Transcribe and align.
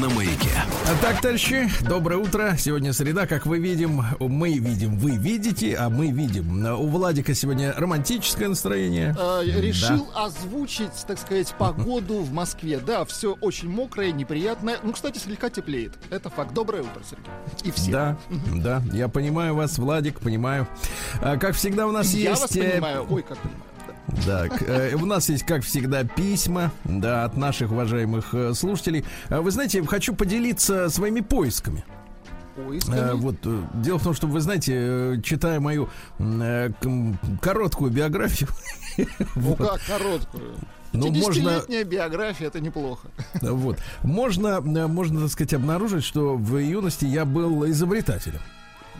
на 0.00 0.08
маяке. 0.08 0.48
Так, 1.02 1.20
товарищи, 1.20 1.68
доброе 1.82 2.16
утро. 2.16 2.54
Сегодня 2.58 2.94
среда, 2.94 3.26
как 3.26 3.44
вы 3.44 3.58
видим, 3.58 4.02
мы 4.18 4.56
видим, 4.58 4.96
вы 4.96 5.16
видите, 5.16 5.76
а 5.76 5.90
мы 5.90 6.10
видим. 6.10 6.64
У 6.64 6.88
Владика 6.88 7.34
сегодня 7.34 7.74
романтическое 7.76 8.48
настроение. 8.48 9.14
Э, 9.18 9.42
решил 9.44 10.08
да. 10.14 10.24
озвучить, 10.24 10.92
так 11.06 11.18
сказать, 11.18 11.54
погоду 11.58 12.20
в 12.20 12.32
Москве. 12.32 12.78
Да, 12.78 13.04
все 13.04 13.36
очень 13.42 13.68
мокрое, 13.68 14.10
неприятное. 14.10 14.78
Ну, 14.82 14.94
кстати, 14.94 15.18
слегка 15.18 15.50
теплеет. 15.50 15.92
Это 16.08 16.30
факт. 16.30 16.54
Доброе 16.54 16.82
утро, 16.82 17.02
Сергей. 17.08 17.30
И 17.64 17.70
все. 17.70 17.90
Да, 17.90 18.18
да, 18.54 18.82
я 18.94 19.08
понимаю 19.08 19.54
вас, 19.54 19.76
Владик, 19.76 20.20
понимаю. 20.20 20.66
А, 21.20 21.36
как 21.36 21.54
всегда 21.54 21.86
у 21.86 21.92
нас 21.92 22.14
я 22.14 22.30
есть... 22.30 22.40
Я 22.40 22.46
вас 22.46 22.72
понимаю. 22.72 23.06
Ой, 23.10 23.22
как 23.22 23.36
понимаю. 23.36 23.69
Да, 24.26 24.46
э, 24.46 24.94
у 24.94 25.06
нас 25.06 25.28
есть, 25.28 25.44
как 25.44 25.62
всегда, 25.62 26.04
письма, 26.04 26.72
да, 26.84 27.24
от 27.24 27.36
наших 27.36 27.70
уважаемых 27.70 28.34
э, 28.34 28.54
слушателей. 28.54 29.04
А 29.28 29.40
вы 29.40 29.50
знаете, 29.50 29.82
хочу 29.84 30.14
поделиться 30.14 30.88
своими 30.88 31.20
поисками. 31.20 31.84
Поисками? 32.56 32.96
Э, 32.96 33.14
вот 33.14 33.36
дело 33.74 33.98
в 33.98 34.02
том, 34.02 34.14
что 34.14 34.26
вы 34.26 34.40
знаете, 34.40 35.20
читая 35.24 35.60
мою 35.60 35.88
короткую 37.40 37.90
биографию. 37.90 38.48
Ну 39.36 39.54
как 39.54 39.80
короткую? 39.86 40.56
Ну, 40.92 41.10
можно... 41.12 41.62
биография, 41.84 42.48
это 42.48 42.60
неплохо. 42.60 43.08
Вот. 43.40 43.78
Можно, 44.02 44.60
можно, 44.60 45.20
так 45.22 45.30
сказать, 45.30 45.54
обнаружить, 45.54 46.04
что 46.04 46.34
в 46.34 46.58
юности 46.58 47.04
я 47.04 47.24
был 47.24 47.64
изобретателем. 47.70 48.40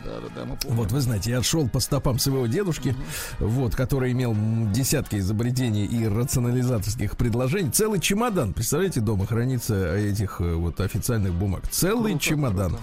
Да, 0.05 0.21
да, 0.21 0.29
да, 0.35 0.45
мы 0.45 0.57
помним. 0.57 0.77
Вот, 0.77 0.93
вы 0.93 1.01
знаете, 1.01 1.31
я 1.31 1.43
шел 1.43 1.69
по 1.69 1.81
стопам 1.81 2.19
своего 2.19 2.47
дедушки, 2.47 2.95
угу. 3.39 3.49
вот, 3.49 3.75
который 3.75 4.13
имел 4.13 4.35
десятки 4.73 5.17
изобретений 5.17 5.85
и 5.85 6.07
рационализаторских 6.07 7.17
предложений. 7.17 7.71
Целый 7.73 8.01
чемодан, 8.01 8.53
представляете, 8.53 9.01
дома 9.01 9.27
хранится 9.27 9.97
этих 9.97 10.41
э, 10.41 10.55
вот 10.55 10.81
официальных 10.81 11.33
бумаг. 11.35 11.69
Целый 11.71 12.13
круто, 12.13 12.25
чемодан. 12.25 12.71
Круто. 12.71 12.83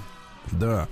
Да. 0.52 0.88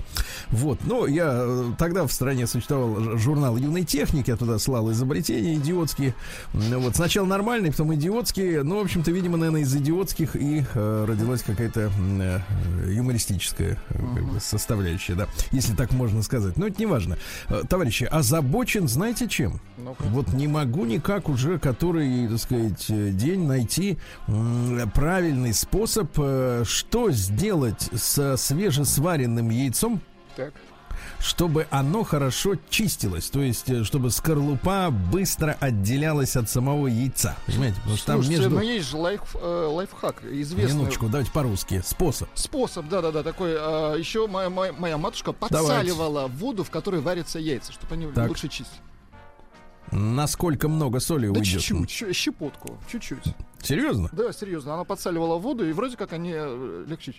Вот. 0.49 0.79
Но 0.83 1.07
я 1.07 1.31
э, 1.31 1.71
тогда 1.77 2.05
в 2.05 2.11
стране 2.11 2.47
существовал 2.47 3.17
журнал 3.17 3.57
юной 3.57 3.83
техники, 3.83 4.29
я 4.29 4.37
туда 4.37 4.59
слал 4.59 4.91
изобретения 4.91 5.55
идиотские. 5.55 6.13
Вот. 6.53 6.95
Сначала 6.95 7.25
нормальные, 7.25 7.71
потом 7.71 7.93
идиотские. 7.95 8.63
Ну, 8.63 8.79
в 8.79 8.83
общем-то, 8.83 9.11
видимо, 9.11 9.37
наверное, 9.37 9.61
из 9.61 9.75
идиотских 9.75 10.35
и 10.35 10.63
э, 10.73 11.05
родилась 11.07 11.41
какая-то 11.43 11.91
э, 12.19 12.39
юмористическая 12.91 13.77
э, 13.89 13.99
как 14.15 14.25
бы, 14.25 14.39
составляющая, 14.39 15.15
да. 15.15 15.27
Если 15.51 15.75
так 15.75 15.91
можно 15.91 16.21
сказать. 16.23 16.57
Но 16.57 16.67
это 16.67 16.79
не 16.79 16.85
важно. 16.85 17.17
Э, 17.49 17.63
товарищи, 17.67 18.03
озабочен, 18.03 18.87
знаете 18.87 19.27
чем? 19.27 19.59
ну 19.77 19.95
Вот 19.99 20.33
не 20.33 20.47
могу 20.47 20.85
никак 20.85 21.29
уже 21.29 21.59
который, 21.59 22.27
так 22.27 22.39
сказать, 22.39 22.85
день 23.17 23.45
найти 23.45 23.97
правильный 24.93 25.53
способ, 25.53 26.11
что 26.63 27.11
сделать 27.11 27.89
со 27.93 28.37
свежесваренным 28.37 29.44
куриным 29.45 29.49
яйцом. 29.49 30.01
Так. 30.35 30.53
Чтобы 31.19 31.67
оно 31.71 32.03
хорошо 32.03 32.55
чистилось, 32.69 33.29
то 33.29 33.41
есть, 33.41 33.69
э, 33.69 33.83
чтобы 33.83 34.11
скорлупа 34.11 34.91
быстро 34.91 35.57
отделялась 35.59 36.35
от 36.35 36.49
самого 36.49 36.87
яйца. 36.87 37.35
Понимаете? 37.45 37.77
Потому 37.77 37.97
что 37.97 38.13
Слушайте, 38.13 38.35
там 38.35 38.43
между... 38.43 38.55
но 38.55 38.61
есть 38.61 38.89
же 38.89 38.97
лайф, 38.97 39.35
э, 39.35 39.67
лайфхак, 39.71 40.23
известный. 40.23 40.73
Минуточку, 40.73 41.07
давайте 41.07 41.31
по-русски. 41.31 41.81
Способ. 41.85 42.29
Способ, 42.33 42.87
да-да-да, 42.87 43.23
такой. 43.23 43.51
Э, 43.51 43.95
еще 43.97 44.27
моя, 44.27 44.49
моя, 44.49 44.73
моя 44.73 44.97
матушка 44.97 45.31
подсаливала 45.31 46.21
давайте. 46.21 46.37
воду, 46.37 46.63
в 46.63 46.69
которой 46.69 47.01
варятся 47.01 47.39
яйца, 47.39 47.71
чтобы 47.71 47.93
они 47.93 48.07
так. 48.07 48.29
лучше 48.29 48.47
чистить. 48.47 48.81
Насколько 49.91 50.67
много 50.67 50.99
соли 50.99 51.27
да 51.27 51.39
уйдет? 51.39 51.61
чуть-чуть, 51.61 52.15
щепотку, 52.15 52.77
чуть-чуть. 52.91 53.35
Серьезно? 53.61 54.09
Да, 54.11 54.31
серьезно. 54.33 54.73
Она 54.73 54.83
подсаливала 54.83 55.37
воду, 55.37 55.67
и 55.67 55.73
вроде 55.73 55.97
как 55.97 56.13
они 56.13 56.31
э, 56.33 56.85
легче 56.87 57.15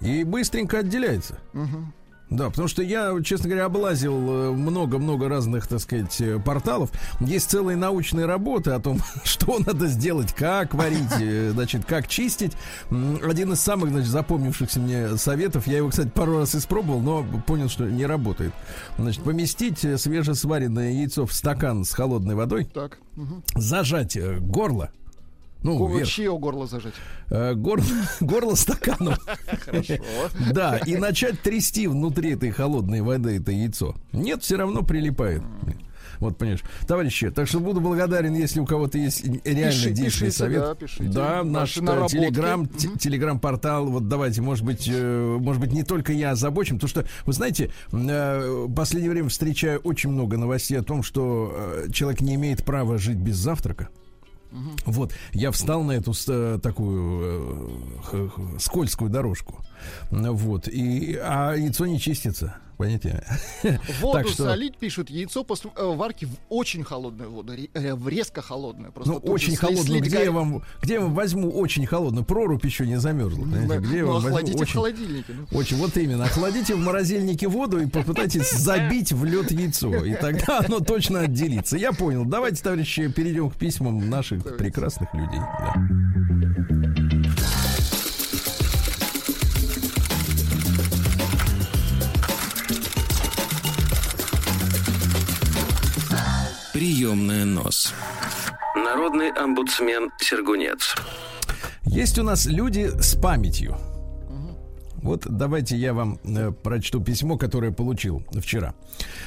и 0.00 0.24
быстренько 0.24 0.78
отделяется. 0.78 1.38
Угу. 1.54 1.92
Да, 2.30 2.48
потому 2.48 2.68
что 2.68 2.82
я, 2.82 3.12
честно 3.24 3.48
говоря, 3.48 3.64
облазил 3.64 4.14
э, 4.14 4.50
много-много 4.52 5.28
разных, 5.28 5.66
так 5.66 5.80
сказать, 5.80 6.20
э, 6.20 6.38
порталов. 6.38 6.90
Есть 7.18 7.50
целые 7.50 7.76
научные 7.76 8.24
работы 8.24 8.70
о 8.70 8.78
том, 8.78 9.00
что 9.24 9.58
надо 9.58 9.88
сделать, 9.88 10.32
как 10.32 10.72
варить, 10.72 11.10
э, 11.20 11.50
значит, 11.50 11.84
как 11.84 12.06
чистить. 12.06 12.52
Один 12.88 13.52
из 13.52 13.60
самых, 13.60 13.90
значит, 13.90 14.10
запомнившихся 14.10 14.78
мне 14.78 15.16
советов, 15.16 15.66
я 15.66 15.78
его, 15.78 15.88
кстати, 15.88 16.08
пару 16.08 16.38
раз 16.38 16.54
испробовал, 16.54 17.00
но 17.00 17.26
понял, 17.46 17.68
что 17.68 17.84
не 17.86 18.06
работает. 18.06 18.52
Значит, 18.96 19.24
поместить 19.24 19.80
свежесваренное 19.80 20.92
яйцо 20.92 21.26
в 21.26 21.32
стакан 21.32 21.84
с 21.84 21.92
холодной 21.92 22.36
водой, 22.36 22.64
так. 22.72 22.98
Угу. 23.16 23.42
зажать 23.56 24.16
горло, 24.40 24.92
ну, 25.62 25.78
Го- 25.78 26.04
чье 26.04 26.36
горло 26.38 26.66
зажать? 26.66 26.94
Э, 27.28 27.54
горло, 27.54 27.84
горло 28.20 28.54
стаканом. 28.54 29.16
Хорошо. 29.64 29.94
Да, 30.52 30.78
и 30.78 30.96
начать 30.96 31.40
трясти 31.40 31.86
внутри 31.86 32.32
этой 32.32 32.50
холодной 32.50 33.02
воды 33.02 33.36
это 33.36 33.52
яйцо. 33.52 33.94
Нет, 34.12 34.42
все 34.42 34.56
равно 34.56 34.82
прилипает. 34.82 35.42
Вот, 36.20 36.36
понимаешь. 36.36 36.62
Товарищи, 36.86 37.30
так 37.30 37.48
что 37.48 37.60
буду 37.60 37.80
благодарен, 37.80 38.34
если 38.34 38.60
у 38.60 38.66
кого-то 38.66 38.98
есть 38.98 39.24
реально 39.24 39.72
Пиши, 39.72 39.90
действенный 39.90 40.32
совет. 40.32 40.60
Да, 40.60 40.74
пишите. 40.74 41.04
да 41.04 41.42
наш 41.42 41.78
э, 41.78 41.80
телеграм, 42.08 42.62
угу. 42.62 42.98
телеграм-портал. 42.98 43.86
Вот 43.86 44.06
давайте, 44.06 44.42
может 44.42 44.64
быть, 44.64 44.86
э, 44.86 45.38
может 45.40 45.62
быть, 45.62 45.72
не 45.72 45.82
только 45.82 46.12
я 46.12 46.32
озабочен, 46.32 46.76
потому 46.76 46.90
что, 46.90 47.06
вы 47.24 47.32
знаете, 47.32 47.70
э, 47.92 48.64
в 48.66 48.74
последнее 48.74 49.10
время 49.10 49.30
встречаю 49.30 49.80
очень 49.80 50.10
много 50.10 50.36
новостей 50.36 50.78
о 50.78 50.82
том, 50.82 51.02
что 51.02 51.86
человек 51.90 52.20
не 52.20 52.34
имеет 52.34 52.64
права 52.64 52.98
жить 52.98 53.16
без 53.16 53.36
завтрака. 53.36 53.88
Угу. 54.52 54.70
Вот, 54.86 55.12
я 55.32 55.50
встал 55.50 55.82
на 55.82 55.92
эту 55.92 56.12
э, 56.28 56.58
такую 56.62 57.80
э, 58.12 58.28
скользкую 58.58 59.10
дорожку. 59.10 59.64
Вот, 60.10 60.68
и, 60.68 61.18
а 61.22 61.54
яйцо 61.54 61.86
не 61.86 61.98
чистится 61.98 62.56
понимаете? 62.80 63.22
Воду 64.00 64.28
что... 64.28 64.44
солить, 64.44 64.76
пишут, 64.76 65.10
яйцо 65.10 65.44
после 65.44 65.70
э, 65.76 65.84
варки 65.84 66.24
в 66.24 66.30
очень 66.48 66.82
холодную 66.82 67.30
воду, 67.30 67.52
э, 67.74 67.94
в 67.94 68.08
резко 68.08 68.40
холодную. 68.42 68.92
Просто 68.92 69.12
ну, 69.12 69.18
очень 69.18 69.56
холодную. 69.56 70.00
Где, 70.00 70.24
я 70.24 70.32
вам, 70.32 70.62
где 70.82 70.94
я 70.94 71.00
вам 71.00 71.14
возьму 71.14 71.50
очень 71.50 71.86
холодную? 71.86 72.24
Прорубь 72.24 72.64
еще 72.64 72.86
не 72.86 72.96
замерзла. 72.98 73.44
Ну, 73.44 73.80
где 73.80 73.98
я 73.98 74.04
ну, 74.04 74.12
вам 74.12 74.26
охладите 74.26 74.52
возьму 74.52 74.62
очень, 74.62 74.72
в 74.72 74.74
холодильнике. 74.74 75.32
Ну. 75.34 75.58
Очень, 75.58 75.76
вот 75.76 75.96
именно. 75.96 76.24
Охладите 76.24 76.74
в 76.74 76.78
морозильнике 76.78 77.48
воду 77.48 77.80
и 77.80 77.86
попытайтесь 77.86 78.50
забить 78.50 79.12
в 79.12 79.24
лед 79.24 79.50
яйцо. 79.50 80.04
И 80.04 80.14
тогда 80.14 80.60
оно 80.60 80.80
точно 80.80 81.20
отделится. 81.20 81.76
Я 81.76 81.92
понял. 81.92 82.24
Давайте, 82.24 82.62
товарищи, 82.62 83.08
перейдем 83.08 83.50
к 83.50 83.56
письмам 83.56 84.08
наших 84.08 84.56
прекрасных 84.56 85.12
людей. 85.14 85.38
Да. 85.38 85.74
Приемная 96.80 97.44
нос. 97.44 97.92
Народный 98.74 99.30
омбудсмен 99.32 100.10
Сергунец. 100.18 100.94
Есть 101.84 102.18
у 102.18 102.22
нас 102.22 102.46
люди 102.46 102.90
с 103.02 103.14
памятью. 103.16 103.76
Вот 105.02 105.26
давайте 105.28 105.76
я 105.76 105.92
вам 105.92 106.18
э, 106.24 106.52
прочту 106.52 107.02
письмо, 107.02 107.36
которое 107.36 107.70
получил 107.70 108.22
вчера. 108.34 108.72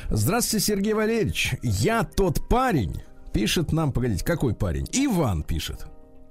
Здравствуйте, 0.09 0.65
Сергей 0.65 0.93
Валерьевич. 0.93 1.53
Я 1.61 2.03
тот 2.03 2.49
парень, 2.49 3.03
пишет 3.33 3.71
нам, 3.71 3.91
погодите, 3.91 4.25
какой 4.25 4.55
парень? 4.55 4.87
Иван 4.91 5.43
пишет. 5.43 5.85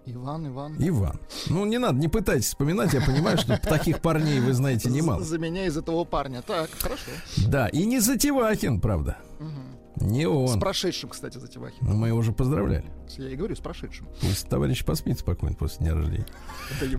Иван, 0.06 0.48
Иван. 0.48 0.74
Иван. 0.80 1.20
Ну, 1.46 1.64
не 1.64 1.78
надо, 1.78 2.00
не 2.00 2.08
пытайтесь 2.08 2.46
вспоминать, 2.46 2.94
я 2.94 3.00
понимаю, 3.00 3.38
что 3.38 3.56
таких 3.58 4.00
парней 4.00 4.40
вы 4.40 4.54
знаете 4.54 4.90
немало. 4.90 5.22
За 5.22 5.38
меня 5.38 5.66
из 5.66 5.76
этого 5.76 6.02
парня. 6.02 6.42
Так, 6.42 6.68
хорошо. 6.80 7.12
Да, 7.46 7.68
и 7.68 7.84
не 7.84 8.00
Затевахин, 8.00 8.80
правда. 8.80 9.18
Угу. 9.38 9.71
Не 9.96 10.26
он. 10.26 10.48
С 10.48 10.58
прошедшим, 10.58 11.10
кстати, 11.10 11.38
Затевахин. 11.38 11.78
Ну, 11.82 11.94
мы 11.94 12.08
его 12.08 12.18
уже 12.18 12.32
поздравляли. 12.32 12.84
Я 13.18 13.30
и 13.30 13.36
говорю, 13.36 13.54
с 13.54 13.60
прошедшим. 13.60 14.08
Пусть 14.20 14.48
товарищ 14.48 14.84
поспит 14.84 15.18
спокойно 15.18 15.54
после 15.54 15.86
дня 15.86 15.94
рождения. 15.94 16.26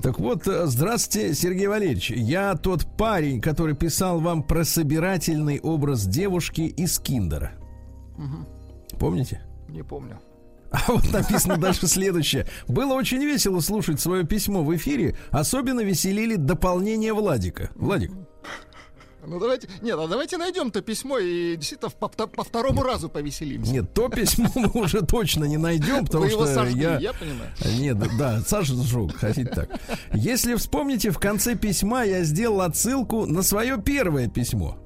Так 0.02 0.20
вот, 0.20 0.48
э, 0.48 0.68
здравствуйте, 0.68 1.34
Сергей 1.34 1.68
Валерьевич. 1.68 2.12
Я 2.12 2.56
тот 2.56 2.86
парень, 2.98 3.42
который 3.42 3.76
писал 3.76 4.20
вам 4.20 4.44
про 4.44 4.64
собирательный 4.64 5.60
образ 5.60 6.06
девушки 6.06 6.62
из 6.62 7.00
Киндера. 7.00 7.54
Угу. 8.18 8.98
Помните? 9.00 9.42
Не 9.70 9.84
помню. 9.84 10.20
А 10.72 10.92
вот 10.92 11.12
написано 11.12 11.58
дальше 11.58 11.88
следующее. 11.88 12.48
Было 12.68 12.94
очень 12.94 13.24
весело 13.24 13.60
слушать 13.60 14.00
свое 14.00 14.26
письмо 14.26 14.64
в 14.64 14.76
эфире. 14.76 15.16
Особенно 15.30 15.82
веселили 15.82 16.36
дополнение 16.36 17.14
Владика. 17.14 17.70
Владик. 17.76 18.12
Ну 19.26 19.40
давайте, 19.40 19.70
нет, 19.82 19.98
а 19.98 20.08
давайте 20.08 20.38
найдем 20.38 20.72
то 20.72 20.82
письмо 20.82 21.18
и 21.18 21.56
действительно 21.56 21.90
по, 21.92 22.08
по, 22.10 22.28
по 22.28 22.44
второму 22.44 22.84
разу 22.84 23.10
повеселимся. 23.10 23.72
Нет, 23.72 23.94
то 23.94 24.10
письмо 24.10 24.50
мы 24.56 24.82
уже 24.82 25.02
точно 25.02 25.46
не 25.46 25.58
найдем, 25.58 26.06
потому 26.06 26.26
Вы 26.26 26.32
его 26.32 26.46
что 26.46 26.54
сожгли, 26.54 26.82
я... 26.82 27.00
я 27.00 27.14
понимаю. 27.14 27.52
Нет, 27.80 27.98
да, 28.18 28.42
Саша 28.42 28.74
сжег, 28.74 29.16
хотите 29.16 29.50
так. 29.50 29.70
Если 30.14 30.56
вспомните, 30.56 31.12
в 31.12 31.20
конце 31.20 31.56
письма 31.56 32.04
я 32.04 32.24
сделал 32.24 32.62
отсылку 32.62 33.26
на 33.26 33.44
свое 33.44 33.82
первое 33.82 34.28
письмо. 34.28 34.78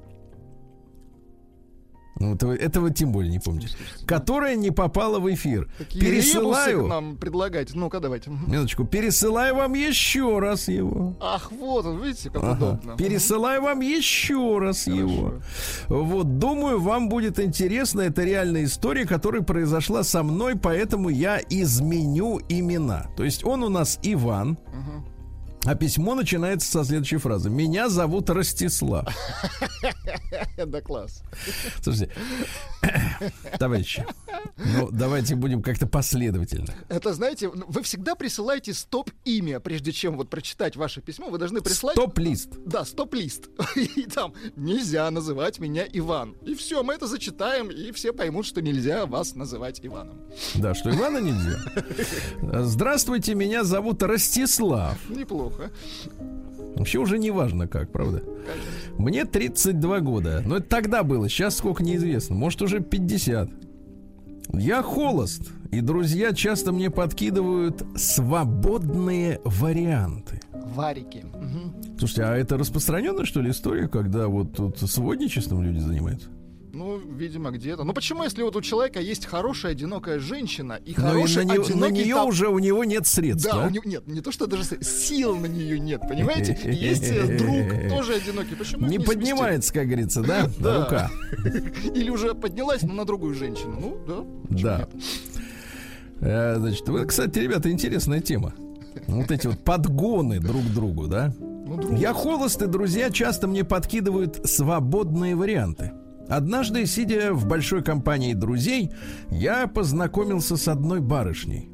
Ну, 2.20 2.34
это, 2.36 2.48
вы- 2.48 2.56
это 2.56 2.82
вы 2.82 2.92
тем 2.92 3.12
более 3.12 3.32
не 3.32 3.40
помните. 3.40 3.70
Которое 4.06 4.56
не 4.56 4.72
попало 4.72 5.20
в 5.20 5.34
эфир. 5.34 5.70
Какие 5.78 6.02
Пересылаю. 6.02 6.88
нам 6.88 7.18
предлагаете. 7.18 7.74
Ну-ка, 7.76 8.00
давайте. 8.00 8.30
Минуточку, 8.32 8.86
пересылаю 8.86 9.56
вам 9.56 9.74
еще 9.74 10.40
раз 10.40 10.68
его. 10.68 11.16
Ах, 11.22 11.52
вот 11.52 11.86
он, 11.86 12.02
видите, 12.02 12.30
как 12.30 12.44
Ага. 12.44 12.54
удобно. 12.74 12.98
Пересылаю 12.98 13.62
вам 13.62 13.82
еще 13.82 14.58
раз 14.60 14.88
его. 14.88 15.34
Вот, 15.88 16.40
думаю, 16.40 16.80
вам 16.80 17.10
будет 17.10 17.40
интересно. 17.40 18.02
Это 18.02 18.24
реальная 18.24 18.64
история, 18.66 19.06
которая 19.06 19.42
произошла 19.42 20.04
со 20.04 20.24
мной, 20.24 20.56
поэтому 20.56 21.10
я 21.10 21.40
изменю 21.50 22.40
имена. 22.50 23.08
То 23.16 23.24
есть 23.24 23.44
он 23.46 23.64
у 23.64 23.70
нас 23.70 24.00
Иван. 24.04 24.58
А 25.68 25.76
письмо 25.76 26.16
начинается 26.16 26.72
со 26.72 26.86
следующей 26.86 27.18
фразы. 27.18 27.50
Меня 27.50 27.90
зовут 27.90 28.30
Ростислав. 28.30 29.06
Да, 30.58 30.82
класс. 30.82 31.22
Слушайте, 31.82 32.12
товарищи, 33.60 34.06
ну 34.58 34.90
давайте 34.92 35.36
будем 35.36 35.62
как-то 35.62 35.88
последовательно. 35.88 36.74
Это, 36.90 37.14
знаете, 37.14 37.48
вы 37.50 37.84
всегда 37.84 38.16
присылаете 38.16 38.74
стоп-имя, 38.74 39.60
прежде 39.60 39.92
чем 39.92 40.18
вот 40.18 40.30
прочитать 40.30 40.76
ваше 40.76 41.02
письмо. 41.02 41.30
Вы 41.30 41.38
должны 41.38 41.62
прислать... 41.62 41.96
Стоп-лист. 41.96 42.50
Да, 42.66 42.86
стоп-лист. 42.86 43.50
И 43.76 44.04
там 44.04 44.34
нельзя 44.56 45.10
называть 45.12 45.60
меня 45.60 45.86
Иван. 45.94 46.36
И 46.44 46.56
все, 46.56 46.84
мы 46.84 46.96
это 46.96 47.08
зачитаем, 47.08 47.70
и 47.70 47.92
все 47.92 48.12
поймут, 48.12 48.46
что 48.46 48.62
нельзя 48.62 49.06
вас 49.06 49.36
называть 49.36 49.80
Иваном. 49.84 50.22
Да, 50.56 50.74
что 50.74 50.90
Ивана 50.90 51.20
нельзя. 51.20 51.60
Здравствуйте, 52.64 53.36
меня 53.36 53.64
зовут 53.64 54.02
Ростислав. 54.04 54.98
Неплохо. 55.10 55.57
Вообще 56.76 57.00
уже 57.00 57.18
не 57.18 57.32
важно 57.32 57.68
как, 57.68 57.92
правда? 57.92 58.24
Мне 58.98 59.26
32 59.26 60.00
года. 60.02 60.44
Но 60.46 60.58
это 60.58 60.68
тогда 60.68 61.04
было, 61.04 61.28
сейчас 61.28 61.58
сколько 61.58 61.84
неизвестно. 61.84 62.36
Может 62.36 62.62
уже 62.62 62.80
50. 62.80 63.50
Я 64.54 64.82
холост, 64.82 65.52
и 65.72 65.82
друзья 65.82 66.34
часто 66.34 66.72
мне 66.72 66.90
подкидывают 66.90 67.84
свободные 67.96 69.42
варианты. 69.44 70.40
Варики. 70.54 71.26
Мгм. 71.34 71.74
Слушайте, 71.98 72.24
а 72.24 72.36
это 72.36 72.58
распространенная, 72.58 73.26
что 73.26 73.42
ли, 73.42 73.52
история, 73.52 73.88
когда 73.88 74.28
вот 74.28 74.54
тут 74.54 74.80
сводничеством 74.80 75.64
люди 75.64 75.80
занимаются? 75.80 76.30
Ну, 76.74 76.98
видимо, 77.00 77.52
где-то. 77.52 77.84
Ну 77.84 77.94
почему, 77.94 78.24
если 78.24 78.44
вот 78.44 78.56
у 78.56 78.62
человека 78.62 79.00
есть 79.00 79.26
хорошая, 79.26 79.72
одинокая 79.72 80.20
женщина 80.20 80.74
и 80.74 80.94
Но 80.98 81.10
и 81.10 81.12
хороший, 81.14 81.46
на, 81.46 81.52
нее- 81.52 81.60
на 81.60 81.66
одинокий 81.66 82.04
нее 82.04 82.16
там- 82.16 82.28
уже 82.28 82.50
у 82.50 82.60
него 82.60 82.84
нет 82.84 83.08
средств, 83.08 83.50
Да, 83.50 83.62
да? 83.62 83.68
у 83.68 83.70
него 83.70 83.84
нет, 83.86 84.08
не 84.08 84.22
то 84.22 84.32
что 84.32 84.46
даже 84.48 84.64
сил 84.82 85.36
на 85.36 85.46
нее 85.48 85.80
нет, 85.80 86.02
понимаете? 86.08 86.58
Есть 86.66 87.04
э, 87.06 87.38
друг, 87.38 87.90
тоже 87.98 88.16
одинокий. 88.16 88.56
Почему 88.56 88.82
Не 88.88 88.98
совместить? 88.98 89.06
поднимается, 89.08 89.74
как 89.74 89.86
говорится, 89.88 90.22
да? 90.22 90.50
Да. 90.60 90.84
Рука. 90.84 91.12
Или 91.96 92.10
уже 92.10 92.34
поднялась, 92.36 92.82
но 92.84 92.94
на 92.94 93.06
другую 93.06 93.34
женщину. 93.34 93.78
Ну, 93.80 93.98
да. 94.50 94.88
Да. 94.90 94.90
Э, 96.22 96.56
Значит, 96.60 96.88
вы, 96.90 97.06
кстати, 97.06 97.40
ребята, 97.40 97.72
интересная 97.72 98.20
тема. 98.22 98.54
Вот 99.08 99.32
эти 99.32 99.48
вот 99.48 99.64
подгоны 99.64 100.40
друг 100.40 100.64
к 100.64 100.70
другу, 100.74 101.08
да? 101.08 101.34
Ну, 101.40 101.78
друг. 101.78 101.98
Я 102.00 102.14
холост, 102.14 102.62
и 102.62 102.66
друзья 102.68 103.10
часто 103.10 103.48
мне 103.48 103.64
подкидывают 103.64 104.42
свободные 104.50 105.36
варианты. 105.36 105.92
Однажды, 106.30 106.86
сидя 106.86 107.34
в 107.34 107.46
большой 107.46 107.84
компании 107.84 108.34
друзей, 108.34 108.92
я 109.32 109.68
познакомился 109.68 110.58
с 110.58 110.68
одной 110.68 111.00
барышней. 111.00 111.70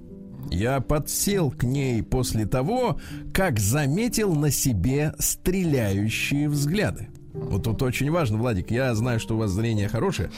Я 0.52 0.82
подсел 0.82 1.52
к 1.52 1.64
ней 1.64 2.04
после 2.04 2.46
того, 2.46 3.00
как 3.34 3.60
заметил 3.60 4.36
на 4.36 4.52
себе 4.52 5.14
стреляющие 5.18 6.50
взгляды. 6.50 7.10
Вот 7.34 7.64
тут 7.64 7.82
очень 7.82 8.12
важно, 8.12 8.38
Владик, 8.38 8.70
я 8.70 8.94
знаю, 8.94 9.20
что 9.20 9.36
у 9.36 9.38
вас 9.40 9.50
зрение 9.52 9.88
хорошее. 9.90 10.30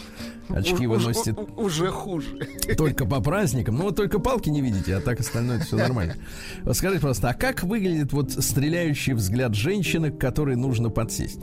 Очки 0.48 0.88
вы 0.88 0.96
Уж- 0.98 1.06
носите 1.06 1.34
у- 1.34 1.42
у- 1.62 1.66
Уже 1.66 1.88
хуже. 1.92 2.40
только 2.78 3.06
по 3.06 3.20
праздникам. 3.22 3.76
Ну, 3.76 3.84
вот 3.84 3.96
только 3.98 4.20
палки 4.20 4.50
не 4.50 4.62
видите, 4.62 4.96
а 4.96 5.02
так 5.02 5.20
остальное 5.20 5.60
все 5.60 5.76
нормально. 5.76 6.16
Вот 6.64 6.78
Скажите, 6.78 7.02
пожалуйста, 7.02 7.30
а 7.30 7.34
как 7.34 7.64
выглядит 7.64 8.14
вот 8.14 8.32
стреляющий 8.32 9.14
взгляд 9.14 9.56
женщины, 9.56 10.10
к 10.12 10.18
которой 10.20 10.56
нужно 10.56 10.90
подсесть? 10.90 11.40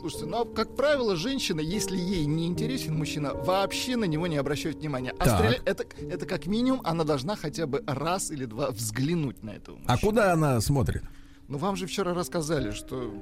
Слушайте, 0.00 0.26
ну, 0.26 0.44
как 0.46 0.74
правило, 0.74 1.14
женщина, 1.14 1.60
если 1.60 1.96
ей 1.96 2.24
не 2.24 2.46
интересен 2.46 2.96
мужчина, 2.96 3.34
вообще 3.34 3.96
на 3.96 4.04
него 4.06 4.26
не 4.26 4.38
обращает 4.38 4.76
внимания. 4.78 5.12
А 5.18 5.24
стреля- 5.26 5.60
это, 5.66 5.84
это 6.00 6.26
как 6.26 6.46
минимум 6.46 6.80
она 6.84 7.04
должна 7.04 7.36
хотя 7.36 7.66
бы 7.66 7.84
раз 7.86 8.30
или 8.30 8.46
два 8.46 8.70
взглянуть 8.70 9.42
на 9.44 9.50
этого 9.50 9.78
А 9.86 9.92
мужчину. 9.92 10.10
куда 10.10 10.32
она 10.32 10.60
смотрит? 10.62 11.02
Ну, 11.48 11.58
вам 11.58 11.76
же 11.76 11.86
вчера 11.86 12.14
рассказали, 12.14 12.70
что 12.70 13.12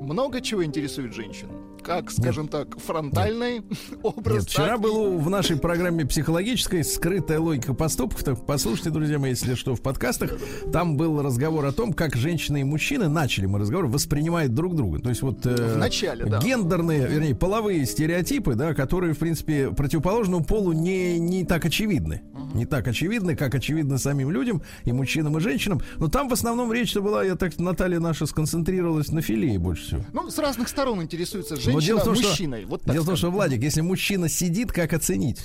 много 0.00 0.40
чего 0.40 0.64
интересует 0.64 1.14
женщин. 1.14 1.48
Как, 1.82 2.10
скажем 2.10 2.48
так, 2.48 2.78
фронтальный 2.80 3.62
образ. 4.02 4.34
Нет, 4.38 4.44
вчера 4.48 4.66
так 4.70 4.80
было 4.80 5.16
в 5.16 5.30
нашей 5.30 5.56
программе 5.56 6.04
психологической 6.04 6.82
скрытая 6.82 7.38
логика 7.38 7.74
поступков. 7.74 8.24
Так 8.24 8.44
послушайте, 8.44 8.90
друзья 8.90 9.20
мои, 9.20 9.30
если 9.30 9.54
что, 9.54 9.76
в 9.76 9.80
подкастах. 9.80 10.32
Там 10.72 10.96
был 10.96 11.22
разговор 11.22 11.64
о 11.64 11.70
том, 11.70 11.92
как 11.92 12.16
женщины 12.16 12.62
и 12.62 12.64
мужчины, 12.64 13.08
начали 13.08 13.46
мы 13.46 13.60
разговор, 13.60 13.86
воспринимают 13.86 14.52
друг 14.52 14.74
друга. 14.74 14.98
То 14.98 15.10
есть 15.10 15.22
вот... 15.22 15.46
э, 15.46 15.74
В 15.74 15.78
начале, 15.78 16.24
да. 16.24 16.40
Гендерные, 16.40 17.06
вернее, 17.06 17.36
половые 17.36 17.86
стереотипы, 17.86 18.54
да, 18.56 18.74
которые, 18.74 19.14
в 19.14 19.18
принципе, 19.18 19.70
противоположному 19.70 20.44
полу 20.44 20.72
не, 20.72 21.20
не 21.20 21.44
так 21.44 21.64
очевидны. 21.66 22.22
Не 22.52 22.66
так 22.66 22.88
очевидны, 22.88 23.36
как 23.36 23.54
очевидно 23.54 23.98
самим 23.98 24.32
людям, 24.32 24.62
и 24.84 24.90
мужчинам, 24.92 25.38
и 25.38 25.40
женщинам. 25.40 25.80
Но 25.98 26.08
там 26.08 26.28
в 26.28 26.32
основном 26.32 26.72
речь-то 26.72 27.00
была, 27.00 27.22
я 27.22 27.36
так, 27.36 27.56
Наталья 27.58 28.00
наша 28.00 28.26
сконцентрировалась 28.26 29.12
на 29.12 29.22
филее 29.22 29.58
больше 29.60 29.85
всего. 29.86 30.04
Ну, 30.12 30.30
с 30.30 30.38
разных 30.38 30.68
сторон 30.68 31.02
интересуется 31.02 31.54
Но 31.54 31.60
женщина 31.60 31.80
дело 31.82 32.00
том, 32.00 32.14
что- 32.16 32.28
мужчиной. 32.28 32.64
Вот 32.64 32.82
Дело 32.84 33.02
в 33.02 33.06
том, 33.06 33.16
что. 33.16 33.30
Владик, 33.30 33.62
если 33.62 33.80
мужчина 33.80 34.28
сидит, 34.28 34.72
как 34.72 34.92
оценить 34.92 35.40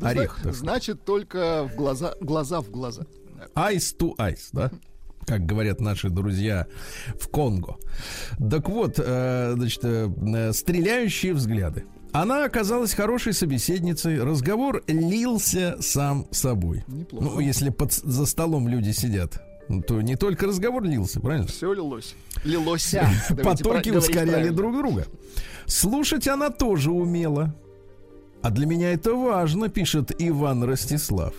Ну, 0.00 0.06
орех? 0.06 0.16
зна- 0.16 0.26
так 0.26 0.38
сказать? 0.38 0.56
Значит, 0.56 1.04
только 1.04 1.68
в 1.72 1.76
глаза, 1.76 2.14
глаза 2.20 2.60
в 2.60 2.70
глаза. 2.70 3.02
Eyes 3.54 3.96
to 3.98 4.16
eyes, 4.16 4.48
да? 4.52 4.70
Как 5.26 5.44
говорят 5.44 5.80
наши 5.80 6.08
друзья 6.08 6.66
в 7.20 7.28
Конго. 7.28 7.76
Так 8.38 8.68
вот, 8.68 8.94
э, 8.98 9.54
значит, 9.56 9.80
э, 9.84 10.52
стреляющие 10.52 11.34
взгляды. 11.34 11.84
Она 12.12 12.44
оказалась 12.44 12.94
хорошей 12.94 13.32
собеседницей. 13.34 14.22
Разговор 14.22 14.82
лился 14.86 15.76
сам 15.80 16.26
собой. 16.30 16.84
Неплохо. 16.86 17.24
Ну, 17.24 17.40
если 17.40 17.70
под, 17.70 17.92
за 17.92 18.24
столом 18.24 18.68
люди 18.68 18.92
сидят, 18.92 19.34
ну, 19.34 19.45
то 19.86 20.00
не 20.00 20.16
только 20.16 20.46
разговор 20.46 20.84
лился, 20.84 21.20
правильно? 21.20 21.46
Все 21.46 21.72
лилось. 21.72 22.14
Давайте 23.30 23.64
Потоки 23.64 23.90
ускоряли 23.90 24.50
друг 24.50 24.76
друга. 24.76 25.06
Слушать 25.66 26.28
она 26.28 26.50
тоже 26.50 26.90
умела. 26.90 27.54
А 28.42 28.50
для 28.50 28.66
меня 28.66 28.92
это 28.92 29.14
важно, 29.14 29.68
пишет 29.68 30.12
Иван 30.18 30.62
Ростислав. 30.62 31.34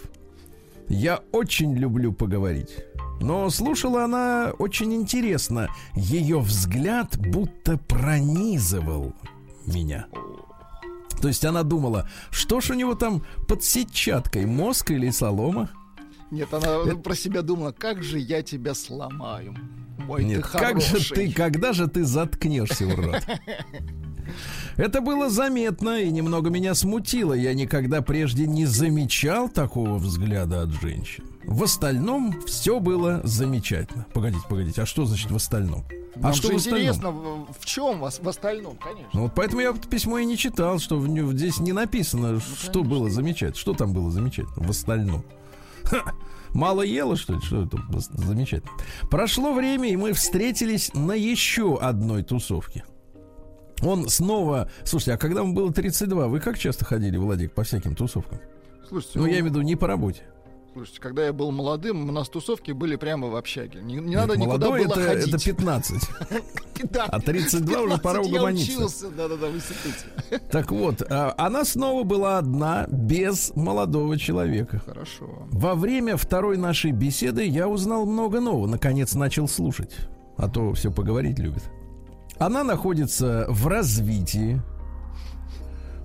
Я 0.90 1.22
очень 1.32 1.76
люблю 1.76 2.12
поговорить. 2.12 2.76
Но 3.22 3.50
слушала 3.50 4.04
она 4.04 4.52
очень 4.60 4.94
интересно. 4.94 5.70
Ее 5.96 6.40
взгляд 6.40 7.18
будто 7.18 7.78
пронизывал 7.78 9.14
меня. 9.66 10.08
То 11.22 11.28
есть 11.28 11.44
она 11.46 11.64
думала, 11.64 12.10
что 12.30 12.62
ж 12.62 12.72
у 12.72 12.74
него 12.74 12.94
там 12.94 13.24
под 13.48 13.64
сетчаткой, 13.64 14.46
мозг 14.46 14.92
или 14.92 15.10
солома? 15.10 15.70
Нет, 16.32 16.54
она 16.54 16.96
про 16.96 17.16
себя 17.16 17.42
думала, 17.42 17.72
как 17.72 18.04
же 18.04 18.20
я 18.20 18.42
тебя 18.42 18.74
сломаю. 18.74 19.56
Ой, 20.08 20.24
Нет, 20.24 20.44
ты 20.44 20.58
как 20.58 20.82
же 20.82 20.88
хороший. 20.88 21.16
ты, 21.16 21.32
когда 21.32 21.74
же 21.74 21.88
ты 21.88 22.04
заткнешься, 22.06 22.88
урод? 22.88 23.24
Это 24.78 25.02
было 25.02 25.30
заметно 25.30 26.02
и 26.02 26.12
немного 26.12 26.50
меня 26.50 26.76
смутило. 26.76 27.34
Я 27.34 27.54
никогда 27.54 28.02
прежде 28.02 28.46
не 28.46 28.66
замечал 28.66 29.50
такого 29.50 29.98
взгляда 29.98 30.62
от 30.62 30.70
женщин. 30.82 31.24
В 31.46 31.64
остальном 31.64 32.42
все 32.46 32.80
было 32.80 33.22
замечательно. 33.24 34.06
Погодите, 34.14 34.44
погодите, 34.50 34.82
а 34.82 34.86
что 34.86 35.06
значит 35.06 35.32
в 35.32 35.36
остальном? 35.36 35.86
Нам 36.16 36.32
а 36.32 36.34
что 36.34 36.50
же 36.50 36.54
в 36.54 36.58
остальном? 36.58 36.82
интересно, 36.82 37.12
в, 37.12 37.54
в 37.60 37.66
чем 37.66 38.00
вас 38.00 38.20
в 38.20 38.28
остальном, 38.28 38.78
конечно. 38.78 39.10
Ну 39.14 39.22
вот 39.24 39.34
поэтому 39.34 39.62
я 39.62 39.74
письмо 39.74 40.20
и 40.20 40.26
не 40.26 40.38
читал, 40.38 40.80
что 40.80 40.98
в 40.98 41.34
здесь 41.34 41.60
не 41.60 41.74
написано, 41.74 42.40
что 42.40 42.84
было 42.84 43.10
замечательно. 43.10 43.56
Что 43.56 43.74
там 43.74 43.94
было 43.94 44.12
замечательно 44.12 44.68
в 44.68 44.70
остальном? 44.70 45.24
Ха, 45.90 46.14
Мало 46.54 46.82
ела, 46.82 47.16
что 47.16 47.34
ли? 47.34 47.40
Что 47.42 47.64
это 47.64 47.78
замечательно? 48.16 48.72
Прошло 49.10 49.54
время, 49.54 49.90
и 49.90 49.96
мы 49.96 50.14
встретились 50.14 50.94
на 50.94 51.14
еще 51.14 51.78
одной 51.78 52.24
тусовке. 52.24 52.84
Он 53.82 54.10
снова... 54.10 54.70
Слушайте, 54.84 55.14
а 55.14 55.18
когда 55.18 55.42
ему 55.42 55.54
было 55.54 55.72
32, 55.72 56.28
вы 56.28 56.40
как 56.40 56.58
часто 56.58 56.84
ходили, 56.84 57.18
Владик, 57.18 57.54
по 57.54 57.64
всяким 57.64 57.96
тусовкам? 57.96 58.40
Слушайте, 58.88 59.20
Ну, 59.20 59.26
я 59.26 59.34
имею 59.34 59.46
в 59.46 59.48
виду 59.50 59.62
не 59.62 59.76
по 59.76 59.88
работе. 59.88 60.24
Слушайте, 60.78 61.02
когда 61.02 61.26
я 61.26 61.34
был 61.34 61.52
молодым, 61.52 62.08
у 62.08 62.12
нас 62.12 62.30
тусовки 62.30 62.72
были 62.72 62.98
прямо 62.98 63.30
в 63.30 63.36
общаге. 63.36 63.80
Не, 63.82 63.96
не 63.96 64.16
надо 64.16 64.38
Нет, 64.38 64.46
никуда 64.46 64.68
молодой 64.68 64.86
было 64.86 64.94
это, 64.94 65.08
ходить. 65.08 65.34
это 65.34 65.44
15. 65.44 66.04
Да, 66.92 67.06
А 67.06 67.20
32 67.20 67.82
уже 67.82 67.98
пора 67.98 68.20
15 68.20 68.32
я 68.32 68.38
угомониться. 68.40 68.72
учился, 68.78 69.10
да-да-да, 69.10 69.48
в 69.48 69.56
институте. 69.56 70.44
Так 70.52 70.72
вот, 70.72 71.02
а, 71.10 71.34
она 71.36 71.66
снова 71.66 72.04
была 72.04 72.38
одна, 72.38 72.86
без 72.92 73.52
молодого 73.56 74.20
человека. 74.20 74.84
Хорошо. 74.86 75.48
Во 75.50 75.74
время 75.74 76.16
второй 76.16 76.58
нашей 76.58 76.92
беседы 76.92 77.44
я 77.44 77.68
узнал 77.68 78.06
много 78.06 78.40
нового. 78.40 78.68
Наконец 78.68 79.16
начал 79.16 79.48
слушать. 79.48 79.96
А 80.38 80.48
то 80.48 80.74
все 80.74 80.92
поговорить 80.92 81.40
любит. 81.40 81.64
Она 82.38 82.64
находится 82.64 83.48
в 83.50 83.66
развитии, 83.66 84.62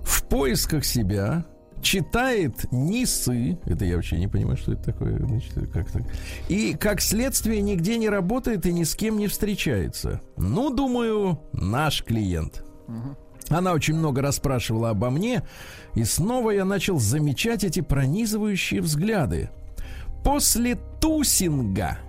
в 0.01 0.23
поисках 0.23 0.83
себя, 0.83 1.45
читает 1.83 2.71
нисы. 2.71 3.59
Это 3.65 3.85
я 3.85 3.95
вообще 3.95 4.17
не 4.17 4.27
понимаю, 4.27 4.57
что 4.57 4.73
это 4.73 4.83
такое. 4.83 5.17
Значит, 5.19 5.53
как 5.71 5.91
так. 5.91 6.03
И, 6.49 6.73
как 6.73 7.01
следствие, 7.01 7.61
нигде 7.61 7.97
не 7.97 8.09
работает 8.09 8.65
и 8.65 8.73
ни 8.73 8.83
с 8.83 8.95
кем 8.95 9.17
не 9.17 9.27
встречается. 9.27 10.21
Ну, 10.37 10.73
думаю, 10.73 11.39
наш 11.51 12.03
клиент. 12.03 12.63
Она 13.49 13.73
очень 13.73 13.95
много 13.95 14.21
расспрашивала 14.21 14.89
обо 14.91 15.09
мне, 15.09 15.43
и 15.95 16.03
снова 16.05 16.51
я 16.51 16.65
начал 16.65 16.99
замечать 16.99 17.63
эти 17.63 17.81
пронизывающие 17.81 18.81
взгляды. 18.81 19.49
После 20.23 20.77
тусинга 21.01 21.99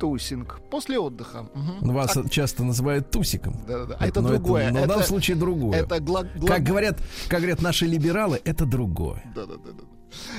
Тусинг. 0.00 0.60
После 0.70 0.98
отдыха. 0.98 1.46
Мгм. 1.54 1.92
вас 1.94 2.16
часто 2.30 2.64
называют 2.64 3.10
тусиком. 3.10 3.54
Да-да-да. 3.68 3.96
А 4.00 4.06
это 4.06 4.20
Но 4.22 4.28
другое. 4.30 4.70
но 4.72 4.82
в 4.82 4.86
данном 4.88 5.04
случае 5.04 5.36
другое. 5.36 5.78
Это 5.82 6.00
гла- 6.00 6.24
гла- 6.36 6.48
Как 6.48 6.62
говорят, 6.62 6.98
как 7.28 7.40
говорят 7.40 7.62
наши 7.62 7.86
либералы, 7.86 8.40
это 8.44 8.64
другое. 8.66 9.22
Да-да-да-да. 9.34 9.84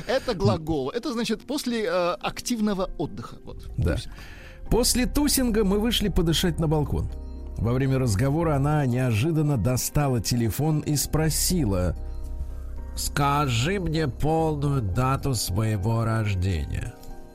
Это 0.07 0.33
глагол. 0.33 0.89
Это 0.89 1.13
значит 1.13 1.45
после 1.47 1.85
э, 1.85 2.13
активного 2.19 2.89
отдыха. 2.97 3.37
Вот. 3.45 3.69
Да. 3.77 3.95
Тусинг. 3.95 4.13
После 4.69 5.05
тусинга 5.05 5.63
мы 5.63 5.79
вышли 5.79 6.09
подышать 6.09 6.59
на 6.59 6.67
балкон. 6.67 7.09
Во 7.57 7.73
время 7.73 7.99
разговора 7.99 8.55
она 8.55 8.85
неожиданно 8.85 9.57
достала 9.57 10.19
телефон 10.21 10.79
и 10.79 10.95
спросила: 10.95 11.95
"Скажи 12.95 13.79
мне 13.79 14.07
полную 14.07 14.81
дату 14.81 15.35
своего 15.35 16.03
рождения". 16.03 16.93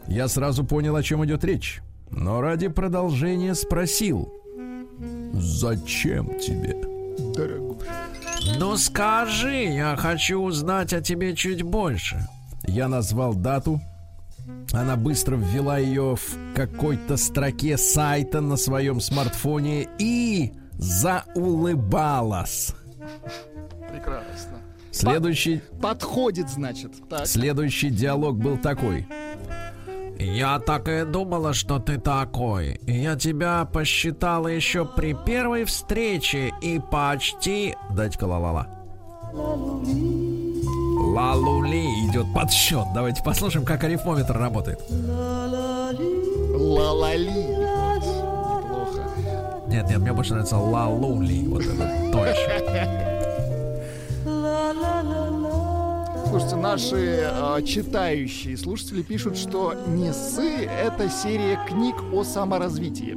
Я 0.08 0.28
сразу 0.28 0.64
понял, 0.64 0.94
о 0.96 1.02
чем 1.02 1.24
идет 1.24 1.44
речь, 1.44 1.82
но 2.10 2.40
ради 2.40 2.68
продолжения 2.68 3.54
спросил: 3.54 4.32
"Зачем 5.32 6.38
тебе?" 6.38 6.76
Дорогой. 7.34 7.76
Ну 8.58 8.76
скажи, 8.76 9.64
я 9.64 9.96
хочу 9.96 10.40
узнать 10.40 10.92
о 10.92 11.00
тебе 11.00 11.34
чуть 11.34 11.62
больше. 11.62 12.26
Я 12.66 12.88
назвал 12.88 13.34
дату. 13.34 13.80
Она 14.72 14.96
быстро 14.96 15.36
ввела 15.36 15.78
ее 15.78 16.16
в 16.16 16.54
какой-то 16.54 17.16
строке 17.16 17.76
сайта 17.76 18.40
на 18.40 18.56
своем 18.56 19.00
смартфоне 19.00 19.88
и 19.98 20.52
заулыбалась. 20.72 22.74
Прекрасно. 23.90 24.58
Следующий, 24.90 25.60
Подходит, 25.80 26.48
значит. 26.48 26.92
Так. 27.08 27.26
следующий 27.26 27.90
диалог 27.90 28.38
был 28.38 28.56
такой. 28.56 29.06
Я 30.18 30.58
так 30.58 30.88
и 30.88 31.04
думала, 31.04 31.52
что 31.52 31.78
ты 31.78 31.98
такой. 31.98 32.80
Я 32.86 33.16
тебя 33.16 33.66
посчитала 33.66 34.48
еще 34.48 34.86
при 34.86 35.12
первой 35.12 35.64
встрече 35.64 36.52
и 36.62 36.80
почти... 36.80 37.76
Дайте-ка 37.90 38.24
ла-ла-ла. 38.24 38.66
Ла-лули 41.14 41.84
идет 42.08 42.26
подсчет. 42.34 42.86
Давайте 42.94 43.22
послушаем, 43.22 43.66
как 43.66 43.84
арифмометр 43.84 44.38
работает. 44.38 44.80
Ла-ла-ли. 46.58 47.30
Неплохо. 47.30 49.02
Нет, 49.68 49.88
нет, 49.88 49.98
мне 49.98 50.12
больше 50.12 50.32
нравится 50.32 50.56
ла-лули. 50.56 51.46
Вот 51.46 51.62
это 51.62 52.10
точно. 52.10 53.12
Слушайте, 56.38 56.56
наши 56.56 56.96
э, 57.22 57.62
читающие 57.62 58.58
слушатели 58.58 59.00
пишут, 59.00 59.38
что 59.38 59.72
«Несы»— 59.86 60.66
это 60.84 61.08
серия 61.08 61.58
книг 61.66 61.96
о 62.12 62.24
саморазвитии. 62.24 63.14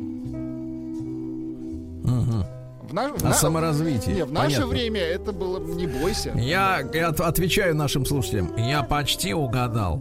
В 2.02 2.94
в 2.94 2.96
О 2.98 3.28
на- 3.28 3.34
саморазвитии. 3.34 4.12
Не, 4.12 4.24
в 4.24 4.32
наше 4.32 4.46
Понятно. 4.62 4.68
время 4.68 5.02
это 5.02 5.34
было 5.34 5.60
«Не 5.60 5.86
бойся». 5.86 6.32
Я, 6.38 6.80
я 6.94 7.10
от- 7.10 7.20
отвечаю 7.20 7.76
нашим 7.76 8.06
слушателям. 8.06 8.56
Я 8.56 8.84
почти 8.84 9.34
угадал. 9.34 10.00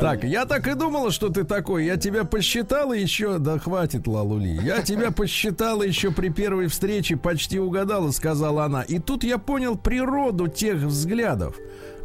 Так, 0.00 0.24
я 0.24 0.44
так 0.44 0.66
и 0.68 0.74
думала, 0.74 1.10
что 1.10 1.28
ты 1.28 1.44
такой. 1.44 1.86
Я 1.86 1.96
тебя 1.96 2.24
посчитала 2.24 2.92
еще... 2.92 3.38
Да 3.38 3.58
хватит, 3.58 4.06
Лалули. 4.06 4.58
Я 4.62 4.82
тебя 4.82 5.10
посчитала 5.10 5.82
еще 5.82 6.10
при 6.10 6.28
первой 6.28 6.68
встрече, 6.68 7.16
почти 7.16 7.58
угадала, 7.58 8.10
сказала 8.10 8.64
она. 8.64 8.82
И 8.82 8.98
тут 8.98 9.24
я 9.24 9.38
понял 9.38 9.76
природу 9.76 10.48
тех 10.48 10.76
взглядов. 10.76 11.56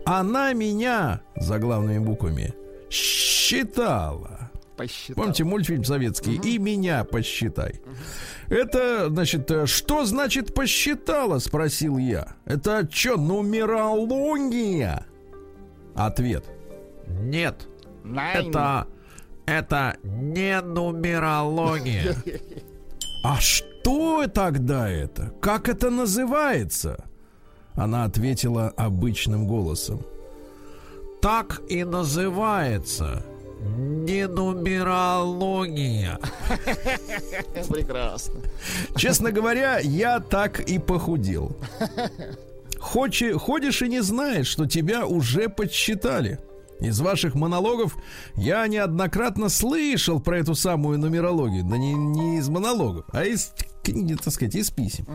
Она 0.05 0.53
меня, 0.53 1.21
заглавными 1.35 1.99
буквами, 1.99 2.53
считала. 2.89 4.51
Посчитал. 4.77 5.15
Помните 5.15 5.43
мультфильм 5.43 5.83
советский? 5.83 6.35
И 6.43 6.57
меня 6.57 7.03
посчитай. 7.03 7.81
Это, 8.47 9.09
значит, 9.09 9.49
э, 9.51 9.65
что 9.67 10.05
значит 10.05 10.53
посчитала? 10.55 11.39
Спросил 11.39 11.97
я. 11.97 12.35
Это 12.45 12.87
что, 12.91 13.17
нумерология? 13.17 15.05
Ответ. 15.93 16.45
Нет. 17.19 17.67
Найн. 18.03 18.49
Это, 18.49 18.87
это 19.45 19.97
не 20.03 20.61
нумерология. 20.61 22.15
А 23.23 23.39
что 23.39 24.25
тогда 24.27 24.89
это? 24.89 25.31
Как 25.41 25.69
это 25.69 25.91
называется? 25.91 27.05
Она 27.75 28.03
ответила 28.05 28.69
обычным 28.75 29.45
голосом. 29.45 30.01
Так 31.21 31.61
и 31.69 31.83
называется. 31.83 33.23
Не 33.59 34.27
нумерология. 34.27 36.17
Прекрасно. 37.69 38.39
Честно 38.95 39.31
говоря, 39.31 39.77
я 39.77 40.19
так 40.19 40.59
и 40.59 40.79
похудел. 40.79 41.55
Хочи- 42.79 43.33
ходишь 43.37 43.83
и 43.83 43.87
не 43.87 44.01
знаешь, 44.01 44.47
что 44.47 44.65
тебя 44.65 45.05
уже 45.05 45.47
подсчитали. 45.47 46.39
Из 46.81 46.99
ваших 46.99 47.35
монологов 47.35 47.95
я 48.35 48.67
неоднократно 48.67 49.49
слышал 49.49 50.19
про 50.19 50.39
эту 50.39 50.55
самую 50.55 50.97
нумерологию. 50.97 51.63
Да 51.63 51.77
не, 51.77 51.93
не 51.93 52.39
из 52.39 52.49
монологов, 52.49 53.05
а 53.13 53.23
из, 53.23 53.53
так 53.83 54.33
сказать, 54.33 54.55
из 54.55 54.71
писем. 54.71 55.05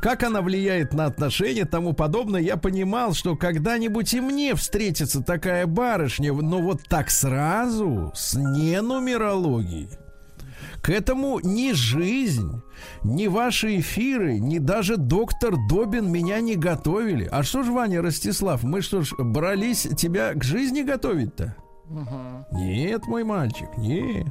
Как 0.00 0.22
она 0.22 0.42
влияет 0.42 0.92
на 0.92 1.06
отношения, 1.06 1.64
тому 1.64 1.94
подобное, 1.94 2.40
я 2.40 2.56
понимал, 2.56 3.14
что 3.14 3.36
когда-нибудь 3.36 4.12
и 4.14 4.20
мне 4.20 4.54
встретится 4.54 5.22
такая 5.22 5.66
барышня, 5.66 6.32
но 6.32 6.60
вот 6.60 6.82
так 6.88 7.10
сразу, 7.10 8.12
с 8.14 8.34
ненумерологией. 8.34 9.88
К 10.84 10.90
этому 10.90 11.40
ни 11.40 11.72
жизнь, 11.72 12.60
ни 13.04 13.26
ваши 13.26 13.80
эфиры, 13.80 14.38
ни 14.38 14.58
даже 14.58 14.98
доктор 14.98 15.54
Добин 15.66 16.12
меня 16.12 16.40
не 16.40 16.56
готовили. 16.56 17.26
А 17.32 17.42
что 17.42 17.62
ж, 17.62 17.68
Ваня 17.68 18.02
Ростислав, 18.02 18.62
мы 18.64 18.82
что 18.82 19.00
ж, 19.00 19.14
брались 19.18 19.88
тебя 19.96 20.34
к 20.34 20.44
жизни 20.44 20.82
готовить-то? 20.82 21.56
Нет, 22.52 23.06
мой 23.06 23.24
мальчик, 23.24 23.68
нет. 23.78 24.26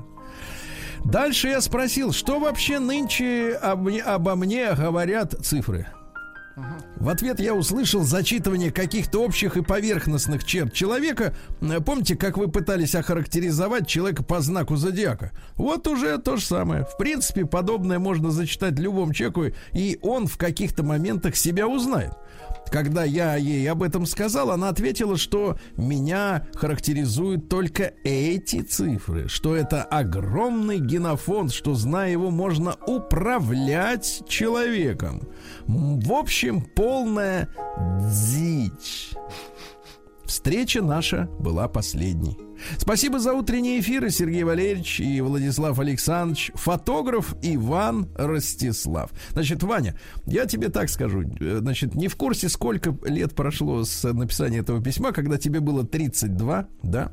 Дальше 1.03 1.47
я 1.47 1.59
спросил, 1.59 2.11
что 2.11 2.39
вообще 2.39 2.77
нынче 2.77 3.53
об 3.53 3.87
обо 3.87 4.35
мне 4.35 4.73
говорят 4.73 5.33
цифры. 5.43 5.87
В 6.97 7.09
ответ 7.09 7.39
я 7.39 7.55
услышал 7.55 8.03
зачитывание 8.03 8.71
каких-то 8.71 9.23
общих 9.23 9.57
и 9.57 9.63
поверхностных 9.63 10.43
черт 10.43 10.73
человека. 10.73 11.33
Э, 11.61 11.79
Помните, 11.79 12.15
как 12.15 12.37
вы 12.37 12.47
пытались 12.47 12.95
охарактеризовать 12.95 13.87
человека 13.87 14.23
по 14.23 14.39
знаку 14.39 14.75
зодиака? 14.75 15.31
Вот 15.55 15.87
уже 15.87 16.17
то 16.19 16.37
же 16.37 16.45
самое. 16.45 16.85
В 16.85 16.97
принципе, 16.97 17.45
подобное 17.45 17.97
можно 17.97 18.29
зачитать 18.31 18.77
любому 18.77 19.13
человеку, 19.13 19.45
и 19.73 19.97
он 20.01 20.27
в 20.27 20.37
каких-то 20.37 20.83
моментах 20.83 21.35
себя 21.35 21.67
узнает. 21.67 22.13
Когда 22.73 23.03
я 23.03 23.35
ей 23.35 23.69
об 23.69 23.83
этом 23.83 24.07
сказал, 24.07 24.49
она 24.49 24.69
ответила, 24.69 25.15
что 25.15 25.59
меня 25.77 26.47
характеризуют 26.55 27.47
только 27.47 27.93
эти 28.03 28.61
цифры, 28.63 29.27
что 29.27 29.55
это 29.55 29.83
огромный 29.83 30.79
генофонд, 30.79 31.53
что 31.53 31.75
зная 31.75 32.09
его 32.09 32.31
можно 32.31 32.75
управлять 32.87 34.23
человеком. 34.27 35.21
В 35.67 36.11
общем, 36.13 36.61
полная 36.61 37.47
дичь. 38.33 39.11
Встреча 40.25 40.81
наша 40.81 41.29
была 41.37 41.67
последней. 41.67 42.39
Спасибо 42.77 43.19
за 43.19 43.33
утренние 43.33 43.79
эфиры, 43.79 44.09
Сергей 44.09 44.43
Валерьевич 44.43 44.99
и 44.99 45.21
Владислав 45.21 45.79
Александрович. 45.79 46.51
Фотограф 46.55 47.35
Иван 47.41 48.09
Ростислав. 48.15 49.11
Значит, 49.31 49.63
Ваня, 49.63 49.97
я 50.25 50.45
тебе 50.45 50.69
так 50.69 50.89
скажу. 50.89 51.23
Значит, 51.39 51.95
не 51.95 52.07
в 52.07 52.15
курсе, 52.15 52.49
сколько 52.49 52.95
лет 53.05 53.35
прошло 53.35 53.83
с 53.83 54.11
написания 54.11 54.59
этого 54.59 54.81
письма, 54.81 55.11
когда 55.11 55.37
тебе 55.37 55.59
было 55.59 55.85
32, 55.85 56.67
да? 56.83 57.11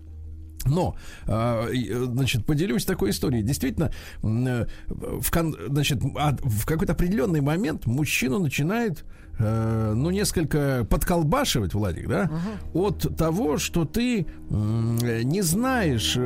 Но, 0.66 0.94
а, 1.26 1.68
значит, 1.72 2.44
поделюсь 2.44 2.84
такой 2.84 3.10
историей. 3.10 3.42
Действительно, 3.42 3.90
э, 4.22 4.66
в, 4.88 5.30
значит, 5.68 6.02
в 6.02 6.66
какой-то 6.66 6.92
определенный 6.92 7.40
момент 7.40 7.86
мужчину 7.86 8.38
начинает 8.38 9.04
э, 9.40 9.92
ну, 9.96 10.10
несколько 10.10 10.86
подколбашивать, 10.88 11.74
Владик, 11.74 12.08
да, 12.08 12.30
угу. 12.72 12.86
от 12.86 13.16
того, 13.16 13.58
что 13.58 13.84
ты 13.84 14.26
не 14.50 15.42
знаешь, 15.42 16.16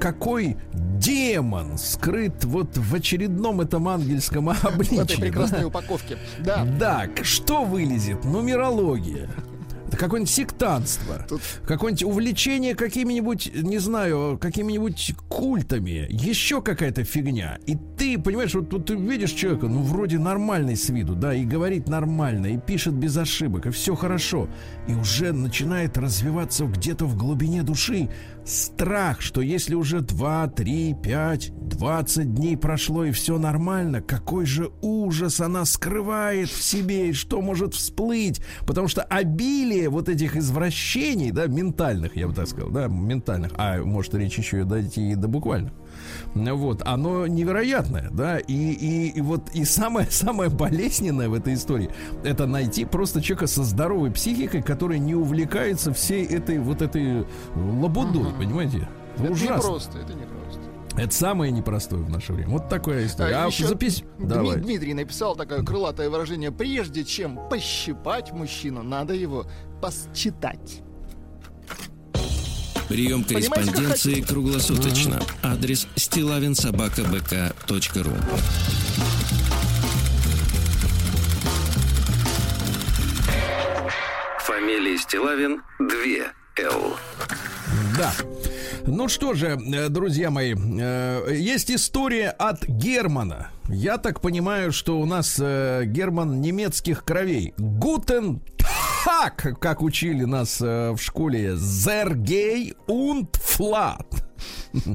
какой 0.00 0.56
демон 0.72 1.78
скрыт 1.78 2.44
вот 2.44 2.76
в 2.76 2.94
очередном 2.94 3.60
этом 3.60 3.88
ангельском 3.88 4.48
обличии. 4.48 4.96
В 4.96 5.00
этой 5.00 5.18
прекрасной 5.18 5.60
да? 5.60 5.66
упаковке. 5.66 6.18
Да. 6.38 6.64
Да, 6.78 7.06
что 7.22 7.64
вылезет? 7.64 8.24
Нумерология 8.24 9.28
какое-нибудь 9.90 10.32
сектантство, 10.32 11.24
Тут... 11.28 11.40
какое-нибудь 11.66 12.04
увлечение 12.04 12.74
какими-нибудь, 12.74 13.50
не 13.54 13.78
знаю, 13.78 14.38
какими-нибудь 14.40 15.14
культами, 15.28 16.06
еще 16.10 16.62
какая-то 16.62 17.04
фигня. 17.04 17.58
И 17.66 17.76
ты, 17.96 18.18
понимаешь, 18.18 18.54
вот, 18.54 18.72
вот 18.72 18.86
ты 18.86 18.94
видишь 18.94 19.32
человека, 19.32 19.66
ну, 19.66 19.82
вроде 19.82 20.18
нормальный 20.18 20.76
с 20.76 20.88
виду, 20.88 21.14
да, 21.14 21.34
и 21.34 21.44
говорит 21.44 21.88
нормально, 21.88 22.46
и 22.46 22.58
пишет 22.58 22.94
без 22.94 23.16
ошибок, 23.16 23.66
и 23.66 23.70
все 23.70 23.94
хорошо. 23.94 24.48
И 24.88 24.94
уже 24.94 25.32
начинает 25.32 25.98
развиваться 25.98 26.64
где-то 26.64 27.06
в 27.06 27.16
глубине 27.16 27.62
души 27.62 28.08
страх, 28.46 29.20
что 29.20 29.40
если 29.40 29.74
уже 29.74 30.00
2, 30.00 30.48
3, 30.48 30.96
5, 31.02 31.52
20 31.68 32.34
дней 32.34 32.56
прошло 32.56 33.04
и 33.04 33.10
все 33.10 33.38
нормально, 33.38 34.00
какой 34.00 34.46
же 34.46 34.70
ужас 34.80 35.40
она 35.40 35.64
скрывает 35.64 36.48
в 36.48 36.62
себе 36.62 37.10
и 37.10 37.12
что 37.12 37.42
может 37.42 37.74
всплыть. 37.74 38.40
Потому 38.66 38.88
что 38.88 39.02
обилие 39.02 39.88
вот 39.88 40.08
этих 40.08 40.36
извращений, 40.36 41.30
да, 41.30 41.46
ментальных, 41.46 42.16
я 42.16 42.28
бы 42.28 42.34
так 42.34 42.46
сказал, 42.46 42.70
да, 42.70 42.86
ментальных, 42.86 43.52
а 43.56 43.82
может 43.82 44.14
речь 44.14 44.38
еще 44.38 44.60
и 44.60 44.64
дойти 44.64 45.12
и 45.12 45.14
до 45.14 45.28
буквально, 45.28 45.72
вот, 46.36 46.82
оно 46.84 47.26
невероятное, 47.26 48.10
да, 48.12 48.38
и, 48.38 48.52
и, 48.52 49.08
и 49.08 49.20
вот 49.20 49.50
и 49.54 49.64
самое, 49.64 50.06
самое 50.10 50.50
болезненное 50.50 51.28
в 51.28 51.34
этой 51.34 51.54
истории, 51.54 51.90
это 52.24 52.46
найти 52.46 52.84
просто 52.84 53.22
человека 53.22 53.46
со 53.46 53.64
здоровой 53.64 54.10
психикой, 54.10 54.62
который 54.62 54.98
не 54.98 55.14
увлекается 55.14 55.92
всей 55.92 56.24
этой 56.24 56.58
вот 56.58 56.82
этой 56.82 57.26
лабудой, 57.54 58.30
угу. 58.30 58.38
понимаете? 58.38 58.88
Это 59.18 59.32
Ужасно. 59.32 59.54
не 59.54 59.60
просто, 59.60 59.98
это 59.98 60.14
не 60.14 60.24
просто. 60.24 60.60
Это 60.96 61.14
самое 61.14 61.52
непростое 61.52 62.02
в 62.02 62.08
наше 62.08 62.32
время. 62.32 62.50
Вот 62.50 62.68
такая 62.68 63.06
история. 63.06 63.34
А, 63.34 63.44
а 63.44 63.46
еще 63.48 63.66
запись... 63.66 64.02
Давай. 64.18 64.58
Дмитрий 64.58 64.94
написал 64.94 65.36
такое 65.36 65.62
крылатое 65.62 66.08
выражение. 66.08 66.50
Прежде 66.50 67.04
чем 67.04 67.38
пощипать 67.50 68.32
мужчину, 68.32 68.82
надо 68.82 69.12
его 69.12 69.44
посчитать. 69.82 70.82
Прием 72.88 73.24
корреспонденции 73.24 74.20
круглосуточно. 74.20 75.20
Адрес 75.42 75.88
стилавинсобакабк.ру 75.96 78.14
Фамилия 84.40 84.98
Стилавин 84.98 85.62
2 85.78 85.88
Л. 86.58 86.96
Да. 87.96 88.12
Ну 88.88 89.08
что 89.08 89.34
же, 89.34 89.58
э, 89.58 89.88
друзья 89.88 90.30
мои, 90.30 90.54
э, 90.54 91.34
есть 91.34 91.72
история 91.72 92.30
от 92.30 92.64
Германа. 92.68 93.50
Я 93.68 93.98
так 93.98 94.20
понимаю, 94.20 94.70
что 94.70 95.00
у 95.00 95.06
нас 95.06 95.38
э, 95.40 95.82
Герман 95.86 96.40
немецких 96.40 97.04
кровей. 97.04 97.52
Гутен 97.58 98.40
так, 99.04 99.58
как 99.60 99.82
учили 99.82 100.24
нас 100.24 100.60
в 100.60 100.98
школе, 100.98 101.56
Зергей 101.56 102.74
und 102.86 103.28
Флат. 103.34 104.06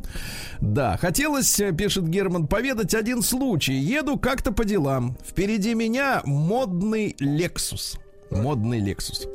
Да, 0.62 0.98
хотелось, 0.98 1.60
пишет 1.78 2.08
Герман, 2.08 2.48
поведать 2.48 2.94
один 2.94 3.22
случай. 3.24 3.74
Еду 3.74 4.18
как-то 4.18 4.52
по 4.52 4.64
делам. 4.64 5.18
Впереди 5.28 5.74
меня 5.74 6.22
модный 6.24 7.16
Лексус. 7.20 7.98
Модный 8.30 8.80
Лексус. 8.80 9.28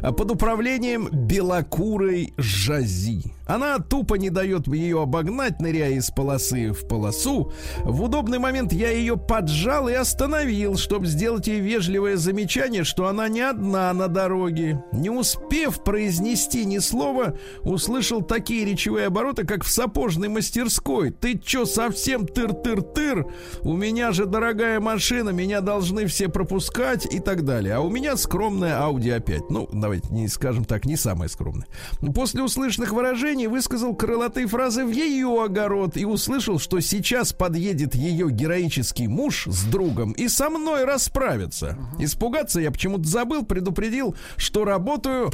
Под 0.00 0.30
управлением 0.30 1.08
белокурой 1.10 2.32
Жази. 2.36 3.32
Она 3.46 3.78
тупо 3.78 4.14
не 4.14 4.30
дает 4.30 4.66
ее 4.68 5.02
обогнать, 5.02 5.60
ныряя 5.60 5.92
из 5.92 6.10
полосы 6.10 6.70
в 6.72 6.86
полосу. 6.86 7.52
В 7.84 8.02
удобный 8.02 8.38
момент 8.38 8.72
я 8.72 8.90
ее 8.90 9.16
поджал 9.16 9.88
и 9.88 9.92
остановил, 9.92 10.76
чтобы 10.76 11.06
сделать 11.06 11.48
ей 11.48 11.60
вежливое 11.60 12.16
замечание, 12.16 12.84
что 12.84 13.08
она 13.08 13.28
не 13.28 13.40
одна 13.40 13.92
на 13.92 14.08
дороге. 14.08 14.82
Не 14.92 15.10
успев 15.10 15.82
произнести 15.84 16.64
ни 16.64 16.78
слова, 16.78 17.36
услышал 17.62 18.22
такие 18.22 18.64
речевые 18.64 19.08
обороты, 19.08 19.44
как 19.44 19.64
в 19.64 19.68
сапожной 19.68 20.28
мастерской. 20.28 21.10
«Ты 21.10 21.38
чё, 21.38 21.66
совсем 21.66 22.26
тыр-тыр-тыр? 22.26 23.26
У 23.62 23.74
меня 23.74 24.12
же 24.12 24.26
дорогая 24.26 24.80
машина, 24.80 25.30
меня 25.30 25.60
должны 25.60 26.06
все 26.06 26.28
пропускать» 26.28 27.06
и 27.12 27.20
так 27.20 27.44
далее. 27.44 27.74
А 27.74 27.80
у 27.80 27.90
меня 27.90 28.16
скромная 28.16 28.80
Audi 28.80 29.18
A5. 29.18 29.41
Ну, 29.48 29.68
давайте 29.72 30.08
не 30.10 30.28
скажем 30.28 30.64
так, 30.64 30.84
не 30.84 30.96
самая 30.96 31.28
скромная. 31.28 31.66
После 32.14 32.42
услышанных 32.42 32.92
выражений 32.92 33.46
высказал 33.46 33.94
крылатые 33.94 34.46
фразы 34.46 34.84
в 34.84 34.90
ее 34.90 35.42
огород 35.42 35.96
и 35.96 36.04
услышал, 36.04 36.58
что 36.58 36.80
сейчас 36.80 37.32
подъедет 37.32 37.94
ее 37.94 38.30
героический 38.30 39.08
муж 39.08 39.46
с 39.46 39.64
другом 39.64 40.12
и 40.12 40.28
со 40.28 40.48
мной 40.50 40.84
расправится. 40.84 41.78
Испугаться 41.98 42.60
я 42.60 42.70
почему-то 42.70 43.08
забыл, 43.08 43.44
предупредил, 43.44 44.16
что 44.36 44.64
работаю 44.64 45.30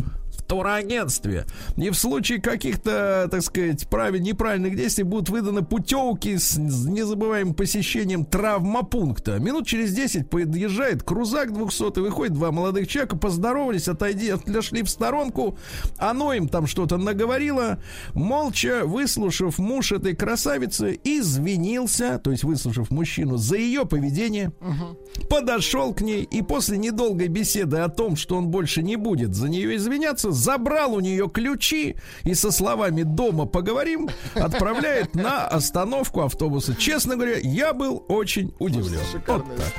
турагентстве. 0.49 1.47
И 1.77 1.91
в 1.91 1.95
случае 1.95 2.41
каких-то, 2.41 3.29
так 3.31 3.43
сказать, 3.43 3.89
правил, 3.89 4.21
неправильных 4.21 4.75
действий 4.77 5.05
будут 5.05 5.29
выданы 5.29 5.63
путевки 5.63 6.37
с 6.37 6.57
незабываемым 6.57 7.55
посещением 7.55 8.25
травмопункта. 8.25 9.39
Минут 9.39 9.67
через 9.67 9.95
10 9.95 10.29
подъезжает 10.29 11.03
крузак 11.03 11.53
200 11.53 12.01
выходит 12.01 12.35
два 12.35 12.51
молодых 12.51 12.89
человека, 12.89 13.17
поздоровались, 13.17 13.89
отойди, 13.89 14.31
отошли 14.31 14.83
в 14.83 14.89
сторонку. 14.89 15.59
Оно 15.99 16.33
им 16.33 16.49
там 16.49 16.67
что-то 16.67 16.97
наговорило. 16.97 17.79
Молча, 18.15 18.83
выслушав 18.85 19.59
муж 19.59 19.93
этой 19.93 20.17
красавицы, 20.17 20.99
извинился, 21.05 22.19
то 22.19 22.31
есть 22.31 22.45
выслушав 22.45 22.91
мужчину 22.91 23.37
за 23.37 23.57
ее 23.57 23.85
поведение, 23.85 24.53
угу. 24.61 25.27
подошел 25.29 25.93
к 25.93 26.01
ней 26.01 26.23
и 26.23 26.41
после 26.43 26.79
недолгой 26.79 27.29
беседы 27.29 27.79
о 27.79 27.89
том, 27.89 28.17
что 28.17 28.37
он 28.37 28.49
больше 28.49 28.83
не 28.83 28.97
будет 28.97 29.35
за 29.35 29.49
нее 29.49 29.77
извиняться, 29.77 30.31
забрал 30.39 30.95
у 30.95 31.01
нее 31.01 31.29
ключи 31.29 31.97
и 32.23 32.35
со 32.35 32.51
словами 32.51 33.03
«дома 33.03 33.47
поговорим» 33.47 34.09
отправляет 34.35 35.15
на 35.15 35.47
остановку 35.47 36.23
автобуса. 36.23 36.75
Честно 36.77 37.17
говоря, 37.17 37.39
я 37.39 37.73
был 37.73 38.05
очень 38.09 38.55
удивлен. 38.59 39.01
Вот 39.27 39.45
так. 39.57 39.73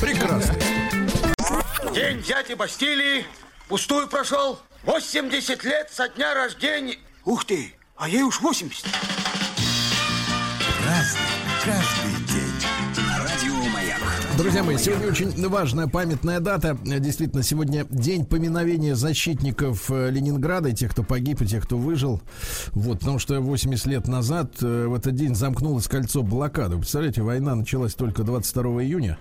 Прекрасно. 0.00 0.54
День 1.94 2.22
дяди 2.22 2.54
Бастилии 2.54 3.24
пустую 3.68 4.08
прошел. 4.08 4.58
80 4.84 5.64
лет 5.64 5.90
со 5.92 6.08
дня 6.08 6.34
рождения. 6.34 6.98
Ух 7.24 7.44
ты, 7.44 7.72
а 7.96 8.08
ей 8.08 8.22
уж 8.22 8.40
80. 8.40 8.84
Разный, 10.84 11.20
каждый 11.64 12.01
Друзья 14.42 14.64
мои, 14.64 14.76
сегодня 14.76 15.06
очень 15.06 15.48
важная 15.48 15.86
памятная 15.86 16.40
дата. 16.40 16.76
Действительно, 16.82 17.44
сегодня 17.44 17.86
день 17.88 18.24
поминовения 18.24 18.96
защитников 18.96 19.88
э, 19.88 20.10
Ленинграда, 20.10 20.70
и 20.70 20.74
тех, 20.74 20.90
кто 20.90 21.04
погиб, 21.04 21.40
и 21.42 21.46
тех, 21.46 21.62
кто 21.62 21.78
выжил. 21.78 22.20
Вот, 22.72 22.98
потому 22.98 23.20
что 23.20 23.40
80 23.40 23.86
лет 23.86 24.08
назад 24.08 24.56
э, 24.60 24.86
в 24.88 24.94
этот 24.94 25.14
день 25.14 25.36
замкнулось 25.36 25.86
кольцо 25.86 26.24
блокады. 26.24 26.74
Вы 26.74 26.80
представляете, 26.80 27.22
война 27.22 27.54
началась 27.54 27.94
только 27.94 28.24
22 28.24 28.82
июня. 28.82 29.16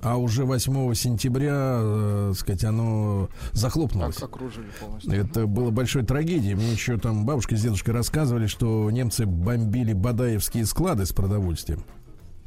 А 0.00 0.16
уже 0.16 0.44
8 0.44 0.94
сентября, 0.94 1.80
э, 1.80 2.32
сказать, 2.36 2.62
оно 2.62 3.28
захлопнулось. 3.50 4.14
Так 4.14 4.28
окружили 4.28 4.68
полностью. 4.80 5.12
Это 5.12 5.48
было 5.48 5.70
большой 5.70 6.04
трагедией. 6.04 6.54
Мне 6.54 6.70
еще 6.70 6.98
там 6.98 7.26
бабушка 7.26 7.56
с 7.56 7.62
дедушкой 7.62 7.94
рассказывали, 7.94 8.46
что 8.46 8.88
немцы 8.92 9.26
бомбили 9.26 9.92
бадаевские 9.92 10.66
склады 10.66 11.04
с 11.04 11.12
продовольствием 11.12 11.84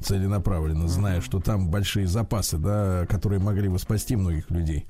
целенаправленно, 0.01 0.87
зная, 0.87 1.21
что 1.21 1.39
там 1.39 1.69
большие 1.69 2.07
запасы, 2.07 2.57
да, 2.57 3.05
которые 3.07 3.39
могли 3.39 3.67
бы 3.67 3.79
спасти 3.79 4.15
многих 4.15 4.49
людей. 4.49 4.85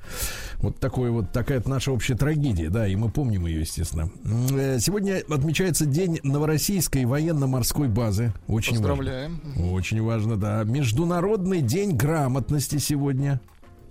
Вот 0.57 0.79
такой 0.79 1.09
вот 1.09 1.31
такая 1.31 1.61
наша 1.65 1.91
общая 1.91 2.15
трагедия, 2.15 2.69
да, 2.69 2.87
и 2.87 2.95
мы 2.95 3.09
помним 3.09 3.45
ее, 3.45 3.61
естественно. 3.61 4.09
Э, 4.51 4.79
сегодня 4.79 5.21
отмечается 5.29 5.85
день 5.85 6.19
Новороссийской 6.23 7.05
военно-морской 7.05 7.87
базы. 7.87 8.33
Очень 8.47 8.73
Поздравляем. 8.73 9.41
Важно. 9.43 9.71
Очень 9.71 10.01
важно, 10.01 10.37
да. 10.37 10.63
Международный 10.63 11.61
день 11.61 11.95
грамотности 11.95 12.77
сегодня. 12.77 13.39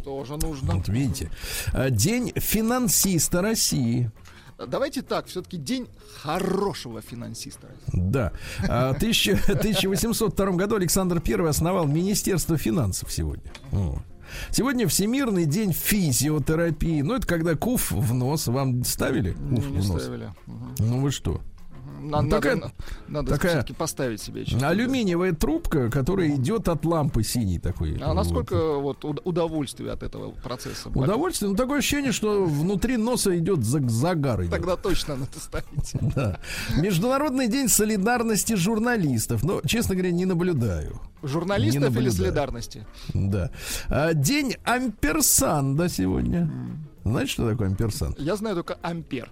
Тоже 0.05 0.37
нужно. 0.37 0.77
Вот 0.77 0.89
видите. 0.89 1.31
А, 1.73 1.91
день 1.91 2.33
финансиста 2.37 3.43
России. 3.43 4.11
Давайте 4.67 5.03
так, 5.03 5.27
все-таки 5.27 5.57
день 5.57 5.89
хорошего 6.21 7.01
финансиста. 7.01 7.69
Да. 7.93 8.33
А, 8.69 8.93
в 8.93 8.97
1802 8.97 10.51
году 10.53 10.77
Александр 10.77 11.23
I 11.25 11.49
основал 11.49 11.87
Министерство 11.87 12.57
финансов 12.59 13.13
сегодня. 13.13 13.53
Сегодня 14.51 14.87
Всемирный 14.89 15.47
день 15.47 15.73
физиотерапии. 15.73 17.01
Ну, 17.01 17.15
это 17.15 17.27
когда 17.27 17.55
куф 17.55 17.91
в 17.91 18.13
нос. 18.15 18.47
Вам 18.49 18.85
ставили? 18.85 19.33
Куф 19.33 19.71
не, 19.71 19.79
в 19.79 19.89
нос? 19.89 20.03
ставили. 20.03 20.35
Ну 20.79 21.01
вы 21.01 21.11
что? 21.11 21.41
Надо, 22.01 22.31
такая, 22.31 22.57
надо, 22.57 22.73
надо 23.09 23.33
такая 23.33 23.53
все-таки 23.53 23.73
поставить 23.75 24.21
себе. 24.21 24.45
Алюминиевая 24.63 25.33
трубка, 25.33 25.91
которая 25.91 26.35
идет 26.37 26.69
от 26.69 26.85
лампы 26.85 27.23
синей 27.23 27.59
такой. 27.59 27.99
А 28.01 28.15
насколько 28.15 28.75
вот, 28.79 29.05
удовольствие 29.05 29.93
от 29.93 30.03
этого 30.03 30.31
процесса? 30.31 30.89
Удовольствие? 30.91 31.51
Ну, 31.51 31.57
такое 31.57 31.79
ощущение, 31.79 32.13
что 32.13 32.45
внутри 32.45 32.97
носа 32.97 33.37
идет 33.39 33.65
загар. 33.65 34.43
Идет. 34.43 34.51
Тогда 34.51 34.77
точно 34.77 35.17
надо 35.17 35.39
ставить. 35.39 35.95
Да. 36.19 36.39
Международный 36.77 37.49
день 37.49 37.69
солидарности 37.69 38.55
журналистов. 38.55 39.45
Но, 39.45 39.61
честно 39.65 39.95
говоря, 39.95 40.11
не 40.11 40.25
наблюдаю. 40.25 41.01
Журналистов 41.23 41.95
не 41.95 42.01
или 42.01 42.09
солидарности? 42.09 42.87
Да. 43.15 43.51
А, 43.89 44.15
день 44.15 44.57
амперсанда 44.65 45.89
сегодня. 45.89 46.51
Знаете, 47.05 47.33
что 47.33 47.49
такое 47.49 47.69
амперсанд? 47.69 48.19
Я 48.19 48.37
знаю 48.37 48.57
только 48.57 48.79
ампер. 48.83 49.31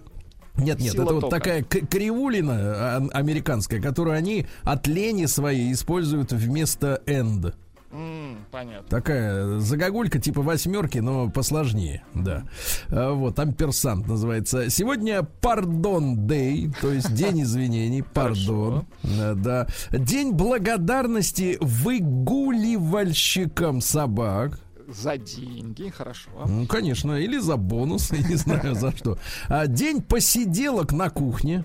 Нет, 0.58 0.80
нет, 0.80 0.92
Сила 0.92 1.04
это 1.04 1.14
тока. 1.14 1.26
вот 1.26 1.30
такая 1.30 1.62
кривулина 1.62 2.54
а, 2.56 3.08
американская, 3.12 3.80
которую 3.80 4.16
они 4.16 4.46
от 4.62 4.86
лени 4.86 5.26
своей 5.26 5.72
используют 5.72 6.32
вместо 6.32 7.02
end. 7.06 7.54
Mm, 7.92 8.36
понятно. 8.50 8.88
Такая 8.88 9.58
загогулька 9.60 10.18
типа 10.18 10.42
восьмерки, 10.42 10.98
но 10.98 11.30
посложнее, 11.30 12.02
да. 12.14 12.44
А, 12.88 13.12
вот, 13.12 13.38
амперсант 13.38 14.06
называется. 14.06 14.68
Сегодня 14.70 15.22
пардон 15.22 16.26
дей, 16.26 16.70
то 16.80 16.90
есть 16.90 17.14
день 17.14 17.42
извинений, 17.42 18.02
пардон. 18.14 18.86
Да. 19.02 19.66
День 19.92 20.32
благодарности 20.32 21.58
выгуливальщикам 21.60 23.80
собак. 23.80 24.58
За 24.88 25.16
деньги, 25.16 25.90
хорошо. 25.90 26.30
Ну, 26.46 26.66
конечно, 26.66 27.12
или 27.12 27.38
за 27.38 27.56
бонус, 27.56 28.12
я 28.12 28.26
не 28.26 28.36
знаю 28.36 28.74
за 28.74 28.96
что. 28.96 29.18
А 29.48 29.66
день 29.66 30.00
посиделок 30.02 30.92
на 30.92 31.10
кухне. 31.10 31.64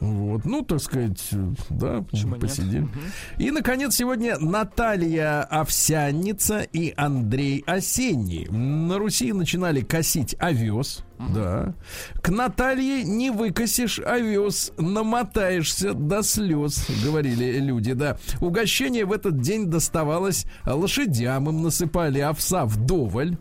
Вот, 0.00 0.44
ну, 0.44 0.62
так 0.62 0.80
сказать, 0.80 1.30
да, 1.70 2.02
Почему 2.10 2.36
посидим. 2.36 2.90
И, 3.38 3.50
наконец, 3.50 3.94
сегодня 3.94 4.36
Наталья 4.38 5.42
Овсянница 5.42 6.60
и 6.60 6.92
Андрей 6.96 7.62
Осенний. 7.66 8.46
На 8.48 8.98
Руси 8.98 9.32
начинали 9.32 9.82
косить 9.82 10.36
овес. 10.38 11.04
Да. 11.18 11.74
К 12.22 12.28
Наталье 12.30 13.04
не 13.04 13.30
выкосишь 13.30 13.98
овес, 14.00 14.72
намотаешься 14.78 15.94
до 15.94 16.22
слез, 16.22 16.86
говорили 17.04 17.58
люди, 17.58 17.92
да. 17.92 18.18
Угощение 18.40 19.04
в 19.04 19.12
этот 19.12 19.40
день 19.40 19.66
доставалось 19.66 20.46
лошадям, 20.66 21.48
им 21.48 21.62
насыпали 21.62 22.20
овса 22.20 22.64
вдоволь. 22.64 23.36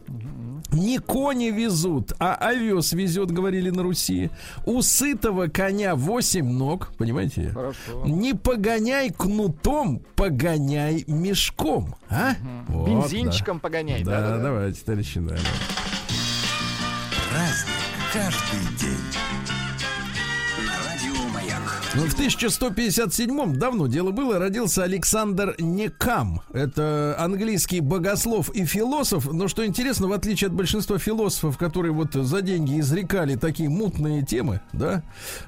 Не 0.71 0.97
кони 0.97 1.51
везут, 1.51 2.13
а 2.19 2.33
овес 2.33 2.93
везет, 2.93 3.29
говорили 3.29 3.69
на 3.69 3.83
Руси. 3.83 4.31
У 4.65 4.81
сытого 4.81 5.47
коня 5.47 5.95
восемь 5.95 6.49
ног, 6.49 6.91
понимаете? 6.97 7.49
Хорошо. 7.49 8.05
Не 8.05 8.33
погоняй 8.33 9.12
кнутом, 9.12 10.01
погоняй 10.15 11.03
мешком. 11.07 11.95
А? 12.09 12.31
Угу. 12.69 12.79
Вот, 12.79 12.88
Бензинчиком 12.88 13.57
да. 13.57 13.62
погоняй. 13.62 14.03
Да, 14.03 14.19
да, 14.19 14.38
да, 14.38 14.43
давайте, 14.43 14.81
товарищи, 14.83 15.19
да. 15.19 15.36
Праздник 17.33 17.73
каждый 18.13 18.77
день. 18.77 18.93
Ну, 21.95 22.05
в 22.05 22.19
1157-м, 22.19 23.57
давно 23.57 23.87
дело 23.87 24.11
было, 24.11 24.37
родился 24.37 24.83
Александр 24.83 25.55
Некам. 25.57 26.41
Это 26.53 27.15
английский 27.17 27.79
богослов 27.79 28.51
и 28.51 28.65
философ. 28.65 29.31
Но 29.31 29.47
что 29.47 29.65
интересно, 29.65 30.07
в 30.07 30.13
отличие 30.13 30.49
от 30.49 30.53
большинства 30.53 30.99
философов, 30.99 31.57
которые 31.57 31.91
вот 31.91 32.13
за 32.13 32.41
деньги 32.43 32.79
изрекали 32.79 33.35
такие 33.35 33.67
мутные 33.67 34.23
темы, 34.23 34.61
да, 34.71 35.01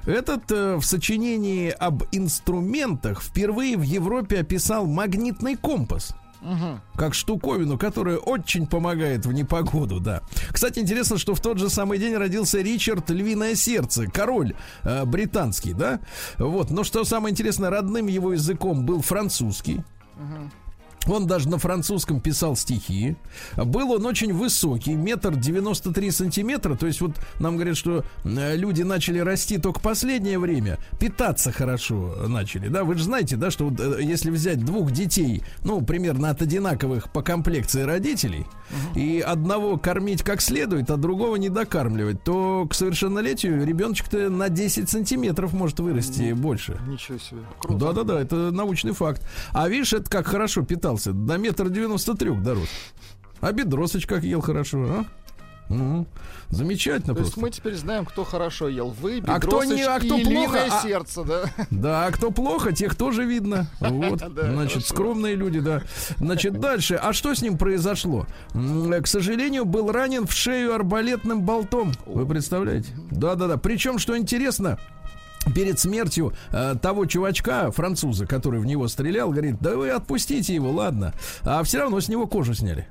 этот 0.06 0.50
э, 0.50 0.76
в 0.76 0.82
сочинении 0.82 1.70
об 1.70 2.02
инструментах 2.10 3.22
впервые 3.22 3.76
в 3.76 3.82
Европе 3.82 4.40
описал 4.40 4.86
магнитный 4.86 5.54
компас. 5.54 6.16
Угу. 6.42 6.80
Как 6.96 7.14
штуковину, 7.14 7.78
которая 7.78 8.18
очень 8.18 8.66
помогает 8.66 9.26
в 9.26 9.32
непогоду, 9.32 10.00
да. 10.00 10.22
Кстати, 10.50 10.78
интересно, 10.78 11.18
что 11.18 11.34
в 11.34 11.40
тот 11.40 11.58
же 11.58 11.70
самый 11.70 11.98
день 11.98 12.14
родился 12.14 12.60
Ричард 12.60 13.10
Львиное 13.10 13.54
Сердце, 13.54 14.06
король 14.06 14.54
э, 14.82 15.04
британский, 15.04 15.72
да. 15.72 16.00
Вот, 16.38 16.70
но 16.70 16.84
что 16.84 17.04
самое 17.04 17.32
интересное, 17.32 17.70
родным 17.70 18.06
его 18.06 18.32
языком 18.32 18.84
был 18.84 19.02
французский. 19.02 19.82
Угу. 20.16 20.50
Он 21.06 21.26
даже 21.26 21.48
на 21.48 21.58
французском 21.58 22.20
писал 22.20 22.56
стихи. 22.56 23.16
Был 23.56 23.92
он 23.92 24.06
очень 24.06 24.32
высокий, 24.32 24.94
метр 24.94 25.36
девяносто 25.36 25.92
три 25.92 26.10
сантиметра. 26.10 26.74
То 26.74 26.86
есть 26.86 27.00
вот 27.00 27.12
нам 27.38 27.56
говорят, 27.56 27.76
что 27.76 28.04
э, 28.24 28.56
люди 28.56 28.82
начали 28.82 29.18
расти 29.18 29.58
только 29.58 29.80
последнее 29.80 30.38
время. 30.38 30.78
Питаться 30.98 31.52
хорошо 31.52 32.26
начали, 32.28 32.68
да? 32.68 32.84
Вы 32.84 32.96
же 32.96 33.04
знаете, 33.04 33.36
да, 33.36 33.50
что 33.50 33.68
вот, 33.68 33.80
э, 33.80 34.02
если 34.02 34.30
взять 34.30 34.64
двух 34.64 34.90
детей, 34.90 35.42
ну, 35.64 35.80
примерно 35.80 36.30
от 36.30 36.42
одинаковых 36.42 37.12
по 37.12 37.22
комплекции 37.22 37.82
родителей, 37.82 38.46
угу. 38.70 38.98
и 38.98 39.20
одного 39.20 39.76
кормить 39.78 40.22
как 40.22 40.40
следует, 40.40 40.90
а 40.90 40.96
другого 40.96 41.36
не 41.36 41.48
докармливать, 41.48 42.22
то 42.24 42.66
к 42.68 42.74
совершеннолетию 42.74 43.64
ребеночек-то 43.64 44.28
на 44.28 44.48
10 44.48 44.88
сантиметров 44.88 45.52
может 45.52 45.78
вырасти 45.80 46.30
ну, 46.34 46.36
больше. 46.36 46.78
Ничего 46.86 47.18
себе. 47.18 47.40
Да-да-да, 47.68 48.20
это 48.20 48.50
научный 48.50 48.92
факт. 48.92 49.22
А 49.52 49.68
видишь, 49.68 49.92
это 49.92 50.10
как 50.10 50.26
хорошо 50.26 50.62
питался 50.62 50.95
поднялся 50.96 51.12
до 51.12 51.36
метра 51.38 51.68
девяносто 51.68 52.14
трех 52.14 52.42
дорос. 52.42 52.68
А 53.40 53.52
бедросыч 53.52 54.06
как 54.06 54.24
ел 54.24 54.40
хорошо, 54.40 54.78
а? 54.78 55.04
Ну, 55.68 56.06
замечательно 56.48 57.08
То 57.08 57.14
просто. 57.14 57.32
есть 57.32 57.36
мы 57.38 57.50
теперь 57.50 57.74
знаем, 57.74 58.04
кто 58.04 58.22
хорошо 58.22 58.68
ел. 58.68 58.90
Вы, 58.90 59.20
а 59.26 59.40
кто 59.40 59.64
не, 59.64 59.82
а 59.82 59.98
кто 59.98 60.16
плохо, 60.20 60.60
а, 60.70 60.82
сердце, 60.82 61.24
да? 61.24 61.42
Да, 61.72 62.06
а 62.06 62.12
кто 62.12 62.30
плохо, 62.30 62.72
тех 62.72 62.94
тоже 62.94 63.24
видно. 63.24 63.66
Вот, 63.80 64.22
значит, 64.22 64.86
скромные 64.86 65.34
люди, 65.34 65.58
да. 65.58 65.82
Значит, 66.18 66.60
дальше. 66.60 66.94
А 66.94 67.12
что 67.12 67.34
с 67.34 67.42
ним 67.42 67.58
произошло? 67.58 68.26
К 68.52 69.06
сожалению, 69.06 69.64
был 69.64 69.90
ранен 69.90 70.26
в 70.28 70.32
шею 70.32 70.72
арбалетным 70.72 71.42
болтом. 71.42 71.92
Вы 72.06 72.26
представляете? 72.26 72.92
Да-да-да. 73.10 73.56
Причем, 73.56 73.98
что 73.98 74.16
интересно, 74.16 74.78
перед 75.54 75.78
смертью 75.78 76.32
э, 76.52 76.74
того 76.80 77.06
чувачка, 77.06 77.70
француза, 77.70 78.26
который 78.26 78.60
в 78.60 78.66
него 78.66 78.88
стрелял, 78.88 79.30
говорит, 79.30 79.56
да 79.60 79.76
вы 79.76 79.90
отпустите 79.90 80.54
его, 80.54 80.70
ладно. 80.70 81.14
А 81.42 81.62
все 81.62 81.78
равно 81.78 82.00
с 82.00 82.08
него 82.08 82.26
кожу 82.26 82.54
сняли. 82.54 82.88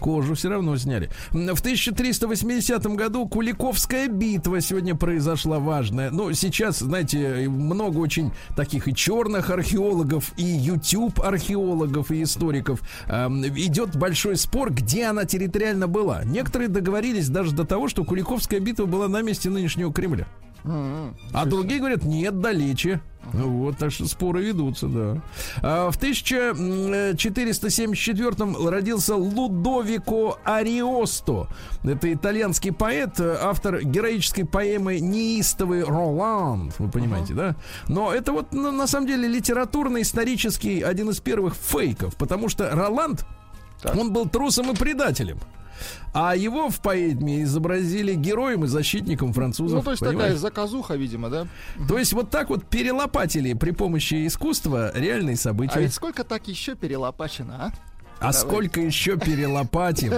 Кожу 0.00 0.34
все 0.34 0.50
равно 0.50 0.76
сняли. 0.76 1.10
В 1.30 1.60
1380 1.60 2.86
году 2.94 3.26
Куликовская 3.26 4.08
битва 4.08 4.60
сегодня 4.60 4.94
произошла 4.94 5.58
важная. 5.58 6.10
Ну, 6.10 6.32
сейчас, 6.32 6.78
знаете, 6.80 7.48
много 7.48 7.98
очень 7.98 8.32
таких 8.54 8.88
и 8.88 8.94
черных 8.94 9.50
археологов, 9.50 10.32
и 10.36 10.44
YouTube 10.44 11.20
археологов, 11.20 12.10
и 12.10 12.22
историков. 12.22 12.80
Эм, 13.08 13.44
идет 13.46 13.96
большой 13.96 14.36
спор, 14.36 14.72
где 14.72 15.04
она 15.04 15.24
территориально 15.24 15.86
была. 15.86 16.22
Некоторые 16.24 16.68
договорились 16.68 17.28
даже 17.28 17.52
до 17.52 17.64
того, 17.64 17.88
что 17.88 18.04
Куликовская 18.04 18.60
битва 18.60 18.84
была 18.84 19.08
на 19.08 19.22
месте 19.22 19.48
нынешнего 19.48 19.92
Кремля. 19.92 20.26
А 20.64 21.44
другие 21.46 21.80
говорят, 21.80 22.04
нет, 22.04 22.40
далече. 22.40 23.00
Вот, 23.32 23.78
так 23.78 23.92
что 23.92 24.06
споры 24.06 24.42
ведутся, 24.42 24.88
да. 24.88 25.22
А 25.62 25.90
в 25.90 25.98
1474-м 25.98 28.68
родился 28.68 29.14
Лудовико 29.14 30.36
Ариосто. 30.44 31.48
Это 31.84 32.12
итальянский 32.12 32.72
поэт, 32.72 33.20
автор 33.20 33.82
героической 33.82 34.44
поэмы 34.44 34.98
«Неистовый 35.00 35.84
Роланд». 35.84 36.74
Вы 36.78 36.90
понимаете, 36.90 37.32
uh-huh. 37.34 37.36
да? 37.36 37.54
Но 37.88 38.12
это 38.12 38.32
вот 38.32 38.52
на, 38.52 38.72
на 38.72 38.86
самом 38.86 39.06
деле 39.06 39.28
литературно-исторический 39.28 40.80
один 40.80 41.10
из 41.10 41.20
первых 41.20 41.54
фейков, 41.54 42.16
потому 42.16 42.48
что 42.48 42.74
Роланд, 42.74 43.26
так. 43.82 43.94
он 43.96 44.12
был 44.12 44.28
трусом 44.28 44.72
и 44.72 44.74
предателем. 44.74 45.38
А 46.12 46.34
его 46.34 46.70
в 46.70 46.80
поэме 46.80 47.42
изобразили 47.42 48.14
героем 48.14 48.64
и 48.64 48.66
защитником 48.66 49.32
французов. 49.32 49.78
Ну, 49.78 49.84
то 49.84 49.90
есть 49.92 50.00
понимаете? 50.00 50.22
такая 50.22 50.38
заказуха, 50.38 50.94
видимо, 50.94 51.30
да? 51.30 51.46
То 51.88 51.98
есть 51.98 52.12
вот 52.12 52.30
так 52.30 52.50
вот 52.50 52.64
перелопатили 52.66 53.52
при 53.54 53.70
помощи 53.70 54.26
искусства 54.26 54.92
реальные 54.94 55.36
события. 55.36 55.74
А 55.74 55.80
ведь 55.80 55.94
сколько 55.94 56.24
так 56.24 56.48
еще 56.48 56.74
перелопачено, 56.74 57.66
а? 57.66 57.72
А 58.20 58.32
сколько 58.32 58.80
еще 58.80 59.16
перелопатим? 59.16 60.12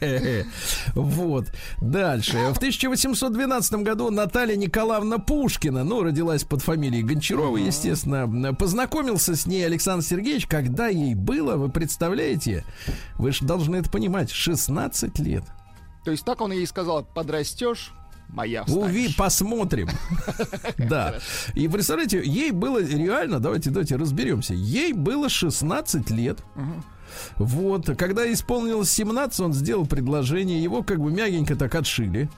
Вот. 0.94 1.46
Дальше. 1.80 2.36
В 2.52 2.56
1812 2.56 3.72
году 3.82 4.10
Наталья 4.10 4.56
Николаевна 4.56 5.18
Пушкина, 5.18 5.84
ну, 5.84 6.02
родилась 6.02 6.44
под 6.44 6.62
фамилией 6.62 7.02
Гончарова, 7.02 7.56
естественно, 7.56 8.54
познакомился 8.54 9.34
с 9.34 9.46
ней 9.46 9.64
Александр 9.64 10.04
Сергеевич, 10.04 10.46
когда 10.46 10.88
ей 10.88 11.14
было, 11.14 11.56
вы 11.56 11.68
представляете, 11.68 12.64
вы 13.16 13.32
же 13.32 13.44
должны 13.44 13.76
это 13.76 13.90
понимать, 13.90 14.30
16 14.30 15.18
лет. 15.20 15.44
То 16.04 16.10
есть 16.10 16.24
так 16.24 16.40
он 16.40 16.52
ей 16.52 16.66
сказал, 16.66 17.04
подрастешь, 17.04 17.92
моя 18.28 18.64
Уви, 18.64 19.12
посмотрим. 19.16 19.88
Да. 20.78 21.18
И 21.54 21.68
представляете, 21.68 22.22
ей 22.24 22.50
было 22.50 22.82
реально, 22.82 23.40
давайте, 23.40 23.70
давайте 23.70 23.96
разберемся. 23.96 24.54
Ей 24.54 24.92
было 24.92 25.28
16 25.28 26.10
лет. 26.10 26.38
Вот, 27.36 27.86
когда 27.96 28.30
исполнилось 28.32 28.90
17, 28.90 29.40
он 29.40 29.52
сделал 29.52 29.86
предложение, 29.86 30.62
его 30.62 30.82
как 30.82 31.00
бы 31.00 31.10
мягенько 31.10 31.56
так 31.56 31.74
отшили. 31.74 32.28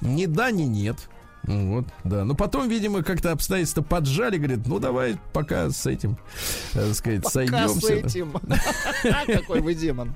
Ни 0.00 0.26
да, 0.26 0.50
ни 0.50 0.62
нет. 0.62 0.96
Вот, 1.44 1.86
да. 2.04 2.24
Но 2.24 2.34
потом, 2.34 2.68
видимо, 2.68 3.02
как-то 3.02 3.32
обстоятельства 3.32 3.82
поджали, 3.82 4.38
говорит, 4.38 4.66
ну 4.66 4.78
давай 4.78 5.16
пока 5.32 5.70
с 5.70 5.86
этим, 5.86 6.16
так 6.72 6.84
э, 6.84 6.94
сказать, 6.94 7.22
пока 7.22 7.30
сойдемся. 7.30 7.80
с 7.80 7.90
этим. 7.90 8.32
Какой 9.26 9.60
вы 9.60 9.74
демон. 9.74 10.14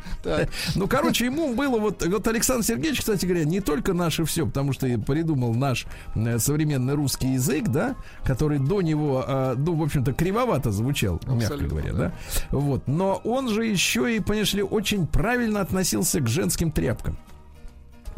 Ну, 0.76 0.86
короче, 0.86 1.24
ему 1.24 1.54
было 1.54 1.78
вот, 1.78 2.06
вот 2.06 2.28
Александр 2.28 2.64
Сергеевич, 2.64 3.00
кстати 3.00 3.26
говоря, 3.26 3.44
не 3.44 3.60
только 3.60 3.92
наше 3.92 4.24
все, 4.24 4.46
потому 4.46 4.72
что 4.72 4.86
придумал 4.98 5.54
наш 5.54 5.86
э, 6.14 6.38
современный 6.38 6.94
русский 6.94 7.34
язык, 7.34 7.68
да, 7.68 7.96
который 8.24 8.58
до 8.58 8.80
него, 8.82 9.24
а, 9.26 9.54
ну, 9.56 9.74
в 9.74 9.82
общем-то, 9.82 10.12
кривовато 10.12 10.70
звучал, 10.70 11.20
мягко 11.26 11.58
говоря, 11.58 11.92
да. 11.92 12.12
Вот. 12.50 12.86
Но 12.86 13.20
он 13.24 13.48
же 13.48 13.66
еще 13.66 14.14
и, 14.14 14.20
понимаешь 14.20 14.54
ли, 14.54 14.62
очень 14.62 15.06
правильно 15.06 15.60
относился 15.60 16.20
к 16.20 16.28
женским 16.28 16.70
тряпкам 16.70 17.18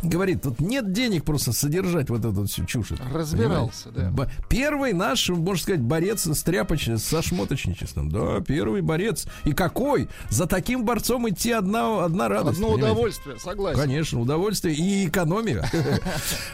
говорит, 0.03 0.43
тут 0.43 0.61
нет 0.61 0.93
денег 0.93 1.25
просто 1.25 1.53
содержать 1.53 2.11
вот 2.11 2.25
эту 2.25 2.45
всю 2.47 2.65
чушь. 2.65 2.93
Разбирался, 3.13 3.91
понимаете? 3.91 4.17
да. 4.17 4.31
Первый 4.49 4.93
наш, 4.93 5.29
можно 5.29 5.63
сказать, 5.63 5.81
борец 5.81 6.27
с 6.27 6.43
тряпочным, 6.43 6.99
со 6.99 7.23
шмоточничеством. 7.23 8.11
Да, 8.11 8.41
первый 8.41 8.83
борец. 8.83 9.27
И 9.45 9.53
какой? 9.53 10.09
За 10.31 10.47
таким 10.47 10.85
борцом 10.85 11.29
идти 11.29 11.53
одна, 11.53 12.05
одна 12.05 12.29
радость. 12.29 12.59
Одно 12.59 12.73
понимаете? 12.73 12.93
удовольствие, 12.93 13.39
согласен. 13.39 13.81
Конечно, 13.81 14.21
удовольствие 14.21 14.75
и 14.75 15.09
экономия. 15.09 15.69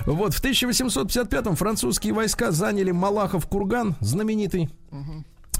Вот, 0.07 0.35
в 0.35 0.43
1855-м 0.43 1.57
французские 1.57 2.13
войска 2.15 2.51
заняли 2.51 2.91
Малахов-Курган, 2.93 3.95
знаменитый. 4.01 4.71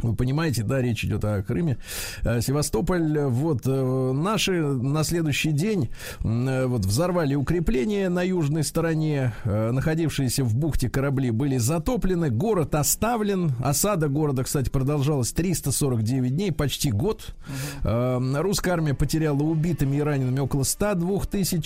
Вы 0.03 0.15
понимаете, 0.15 0.63
да, 0.63 0.83
речь 0.83 1.05
идет 1.05 1.25
о 1.25 1.43
Крыме. 1.43 1.79
Э, 2.23 2.41
Севастополь, 2.41 3.21
вот, 3.21 3.63
э, 3.67 4.13
наши 4.13 4.53
на 4.61 5.05
следующий 5.05 5.53
день 5.53 5.91
э, 6.23 6.67
вот 6.67 6.85
взорвали 6.85 7.35
укрепления 7.35 8.09
на 8.09 8.23
южной 8.23 8.65
стороне, 8.65 9.33
находившиеся 9.45 10.45
в 10.45 10.55
бухте 10.57 10.89
корабли 10.89 11.31
были 11.31 11.59
затоплены, 11.59 12.31
город 12.31 12.75
оставлен, 12.75 13.53
осада 13.63 14.09
города, 14.09 14.45
кстати, 14.45 14.69
продолжалась 14.69 15.33
349 15.33 16.35
дней, 16.35 16.53
почти 16.53 16.91
год. 16.91 17.35
Угу. 17.83 18.37
Русская 18.37 18.73
армия 18.73 18.95
потеряла 18.95 19.43
убитыми 19.43 19.97
и 19.97 20.01
ранеными 20.01 20.41
около 20.41 20.65
102 20.65 21.21
тысяч 21.27 21.65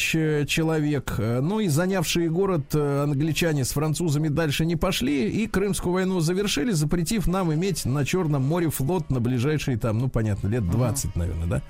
человек, 0.49 1.15
ну 1.19 1.61
и 1.61 1.69
занявшие 1.69 2.31
город 2.31 2.75
англичане 2.75 3.65
с 3.65 3.71
французами 3.71 4.29
дальше 4.29 4.65
не 4.67 4.77
пошли, 4.77 5.29
и 5.31 5.47
Крымскую 5.47 5.93
войну 5.93 6.21
завершили, 6.21 6.73
запретив 6.73 7.27
нам 7.27 7.53
иметь 7.55 7.85
на 7.85 8.05
чем 8.05 8.18
Черном 8.19 8.43
море 8.43 8.69
флот 8.69 9.11
на 9.11 9.21
ближайшие 9.21 9.79
там, 9.79 9.99
ну, 9.99 10.09
понятно, 10.09 10.49
лет 10.49 10.69
20, 10.69 11.15
наверное, 11.15 11.47
да? 11.47 11.63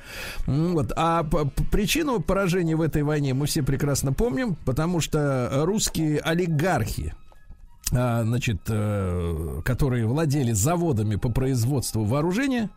Вот. 0.46 0.92
А 0.96 1.22
причину 1.70 2.20
поражения 2.20 2.74
в 2.74 2.80
этой 2.80 3.02
войне 3.02 3.34
мы 3.34 3.44
все 3.44 3.62
прекрасно 3.62 4.14
помним, 4.14 4.56
потому 4.64 5.02
что 5.02 5.50
русские 5.66 6.20
олигархи, 6.20 7.12
а, 7.92 8.22
значит, 8.24 8.62
э, 8.68 9.60
которые 9.62 10.06
владели 10.06 10.52
заводами 10.52 11.16
по 11.16 11.28
производству 11.28 12.04
вооружения, 12.04 12.70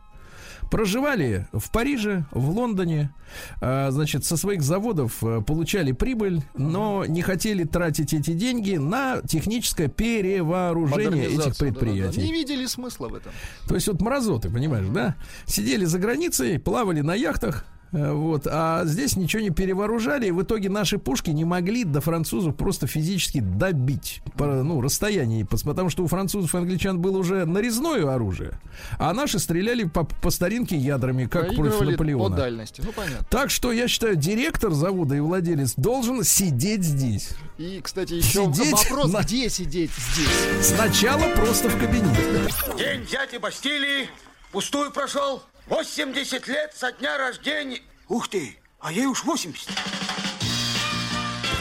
проживали 0.72 1.46
в 1.52 1.70
Париже, 1.70 2.24
в 2.30 2.48
Лондоне, 2.48 3.12
а, 3.60 3.90
значит, 3.90 4.24
со 4.24 4.38
своих 4.38 4.62
заводов 4.62 5.22
э, 5.22 5.42
получали 5.46 5.92
прибыль, 5.92 6.40
но 6.54 7.04
не 7.04 7.20
хотели 7.20 7.64
тратить 7.64 8.14
эти 8.14 8.32
деньги 8.32 8.76
на 8.76 9.20
техническое 9.20 9.88
перевооружение 9.88 11.26
этих 11.26 11.58
предприятий. 11.58 12.16
Да, 12.16 12.22
да. 12.22 12.26
Не 12.26 12.32
видели 12.32 12.64
смысла 12.64 13.08
в 13.08 13.14
этом. 13.16 13.32
То 13.68 13.74
есть 13.74 13.86
вот 13.86 14.00
мразоты, 14.00 14.48
понимаешь, 14.48 14.86
да? 14.88 15.14
Сидели 15.44 15.84
за 15.84 15.98
границей, 15.98 16.58
плавали 16.58 17.02
на 17.02 17.14
яхтах, 17.14 17.66
вот, 17.92 18.46
а 18.50 18.84
здесь 18.86 19.16
ничего 19.16 19.42
не 19.42 19.50
перевооружали, 19.50 20.26
и 20.26 20.30
в 20.30 20.42
итоге 20.42 20.70
наши 20.70 20.98
пушки 20.98 21.30
не 21.30 21.44
могли 21.44 21.84
до 21.84 22.00
французов 22.00 22.56
просто 22.56 22.86
физически 22.86 23.40
добить 23.40 24.22
по, 24.36 24.46
ну, 24.46 24.80
расстояние, 24.80 25.44
потому 25.44 25.90
что 25.90 26.02
у 26.02 26.06
французов 26.06 26.54
и 26.54 26.58
англичан 26.58 26.98
было 27.00 27.18
уже 27.18 27.44
нарезное 27.44 28.10
оружие, 28.10 28.58
а 28.98 29.12
наши 29.12 29.38
стреляли 29.38 29.84
по, 29.84 30.04
по 30.04 30.30
старинке 30.30 30.76
ядрами, 30.76 31.26
как 31.26 31.54
против 31.54 31.80
Наполеона. 31.82 32.34
По 32.34 32.42
дальности, 32.42 32.82
ну 32.84 32.92
понятно. 32.92 33.26
Так 33.28 33.50
что 33.50 33.70
я 33.72 33.88
считаю, 33.88 34.16
директор 34.16 34.72
завода 34.72 35.14
и 35.14 35.20
владелец 35.20 35.74
должен 35.76 36.24
сидеть 36.24 36.84
здесь. 36.84 37.30
И, 37.58 37.80
кстати, 37.82 38.14
еще 38.14 38.50
сидеть 38.52 38.72
вопрос, 38.72 39.12
на... 39.12 39.20
где 39.20 39.50
сидеть 39.50 39.90
здесь? 39.90 40.66
Сначала 40.66 41.28
просто 41.34 41.68
в 41.68 41.78
кабинете. 41.78 42.50
День 42.78 43.06
дяди 43.10 43.36
Бастилии 43.36 44.08
пустую 44.50 44.90
прошел. 44.92 45.42
80 45.72 46.48
лет 46.48 46.74
со 46.74 46.92
дня 46.92 47.16
рождения. 47.16 47.80
Ух 48.10 48.28
ты, 48.28 48.58
а 48.78 48.92
ей 48.92 49.06
уж 49.06 49.24
80. 49.24 49.70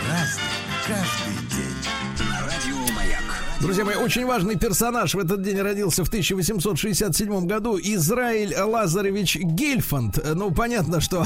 Разный, 0.06 0.43
каждый 0.86 1.47
день. 1.50 1.71
Друзья 3.62 3.86
мои, 3.86 3.95
очень 3.95 4.26
важный 4.26 4.58
персонаж 4.58 5.13
в 5.13 5.19
этот 5.19 5.43
день 5.43 5.62
родился 5.62 6.04
в 6.04 6.08
1867 6.08 7.45
году. 7.45 7.78
Израиль 7.80 8.54
Лазаревич 8.54 9.38
Гельфанд. 9.38 10.19
Ну, 10.36 10.52
понятно, 10.52 11.00
что 11.00 11.24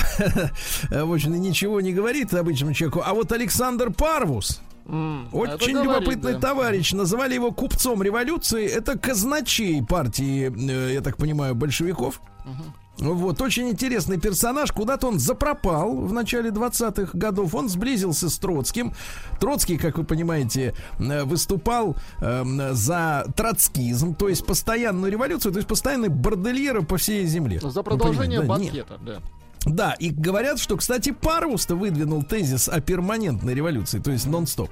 в 0.92 1.14
общем 1.14 1.34
ничего 1.42 1.82
не 1.82 1.94
говорит 1.94 2.34
обычному 2.34 2.74
человеку. 2.74 3.02
А 3.04 3.14
вот 3.14 3.32
Александр 3.32 3.90
Парвус, 3.92 4.62
Mm, 4.86 5.30
Очень 5.32 5.82
любопытный 5.82 6.16
говорит, 6.16 6.40
да. 6.40 6.50
товарищ. 6.50 6.94
Называли 6.94 7.34
его 7.34 7.52
купцом 7.52 8.04
революции. 8.04 8.68
Это 8.68 8.98
казначей 8.98 9.84
партии, 9.84 10.54
э, 10.56 10.94
я 10.94 11.02
так 11.02 11.18
понимаю, 11.18 11.56
большевиков. 11.56 12.22
Uh-huh. 12.46 12.72
Вот, 12.98 13.42
очень 13.42 13.70
интересный 13.70 14.20
персонаж. 14.20 14.72
Куда-то 14.72 15.08
он 15.08 15.20
запропал 15.20 15.96
в 15.96 16.14
начале 16.14 16.50
20-х 16.50 17.18
годов. 17.18 17.54
Он 17.54 17.68
сблизился 17.68 18.30
с 18.30 18.38
Троцким. 18.38 18.94
Троцкий, 19.40 19.78
как 19.78 19.98
вы 19.98 20.04
понимаете, 20.04 20.74
э, 21.00 21.24
выступал 21.24 21.96
э, 22.22 22.44
за 22.74 23.26
троцкизм, 23.36 24.16
то 24.16 24.30
есть 24.30 24.46
постоянную 24.46 25.12
революцию, 25.12 25.52
то 25.52 25.58
есть 25.58 25.68
постоянный 25.68 26.10
бордельера 26.10 26.82
по 26.82 26.98
всей 26.98 27.26
земле. 27.26 27.60
За 27.60 27.84
продолжение 27.84 28.42
да, 28.42 28.46
банкета, 28.46 28.98
да. 29.04 29.20
Да, 29.66 29.94
и 29.94 30.12
говорят, 30.12 30.60
что, 30.60 30.78
кстати, 30.78 31.12
Парвус-то 31.12 31.76
выдвинул 31.76 32.24
тезис 32.24 32.70
о 32.70 32.80
перманентной 32.82 33.54
революции, 33.54 34.00
то 34.00 34.12
есть 34.12 34.28
нон-стоп. 34.28 34.70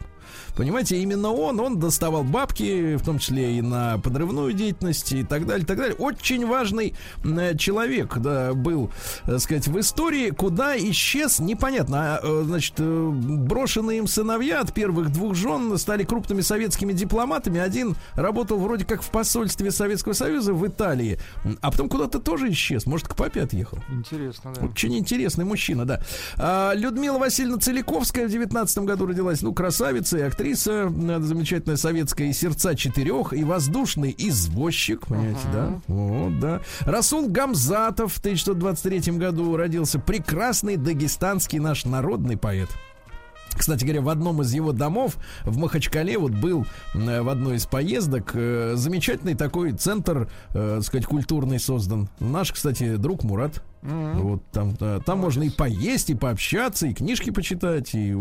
Понимаете, 0.55 0.97
именно 0.97 1.31
он, 1.31 1.59
он 1.59 1.79
доставал 1.79 2.23
бабки, 2.23 2.95
в 2.95 3.03
том 3.03 3.19
числе 3.19 3.57
и 3.57 3.61
на 3.61 3.97
подрывную 3.97 4.53
деятельность 4.53 5.11
и 5.11 5.23
так 5.23 5.45
далее, 5.45 5.65
так 5.65 5.77
далее. 5.77 5.95
Очень 5.95 6.47
важный 6.47 6.93
э, 7.23 7.55
человек, 7.57 8.17
да, 8.17 8.53
был, 8.53 8.91
так 9.25 9.39
сказать, 9.39 9.67
в 9.67 9.79
истории, 9.79 10.29
куда 10.29 10.77
исчез, 10.77 11.39
непонятно, 11.39 12.17
а, 12.17 12.19
э, 12.23 12.43
значит, 12.45 12.75
э, 12.77 13.09
брошенные 13.13 13.99
им 13.99 14.07
сыновья 14.07 14.61
от 14.61 14.73
первых 14.73 15.11
двух 15.11 15.35
жен 15.35 15.77
стали 15.77 16.03
крупными 16.03 16.41
советскими 16.41 16.93
дипломатами. 16.93 17.59
Один 17.59 17.95
работал 18.15 18.57
вроде 18.59 18.85
как 18.85 19.01
в 19.01 19.09
посольстве 19.09 19.71
Советского 19.71 20.13
Союза 20.13 20.53
в 20.53 20.65
Италии, 20.67 21.19
а 21.61 21.71
потом 21.71 21.89
куда-то 21.89 22.19
тоже 22.19 22.51
исчез. 22.51 22.85
Может, 22.85 23.07
к 23.07 23.15
папе 23.15 23.41
отъехал. 23.41 23.79
Интересно, 23.89 24.53
да. 24.53 24.65
Очень 24.65 24.97
интересный 24.97 25.45
мужчина, 25.45 25.85
да. 25.85 26.01
А, 26.37 26.73
Людмила 26.73 27.17
Васильевна 27.17 27.57
Целиковская 27.57 28.27
в 28.27 28.31
19 28.31 28.77
году 28.79 29.05
родилась, 29.05 29.41
ну, 29.41 29.53
красавица 29.53 30.17
и 30.23 30.27
актриса 30.27 30.89
замечательная 30.89 31.77
советская 31.77 32.27
и 32.27 32.33
сердца 32.33 32.75
четырех, 32.75 33.33
и 33.33 33.43
воздушный 33.43 34.13
извозчик, 34.17 35.07
понимаете, 35.07 35.39
uh-huh. 35.45 35.53
да? 35.53 35.81
Вот, 35.87 36.39
да. 36.39 36.61
Расул 36.81 37.29
Гамзатов 37.29 38.13
в 38.13 38.19
1923 38.19 39.13
году 39.17 39.55
родился. 39.55 39.99
Прекрасный 39.99 40.77
дагестанский 40.77 41.59
наш 41.59 41.85
народный 41.85 42.37
поэт. 42.37 42.69
Кстати 43.55 43.83
говоря, 43.83 44.01
в 44.01 44.09
одном 44.09 44.41
из 44.41 44.53
его 44.53 44.71
домов 44.71 45.17
в 45.43 45.57
Махачкале 45.57 46.17
вот 46.17 46.31
был 46.31 46.65
э, 46.95 47.21
в 47.21 47.29
одной 47.29 47.57
из 47.57 47.65
поездок 47.65 48.31
э, 48.33 48.73
замечательный 48.75 49.35
такой 49.35 49.73
центр, 49.73 50.29
э, 50.53 50.79
сказать, 50.81 51.05
культурный 51.05 51.59
создан. 51.59 52.09
Наш, 52.19 52.51
кстати, 52.51 52.95
друг 52.95 53.23
Мурат. 53.23 53.63
Mm-hmm. 53.83 54.21
Вот 54.21 54.43
там, 54.51 54.73
да, 54.79 54.99
там 54.99 55.19
можно 55.19 55.43
и 55.43 55.49
поесть, 55.49 56.09
и 56.09 56.15
пообщаться, 56.15 56.87
и 56.87 56.93
книжки 56.93 57.31
почитать, 57.31 57.93
и 57.93 58.15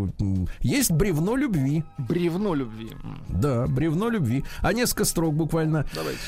есть 0.61 0.91
бревно 0.91 1.37
любви. 1.37 1.85
Бревно 1.99 2.55
любви. 2.55 2.91
Да, 3.29 3.67
бревно 3.67 4.09
любви. 4.09 4.45
А 4.61 4.73
несколько 4.73 5.05
строк 5.05 5.35
буквально. 5.35 5.87
Давайте. 5.95 6.19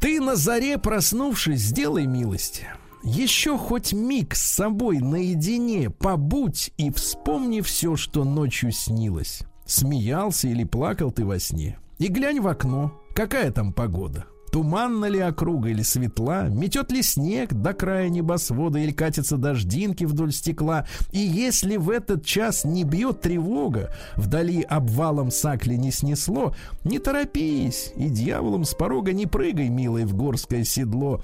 Ты 0.00 0.20
на 0.20 0.36
заре 0.36 0.78
проснувшись, 0.78 1.60
сделай 1.60 2.06
милость 2.06 2.62
Еще 3.02 3.56
хоть 3.56 3.92
миг 3.92 4.34
с 4.34 4.42
собой 4.42 4.98
наедине 4.98 5.90
побудь 5.90 6.72
и 6.76 6.90
вспомни 6.90 7.62
все, 7.62 7.96
что 7.96 8.24
ночью 8.24 8.70
снилось. 8.70 9.42
Смеялся 9.66 10.46
или 10.46 10.64
плакал 10.64 11.10
ты 11.10 11.24
во 11.24 11.38
сне. 11.38 11.78
И 11.98 12.08
глянь 12.08 12.40
в 12.40 12.46
окно, 12.46 13.00
какая 13.14 13.50
там 13.50 13.72
погода. 13.72 14.26
Туманна 14.54 15.06
ли 15.06 15.18
округа 15.18 15.70
или 15.70 15.82
светла? 15.82 16.46
Метет 16.48 16.92
ли 16.92 17.02
снег 17.02 17.52
до 17.52 17.72
края 17.72 18.08
небосвода 18.08 18.78
или 18.78 18.92
катятся 18.92 19.36
дождинки 19.36 20.04
вдоль 20.04 20.30
стекла? 20.32 20.86
И 21.10 21.18
если 21.18 21.76
в 21.76 21.90
этот 21.90 22.24
час 22.24 22.64
не 22.64 22.84
бьет 22.84 23.20
тревога, 23.20 23.92
вдали 24.14 24.62
обвалом 24.62 25.32
сакли 25.32 25.74
не 25.74 25.90
снесло, 25.90 26.54
не 26.84 27.00
торопись 27.00 27.92
и 27.96 28.08
дьяволом 28.08 28.62
с 28.62 28.74
порога 28.74 29.12
не 29.12 29.26
прыгай, 29.26 29.70
милый, 29.70 30.04
в 30.04 30.14
горское 30.14 30.62
седло. 30.62 31.20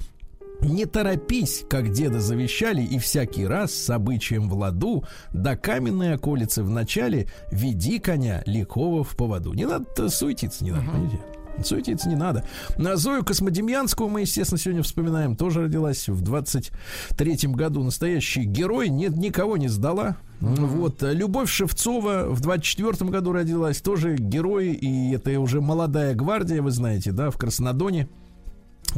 Не 0.59 0.85
торопись, 0.85 1.63
как 1.69 1.93
деда 1.93 2.19
завещали, 2.19 2.83
и 2.83 2.99
всякий 2.99 3.47
раз 3.47 3.73
с 3.73 3.89
обычаем 3.89 4.49
в 4.49 4.55
ладу 4.55 5.05
до 5.31 5.55
каменной 5.55 6.15
околицы 6.15 6.63
в 6.63 6.69
начале 6.69 7.27
веди 7.49 7.99
коня 7.99 8.43
лихого 8.45 9.05
в 9.05 9.15
поводу. 9.15 9.53
Не 9.53 9.67
надо 9.67 10.09
суетиться, 10.09 10.65
не 10.65 10.71
надо, 10.71 10.91
понимаете? 10.91 11.40
Суетиться 11.63 12.09
не 12.09 12.15
надо. 12.15 12.43
На 12.77 12.95
Зою 12.95 13.23
Космодемьянскую 13.23 14.09
мы, 14.09 14.21
естественно, 14.21 14.59
сегодня 14.59 14.83
вспоминаем. 14.83 15.35
Тоже 15.35 15.63
родилась 15.63 16.07
в 16.07 16.23
23-м 16.23 17.53
году. 17.53 17.83
Настоящий 17.83 18.43
герой. 18.43 18.89
Нет, 18.89 19.15
никого 19.15 19.57
не 19.57 19.67
сдала. 19.67 20.17
Mm-hmm. 20.39 20.65
Вот. 20.65 21.01
Любовь 21.01 21.49
Шевцова 21.49 22.25
в 22.29 22.41
24-м 22.41 23.09
году 23.09 23.31
родилась. 23.31 23.81
Тоже 23.81 24.15
герой. 24.15 24.69
И 24.69 25.13
это 25.13 25.39
уже 25.39 25.61
молодая 25.61 26.15
гвардия, 26.15 26.61
вы 26.61 26.71
знаете, 26.71 27.11
да, 27.11 27.29
в 27.29 27.37
Краснодоне. 27.37 28.07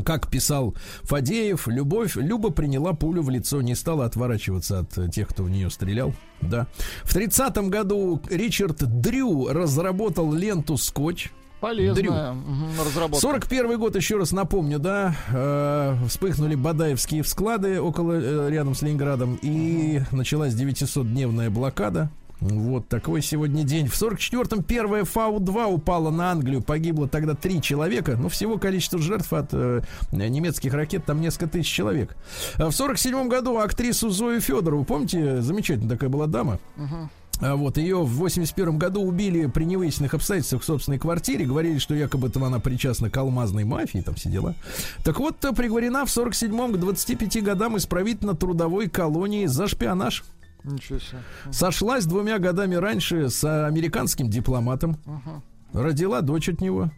Как 0.05 0.29
писал 0.29 0.75
Фадеев, 1.03 1.67
любовь, 1.67 2.15
Люба 2.15 2.49
приняла 2.49 2.93
пулю 2.93 3.21
в 3.21 3.29
лицо, 3.29 3.61
не 3.61 3.75
стала 3.75 4.05
отворачиваться 4.05 4.79
от 4.79 5.11
тех, 5.13 5.27
кто 5.27 5.43
в 5.43 5.49
нее 5.51 5.69
стрелял. 5.69 6.15
Да. 6.41 6.67
В 7.03 7.15
30-м 7.15 7.69
году 7.69 8.19
Ричард 8.29 9.01
Дрю 9.01 9.49
разработал 9.49 10.33
ленту 10.33 10.77
«Скотч». 10.77 11.31
Полезная 11.63 12.33
угу, 12.33 12.83
разработка. 12.85 13.21
41 13.21 13.79
год, 13.79 13.95
еще 13.95 14.17
раз 14.17 14.33
напомню, 14.33 14.79
да, 14.79 15.15
э, 15.29 15.95
вспыхнули 16.09 16.55
Бадаевские 16.55 17.23
всклады 17.23 17.79
около, 17.79 18.19
э, 18.21 18.49
рядом 18.49 18.75
с 18.75 18.81
Ленинградом, 18.81 19.39
и 19.41 20.01
началась 20.11 20.55
900-дневная 20.55 21.49
блокада. 21.49 22.09
Вот 22.41 22.89
такой 22.89 23.21
сегодня 23.21 23.63
день. 23.63 23.87
В 23.87 23.93
44-м 23.93 24.61
первая 24.61 25.05
Фау-2 25.05 25.67
упала 25.67 26.11
на 26.11 26.31
Англию. 26.31 26.61
Погибло 26.61 27.07
тогда 27.07 27.33
три 27.33 27.61
человека. 27.61 28.17
Ну, 28.19 28.27
всего 28.27 28.57
количество 28.57 28.99
жертв 28.99 29.31
от 29.31 29.53
э, 29.53 29.83
немецких 30.11 30.73
ракет 30.73 31.05
там 31.05 31.21
несколько 31.21 31.47
тысяч 31.47 31.71
человек. 31.71 32.17
А 32.57 32.65
в 32.65 32.73
47-м 32.73 33.29
году 33.29 33.57
актрису 33.59 34.09
Зою 34.09 34.41
Федорову, 34.41 34.83
помните, 34.83 35.41
замечательная 35.41 35.91
такая 35.91 36.09
была 36.09 36.27
дама? 36.27 36.59
Uh-huh. 36.75 37.07
Вот, 37.55 37.77
ее 37.77 38.03
в 38.03 38.13
81 38.15 38.77
году 38.77 39.01
убили 39.01 39.47
при 39.47 39.65
невыясненных 39.65 40.13
обстоятельствах 40.13 40.61
в 40.61 40.65
собственной 40.65 40.99
квартире. 40.99 41.45
Говорили, 41.45 41.77
что 41.77 41.93
якобы 41.93 42.29
там 42.29 42.45
она 42.45 42.59
причастна 42.59 43.09
к 43.09 43.17
алмазной 43.17 43.65
мафии, 43.65 43.99
там 43.99 44.15
все 44.15 44.29
дела. 44.29 44.55
Так 45.03 45.19
вот, 45.19 45.39
приговорена 45.39 46.05
в 46.05 46.09
47-м 46.09 46.73
к 46.73 46.77
25 46.77 47.43
годам 47.43 47.77
исправительно-трудовой 47.77 48.89
колонии 48.89 49.45
за 49.45 49.67
шпионаж. 49.67 50.23
Ничего 50.63 50.99
себе. 50.99 51.19
Сошлась 51.51 52.05
двумя 52.05 52.39
годами 52.39 52.75
раньше 52.75 53.29
с 53.29 53.67
американским 53.67 54.29
дипломатом. 54.29 54.97
Угу. 55.05 55.81
Родила 55.81 56.21
дочь 56.21 56.47
от 56.49 56.61
него. 56.61 56.91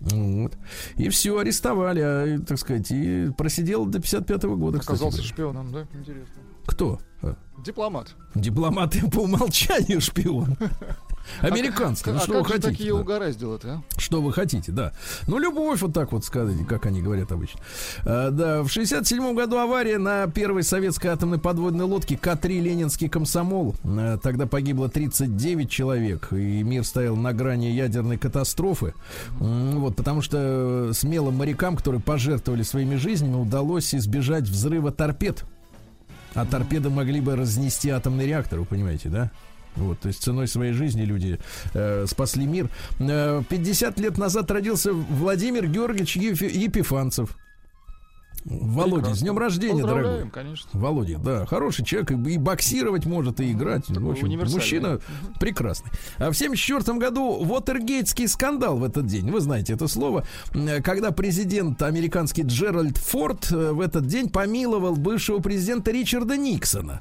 Вот. 0.00 0.58
И 0.96 1.08
все, 1.08 1.38
арестовали, 1.38 2.00
а, 2.04 2.38
так 2.40 2.58
сказать, 2.58 2.90
и 2.90 3.30
просидел 3.38 3.86
до 3.86 3.98
55-го 3.98 4.56
года. 4.56 4.78
Оказался 4.78 5.18
кстати, 5.18 5.32
шпионом, 5.32 5.72
да? 5.72 5.86
Интересно. 5.94 6.42
Кто? 6.66 7.00
Дипломат. 7.64 8.14
Дипломат 8.34 8.94
по 9.10 9.20
умолчанию 9.20 10.00
шпион. 10.00 10.56
Американский. 11.40 12.10
Ну, 12.10 12.16
а, 12.18 12.20
что 12.20 12.36
а 12.36 12.38
вы 12.40 12.44
хотите? 12.44 12.68
такие 12.68 12.92
да? 12.92 13.00
угораздило-то, 13.00 13.82
а? 13.96 14.00
Что 14.00 14.20
вы 14.20 14.32
хотите, 14.32 14.72
да. 14.72 14.92
Ну, 15.26 15.38
любовь, 15.38 15.80
вот 15.80 15.94
так 15.94 16.12
вот 16.12 16.24
сказать, 16.24 16.56
как 16.68 16.84
они 16.84 17.00
говорят 17.00 17.32
обычно. 17.32 17.60
А, 18.04 18.30
да, 18.30 18.62
в 18.62 18.68
67 18.68 19.34
году 19.34 19.56
авария 19.56 19.96
на 19.98 20.26
первой 20.26 20.62
советской 20.62 21.06
атомной 21.06 21.38
подводной 21.38 21.86
лодке 21.86 22.18
К-3 22.18 22.60
Ленинский 22.60 23.08
комсомол. 23.08 23.74
А, 23.84 24.18
тогда 24.18 24.46
погибло 24.46 24.88
39 24.88 25.70
человек, 25.70 26.32
и 26.32 26.62
мир 26.62 26.84
стоял 26.84 27.16
на 27.16 27.32
грани 27.32 27.66
ядерной 27.66 28.18
катастрофы. 28.18 28.94
Вот, 29.38 29.96
потому 29.96 30.20
что 30.20 30.90
смелым 30.92 31.36
морякам, 31.36 31.76
которые 31.76 32.02
пожертвовали 32.02 32.62
своими 32.62 32.96
жизнями, 32.96 33.36
удалось 33.36 33.94
избежать 33.94 34.44
взрыва 34.44 34.92
торпед. 34.92 35.44
А 36.34 36.44
торпеды 36.44 36.90
могли 36.90 37.20
бы 37.20 37.36
разнести 37.36 37.90
атомный 37.90 38.26
реактор, 38.26 38.60
вы 38.60 38.64
понимаете, 38.64 39.08
да? 39.08 39.30
Вот, 39.76 40.00
то 40.00 40.08
есть 40.08 40.22
ценой 40.22 40.46
своей 40.46 40.72
жизни 40.72 41.02
люди 41.02 41.38
э, 41.72 42.06
спасли 42.08 42.46
мир. 42.46 42.68
Э, 43.00 43.42
50 43.48 43.98
лет 43.98 44.18
назад 44.18 44.50
родился 44.50 44.92
Владимир 44.92 45.66
Георгиевич 45.66 46.16
Епифанцев. 46.16 47.36
Володя, 48.44 48.96
Прекрасно. 48.96 49.14
с 49.14 49.20
днем 49.20 49.38
рождения, 49.38 49.82
дорогой. 49.82 50.30
конечно. 50.30 50.68
Володя, 50.74 51.18
да, 51.18 51.46
хороший 51.46 51.84
человек, 51.84 52.10
и, 52.10 52.36
боксировать 52.36 53.06
может, 53.06 53.40
и 53.40 53.52
играть. 53.52 53.88
в 53.88 54.10
общем, 54.10 54.28
мужчина 54.38 55.00
прекрасный. 55.40 55.90
А 56.18 56.30
в 56.30 56.34
74 56.34 56.98
году 56.98 57.42
Вотергейтский 57.42 58.28
скандал 58.28 58.76
в 58.76 58.84
этот 58.84 59.06
день, 59.06 59.30
вы 59.30 59.40
знаете 59.40 59.72
это 59.72 59.88
слово, 59.88 60.26
когда 60.84 61.10
президент 61.10 61.80
американский 61.82 62.42
Джеральд 62.42 62.98
Форд 62.98 63.50
э, 63.50 63.72
в 63.72 63.80
этот 63.80 64.06
день 64.06 64.28
помиловал 64.28 64.96
бывшего 64.96 65.38
президента 65.38 65.90
Ричарда 65.90 66.36
Никсона 66.36 67.00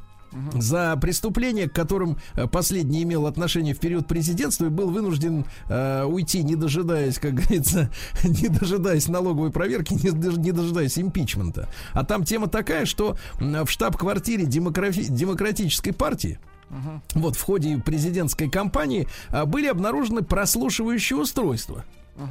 за 0.53 0.95
преступление, 0.97 1.69
к 1.69 1.73
которым 1.73 2.17
э, 2.35 2.47
последний 2.47 3.03
имел 3.03 3.27
отношение 3.27 3.73
в 3.73 3.79
период 3.79 4.07
президентства 4.07 4.65
и 4.65 4.69
был 4.69 4.89
вынужден 4.89 5.45
э, 5.69 6.03
уйти, 6.03 6.43
не 6.43 6.55
дожидаясь, 6.55 7.19
как 7.19 7.33
говорится, 7.35 7.89
не 8.23 8.49
дожидаясь 8.49 9.07
налоговой 9.07 9.51
проверки, 9.51 9.93
не, 9.93 10.09
не 10.37 10.51
дожидаясь 10.51 10.97
импичмента. 10.97 11.69
А 11.93 12.03
там 12.03 12.23
тема 12.23 12.47
такая, 12.47 12.85
что 12.85 13.17
в 13.39 13.67
штаб-квартире 13.67 14.45
демократи- 14.45 15.09
демократической 15.09 15.91
партии 15.91 16.39
uh 16.69 16.99
Вот 17.13 17.35
в 17.35 17.41
ходе 17.41 17.77
президентской 17.77 18.49
кампании 18.49 19.07
а, 19.29 19.45
были 19.45 19.67
обнаружены 19.67 20.23
прослушивающие 20.23 21.17
устройства. 21.17 21.85
uh 22.17 22.25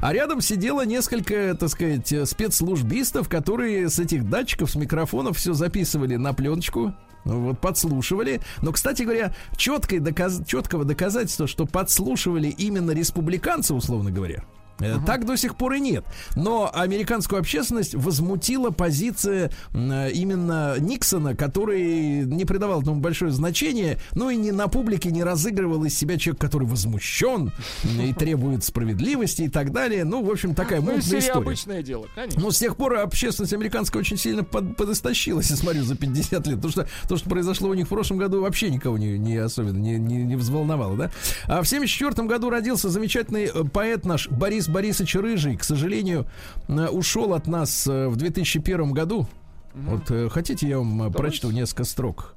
А 0.00 0.12
рядом 0.12 0.40
сидело 0.40 0.84
несколько, 0.84 1.54
так 1.54 1.68
сказать, 1.68 2.12
спецслужбистов, 2.28 3.28
которые 3.28 3.88
с 3.88 3.98
этих 3.98 4.28
датчиков, 4.28 4.70
с 4.70 4.74
микрофонов 4.74 5.36
все 5.36 5.52
записывали 5.52 6.16
на 6.16 6.32
пленочку. 6.32 6.94
Ну, 7.24 7.40
вот 7.40 7.60
подслушивали. 7.60 8.40
Но, 8.62 8.72
кстати 8.72 9.02
говоря, 9.02 9.32
четкое 9.56 10.00
доказ... 10.00 10.42
четкого 10.46 10.84
доказательства, 10.84 11.46
что 11.46 11.66
подслушивали 11.66 12.48
именно 12.48 12.92
республиканцы, 12.92 13.74
условно 13.74 14.10
говоря, 14.10 14.44
Uh-huh. 14.80 15.04
Так 15.04 15.26
до 15.26 15.36
сих 15.36 15.56
пор 15.56 15.74
и 15.74 15.80
нет. 15.80 16.04
Но 16.36 16.70
американскую 16.72 17.38
общественность 17.38 17.94
возмутила 17.94 18.70
позиция 18.70 19.50
именно 19.72 20.76
Никсона, 20.78 21.36
который 21.36 22.24
не 22.24 22.44
придавал 22.44 22.82
этому 22.82 23.00
большое 23.00 23.30
значение, 23.30 23.98
ну 24.14 24.30
и 24.30 24.36
не 24.36 24.52
на 24.52 24.68
публике 24.68 25.10
не 25.10 25.22
разыгрывал 25.22 25.84
из 25.84 25.96
себя 25.96 26.18
человек, 26.18 26.40
который 26.40 26.66
возмущен 26.66 27.52
и 27.84 28.12
требует 28.12 28.64
справедливости 28.64 29.42
и 29.42 29.48
так 29.48 29.72
далее. 29.72 30.04
Ну, 30.04 30.24
в 30.24 30.30
общем, 30.30 30.54
такая 30.54 30.80
ну, 30.80 30.92
мутная 30.92 31.20
история. 31.20 31.32
обычное 31.32 31.82
дело, 31.82 32.06
конечно. 32.14 32.40
Но 32.40 32.50
с 32.50 32.58
тех 32.58 32.76
пор 32.76 32.96
общественность 32.96 33.52
американская 33.52 34.00
очень 34.00 34.16
сильно 34.16 34.44
под, 34.44 34.76
подостащилась, 34.76 35.50
я 35.50 35.56
смотрю, 35.56 35.82
за 35.84 35.96
50 35.96 36.46
лет. 36.46 36.56
Потому 36.56 36.72
что 36.72 36.88
то, 37.08 37.16
что 37.16 37.28
произошло 37.28 37.68
у 37.68 37.74
них 37.74 37.86
в 37.86 37.88
прошлом 37.88 38.18
году, 38.18 38.40
вообще 38.40 38.70
никого 38.70 38.98
не, 38.98 39.18
не 39.18 39.36
особенно 39.36 39.78
не, 39.78 39.98
не, 39.98 40.22
не 40.22 40.36
взволновало, 40.36 40.96
да? 40.96 41.10
А 41.46 41.62
в 41.62 41.68
74 41.68 42.26
году 42.26 42.50
родился 42.50 42.88
замечательный 42.88 43.46
э, 43.46 43.64
поэт 43.64 44.04
наш 44.04 44.28
Борис 44.28 44.68
Борисович 44.70 45.16
Рыжий, 45.16 45.56
к 45.56 45.64
сожалению, 45.64 46.26
э, 46.68 46.88
ушел 46.88 47.34
от 47.34 47.46
нас 47.46 47.86
э, 47.86 48.08
в 48.08 48.16
2001 48.16 48.92
году. 48.92 49.26
Вот 49.74 50.10
э, 50.10 50.28
хотите, 50.28 50.68
я 50.68 50.78
вам 50.78 50.96
Давайте. 50.96 51.18
прочту 51.18 51.50
несколько 51.50 51.84
строк. 51.84 52.34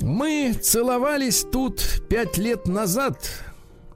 Мы 0.00 0.52
целовались 0.52 1.44
тут 1.50 2.02
пять 2.08 2.38
лет 2.38 2.66
назад, 2.66 3.18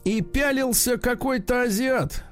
и 0.05 0.23
пялился 0.23 0.97
какой-то 0.97 1.63
азиат. 1.63 2.25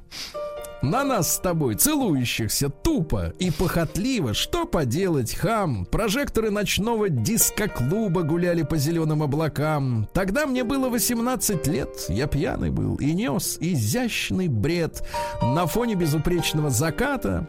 На 0.82 1.02
нас 1.02 1.34
с 1.34 1.38
тобой, 1.38 1.74
целующихся, 1.74 2.68
тупо 2.68 3.32
и 3.40 3.50
похотливо. 3.50 4.32
Что 4.32 4.64
поделать, 4.64 5.34
хам? 5.34 5.84
Прожекторы 5.86 6.50
ночного 6.50 7.08
диско-клуба 7.08 8.22
гуляли 8.22 8.62
по 8.62 8.76
зеленым 8.76 9.24
облакам. 9.24 10.08
Тогда 10.12 10.46
мне 10.46 10.62
было 10.62 10.88
18 10.88 11.66
лет. 11.66 12.06
Я 12.08 12.28
пьяный 12.28 12.70
был 12.70 12.94
и 12.96 13.12
нес 13.12 13.58
изящный 13.60 14.46
бред. 14.46 15.02
На 15.42 15.66
фоне 15.66 15.96
безупречного 15.96 16.70
заката 16.70 17.48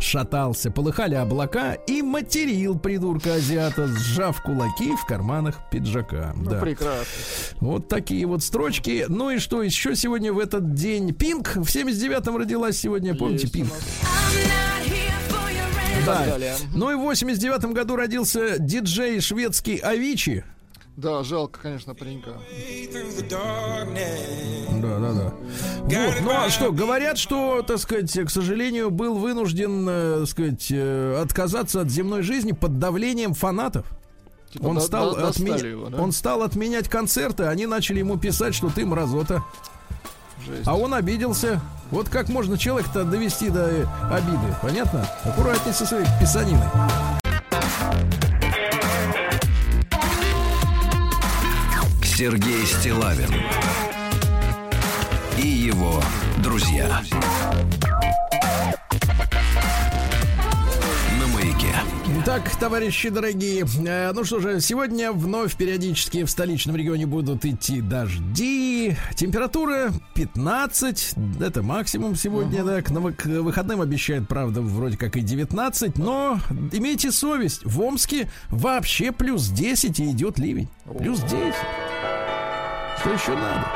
шатался, 0.00 0.70
полыхали 0.70 1.14
облака 1.14 1.74
и 1.74 2.02
материл 2.02 2.78
придурка 2.78 3.34
азиата, 3.34 3.86
сжав 3.86 4.42
кулаки 4.42 4.94
в 4.96 5.06
карманах 5.06 5.58
пиджака. 5.70 6.32
Ну, 6.36 6.50
да. 6.50 6.60
прекрасно. 6.60 7.04
Вот 7.60 7.88
такие 7.88 8.26
вот 8.26 8.42
строчки. 8.42 9.06
Ну 9.08 9.30
и 9.30 9.38
что 9.38 9.62
еще 9.62 9.94
сегодня 9.96 10.32
в 10.32 10.38
этот 10.38 10.74
день? 10.74 11.14
Пинк 11.14 11.56
в 11.56 11.62
79-м 11.62 12.36
родилась 12.36 12.78
сегодня, 12.78 13.14
помните, 13.14 13.48
Пинк? 13.48 13.72
так 16.04 16.26
далее. 16.26 16.54
Ну 16.74 16.90
и 16.90 16.94
в 16.94 17.00
89 17.00 17.64
году 17.72 17.96
родился 17.96 18.58
диджей 18.58 19.20
шведский 19.20 19.78
Авичи. 19.78 20.44
Да, 20.96 21.22
жалко, 21.24 21.58
конечно, 21.62 21.94
паренька. 21.94 22.32
Да, 24.80 24.98
да, 24.98 25.12
да. 25.12 25.32
Вот, 25.84 26.14
ну 26.22 26.30
а 26.30 26.50
что, 26.50 26.70
говорят, 26.72 27.16
что, 27.18 27.62
так 27.62 27.78
сказать, 27.78 28.12
к 28.12 28.28
сожалению, 28.30 28.90
был 28.90 29.16
вынужден, 29.16 29.86
э, 29.88 30.16
так 30.20 30.28
сказать, 30.28 30.66
э, 30.70 31.20
отказаться 31.22 31.80
от 31.80 31.90
земной 31.90 32.22
жизни 32.22 32.52
под 32.52 32.78
давлением 32.78 33.32
фанатов. 33.34 33.86
Типа 34.52 34.66
Он 34.66 34.74
до- 34.76 34.80
стал, 34.82 35.14
до- 35.16 35.28
отме- 35.28 35.66
его, 35.70 35.88
да? 35.88 35.98
он 35.98 36.12
стал 36.12 36.42
отменять 36.42 36.88
концерты, 36.90 37.44
они 37.44 37.64
начали 37.66 38.00
ему 38.00 38.18
писать, 38.18 38.54
что 38.54 38.68
ты 38.68 38.84
мразота. 38.84 39.42
Жесть. 40.46 40.66
А 40.66 40.76
он 40.76 40.92
обиделся. 40.92 41.60
Вот 41.90 42.08
как 42.10 42.28
можно 42.28 42.58
человека-то 42.58 43.04
довести 43.04 43.48
до 43.48 43.66
э, 43.66 43.86
обиды, 44.10 44.54
понятно? 44.60 45.08
Аккуратнее 45.24 45.72
со 45.72 45.86
своей 45.86 46.06
писаниной. 46.20 46.66
Сергей 52.22 52.64
Стилавин 52.64 53.34
и 55.36 55.44
его 55.44 56.00
друзья. 56.40 57.02
На 61.18 61.26
маяке. 61.34 61.74
Так, 62.24 62.48
товарищи 62.60 63.08
дорогие, 63.08 63.66
э, 63.84 64.12
ну 64.14 64.22
что 64.22 64.38
же, 64.38 64.60
сегодня 64.60 65.10
вновь 65.10 65.56
периодически 65.56 66.22
в 66.22 66.30
столичном 66.30 66.76
регионе 66.76 67.06
будут 67.06 67.44
идти 67.44 67.80
дожди. 67.80 68.96
Температура 69.16 69.90
15, 70.14 71.14
это 71.40 71.62
максимум 71.64 72.14
сегодня, 72.14 72.62
да. 72.62 72.82
К, 72.82 72.92
к 73.16 73.26
выходным 73.26 73.80
обещают, 73.80 74.28
правда, 74.28 74.60
вроде 74.60 74.96
как 74.96 75.16
и 75.16 75.22
19, 75.22 75.98
но 75.98 76.38
имейте 76.70 77.10
совесть, 77.10 77.64
в 77.64 77.80
Омске 77.80 78.30
вообще 78.48 79.10
плюс 79.10 79.48
10 79.48 79.98
и 79.98 80.10
идет 80.12 80.38
ливень. 80.38 80.68
Плюс 80.96 81.18
10. 81.22 81.52
Что 82.98 83.10
еще 83.12 83.34
надо? 83.34 83.66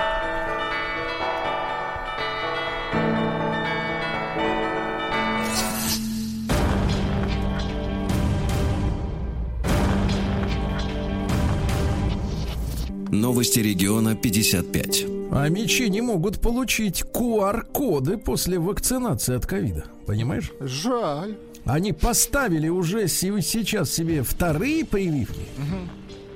Новости 13.10 13.60
региона 13.60 14.14
55. 14.14 15.06
А 15.30 15.48
мечи 15.48 15.88
не 15.88 16.00
могут 16.00 16.40
получить 16.40 17.02
QR-коды 17.02 18.16
после 18.18 18.58
вакцинации 18.58 19.36
от 19.36 19.46
ковида. 19.46 19.84
Понимаешь? 20.06 20.52
Жаль. 20.60 21.36
Они 21.64 21.92
поставили 21.92 22.68
уже 22.68 23.08
се- 23.08 23.42
сейчас 23.42 23.90
себе 23.92 24.22
вторые 24.22 24.84
прививки. 24.84 25.40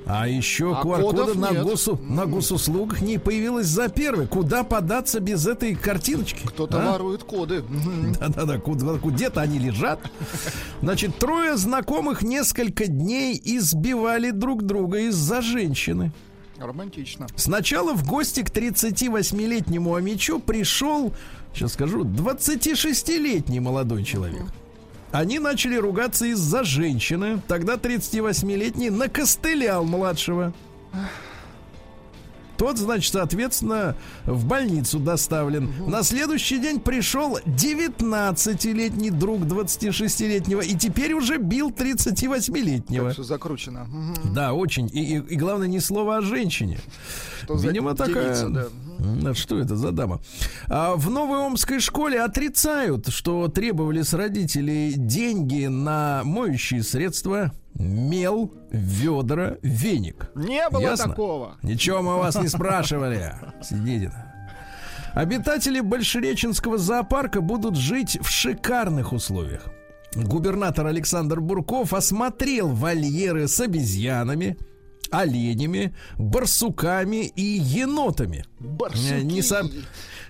А 0.05 0.27
еще 0.27 0.75
А 0.75 0.81
QR-кода 0.83 1.33
на, 1.35 1.53
госу, 1.63 1.99
на 2.01 2.25
госуслугах 2.25 3.01
не 3.01 3.17
появилось 3.17 3.67
за 3.67 3.89
первый. 3.89 4.27
Куда 4.27 4.63
податься 4.63 5.19
без 5.19 5.47
этой 5.47 5.75
картиночки? 5.75 6.45
Кто-то 6.45 6.81
а? 6.81 6.91
ворует 6.93 7.23
коды. 7.23 7.63
Да-да-да, 8.19 8.57
где-то 8.57 9.41
они 9.41 9.59
лежат. 9.59 9.99
Значит, 10.81 11.17
трое 11.17 11.55
знакомых 11.57 12.23
несколько 12.23 12.87
дней 12.87 13.39
избивали 13.43 14.31
друг 14.31 14.63
друга 14.63 14.99
из-за 15.01 15.41
женщины. 15.41 16.11
Романтично. 16.57 17.27
Сначала 17.35 17.93
в 17.93 18.07
гости 18.07 18.41
к 18.43 18.49
38-летнему 18.49 19.95
Амичу 19.95 20.39
пришел, 20.39 21.11
сейчас 21.53 21.73
скажу, 21.73 22.03
26-летний 22.03 23.59
молодой 23.59 24.03
человек. 24.03 24.43
Они 25.11 25.39
начали 25.39 25.75
ругаться 25.75 26.25
из-за 26.25 26.63
женщины. 26.63 27.41
Тогда 27.47 27.75
38-летний 27.75 28.89
накостылял 28.89 29.83
младшего. 29.83 30.53
Тот, 32.57 32.77
значит, 32.77 33.11
соответственно, 33.11 33.95
в 34.25 34.45
больницу 34.45 34.99
доставлен. 34.99 35.73
На 35.87 36.03
следующий 36.03 36.59
день 36.59 36.79
пришел 36.79 37.39
19-летний 37.39 39.09
друг 39.09 39.41
26-летнего 39.41 40.61
и 40.61 40.75
теперь 40.75 41.13
уже 41.13 41.37
бил 41.39 41.71
38-летнего. 41.71 43.05
Как 43.05 43.13
все 43.13 43.23
закручено. 43.23 43.85
Мгм. 43.85 44.33
Да, 44.35 44.53
очень. 44.53 44.91
И, 44.93 45.17
и- 45.17 45.33
и 45.33 45.35
главное, 45.37 45.67
ни 45.67 45.79
слова 45.79 46.17
о 46.17 46.21
женщине. 46.21 46.77
Что 47.43 47.55
Видимо, 47.55 47.95
такая... 47.95 48.25
девица, 48.25 48.49
да. 48.49 48.67
Что 49.33 49.59
это 49.59 49.75
за 49.75 49.91
дама? 49.91 50.21
А, 50.67 50.95
в 50.95 51.09
Новой 51.09 51.39
Омской 51.39 51.79
школе 51.79 52.21
отрицают, 52.21 53.07
что 53.07 53.47
требовали 53.47 54.01
с 54.01 54.13
родителей 54.13 54.93
деньги 54.95 55.65
на 55.65 56.21
моющие 56.23 56.83
средства, 56.83 57.51
мел, 57.73 58.53
ведра, 58.71 59.57
веник. 59.61 60.29
Не 60.35 60.69
было 60.69 60.81
Ясно? 60.81 61.09
такого. 61.09 61.57
Ничего 61.63 62.01
мы 62.01 62.17
вас 62.17 62.35
не 62.35 62.47
спрашивали. 62.47 63.33
Сидите. 63.61 64.11
Обитатели 65.13 65.81
Большереченского 65.81 66.77
зоопарка 66.77 67.41
будут 67.41 67.75
жить 67.75 68.17
в 68.21 68.29
шикарных 68.29 69.11
условиях. 69.13 69.65
Губернатор 70.15 70.85
Александр 70.87 71.39
Бурков 71.41 71.93
осмотрел 71.93 72.69
вольеры 72.69 73.47
с 73.47 73.59
обезьянами, 73.59 74.57
оленями, 75.11 75.93
барсуками 76.17 77.25
и 77.35 77.41
енотами. 77.41 78.45
Барсуки. 78.59 79.23
Не, 79.23 79.41
со- 79.41 79.69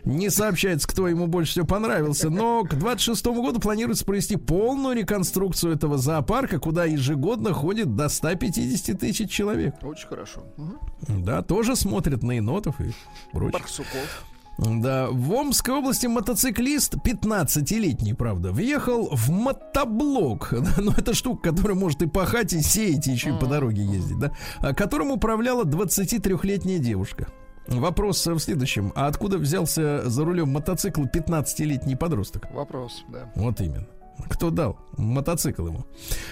не 0.03 0.29
сообщается, 0.29 0.87
кто 0.87 1.07
ему 1.07 1.27
больше 1.27 1.51
всего 1.51 1.65
понравился, 1.67 2.29
но 2.29 2.63
к 2.63 2.73
26 2.75 3.25
году 3.27 3.59
планируется 3.59 4.03
провести 4.05 4.35
полную 4.35 4.95
реконструкцию 4.95 5.73
этого 5.73 5.97
зоопарка, 5.97 6.59
куда 6.59 6.85
ежегодно 6.85 7.53
ходит 7.53 7.95
до 7.95 8.09
150 8.09 8.99
тысяч 8.99 9.29
человек. 9.29 9.75
Очень 9.83 10.07
хорошо. 10.07 10.43
Мгм. 10.57 11.23
Да, 11.23 11.41
тоже 11.43 11.75
смотрят 11.75 12.23
на 12.23 12.31
енотов 12.33 12.79
и 12.81 12.91
прочее. 13.31 13.59
Барсуков. 13.61 14.25
Да, 14.61 15.07
в 15.09 15.33
Омской 15.33 15.73
области 15.73 16.05
мотоциклист, 16.05 16.93
15-летний, 16.95 18.13
правда, 18.13 18.51
въехал 18.51 19.09
в 19.11 19.29
мотоблок. 19.29 20.53
Ну, 20.77 20.91
это 20.97 21.13
штука, 21.13 21.49
которая 21.49 21.75
может 21.75 22.01
и 22.01 22.07
пахать, 22.07 22.53
и 22.53 22.61
сеять, 22.61 23.07
и 23.07 23.11
еще 23.11 23.29
и 23.29 23.39
по 23.39 23.45
дороге 23.45 23.83
ездить, 23.83 24.19
да. 24.19 24.31
а 24.59 24.73
Которым 24.73 25.11
управляла 25.11 25.63
23-летняя 25.63 26.79
девушка. 26.79 27.27
Вопрос 27.67 28.25
в 28.25 28.39
следующем. 28.39 28.91
А 28.95 29.07
откуда 29.07 29.37
взялся 29.37 30.07
за 30.09 30.25
рулем 30.25 30.49
мотоцикла 30.49 31.05
15-летний 31.05 31.95
подросток? 31.95 32.47
Вопрос, 32.51 33.03
да. 33.09 33.31
Вот 33.35 33.61
именно. 33.61 33.87
Кто 34.29 34.49
дал 34.49 34.77
мотоцикл 34.97 35.67
ему? 35.67 35.85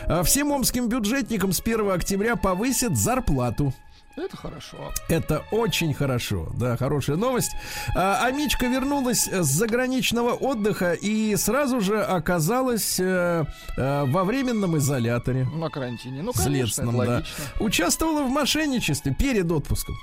А 0.05 0.23
Всем 0.23 0.51
омским 0.51 0.89
бюджетникам 0.89 1.53
с 1.53 1.61
1 1.61 1.89
октября 1.91 2.35
повысят 2.35 2.97
зарплату. 2.97 3.73
Это 4.15 4.35
хорошо. 4.35 4.91
Это 5.07 5.43
очень 5.51 5.93
хорошо, 5.93 6.49
да, 6.55 6.75
хорошая 6.77 7.15
новость. 7.15 7.51
А, 7.95 8.25
Амичка 8.25 8.67
вернулась 8.67 9.27
с 9.27 9.45
заграничного 9.45 10.31
отдыха 10.33 10.93
и 10.93 11.35
сразу 11.35 11.79
же 11.79 12.01
оказалась 12.01 12.99
э, 12.99 13.45
э, 13.77 14.05
во 14.05 14.23
временном 14.23 14.77
изоляторе. 14.77 15.45
На 15.45 15.69
карантине. 15.69 16.21
Ну, 16.21 16.33
конечно, 16.33 16.51
Следственном, 16.51 16.97
да. 16.97 16.99
логично. 16.99 17.43
Участвовала 17.59 18.23
в 18.23 18.29
мошенничестве 18.29 19.15
перед 19.17 19.49
отпуском. 19.51 19.95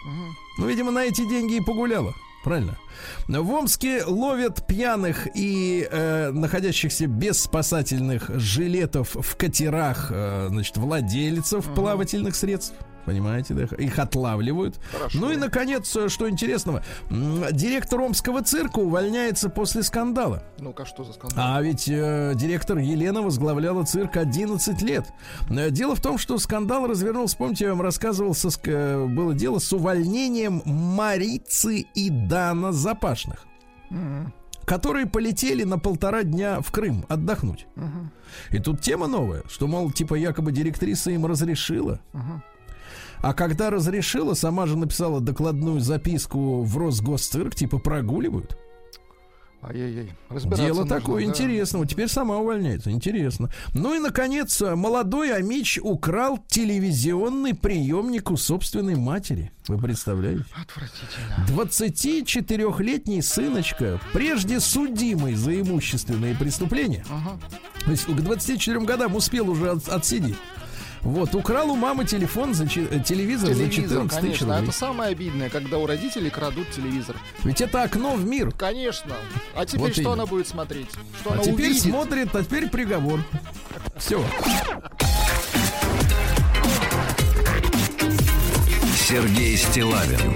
Ну, 0.59 0.67
видимо, 0.67 0.91
на 0.91 1.05
эти 1.05 1.29
деньги 1.29 1.57
и 1.57 1.61
погуляла. 1.61 2.15
Правильно? 2.47 2.79
В 3.27 3.51
Омске 3.51 4.05
ловят 4.05 4.69
пьяных 4.69 5.27
и 5.35 5.87
э, 5.91 6.31
находящихся 6.31 7.09
без 7.09 7.43
спасательных 7.43 8.31
жилетов 8.39 9.17
в 9.17 9.37
катерах, 9.37 10.13
э, 10.13 10.47
значит, 10.49 10.77
владельцев 10.77 11.65
плавательных 11.75 12.37
средств. 12.37 12.75
Понимаете, 13.07 13.55
да? 13.55 13.63
Их 13.77 13.99
отлавливают. 13.99 14.79
Хорошо. 14.93 15.19
Ну 15.19 15.31
и, 15.31 15.37
наконец, 15.37 15.95
э, 15.97 16.09
что 16.09 16.29
интересного, 16.29 16.83
директор 17.53 18.01
Омского 18.01 18.43
цирка 18.43 18.81
увольняется 18.81 19.49
после 19.49 19.83
скандала. 19.85 20.43
Ну-ка, 20.59 20.85
что 20.85 21.05
за 21.05 21.13
скандал? 21.13 21.39
А 21.39 21.63
ведь 21.63 21.89
э, 21.89 22.33
директор 22.35 22.79
Елена 22.79 23.23
возглавляла 23.23 23.85
цирк 23.85 24.17
11 24.17 24.83
лет. 24.83 25.07
Э, 25.49 25.71
Дело 25.71 25.95
в 25.95 26.01
том, 26.01 26.19
что 26.19 26.37
скандал 26.39 26.87
развернулся, 26.87 27.37
помните, 27.37 27.65
я 27.65 27.71
вам 27.71 27.81
рассказывал, 27.83 28.35
со 28.35 28.49
э, 28.65 29.07
было 29.07 29.33
дело 29.35 29.59
с 29.61 29.73
увольнением 29.73 30.63
Марицы 30.65 31.87
и 31.95 32.11
Дана 32.11 32.73
Запашных, 32.73 33.47
которые 34.65 35.07
полетели 35.07 35.63
на 35.63 35.79
полтора 35.79 36.25
дня 36.25 36.61
в 36.61 36.73
Крым 36.73 37.05
отдохнуть. 37.09 37.67
И 38.51 38.59
тут 38.59 38.81
тема 38.81 39.07
новая, 39.07 39.43
что, 39.49 39.69
мол, 39.69 39.93
типа 39.93 40.15
якобы 40.15 40.51
директриса 40.51 41.13
им 41.13 41.25
разрешила. 41.27 42.01
А 43.23 43.35
когда 43.35 43.71
разрешила, 43.71 44.35
сама 44.35 44.67
же 44.67 44.77
написала 44.77 45.21
докладную 45.21 45.81
записку 45.81 46.63
в 46.63 46.77
Росгосцирк, 46.77 47.55
типа 47.55 47.79
прогуливают. 47.79 48.57
Ай-яй-яй. 49.69 50.13
Дело 50.57 50.81
нужно, 50.81 50.87
такое 50.87 51.27
да. 51.27 51.29
теперь 51.87 52.09
сама 52.09 52.39
увольняется. 52.39 52.91
Интересно. 52.91 53.51
Ну 53.75 53.95
и, 53.95 53.99
наконец, 53.99 54.61
молодой 54.61 55.35
Амич 55.35 55.79
украл 55.83 56.39
телевизионный 56.47 57.55
приемник 57.55 58.31
у 58.31 58.37
собственной 58.37 58.95
матери. 58.95 59.51
Вы 59.67 59.79
представляете? 59.79 60.45
Отвратительно. 60.55 61.65
24-летний 61.65 63.23
сыночка, 63.23 64.01
прежде 64.13 64.61
судимый 64.61 65.35
за 65.35 65.61
имущественные 65.61 66.37
преступления, 66.37 67.05
ага. 67.11 67.41
то 67.85 67.91
есть 67.91 68.05
к 68.05 68.11
24 68.11 68.81
годам 68.81 69.17
успел 69.17 69.51
уже 69.51 69.71
от, 69.71 69.89
отсидеть. 69.89 70.37
Вот, 71.07 71.37
украл 71.37 71.71
у 71.71 71.77
мамы 71.77 72.05
телефон 72.05 72.53
за 72.53 72.67
телевизор, 72.67 73.01
телевизор 73.05 73.55
за 73.55 73.71
14 73.71 74.21
тысяч 74.21 74.41
рублей. 74.41 74.63
Это 74.65 74.73
самое 74.73 75.13
обидное, 75.13 75.49
когда 75.49 75.79
у 75.79 75.87
родителей 75.87 76.31
крадут 76.31 76.69
телевизор. 76.73 77.15
Ведь 77.45 77.61
это 77.61 77.85
окно 77.85 78.17
в 78.17 78.27
мир. 78.27 78.51
Конечно. 78.51 79.15
А 79.55 79.65
теперь 79.65 79.81
вот 79.83 79.93
что 79.93 80.01
именно. 80.01 80.13
она 80.15 80.27
будет 80.27 80.49
смотреть? 80.49 80.89
Что 81.21 81.31
а 81.31 81.35
она 81.35 81.45
теперь 81.45 81.67
увидит? 81.67 81.83
смотрит, 81.83 82.35
а 82.35 82.43
теперь 82.43 82.69
приговор. 82.69 83.21
Все. 83.97 84.21
Сергей 88.97 89.57
Стилавин 89.57 90.35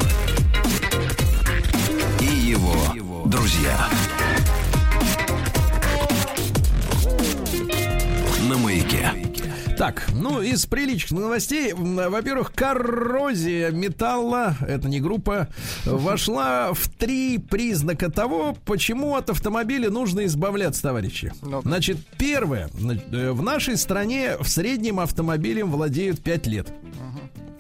и 2.21 2.27
его 2.27 3.27
друзья. 3.27 3.89
На 8.49 8.57
маяке. 8.57 9.30
Так, 9.81 10.05
ну 10.13 10.43
из 10.43 10.67
приличных 10.67 11.19
новостей, 11.19 11.73
во-первых, 11.73 12.53
коррозия 12.53 13.71
металла, 13.71 14.55
это 14.61 14.91
не 14.91 15.01
группа, 15.01 15.49
вошла 15.87 16.75
в 16.75 16.87
три 16.91 17.39
признака 17.39 18.11
того, 18.11 18.55
почему 18.67 19.17
от 19.17 19.31
автомобиля 19.31 19.89
нужно 19.89 20.27
избавляться, 20.27 20.83
товарищи. 20.83 21.33
Значит, 21.63 21.97
первое, 22.19 22.69
э, 23.11 23.31
в 23.31 23.41
нашей 23.41 23.79
стране 23.79 24.37
в 24.39 24.51
среднем 24.51 25.01
автомобилем 25.01 25.71
владеют 25.71 26.21
5 26.21 26.47
лет. 26.47 26.69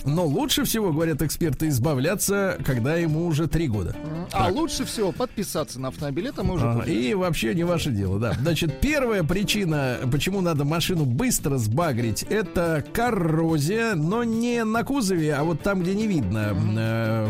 Но 0.04 0.26
лучше 0.26 0.64
всего, 0.64 0.92
говорят 0.92 1.22
эксперты, 1.22 1.68
избавляться, 1.68 2.58
когда 2.64 2.96
ему 2.96 3.26
уже 3.26 3.48
три 3.48 3.68
года. 3.68 3.96
А 4.32 4.46
так. 4.46 4.54
лучше 4.54 4.84
всего 4.84 5.12
подписаться 5.12 5.80
на 5.80 5.88
автомобиль, 5.88 6.28
это 6.28 6.42
мы 6.42 6.54
уже 6.54 6.66
а, 6.66 6.84
И 6.84 7.14
вообще 7.14 7.54
не 7.54 7.64
ваше 7.64 7.90
дело, 7.90 8.18
да. 8.18 8.34
Значит, 8.40 8.80
первая 8.80 9.22
причина, 9.22 9.98
почему 10.10 10.40
надо 10.40 10.64
машину 10.64 11.04
быстро 11.04 11.58
сбагрить, 11.58 12.22
это 12.24 12.84
коррозия, 12.92 13.94
но 13.94 14.24
не 14.24 14.64
на 14.64 14.84
кузове, 14.84 15.34
а 15.34 15.44
вот 15.44 15.62
там, 15.62 15.82
где 15.82 15.94
не 15.94 16.06
видно. 16.06 16.56
Э, 16.76 17.28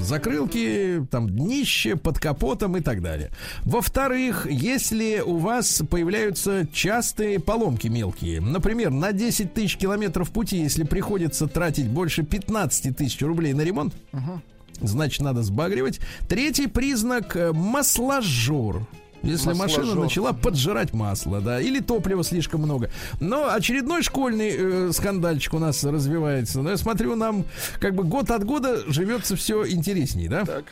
закрылки, 0.00 1.06
там 1.10 1.28
днище, 1.28 1.96
под 1.96 2.18
капотом 2.18 2.76
и 2.76 2.80
так 2.80 3.02
далее. 3.02 3.30
Во-вторых, 3.62 4.46
если 4.50 5.22
у 5.24 5.38
вас 5.38 5.82
появляются 5.88 6.66
частые 6.72 7.38
поломки 7.40 7.88
мелкие, 7.88 8.40
например, 8.40 8.90
на 8.90 9.12
10 9.12 9.54
тысяч 9.54 9.76
километров 9.76 10.30
пути, 10.30 10.58
если 10.58 10.84
приходится 10.84 11.46
тратить 11.46 11.88
больше 11.88 12.09
больше 12.10 12.24
15 12.24 12.96
тысяч 12.96 13.22
рублей 13.22 13.52
на 13.52 13.60
ремонт, 13.60 13.94
угу. 14.12 14.40
значит, 14.80 15.20
надо 15.20 15.42
сбагривать. 15.44 16.00
Третий 16.28 16.66
признак 16.66 17.36
масложор. 17.52 18.84
Если 19.22 19.48
Масложор. 19.48 19.84
машина 19.84 20.00
начала 20.00 20.32
поджирать 20.32 20.94
масло, 20.94 21.42
да, 21.42 21.60
или 21.60 21.80
топлива 21.80 22.24
слишком 22.24 22.62
много. 22.62 22.90
Но 23.20 23.52
очередной 23.52 24.02
школьный 24.02 24.50
э, 24.56 24.92
скандальчик 24.92 25.52
у 25.52 25.58
нас 25.58 25.84
развивается. 25.84 26.62
Но 26.62 26.70
я 26.70 26.78
смотрю, 26.78 27.16
нам 27.16 27.44
как 27.80 27.94
бы 27.94 28.02
год 28.02 28.30
от 28.30 28.44
года 28.44 28.90
живется 28.90 29.36
все 29.36 29.68
интересней, 29.68 30.26
да? 30.26 30.46
Так. 30.46 30.64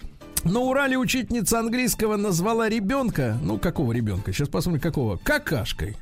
На 0.44 0.60
Урале 0.60 0.96
учительница 0.96 1.60
английского 1.60 2.16
назвала 2.16 2.70
ребенка, 2.70 3.36
ну 3.42 3.58
какого 3.58 3.92
ребенка? 3.92 4.32
Сейчас 4.32 4.48
посмотрим 4.48 4.80
какого, 4.80 5.18
какашкой. 5.18 5.96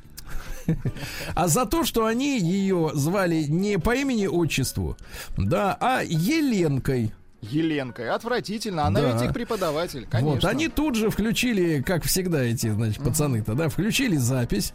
А 1.35 1.47
за 1.47 1.65
то, 1.65 1.83
что 1.83 2.05
они 2.05 2.39
ее 2.39 2.91
звали 2.93 3.43
не 3.43 3.77
по 3.77 3.95
имени-отчеству, 3.95 4.97
да, 5.37 5.77
а 5.79 6.01
Еленкой. 6.03 7.13
Еленкой. 7.41 8.09
Отвратительно. 8.09 8.85
Она 8.85 9.01
да. 9.01 9.13
ведь 9.13 9.21
их 9.21 9.33
преподаватель, 9.33 10.07
конечно. 10.09 10.35
Вот, 10.35 10.45
они 10.45 10.69
тут 10.69 10.95
же 10.95 11.09
включили, 11.09 11.81
как 11.81 12.03
всегда 12.03 12.43
эти, 12.43 12.69
значит, 12.69 13.03
пацаны-то, 13.03 13.53
да, 13.53 13.69
включили 13.69 14.17
запись. 14.17 14.73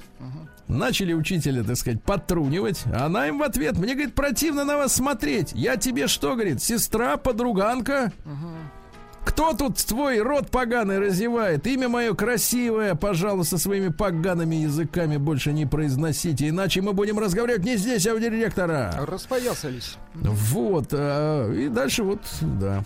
Начали 0.68 1.12
учителя, 1.12 1.64
так 1.64 1.76
сказать, 1.76 2.03
подтрунивать. 2.03 2.84
Она 2.86 3.28
им 3.28 3.38
в 3.38 3.43
ответ, 3.43 3.76
мне, 3.76 3.95
говорит, 3.95 4.14
противно 4.14 4.64
на 4.64 4.76
вас 4.76 4.95
смотреть. 4.95 5.53
Я 5.55 5.76
тебе 5.76 6.07
что, 6.07 6.34
говорит, 6.34 6.62
сестра, 6.62 7.16
подруганка? 7.16 8.12
uh 8.24 8.62
кто 9.25 9.53
тут 9.55 9.77
твой 9.77 10.20
рот 10.20 10.51
поганый 10.51 10.99
разевает? 10.99 11.66
Имя 11.66 11.89
мое 11.89 12.14
красивое, 12.14 12.95
пожалуйста, 12.95 13.59
своими 13.59 13.89
погаными 13.89 14.57
языками 14.57 15.16
больше 15.16 15.53
не 15.53 15.66
произносите, 15.66 16.49
иначе 16.49 16.81
мы 16.81 16.93
будем 16.93 17.18
разговаривать 17.18 17.64
не 17.64 17.77
здесь, 17.77 18.07
а 18.07 18.14
у 18.14 18.18
директора. 18.18 18.95
Распоясались. 19.07 19.97
Вот, 20.14 20.89
а, 20.93 21.53
и 21.53 21.68
дальше 21.68 22.03
вот, 22.03 22.20
да. 22.41 22.85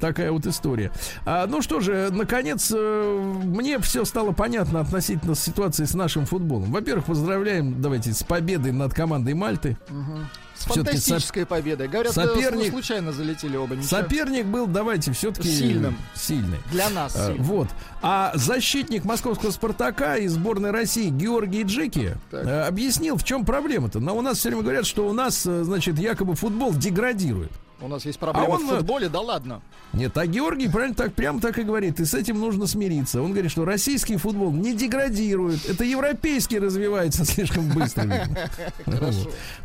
Такая 0.00 0.32
вот 0.32 0.46
история. 0.46 0.90
А, 1.24 1.46
ну 1.46 1.62
что 1.62 1.80
же, 1.80 2.08
наконец, 2.10 2.72
э, 2.74 3.40
мне 3.44 3.78
все 3.78 4.04
стало 4.04 4.32
понятно 4.32 4.80
относительно 4.80 5.34
ситуации 5.34 5.84
с 5.84 5.94
нашим 5.94 6.26
футболом. 6.26 6.72
Во-первых, 6.72 7.06
поздравляем, 7.06 7.80
давайте, 7.80 8.12
с 8.12 8.22
победой 8.22 8.72
над 8.72 8.94
командой 8.94 9.34
Мальты. 9.34 9.76
Угу. 9.88 10.18
С 10.58 10.64
фантастической 10.64 11.42
соп... 11.42 11.50
победой. 11.50 11.88
Говорят, 11.88 12.12
соперник... 12.12 12.70
случайно 12.70 13.12
залетели 13.12 13.56
оба. 13.56 13.74
Ничего. 13.76 13.88
Соперник 13.88 14.46
был, 14.46 14.66
давайте, 14.66 15.12
все-таки 15.12 15.48
сильным. 15.48 15.96
Сильный. 16.14 16.58
Для 16.70 16.88
нас. 16.90 17.14
А, 17.16 17.34
вот. 17.38 17.68
А 18.02 18.32
защитник 18.34 19.04
московского 19.04 19.50
Спартака 19.50 20.16
и 20.16 20.26
сборной 20.28 20.70
России 20.70 21.08
Георгий 21.08 21.62
Джеки 21.62 22.16
так. 22.30 22.46
Э, 22.46 22.62
объяснил, 22.62 23.16
в 23.16 23.24
чем 23.24 23.44
проблема-то. 23.44 24.00
Но 24.00 24.16
у 24.16 24.22
нас 24.22 24.38
все 24.38 24.48
время 24.48 24.62
говорят, 24.62 24.86
что 24.86 25.06
у 25.08 25.12
нас, 25.12 25.44
э, 25.46 25.64
значит, 25.64 25.98
якобы 25.98 26.34
футбол 26.34 26.72
деградирует. 26.72 27.52
У 27.80 27.88
нас 27.88 28.06
есть 28.06 28.18
проблема 28.18 28.46
а 28.46 28.50
он, 28.50 28.66
в 28.66 28.68
футболе, 28.70 29.08
да 29.08 29.20
ладно. 29.20 29.60
Нет, 29.92 30.16
а 30.16 30.26
Георгий 30.26 30.68
правильно 30.68 30.94
так 30.94 31.12
прямо 31.12 31.40
так 31.40 31.58
и 31.58 31.62
говорит. 31.62 32.00
И 32.00 32.06
с 32.06 32.14
этим 32.14 32.40
нужно 32.40 32.66
смириться. 32.66 33.20
Он 33.20 33.32
говорит, 33.32 33.50
что 33.50 33.66
российский 33.66 34.16
футбол 34.16 34.50
не 34.50 34.74
деградирует. 34.74 35.68
Это 35.68 35.84
европейский 35.84 36.58
развивается 36.58 37.24
слишком 37.26 37.68
быстро. 37.68 38.26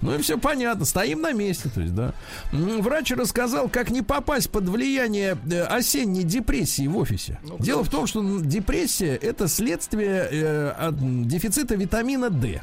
Ну 0.02 0.16
и 0.16 0.22
все 0.22 0.38
понятно. 0.38 0.86
Стоим 0.86 1.22
на 1.22 1.32
месте. 1.32 1.70
То 1.74 1.82
есть, 1.82 1.94
да. 1.94 2.14
Врач 2.52 3.12
рассказал, 3.12 3.70
как 3.70 3.90
не 3.92 4.02
попасть 4.02 4.50
под 4.50 4.68
влияние 4.68 5.38
э, 5.50 5.62
осенней 5.64 6.24
депрессии 6.24 6.88
в 6.88 6.98
офисе. 6.98 7.40
Ну, 7.44 7.58
Дело 7.60 7.84
в 7.84 7.90
том, 7.90 8.08
что 8.08 8.22
депрессия 8.42 9.16
это 9.16 9.48
следствие 9.48 10.28
э, 10.32 10.92
дефицита 10.92 11.76
витамина 11.76 12.30
D. 12.30 12.62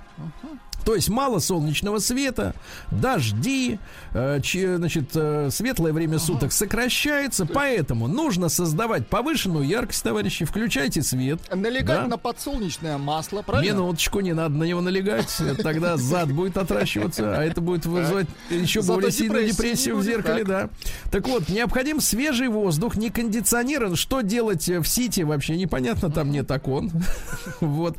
То 0.89 0.95
есть 0.95 1.11
мало 1.11 1.39
солнечного 1.39 1.99
света, 1.99 2.55
дожди, 2.91 3.79
э, 4.15 4.41
че, 4.43 4.79
значит, 4.79 5.11
э, 5.13 5.51
светлое 5.51 5.93
время 5.93 6.15
ага. 6.15 6.25
суток 6.25 6.51
сокращается, 6.51 7.45
поэтому 7.45 8.09
нужно 8.09 8.49
создавать 8.49 9.07
повышенную 9.07 9.67
яркость, 9.67 10.03
товарищи, 10.03 10.47
включайте 10.47 11.03
свет. 11.03 11.41
Налегать 11.55 12.05
да? 12.05 12.07
на 12.07 12.17
подсолнечное 12.17 12.97
масло, 12.97 13.43
правильно? 13.43 13.75
Минуточку, 13.75 14.21
не 14.21 14.33
надо 14.33 14.55
на 14.55 14.65
него 14.65 14.81
налегать, 14.81 15.29
тогда 15.63 15.99
зад 15.99 16.33
будет 16.33 16.57
отращиваться, 16.57 17.37
а 17.37 17.45
это 17.45 17.61
будет 17.61 17.85
вызывать 17.85 18.29
еще 18.49 18.81
более 18.81 19.11
сильную 19.11 19.47
депрессию 19.47 19.95
в 19.95 20.03
зеркале, 20.03 20.43
да. 20.43 20.71
Так 21.11 21.29
вот, 21.29 21.51
необходим 21.51 22.01
свежий 22.01 22.49
воздух, 22.49 22.97
не 22.97 23.11
кондиционер. 23.11 23.95
Что 23.95 24.23
делать 24.23 24.67
в 24.67 24.87
Сити 24.87 25.21
вообще 25.21 25.59
непонятно, 25.59 26.11
там 26.11 26.31
нет 26.31 26.51
окон. 26.51 26.91
Вот. 27.61 27.97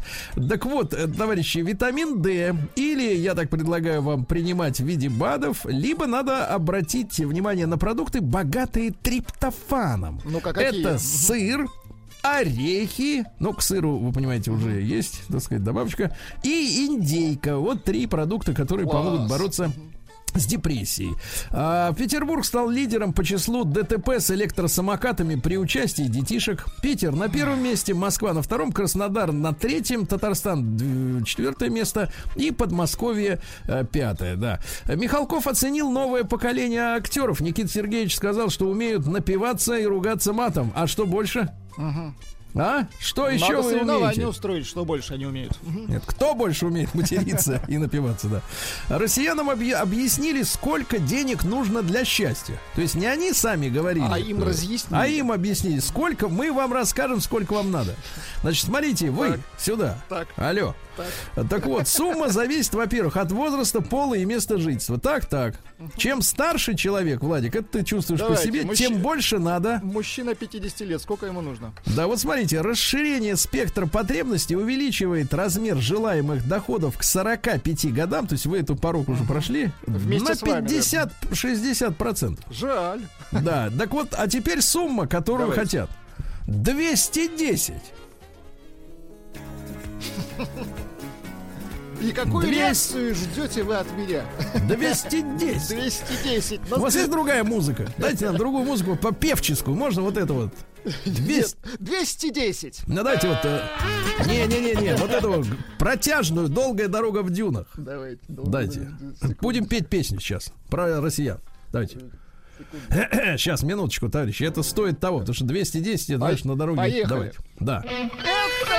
Так 0.50 0.66
вот, 0.66 0.94
э, 0.94 1.08
товарищи, 1.08 1.60
витамин 1.60 2.22
D 2.22 2.56
или, 2.80 3.15
я 3.15 3.36
так 3.36 3.49
предлагаю 3.49 4.01
вам 4.01 4.25
принимать 4.25 4.80
в 4.80 4.86
виде 4.86 5.09
БАДов, 5.09 5.65
либо 5.65 6.07
надо 6.07 6.45
обратить 6.45 7.17
внимание 7.17 7.65
на 7.65 7.77
продукты, 7.77 8.21
богатые 8.21 8.91
триптофаном. 8.91 10.21
Ну, 10.23 10.39
как 10.39 10.57
Это 10.57 10.97
сыр, 10.97 11.67
орехи, 12.21 13.25
ну, 13.39 13.53
к 13.53 13.61
сыру, 13.61 13.97
вы 13.97 14.13
понимаете, 14.13 14.51
уже 14.51 14.82
есть, 14.82 15.21
так 15.27 15.41
сказать, 15.41 15.63
добавочка, 15.63 16.15
и 16.43 16.86
индейка. 16.88 17.57
Вот 17.57 17.84
три 17.84 18.07
продукта, 18.07 18.53
которые 18.53 18.88
Класс. 18.88 19.05
помогут 19.05 19.30
бороться 19.30 19.71
с 20.38 20.45
депрессией. 20.45 21.15
А, 21.51 21.93
Петербург 21.93 22.45
стал 22.45 22.69
лидером 22.69 23.13
по 23.13 23.23
числу 23.23 23.63
ДТП 23.63 24.09
с 24.19 24.32
электросамокатами 24.32 25.36
при 25.36 25.57
участии 25.57 26.03
детишек. 26.03 26.65
Питер 26.82 27.15
на 27.15 27.30
первом 27.30 27.63
месте, 27.63 27.93
Москва 27.93 28.34
на 28.34 28.41
втором, 28.41 28.71
Краснодар 28.71 29.32
на 29.32 29.53
третьем, 29.53 30.05
Татарстан 30.05 31.23
четвертое 31.25 31.69
место 31.69 32.11
и 32.36 32.51
Подмосковье 32.51 33.39
э, 33.67 33.86
пятое, 33.91 34.36
да. 34.36 34.59
Михалков 34.88 35.47
оценил 35.47 35.89
новое 35.89 36.23
поколение 36.23 36.82
актеров. 36.82 37.39
Никита 37.39 37.69
Сергеевич 37.69 38.15
сказал, 38.15 38.49
что 38.49 38.67
умеют 38.67 39.07
напиваться 39.07 39.75
и 39.75 39.86
ругаться 39.86 40.34
матом. 40.34 40.71
А 40.75 40.88
что 40.88 41.05
больше? 41.05 41.49
Угу. 41.77 42.13
А? 42.56 42.88
Что 43.00 43.30
еще 43.30 43.45
Надо 43.47 43.62
вы 43.62 43.70
соревнования 43.72 44.06
умеете? 44.08 44.28
устроить, 44.28 44.66
что 44.66 44.84
больше 44.84 45.14
они 45.14 45.26
умеют. 45.28 45.58
Нет, 45.64 46.04
кто 46.06 46.34
больше 46.34 46.66
умеет 46.66 46.93
материться 46.95 47.62
и 47.68 47.78
напиваться, 47.78 48.28
да. 48.28 48.41
Россиянам 48.89 49.50
объ- 49.52 49.74
объяснили, 49.74 50.41
сколько 50.41 50.97
денег 50.97 51.43
нужно 51.43 51.84
для 51.84 52.04
счастья. 52.04 52.60
То 52.76 52.82
есть 52.82 52.95
не 52.95 53.06
они 53.06 53.34
сами 53.34 53.70
говорили. 53.70 54.06
А 54.10 54.18
им 54.18 54.41
э, 54.41 54.45
разъяснили. 54.45 55.00
А 55.00 55.06
им 55.08 55.32
объяснили, 55.32 55.80
сколько, 55.80 56.28
мы 56.28 56.52
вам 56.52 56.74
расскажем, 56.74 57.22
сколько 57.22 57.54
вам 57.54 57.70
надо. 57.72 57.95
Значит, 58.41 58.66
смотрите, 58.66 59.12
вы 59.12 59.32
Так. 59.34 59.39
сюда. 59.60 59.97
Так. 60.10 60.28
Алло. 60.36 60.76
Так. 61.50 61.66
вот, 61.66 61.88
сумма 61.88 62.30
зависит, 62.30 62.74
во-первых, 62.74 63.18
от 63.18 63.32
возраста, 63.32 63.82
пола 63.82 64.16
и 64.16 64.26
места 64.26 64.58
жительства. 64.58 65.00
Так, 65.00 65.26
так. 65.26 65.56
Чем 65.97 66.22
старше 66.22 66.76
человек, 66.76 67.22
Владик, 67.22 67.56
это 67.56 67.80
ты 67.80 67.84
чувствуешь 67.84 68.20
Давайте, 68.20 68.41
по 68.41 68.47
себе, 68.47 68.66
мужчина. 68.66 68.89
тем 68.89 69.02
больше 69.02 69.39
надо. 69.39 69.80
Мужчина 69.84 70.36
50 70.36 70.82
лет, 70.82 71.02
сколько 71.02 71.26
ему 71.26 71.41
нужно? 71.41 71.74
Да, 71.86 72.08
вот 72.08 72.20
смотрите, 72.20 72.62
расширение 72.62 73.36
спектра 73.36 73.86
потребностей 73.86 74.56
увеличивает 74.56 75.34
размер 75.34 75.78
желаемых 75.78 76.47
доходов 76.47 76.97
к 76.97 77.04
45 77.04 77.93
годам, 77.93 78.28
то 78.28 78.34
есть 78.34 78.45
вы 78.45 78.60
эту 78.60 78.76
порог 78.76 79.10
уже 79.10 79.24
прошли, 79.24 79.72
Вместе 79.86 80.30
на 80.30 80.36
с 80.36 80.41
вами, 80.41 80.68
50-60 80.68 81.93
процентов. 81.93 82.45
Жаль. 82.52 83.02
Да, 83.32 83.70
так 83.78 83.91
вот, 83.91 84.10
а 84.18 84.28
теперь 84.28 84.62
сумма, 84.62 85.08
которую 85.08 85.50
Давайте. 85.50 85.80
хотят. 85.80 85.89
210. 86.47 87.74
И 92.02 92.12
какую 92.14 92.45
Двести- 92.47 92.60
реакцию 92.60 93.16
ждете 93.16 93.64
вы 93.64 93.76
от 93.76 93.91
меня? 93.97 94.24
210. 94.68 95.68
210. 95.68 96.62
У 96.72 96.80
вас 96.80 96.95
есть 96.95 97.12
другая 97.12 97.43
музыка? 97.43 97.88
Дайте 97.97 98.26
нам 98.28 98.38
другую 98.38 98.64
музыку, 98.64 98.95
попевческую. 98.95 99.76
Можно 99.76 100.02
вот 100.04 100.18
это 100.18 100.34
вот? 100.34 100.54
200. 101.06 101.58
210. 101.80 102.82
Ну 102.88 102.95
давайте 102.95 103.28
вот... 103.28 103.39
э, 103.43 103.62
Не-не-не-не, 104.26 104.95
вот 104.95 105.12
эту 105.12 105.45
протяжную 105.78 106.47
«Долгая 106.47 106.88
дорога 106.88 107.22
в 107.22 107.32
дюнах». 107.32 107.68
Давайте. 107.76 108.22
Дайте. 108.30 108.89
Будем 109.41 109.66
петь 109.66 109.89
песню 109.89 110.20
сейчас 110.22 110.54
про 110.70 111.02
россиян. 111.02 111.39
Давайте. 111.72 111.97
Сейчас, 113.38 113.63
минуточку, 113.63 114.09
товарищи. 114.09 114.43
Это 114.43 114.63
стоит 114.63 114.99
того, 114.99 115.20
потому 115.20 115.34
что 115.34 115.45
210, 115.45 116.09
это, 116.09 116.17
знаешь, 116.17 116.43
на 116.43 116.55
дороге. 116.55 116.78
поехали. 116.78 117.07
Давайте. 117.09 117.38
Да. 117.59 117.84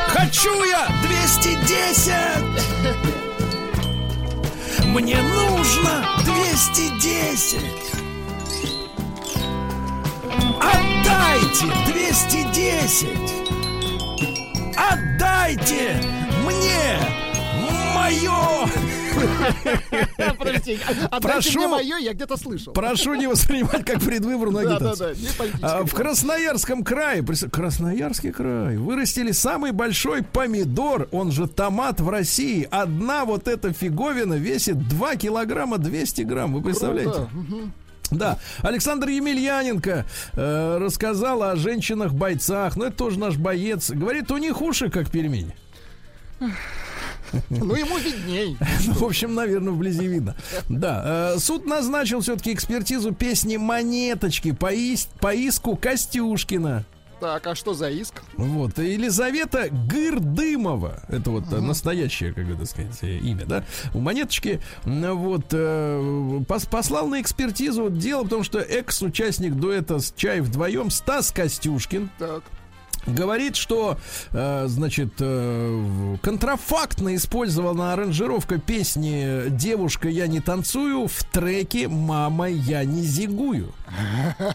Хочу 0.08 0.64
я 0.64 0.88
210! 1.02 2.14
Мне 4.86 5.16
нужно 5.22 6.04
210! 6.24 7.60
Отдайте 10.60 11.66
210! 11.86 13.08
Отдайте 14.76 16.00
мне 16.44 16.98
мое! 18.00 18.68
Подождите, 20.38 20.78
отдайте 21.10 21.20
Прошу. 21.20 21.68
мое, 21.68 21.96
я 21.98 22.12
где-то 22.12 22.36
слышал. 22.36 22.72
Прошу 22.72 23.14
не 23.14 23.26
воспринимать 23.26 23.84
как 23.84 24.00
предвыборную 24.00 24.68
агитацию. 24.68 25.16
А, 25.62 25.84
В. 25.84 25.94
Красноярском 25.94 26.84
крае, 26.84 27.22
Красноярский 27.22 28.32
край, 28.32 28.76
вырастили 28.76 29.32
самый 29.32 29.72
большой 29.72 30.22
помидор, 30.22 31.08
он 31.12 31.32
же 31.32 31.48
томат 31.48 32.00
в 32.00 32.08
России. 32.08 32.66
Одна 32.70 33.24
вот 33.24 33.48
эта 33.48 33.72
фиговина 33.72 34.34
весит 34.34 34.88
2 34.88 35.16
килограмма 35.16 35.78
200 35.78 36.22
грамм. 36.22 36.54
Вы 36.54 36.62
представляете? 36.62 37.28
Да, 38.10 38.38
Александр 38.62 39.08
Емельяненко 39.08 40.04
э, 40.32 40.78
рассказал 40.78 41.44
о 41.44 41.54
женщинах-бойцах. 41.54 42.76
Ну, 42.76 42.86
это 42.86 42.96
тоже 42.96 43.20
наш 43.20 43.36
боец. 43.36 43.88
Говорит, 43.90 44.32
у 44.32 44.36
них 44.36 44.60
уши 44.60 44.90
как 44.90 45.10
пельмени. 45.10 45.54
Ну, 47.50 47.74
ему 47.74 47.98
видней. 47.98 48.56
Ну, 48.86 48.92
в 48.94 49.04
общем, 49.04 49.34
наверное, 49.34 49.72
вблизи 49.72 50.06
видно. 50.06 50.36
Да, 50.68 51.34
э, 51.34 51.38
суд 51.38 51.66
назначил 51.66 52.20
все-таки 52.20 52.52
экспертизу 52.52 53.12
песни 53.12 53.56
«Монеточки» 53.56 54.52
по, 54.52 54.74
ис- 54.74 55.08
по 55.20 55.34
иску 55.34 55.76
Костюшкина. 55.76 56.84
Так, 57.20 57.46
а 57.46 57.54
что 57.54 57.74
за 57.74 57.90
иск? 57.90 58.22
Вот, 58.38 58.78
Елизавета 58.78 59.68
Гырдымова. 59.68 61.02
Это 61.08 61.30
вот 61.30 61.52
э, 61.52 61.60
настоящее, 61.60 62.32
как 62.32 62.46
бы 62.46 62.54
так 62.56 62.66
сказать, 62.66 62.96
э, 63.02 63.18
имя, 63.18 63.44
да? 63.44 63.64
У 63.92 64.00
монеточки 64.00 64.60
вот 64.84 65.46
э, 65.52 66.40
пос- 66.48 66.68
послал 66.68 67.08
на 67.08 67.20
экспертизу 67.20 67.82
вот 67.84 67.98
дело, 67.98 68.22
потому 68.24 68.42
что 68.42 68.58
экс-участник 68.58 69.54
дуэта 69.54 69.98
с 69.98 70.14
чай 70.16 70.40
вдвоем 70.40 70.88
Стас 70.90 71.30
Костюшкин 71.30 72.08
Так. 72.18 72.42
Говорит, 73.06 73.56
что, 73.56 73.98
э, 74.32 74.66
значит, 74.68 75.14
э, 75.18 76.16
контрафактно 76.22 77.14
использована 77.14 77.92
аранжировка 77.92 78.58
песни 78.58 79.48
«Девушка, 79.50 80.08
я 80.08 80.26
не 80.26 80.40
танцую» 80.40 81.06
в 81.08 81.24
треке 81.24 81.88
«Мама, 81.88 82.48
я 82.48 82.84
не 82.84 83.02
зигую». 83.02 83.72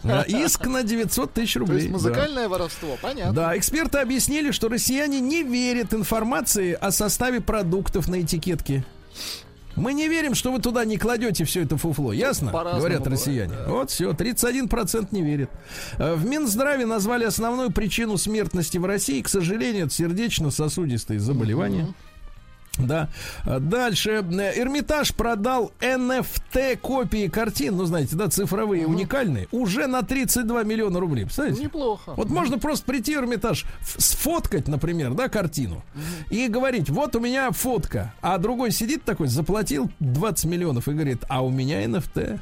Э, 0.02 0.24
Иск 0.26 0.66
на 0.66 0.82
900 0.82 1.32
тысяч 1.32 1.54
То 1.54 1.60
рублей. 1.60 1.76
есть 1.76 1.88
да. 1.88 1.92
музыкальное 1.92 2.48
воровство, 2.48 2.96
понятно. 3.00 3.32
Да, 3.32 3.56
эксперты 3.56 3.98
объяснили, 3.98 4.50
что 4.50 4.68
россияне 4.68 5.20
не 5.20 5.42
верят 5.42 5.94
информации 5.94 6.72
о 6.72 6.90
составе 6.90 7.40
продуктов 7.40 8.08
на 8.08 8.22
этикетке. 8.22 8.84
Мы 9.76 9.92
не 9.92 10.08
верим, 10.08 10.34
что 10.34 10.52
вы 10.52 10.60
туда 10.60 10.84
не 10.84 10.96
кладете 10.96 11.44
все 11.44 11.62
это 11.62 11.76
фуфло, 11.76 12.12
ясно? 12.12 12.50
Говорят 12.78 13.06
россияне. 13.10 13.52
Вот 13.66 13.90
все, 13.90 14.10
31% 14.12 15.08
не 15.10 15.22
верит. 15.22 15.50
Э, 15.98 16.14
В 16.14 16.24
Минздраве 16.26 16.86
назвали 16.86 17.24
основную 17.24 17.70
причину 17.70 18.16
смертности 18.16 18.78
в 18.78 18.84
России, 18.86 19.20
к 19.20 19.28
сожалению, 19.28 19.86
это 19.86 19.94
сердечно-сосудистые 19.94 21.20
заболевания. 21.20 21.94
Да. 22.78 23.08
Дальше. 23.44 24.10
Эрмитаж 24.10 25.14
продал 25.14 25.72
NFT 25.80 26.76
копии 26.76 27.28
картин, 27.28 27.76
ну, 27.76 27.84
знаете, 27.84 28.16
да, 28.16 28.28
цифровые, 28.28 28.86
уникальные, 28.86 29.48
уже 29.50 29.86
на 29.86 30.02
32 30.02 30.62
миллиона 30.64 31.00
рублей. 31.00 31.24
Представляете? 31.24 31.62
Неплохо. 31.62 32.14
Вот 32.16 32.30
можно 32.30 32.58
просто 32.58 32.84
прийти 32.86 33.16
в 33.16 33.20
Эрмитаж, 33.20 33.64
сфоткать, 33.82 34.68
например, 34.68 35.14
да, 35.14 35.28
картину, 35.28 35.82
и 36.30 36.48
говорить, 36.48 36.90
вот 36.90 37.16
у 37.16 37.20
меня 37.20 37.50
фотка, 37.50 38.14
а 38.20 38.38
другой 38.38 38.70
сидит 38.70 39.04
такой, 39.04 39.28
заплатил 39.28 39.90
20 40.00 40.44
миллионов 40.46 40.88
и 40.88 40.92
говорит, 40.92 41.24
а 41.28 41.44
у 41.44 41.50
меня 41.50 41.84
NFT. 41.84 42.40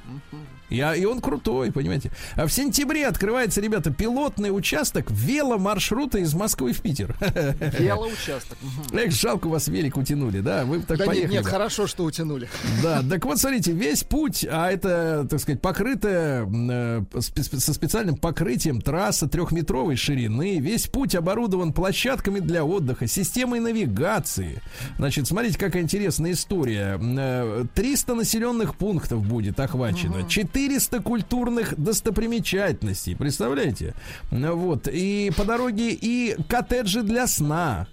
Я, 0.75 0.95
и 0.95 1.05
он 1.05 1.20
крутой, 1.20 1.72
понимаете. 1.72 2.11
А 2.37 2.47
в 2.47 2.53
сентябре 2.53 3.07
открывается, 3.07 3.61
ребята, 3.61 3.93
пилотный 3.93 4.51
участок 4.57 5.11
веломаршрута 5.11 6.18
из 6.18 6.35
Москвы 6.35 6.72
в 6.72 6.81
Питер. 6.81 7.16
Велоучасток. 7.79 8.59
Эх, 8.93 9.12
жалко 9.12 9.49
вас 9.49 9.68
велик 9.68 9.97
утянули, 9.97 10.41
да? 10.41 10.64
Вы 10.64 10.81
так 10.81 10.99
Да 10.99 11.05
нет, 11.07 11.14
поехали. 11.14 11.33
нет, 11.33 11.45
бы. 11.45 11.51
хорошо, 11.51 11.87
что 11.87 12.05
утянули. 12.05 12.49
Да, 12.83 13.03
так 13.09 13.25
вот, 13.25 13.39
смотрите, 13.39 13.72
весь 13.72 14.05
путь, 14.05 14.47
а 14.51 14.70
это, 14.70 15.27
так 15.29 15.41
сказать, 15.41 15.61
покрытая 15.61 16.47
э, 16.47 17.03
со 17.20 17.72
специальным 17.75 18.16
покрытием 18.16 18.81
трасса 18.81 19.29
трехметровой 19.29 19.97
ширины, 19.97 20.59
весь 20.59 20.87
путь 20.87 21.14
оборудован 21.14 21.72
площадками 21.72 22.41
для 22.41 22.64
отдыха, 22.64 23.07
системой 23.07 23.61
навигации. 23.61 24.61
Значит, 24.99 25.27
смотрите, 25.27 25.59
какая 25.59 25.83
интересная 25.83 26.33
история. 26.33 26.95
М, 27.01 27.16
э, 27.18 27.64
300 27.75 28.14
населенных 28.14 28.77
пунктов 28.77 29.22
будет 29.25 29.59
охвачено, 29.61 30.29
400 30.65 31.03
культурных 31.03 31.75
достопримечательностей, 31.77 33.15
представляете? 33.17 33.95
Вот, 34.31 34.89
и 34.91 35.31
по 35.37 35.45
дороге 35.45 35.91
и 35.91 36.37
коттеджи 36.49 37.03
для 37.03 37.27
сна, 37.27 37.87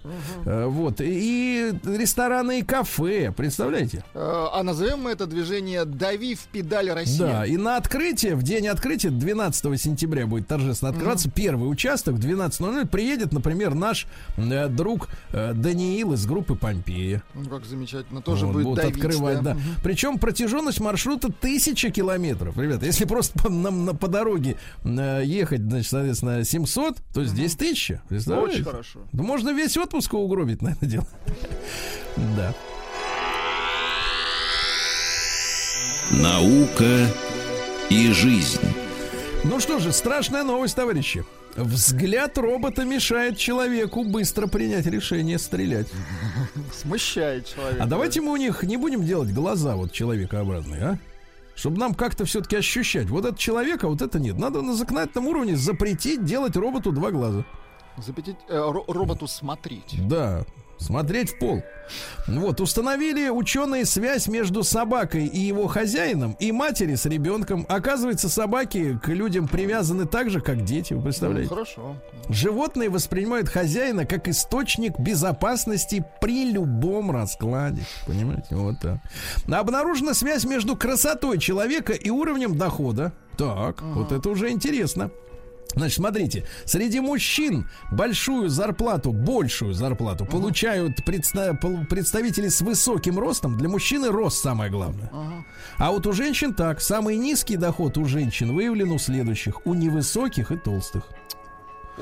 Э, 0.44 0.66
вот, 0.66 1.00
и 1.00 1.72
рестораны 1.84 2.60
и 2.60 2.62
кафе, 2.62 3.32
представляете? 3.36 4.04
Э, 4.14 4.46
А 4.52 4.62
назовем 4.62 5.02
мы 5.02 5.10
это 5.10 5.26
движение 5.26 5.84
«Дави 5.84 6.34
в 6.34 6.40
педаль 6.44 6.90
Россия». 6.90 7.18
Да, 7.26 7.46
и 7.46 7.56
на 7.56 7.76
открытие, 7.76 8.34
в 8.34 8.42
день 8.42 8.66
открытия, 8.68 9.10
12 9.10 9.80
сентября 9.80 10.26
будет 10.26 10.48
торжественно 10.48 10.90
открываться 10.90 11.30
первый 11.30 11.70
участок 11.70 12.14
в 12.14 12.18
12.00. 12.20 12.86
Приедет, 12.88 13.32
например, 13.32 13.74
наш 13.74 14.06
э, 14.36 14.68
друг 14.68 15.08
э, 15.32 15.52
Даниил 15.54 16.14
из 16.14 16.24
группы 16.26 16.54
Помпея. 16.54 17.22
Ну, 17.34 17.48
Как 17.48 17.64
замечательно. 17.66 18.22
Тоже 18.22 18.46
Вот, 18.46 18.52
будет 18.54 18.64
будут 18.64 18.80
давить, 18.84 18.96
открывать, 18.96 19.42
да. 19.42 19.54
Мгм. 19.54 19.62
Причем 19.82 20.18
протяженность 20.18 20.80
маршрута 20.80 21.30
тысяча 21.32 21.90
километров. 21.90 22.56
Ребята, 22.62 22.86
если 22.86 23.04
просто 23.04 23.38
по, 23.38 23.48
на- 23.48 23.70
на- 23.70 23.94
по 23.94 24.06
дороге 24.08 24.56
э, 24.84 25.22
ехать, 25.24 25.62
значит, 25.62 25.90
соответственно, 25.90 26.44
700, 26.44 26.96
то 27.12 27.24
здесь 27.24 27.56
тысяча. 27.56 28.02
Представляете? 28.08 28.54
Очень 28.60 28.64
хорошо. 28.64 29.00
Да 29.12 29.22
можно 29.24 29.50
весь 29.50 29.76
отпуск 29.76 30.14
угробить 30.14 30.62
на 30.62 30.70
это 30.70 30.86
дело. 30.86 31.06
Да. 32.36 32.54
Наука 36.10 37.06
и 37.90 38.12
жизнь. 38.12 38.60
Ну 39.44 39.60
что 39.60 39.78
же, 39.78 39.92
страшная 39.92 40.44
новость, 40.44 40.76
товарищи. 40.76 41.24
Взгляд 41.56 42.38
робота 42.38 42.84
мешает 42.84 43.36
человеку 43.38 44.04
быстро 44.04 44.46
принять 44.46 44.86
решение 44.86 45.38
стрелять. 45.38 45.88
Смущает 46.80 47.46
человека. 47.46 47.82
А 47.82 47.86
давайте 47.86 48.20
мы 48.20 48.32
у 48.32 48.36
них 48.36 48.62
не 48.62 48.76
будем 48.76 49.04
делать 49.04 49.32
глаза 49.32 49.74
вот 49.76 49.92
человекообразные, 49.92 50.82
а? 50.82 50.98
Чтобы 51.54 51.78
нам 51.78 51.94
как-то 51.94 52.24
все-таки 52.24 52.56
ощущать. 52.56 53.08
Вот 53.08 53.24
этот 53.24 53.38
человек, 53.38 53.84
а 53.84 53.88
вот 53.88 54.02
это 54.02 54.18
нет. 54.18 54.38
Надо 54.38 54.62
на 54.62 54.74
законодательном 54.74 55.28
уровне 55.28 55.56
запретить 55.56 56.24
делать 56.24 56.56
роботу 56.56 56.92
два 56.92 57.10
глаза. 57.10 57.44
Запретить 57.98 58.36
э, 58.48 58.58
роботу 58.88 59.26
смотреть. 59.26 59.96
Да, 60.08 60.44
смотреть 60.78 61.30
в 61.30 61.38
пол. 61.38 61.62
Вот, 62.26 62.60
установили 62.60 63.28
ученые 63.28 63.84
связь 63.84 64.28
между 64.28 64.62
собакой 64.62 65.26
и 65.26 65.38
его 65.38 65.66
хозяином 65.66 66.36
и 66.38 66.52
матери 66.52 66.94
с 66.94 67.06
ребенком. 67.06 67.66
Оказывается, 67.68 68.28
собаки 68.28 68.98
к 69.02 69.08
людям 69.08 69.48
привязаны 69.48 70.06
так 70.06 70.30
же, 70.30 70.40
как 70.40 70.64
дети, 70.64 70.94
вы 70.94 71.02
представляете? 71.02 71.50
Ну, 71.50 71.56
хорошо. 71.56 71.96
Животные 72.28 72.88
воспринимают 72.88 73.48
хозяина 73.48 74.06
как 74.06 74.28
источник 74.28 74.98
безопасности 74.98 76.04
при 76.20 76.50
любом 76.50 77.10
раскладе. 77.10 77.82
Понимаете? 78.06 78.54
Вот 78.54 78.76
так. 78.80 78.98
Обнаружена 79.50 80.14
связь 80.14 80.44
между 80.44 80.76
красотой 80.76 81.38
человека 81.38 81.92
и 81.92 82.10
уровнем 82.10 82.56
дохода. 82.56 83.12
Так, 83.36 83.82
ага. 83.82 83.92
вот 83.94 84.12
это 84.12 84.28
уже 84.28 84.50
интересно. 84.50 85.10
Значит, 85.74 85.96
смотрите, 85.96 86.44
среди 86.64 87.00
мужчин 87.00 87.68
большую 87.90 88.48
зарплату, 88.48 89.12
большую 89.12 89.74
зарплату 89.74 90.24
uh-huh. 90.24 90.30
получают 90.30 91.00
предста- 91.00 91.86
представители 91.86 92.48
с 92.48 92.60
высоким 92.60 93.18
ростом. 93.18 93.56
Для 93.56 93.68
мужчины 93.68 94.08
рост 94.08 94.42
самое 94.42 94.70
главное. 94.70 95.10
Uh-huh. 95.12 95.42
А 95.78 95.90
вот 95.90 96.06
у 96.06 96.12
женщин 96.12 96.54
так. 96.54 96.80
Самый 96.80 97.16
низкий 97.16 97.56
доход 97.56 97.96
у 97.98 98.04
женщин 98.04 98.54
выявлен 98.54 98.90
у 98.90 98.98
следующих. 98.98 99.66
У 99.66 99.74
невысоких 99.74 100.52
и 100.52 100.56
толстых. 100.56 101.04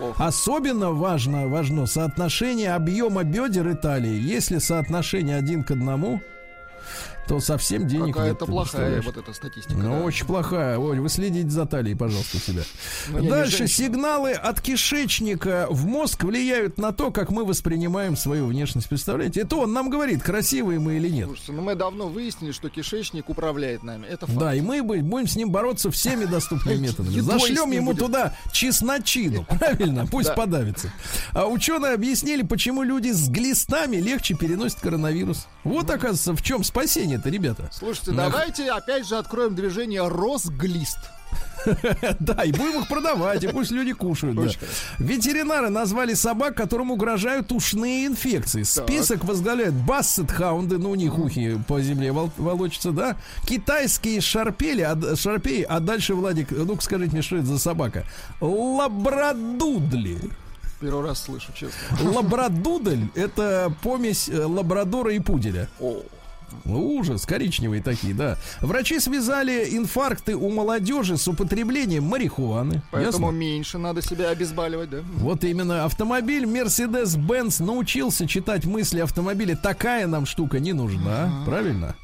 Ох. 0.00 0.20
Особенно 0.20 0.92
важно, 0.92 1.48
важно 1.48 1.86
соотношение 1.86 2.74
объема 2.74 3.24
бедер 3.24 3.68
и 3.68 3.74
талии. 3.74 4.20
Если 4.20 4.58
соотношение 4.58 5.36
один 5.36 5.64
к 5.64 5.72
одному, 5.72 6.20
то 7.30 7.38
совсем 7.38 7.86
денег 7.86 8.14
Какая 8.14 8.30
нет. 8.30 8.36
Это 8.42 8.46
плохая 8.46 9.02
вот 9.02 9.16
эта 9.16 9.32
статистика. 9.32 9.74
Ну, 9.78 10.00
да. 10.00 10.00
очень 10.00 10.26
плохая. 10.26 10.76
Ой, 10.78 10.98
вы 10.98 11.08
следите 11.08 11.48
за 11.48 11.64
талией, 11.64 11.96
пожалуйста, 11.96 12.38
себя. 12.38 12.62
Но 13.08 13.20
ну, 13.20 13.30
Дальше 13.30 13.68
сигналы 13.68 14.32
от 14.32 14.60
кишечника 14.60 15.68
в 15.70 15.86
мозг 15.86 16.24
влияют 16.24 16.76
на 16.76 16.90
то, 16.90 17.12
как 17.12 17.30
мы 17.30 17.44
воспринимаем 17.44 18.16
свою 18.16 18.46
внешность. 18.46 18.88
Представляете? 18.88 19.42
Это 19.42 19.54
он 19.54 19.72
нам 19.72 19.90
говорит, 19.90 20.24
красивые 20.24 20.80
мы 20.80 20.96
или 20.96 21.08
нет. 21.08 21.26
Слушайте, 21.26 21.52
ну 21.52 21.62
мы 21.62 21.76
давно 21.76 22.08
выяснили, 22.08 22.50
что 22.50 22.68
кишечник 22.68 23.28
управляет 23.30 23.84
нами. 23.84 24.06
Это 24.06 24.26
факт. 24.26 24.36
Да, 24.36 24.52
и 24.52 24.60
мы 24.60 24.82
будем 24.82 25.28
с 25.28 25.36
ним 25.36 25.52
бороться 25.52 25.92
всеми 25.92 26.24
доступными 26.24 26.78
методами. 26.88 27.20
Зашлем 27.20 27.70
ему 27.70 27.94
туда 27.94 28.34
чесночину. 28.50 29.44
Правильно, 29.44 30.04
пусть 30.10 30.34
подавится. 30.34 30.92
А 31.32 31.46
ученые 31.46 31.94
объяснили, 31.94 32.42
почему 32.42 32.82
люди 32.82 33.12
с 33.12 33.28
глистами 33.28 33.98
легче 33.98 34.34
переносят 34.34 34.80
коронавирус. 34.80 35.46
Вот, 35.62 35.88
оказывается, 35.90 36.34
в 36.34 36.42
чем 36.42 36.64
спасение 36.64 37.19
это, 37.20 37.30
ребята? 37.30 37.68
Слушайте, 37.72 38.12
давайте 38.12 38.70
опять 38.70 39.06
же 39.06 39.16
откроем 39.16 39.54
движение 39.54 40.06
Росглист. 40.08 40.98
Да, 42.20 42.42
и 42.44 42.52
будем 42.52 42.80
их 42.80 42.88
продавать, 42.88 43.44
и 43.44 43.48
пусть 43.48 43.70
люди 43.70 43.92
кушают. 43.92 44.36
Да. 44.36 44.50
Ветеринары 44.98 45.68
назвали 45.68 46.14
собак, 46.14 46.54
которым 46.54 46.90
угрожают 46.90 47.52
ушные 47.52 48.06
инфекции. 48.06 48.62
Список 48.62 49.24
возглавляют 49.24 49.74
бассет-хаунды, 49.74 50.78
ну 50.78 50.90
у 50.90 50.94
них 50.94 51.18
ухи 51.18 51.60
по 51.68 51.80
земле 51.80 52.12
волочатся, 52.12 52.92
да. 52.92 53.16
Китайские 53.46 54.20
шарпели, 54.20 54.82
а, 54.82 55.16
шарпеи, 55.16 55.62
а 55.62 55.80
дальше, 55.80 56.14
Владик, 56.14 56.50
ну-ка 56.50 56.82
скажите 56.82 57.12
мне, 57.12 57.22
что 57.22 57.36
это 57.36 57.46
за 57.46 57.58
собака? 57.58 58.04
Лабрадудли. 58.40 60.18
Первый 60.80 61.04
раз 61.04 61.24
слышу, 61.24 61.52
честно. 61.52 61.78
Лабрадудль— 62.10 63.08
это 63.14 63.70
помесь 63.82 64.30
э, 64.30 64.44
лабрадора 64.44 65.12
и 65.12 65.18
пуделя. 65.18 65.68
О. 65.78 66.02
Ужас, 66.64 67.26
коричневые 67.26 67.82
такие, 67.82 68.14
да. 68.14 68.36
Врачи 68.60 69.00
связали 69.00 69.76
инфаркты 69.76 70.36
у 70.36 70.50
молодежи 70.50 71.16
с 71.16 71.26
употреблением 71.28 72.04
марихуаны. 72.04 72.82
Поэтому 72.90 73.26
Ясно? 73.26 73.38
меньше 73.38 73.78
надо 73.78 74.02
себя 74.02 74.30
обезболивать, 74.30 74.90
да? 74.90 74.98
Вот 75.16 75.44
именно 75.44 75.84
автомобиль 75.84 76.44
Mercedes-Benz 76.44 77.62
научился 77.62 78.26
читать 78.26 78.64
мысли 78.64 79.00
автомобиля. 79.00 79.56
Такая 79.56 80.06
нам 80.06 80.26
штука 80.26 80.60
не 80.60 80.72
нужна, 80.72 81.24
ага. 81.24 81.44
правильно? 81.44 81.96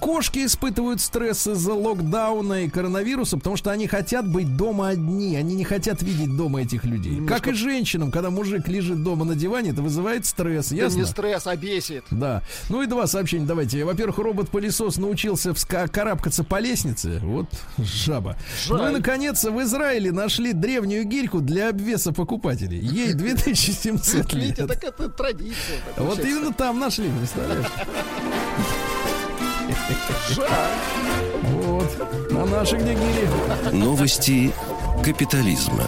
Кошки 0.00 0.44
испытывают 0.46 1.00
стресс 1.00 1.46
из-за 1.46 1.74
локдауна 1.74 2.64
и 2.64 2.68
коронавируса, 2.68 3.36
потому 3.36 3.56
что 3.56 3.70
они 3.70 3.86
хотят 3.86 4.26
быть 4.28 4.56
дома 4.56 4.88
одни. 4.88 5.36
Они 5.36 5.54
не 5.54 5.64
хотят 5.64 6.02
видеть 6.02 6.36
дома 6.36 6.62
этих 6.62 6.84
людей. 6.84 7.12
Немножко... 7.12 7.34
Как 7.34 7.48
и 7.48 7.52
женщинам, 7.52 8.10
когда 8.10 8.30
мужик 8.30 8.68
лежит 8.68 9.02
дома 9.02 9.24
на 9.24 9.34
диване, 9.34 9.70
это 9.70 9.82
вызывает 9.82 10.26
стресс. 10.26 10.72
Ясно? 10.72 10.98
Это 10.98 10.98
не 10.98 11.04
стресс, 11.04 11.46
а 11.46 11.56
бесит. 11.56 12.04
Да. 12.10 12.42
Ну 12.68 12.82
и 12.82 12.86
два 12.86 13.06
сообщения 13.06 13.46
давайте. 13.46 13.84
Во-первых, 13.84 14.18
робот-пылесос 14.18 14.98
научился 14.98 15.54
карабкаться 15.66 16.44
по 16.44 16.60
лестнице. 16.60 17.20
Вот 17.22 17.46
жаба. 17.78 18.36
Жаль. 18.66 18.78
Ну 18.78 18.88
и, 18.88 18.92
наконец, 18.92 19.44
в 19.44 19.62
Израиле 19.62 20.12
нашли 20.12 20.52
древнюю 20.52 21.04
гирьку 21.04 21.40
для 21.40 21.70
обвеса 21.70 22.12
покупателей. 22.12 22.78
Ей 22.78 23.12
2700 23.14 24.32
лет. 24.34 24.42
Видите, 24.42 24.66
так 24.66 24.82
это 24.84 25.08
традиция. 25.08 25.78
Вот 25.96 26.18
именно 26.20 26.52
там 26.52 26.78
нашли, 26.78 27.10
представляешь? 27.10 27.66
Вот. 31.42 32.30
На 32.30 32.44
наши 32.46 32.76
где 32.76 32.94
гири. 32.94 33.28
Новости 33.72 34.52
капитализма. 35.04 35.84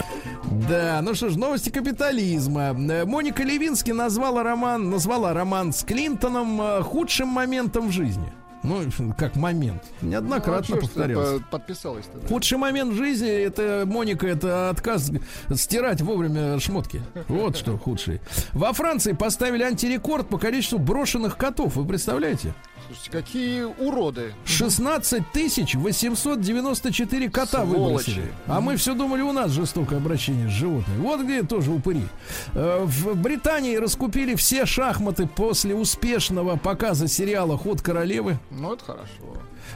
Да, 0.69 1.01
ну 1.03 1.15
что 1.15 1.31
ж, 1.31 1.37
новости 1.37 1.71
капитализма. 1.71 2.73
Моника 2.73 3.43
Левински 3.43 3.91
назвала 3.91 4.43
роман, 4.43 4.91
назвала 4.91 5.33
роман 5.33 5.73
с 5.73 5.83
Клинтоном 5.83 6.61
э, 6.61 6.83
худшим 6.83 7.29
моментом 7.29 7.89
в 7.89 7.93
жизни. 7.93 8.33
Ну, 8.63 8.83
как 9.19 9.37
момент. 9.37 9.83
Неоднократно 10.03 10.77
ну, 10.77 10.79
а 10.79 10.81
повторялся. 10.81 11.45
Подписалась 11.51 12.07
тогда. 12.07 12.29
Худший 12.29 12.59
момент 12.59 12.93
в 12.93 12.97
жизни 12.97 13.29
это 13.29 13.85
Моника, 13.87 14.27
это 14.27 14.71
отказ 14.71 15.11
стирать 15.55 16.01
вовремя 16.01 16.59
шмотки. 16.61 17.03
Вот 17.29 17.57
что 17.57 17.77
худший. 17.77 18.21
Во 18.53 18.73
Франции 18.73 19.13
поставили 19.13 19.63
антирекорд 19.63 20.29
по 20.29 20.39
количеству 20.39 20.79
брошенных 20.79 21.37
котов. 21.37 21.77
Вы 21.77 21.87
представляете? 21.87 22.55
Слушайте, 22.87 23.11
какие 23.11 23.63
уроды. 23.63 24.35
16 24.45 25.31
тысяч 25.33 25.75
894 25.75 27.31
кота 27.31 27.63
Сволочи. 27.65 28.11
выбросили. 28.11 28.35
А 28.47 28.61
мы 28.61 28.77
все 28.77 28.95
думали, 28.95 29.23
у 29.23 29.33
нас 29.33 29.51
жестокое 29.51 29.99
обращение 29.99 30.49
с 30.49 30.53
животными. 30.53 30.99
Вот 31.01 31.21
где 31.23 31.43
тоже 31.43 31.71
упыри. 31.71 32.07
Э, 32.55 32.83
в 32.85 33.15
Британии 33.15 33.77
раскупили 33.77 34.35
все 34.35 34.67
шахматы 34.67 35.27
после 35.27 35.75
успешного 35.75 36.57
показа 36.57 37.09
сериала 37.09 37.57
«Ход 37.57 37.81
королевы». 37.83 38.39
Ну, 38.51 38.73
это 38.75 38.85
хорошо. 38.85 39.09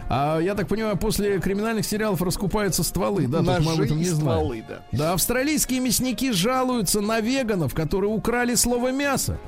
А 0.09 0.39
я 0.39 0.55
так 0.55 0.69
понимаю, 0.69 0.97
после 0.97 1.41
криминальных 1.41 1.85
сериалов 1.85 2.23
раскупаются 2.23 2.83
стволы, 2.83 3.27
да? 3.27 3.43
Ножи 3.43 3.63
мы 3.63 3.73
об 3.73 3.81
этом 3.81 3.99
не 3.99 4.05
стволы, 4.05 4.65
да. 4.67 4.83
Да, 4.93 5.13
австралийские 5.13 5.81
мясники 5.81 6.33
жалуются 6.33 7.01
на 7.01 7.21
веганов, 7.21 7.75
которые 7.75 8.11
украли 8.11 8.55
слово 8.55 8.93
мясо. 8.93 9.39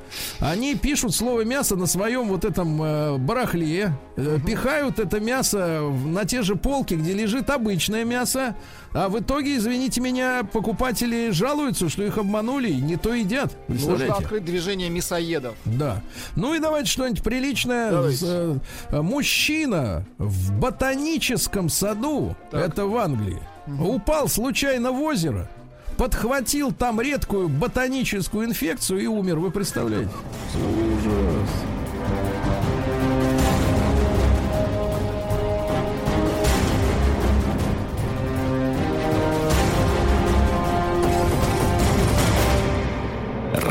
Они 0.41 0.75
пишут 0.75 1.15
слово 1.15 1.45
мясо 1.45 1.77
на 1.77 1.87
своем 1.87 2.29
вот 2.29 2.45
этом 2.45 2.83
э, 2.83 3.19
барахле, 3.19 3.93
э, 4.17 4.39
пихают 4.45 4.99
это 4.99 5.21
мясо 5.21 5.81
на 6.05 6.25
те 6.25 6.43
же 6.43 6.57
полки, 6.57 6.95
где 6.95 7.13
лежит 7.13 7.51
обычное 7.51 8.05
мясо, 8.05 8.57
а 8.93 9.09
в 9.09 9.18
итоге, 9.20 9.57
извините 9.57 10.01
меня, 10.01 10.45
покупатели 10.45 11.30
жалуются, 11.30 11.89
что 11.89 12.03
их 12.03 12.18
обманули 12.18 12.70
и 12.70 12.80
не 12.80 12.97
то 12.97 13.12
едят. 13.12 13.57
Нужно 13.68 14.14
открыть 14.14 14.45
движение 14.45 14.89
мясоедов. 14.91 15.55
Да. 15.64 16.03
Ну 16.36 16.55
и 16.55 16.59
давайте 16.59 16.91
что-нибудь 16.91 17.22
приличное. 17.22 17.91
Давайте. 17.91 18.26
Э, 18.26 19.01
мужчина 19.03 20.05
в 20.18 20.53
ботаническом 20.59 21.68
саду, 21.68 22.34
так. 22.51 22.68
это 22.68 22.86
в 22.86 22.97
Англии, 22.97 23.43
угу. 23.66 23.97
упал 23.97 24.28
случайно 24.28 24.93
в 24.93 25.03
озеро, 25.03 25.49
подхватил 25.97 26.72
там 26.72 27.01
редкую 27.01 27.49
ботаническую 27.49 28.47
инфекцию 28.47 29.01
и 29.01 29.07
умер. 29.07 29.39
Вы 29.39 29.51
представляете? 29.51 30.11
Ужас. 30.55 31.78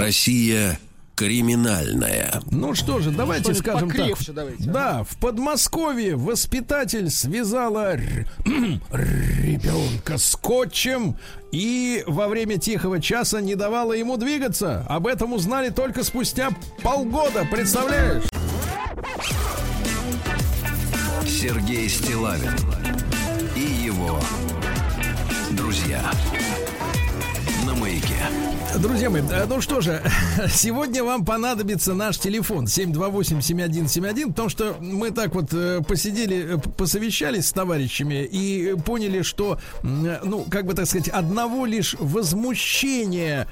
Россия 0.08 0.80
криминальная. 1.16 2.41
Ну 2.49 2.74
что 2.76 3.01
же, 3.01 3.12
давайте 3.12 3.51
что 3.51 3.62
скажем 3.62 3.91
так. 3.91 4.12
Давайте, 4.30 4.64
да, 4.64 5.03
в 5.03 5.18
Подмосковье 5.18 6.16
воспитатель 6.16 7.10
связала 7.10 7.95
ребенка 8.93 10.18
скотчем 10.18 11.18
и 11.51 12.05
во 12.08 12.30
время 12.30 12.58
тихого 12.58 13.01
часа 13.01 13.41
не 13.41 13.55
давала 13.55 13.91
ему 13.91 14.16
двигаться. 14.16 14.86
Об 14.88 15.08
этом 15.08 15.34
узнали 15.34 15.72
только 15.72 16.05
спустя 16.05 16.51
полгода, 16.82 17.45
представляешь? 17.51 18.24
Сергей 21.26 21.89
Стилавин 21.89 22.55
и 23.58 23.60
его 23.60 24.18
друзья. 25.51 26.01
Друзья 28.80 29.10
мои, 29.10 29.24
ну 29.48 29.60
что 29.60 29.82
же, 29.82 30.04
сегодня 30.50 31.04
вам 31.04 31.26
понадобится 31.26 31.96
наш 31.96 32.20
телефон 32.20 32.66
728-7171, 32.66 34.28
потому 34.28 34.50
что 34.50 34.76
мы 34.80 35.10
так 35.10 35.34
вот 35.34 35.52
э, 35.52 35.82
посидели, 35.88 36.56
э, 36.56 36.58
посовещались 36.58 37.48
с 37.48 37.54
товарищами 37.54 38.24
и 38.24 38.76
поняли, 38.76 39.24
что, 39.24 39.60
ну, 39.82 40.46
как 40.50 40.66
бы 40.66 40.74
так 40.76 40.86
сказать, 40.86 41.08
одного 41.08 41.66
лишь 41.66 41.96
возмущения 42.00 43.48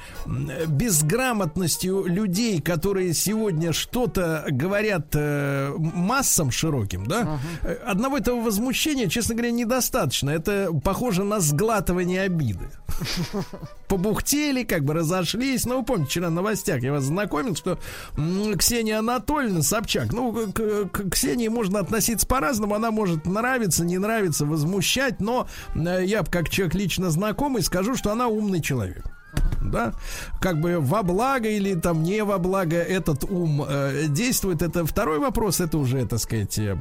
безграмотностью 0.68 2.06
людей, 2.06 2.62
которые 2.62 3.14
сегодня 3.16 3.74
что-то 3.74 4.46
говорят 4.50 5.08
э, 5.14 5.74
массам 5.78 6.52
широким, 6.52 7.08
да, 7.08 7.40
uh-huh. 7.64 7.84
одного 7.86 8.18
этого 8.18 8.42
возмущения, 8.42 9.08
честно 9.08 9.34
говоря, 9.34 9.52
недостаточно. 9.52 10.30
Это 10.30 10.70
похоже 10.84 11.24
на 11.24 11.40
сглатывание 11.40 12.22
обиды. 12.22 12.70
Побухтели, 13.88 14.64
как 14.64 14.84
бы 14.84 14.94
разошлись. 15.20 15.66
Ну, 15.66 15.80
вы 15.80 15.86
помните, 15.86 16.10
вчера 16.10 16.30
в 16.30 16.32
новостях 16.32 16.82
я 16.82 16.92
вас 16.92 17.04
знакомил, 17.04 17.56
что 17.56 17.80
Ксения 18.58 19.00
Анатольевна 19.00 19.62
Собчак, 19.62 20.14
ну, 20.14 20.32
к, 20.52 20.90
к 20.90 21.10
Ксении 21.12 21.48
можно 21.48 21.80
относиться 21.80 22.28
по-разному. 22.28 22.76
Она 22.76 22.92
может 22.92 23.26
нравиться, 23.26 23.86
не 23.86 23.98
нравиться, 23.98 24.46
возмущать, 24.46 25.20
но 25.20 25.48
э, 25.76 26.04
я, 26.06 26.24
как 26.24 26.50
человек 26.50 26.76
лично 26.76 27.10
знакомый, 27.10 27.62
скажу, 27.62 27.96
что 27.96 28.12
она 28.12 28.28
умный 28.28 28.62
человек 28.62 29.06
да, 29.62 29.94
как 30.40 30.60
бы 30.60 30.80
во 30.80 31.04
благо 31.04 31.50
или 31.50 31.74
там 31.76 32.04
не 32.04 32.24
во 32.24 32.38
благо 32.38 32.78
этот 32.78 33.24
ум 33.24 33.66
э, 33.68 34.06
действует, 34.08 34.62
это 34.62 34.86
второй 34.86 35.20
вопрос, 35.20 35.60
это 35.60 35.78
уже, 35.78 36.06
так 36.06 36.20
сказать, 36.20 36.58
э, 36.58 36.80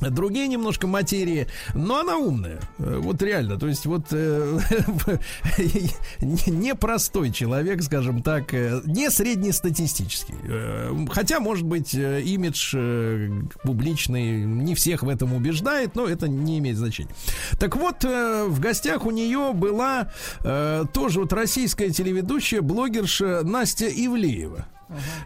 другие 0.00 0.48
немножко 0.48 0.86
материи, 0.86 1.46
но 1.74 2.00
она 2.00 2.16
умная. 2.16 2.60
Э, 2.78 2.98
вот 3.02 3.22
реально, 3.22 3.58
то 3.58 3.66
есть 3.66 3.86
вот 3.86 4.06
э, 4.12 4.58
непростой 6.20 7.30
человек, 7.32 7.82
скажем 7.82 8.22
так, 8.22 8.54
э, 8.54 8.80
не 8.84 9.10
среднестатистический. 9.10 10.34
Хотя, 11.10 11.40
может 11.40 11.64
быть, 11.64 11.94
имидж 11.94 12.76
публичный 13.62 14.44
не 14.44 14.74
всех 14.74 15.02
в 15.02 15.08
этом 15.08 15.34
убеждает, 15.34 15.94
но 15.94 16.06
это 16.06 16.28
не 16.28 16.58
имеет 16.58 16.76
значения. 16.76 17.10
Так 17.58 17.76
вот, 17.76 18.04
в 18.04 18.60
гостях 18.60 19.06
у 19.06 19.10
нее 19.10 19.52
была 19.52 20.10
тоже 20.92 21.20
вот 21.20 21.32
российская 21.32 21.90
телеведущая, 21.90 22.62
блогерша 22.62 23.42
Настя 23.42 23.88
Ивлеева. 23.88 24.66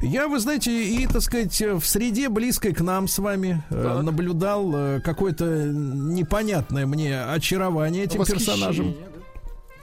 Я, 0.00 0.28
вы 0.28 0.38
знаете, 0.38 0.72
и, 0.72 1.06
так 1.06 1.22
сказать, 1.22 1.60
в 1.60 1.84
среде 1.84 2.28
близкой 2.28 2.72
к 2.72 2.80
нам 2.80 3.08
с 3.08 3.18
вами 3.18 3.62
э, 3.70 4.00
наблюдал 4.02 4.72
э, 4.74 5.00
какое-то 5.00 5.44
непонятное 5.44 6.86
мне 6.86 7.22
очарование 7.22 8.04
этим 8.04 8.24
персонажем. 8.24 8.94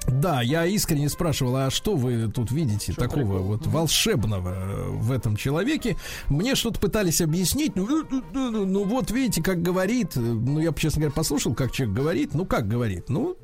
Да, 0.07 0.41
я 0.41 0.65
искренне 0.65 1.09
спрашивал, 1.09 1.57
а 1.57 1.69
что 1.69 1.95
вы 1.95 2.31
тут 2.31 2.49
видите 2.51 2.93
что 2.93 3.01
такого 3.01 3.39
прикол? 3.39 3.43
вот 3.43 3.67
волшебного 3.67 4.53
э, 4.55 4.89
в 4.89 5.11
этом 5.11 5.35
человеке? 5.35 5.97
Мне 6.29 6.55
что-то 6.55 6.79
пытались 6.79 7.21
объяснить. 7.21 7.75
Ну, 7.75 7.85
ну, 8.09 8.23
ну, 8.31 8.51
ну, 8.51 8.65
ну 8.65 8.83
вот 8.85 9.11
видите, 9.11 9.43
как 9.43 9.61
говорит. 9.61 10.15
Ну, 10.15 10.59
я, 10.59 10.71
честно 10.73 11.01
говоря, 11.01 11.13
послушал, 11.13 11.53
как 11.53 11.71
человек 11.71 11.95
говорит. 11.95 12.33
Ну, 12.33 12.45
как 12.45 12.67
говорит? 12.67 13.09
Ну, 13.09 13.37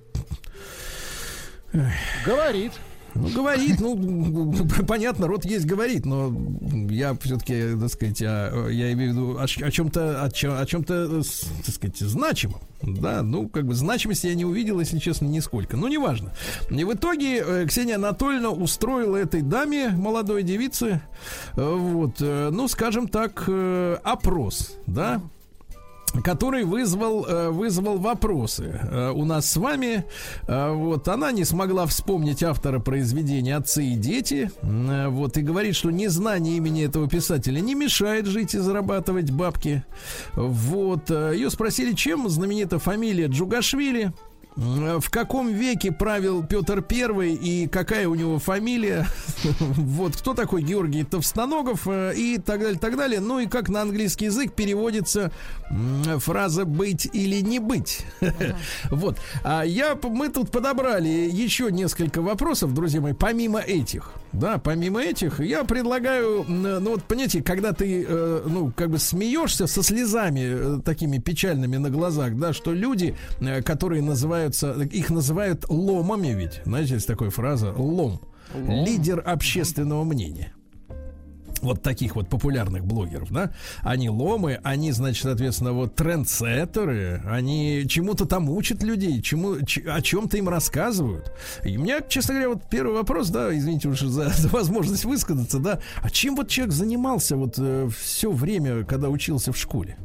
говорит. 2.26 2.72
Ну, 3.16 3.30
говорит, 3.30 3.80
ну, 3.80 4.54
понятно, 4.88 5.28
рот 5.28 5.46
есть 5.46 5.66
говорит, 5.66 6.06
но 6.06 6.36
я 6.90 7.16
все-таки, 7.22 7.76
так 7.80 7.90
сказать, 7.90 8.22
я, 8.22 8.52
я 8.70 8.92
имею 8.94 9.12
в 9.12 9.14
виду 9.14 9.38
о, 9.40 9.48
чем-то, 9.48 10.24
о, 10.24 10.28
о 10.28 10.66
чем-то, 10.66 11.24
так 11.66 11.76
сказать, 11.76 11.98
значимом. 11.98 12.62
Да, 12.82 13.22
ну, 13.24 13.48
как 13.48 13.66
бы 13.66 13.76
значимости 13.76 14.28
я 14.28 14.36
не 14.36 14.46
увидел, 14.46 14.80
если 14.80 14.98
честно, 15.00 15.26
нисколько. 15.26 15.78
Но 15.78 15.88
неважно. 15.88 16.34
И 16.70 16.84
в 16.84 16.94
итоге 16.94 17.38
э, 17.40 17.66
Ксения 17.66 17.96
Анатольевна 17.96 18.50
устроила 18.50 19.16
этой 19.16 19.42
даме, 19.42 19.90
молодой 19.90 20.44
девице, 20.44 21.02
э, 21.56 21.62
вот, 21.64 22.18
э, 22.20 22.50
ну, 22.52 22.68
скажем 22.68 23.08
так, 23.08 23.50
опрос, 24.04 24.76
да, 24.86 25.22
который 26.22 26.64
вызвал, 26.64 27.26
э, 27.26 27.50
вызвал 27.50 27.98
вопросы 27.98 28.80
э, 28.84 29.12
у 29.12 29.26
нас 29.26 29.50
с 29.50 29.58
вами. 29.58 30.06
Э, 30.48 30.72
вот 30.72 31.08
она 31.08 31.32
не 31.32 31.44
смогла 31.44 31.86
вспомнить 31.86 32.44
автора 32.44 32.80
произведения 32.80 33.56
«Отцы 33.56 33.84
и 33.84 33.96
дети». 33.96 34.52
Вот 34.62 35.38
и 35.38 35.42
говорит, 35.42 35.76
что 35.76 35.92
незнание 35.92 36.58
имени 36.58 36.86
этого 36.86 37.10
писателя 37.10 37.60
не 37.60 37.76
мешает 37.76 38.26
жить 38.26 38.54
и 38.54 38.60
зарабатывать 38.60 39.32
бабки. 39.32 39.84
Вот 40.34 41.10
ее 41.10 41.50
спросили, 41.50 41.94
чем 41.94 42.30
знаменита 42.30 42.80
фамилия 42.80 43.28
Джугашвили 43.28 44.14
в 44.56 45.10
каком 45.10 45.52
веке 45.52 45.92
правил 45.92 46.44
Петр 46.44 46.82
Первый 46.82 47.34
и 47.34 47.68
какая 47.68 48.08
у 48.08 48.16
него 48.16 48.40
фамилия, 48.40 49.08
вот 49.60 50.16
кто 50.16 50.34
такой 50.34 50.62
Георгий 50.62 51.04
Товстоногов 51.04 51.88
э, 51.88 52.14
и 52.16 52.38
так 52.38 52.62
далее, 52.62 52.80
так 52.80 52.98
далее. 52.98 53.20
Ну 53.20 53.40
и 53.40 53.48
как 53.48 53.70
на 53.70 53.82
английский 53.82 54.26
язык 54.26 54.54
переводится 54.54 55.32
фраза 56.20 56.66
быть 56.66 57.10
или 57.12 57.42
не 57.42 57.60
быть. 57.60 58.06
Вот. 58.90 59.18
А 59.44 59.64
я, 59.64 59.98
мы 60.04 60.30
тут 60.30 60.52
подобрали 60.52 61.08
еще 61.08 61.72
несколько 61.72 62.22
вопросов, 62.22 62.74
друзья 62.74 63.02
мои, 63.02 63.14
помимо 63.14 63.60
этих. 63.60 64.12
Да, 64.32 64.58
помимо 64.58 65.02
этих, 65.02 65.40
я 65.40 65.64
предлагаю, 65.64 66.44
ну 66.48 66.92
вот, 66.92 67.04
понимаете, 67.04 67.44
когда 67.44 67.72
ты, 67.72 68.06
э, 68.08 68.44
ну, 68.46 68.72
как 68.76 68.90
бы 68.90 68.98
смеешься 68.98 69.68
со 69.68 69.84
слезами 69.84 70.78
э, 70.78 70.82
такими 70.84 71.20
печальными 71.20 71.78
на 71.78 71.90
глазах, 71.90 72.36
да, 72.38 72.52
что 72.54 72.74
люди, 72.74 73.16
которые 73.64 74.02
называют 74.02 74.43
называются, 74.46 74.96
их 74.96 75.10
называют 75.10 75.66
ломами 75.70 76.30
ведь. 76.30 76.62
Знаете, 76.66 76.96
есть 76.96 77.08
такая 77.08 77.30
фраза 77.30 77.74
лом. 77.74 78.22
лом. 78.54 78.86
Лидер 78.86 79.24
общественного 79.26 80.04
мнения 80.04 80.54
вот 81.64 81.82
таких 81.82 82.16
вот 82.16 82.30
популярных 82.30 82.86
блогеров, 82.86 83.32
да, 83.32 83.52
они 83.82 84.10
ломы, 84.10 84.60
они, 84.64 84.92
значит, 84.92 85.24
соответственно, 85.24 85.72
вот 85.72 85.96
трендсеттеры, 85.96 87.22
они 87.26 87.86
чему-то 87.88 88.26
там 88.26 88.50
учат 88.50 88.84
людей, 88.84 89.22
чему, 89.22 89.56
о 89.56 90.02
чем-то 90.02 90.38
им 90.38 90.50
рассказывают. 90.50 91.32
И 91.64 91.78
у 91.78 91.82
меня, 91.82 92.02
честно 92.02 92.34
говоря, 92.34 92.50
вот 92.50 92.70
первый 92.70 92.96
вопрос, 92.96 93.30
да, 93.30 93.56
извините 93.56 93.88
уже 93.88 94.10
за, 94.10 94.30
за 94.36 94.50
возможность 94.50 95.06
высказаться, 95.06 95.60
да, 95.60 95.80
а 96.02 96.10
чем 96.10 96.36
вот 96.36 96.50
человек 96.50 96.74
занимался 96.74 97.38
вот 97.38 97.56
э, 97.58 97.90
все 97.98 98.32
время, 98.32 98.84
когда 98.84 99.10
учился 99.10 99.54
в 99.54 99.58
школе? 99.58 99.98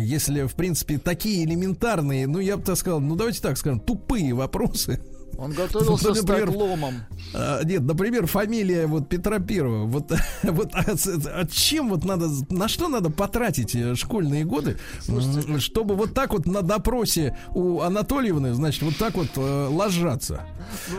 Если, 0.00 0.46
в 0.46 0.54
принципе, 0.54 0.98
такие 0.98 1.44
элементарные, 1.44 2.26
ну, 2.26 2.38
я 2.38 2.56
бы 2.56 2.62
так 2.62 2.76
сказал, 2.76 3.00
ну, 3.00 3.16
давайте 3.16 3.40
так 3.40 3.56
скажем, 3.56 3.80
тупые 3.80 4.34
вопросы, 4.34 5.00
он 5.40 5.52
готовился 5.52 6.08
ну, 6.08 6.14
например, 6.14 6.48
стать 6.48 6.54
ломом. 6.54 6.94
А, 7.32 7.62
нет, 7.64 7.80
например, 7.82 8.26
фамилия 8.26 8.86
вот 8.86 9.08
Петра 9.08 9.38
Первого. 9.38 9.86
Вот, 9.86 10.12
вот 10.42 10.74
а, 10.74 10.84
а, 10.84 11.46
чем 11.46 11.88
вот 11.88 12.04
надо, 12.04 12.28
на 12.50 12.68
что 12.68 12.88
надо 12.88 13.08
потратить 13.08 13.74
э, 13.74 13.94
школьные 13.94 14.44
годы, 14.44 14.76
Слушайте, 15.00 15.58
чтобы 15.60 15.94
вот 15.94 16.12
так 16.12 16.34
вот 16.34 16.44
на 16.44 16.60
допросе 16.60 17.38
у 17.54 17.80
Анатольевны, 17.80 18.52
значит, 18.52 18.82
вот 18.82 18.98
так 18.98 19.14
вот 19.14 19.28
э, 19.36 19.68
ложаться? 19.70 20.44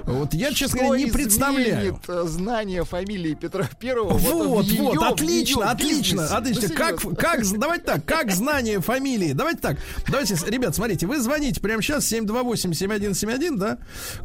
Ну, 0.08 0.20
вот 0.20 0.34
я, 0.34 0.52
честно 0.52 0.80
говоря, 0.86 1.06
не 1.06 1.12
представляю. 1.12 2.00
Э, 2.08 2.24
знание 2.26 2.84
фамилии 2.84 3.36
Петра 3.36 3.70
Первого. 3.80 4.14
Вот, 4.18 4.48
вот, 4.48 4.66
ее, 4.66 4.82
вот 4.82 5.04
отлично, 5.04 5.70
отлично, 5.70 6.26
отлично. 6.26 6.70
Как, 6.70 7.00
как, 7.16 7.42
давайте 7.60 7.84
так, 7.84 8.06
как 8.06 8.32
знание 8.34 8.82
фамилии? 8.82 9.34
Давайте 9.34 9.60
так, 9.60 9.78
давайте, 10.08 10.36
ребят, 10.48 10.76
смотрите, 10.76 11.06
вы 11.06 11.20
звоните 11.20 11.62
прямо 11.62 11.84
сейчас 11.84 12.12
728-7171, 12.12 13.58
да? 13.58 13.78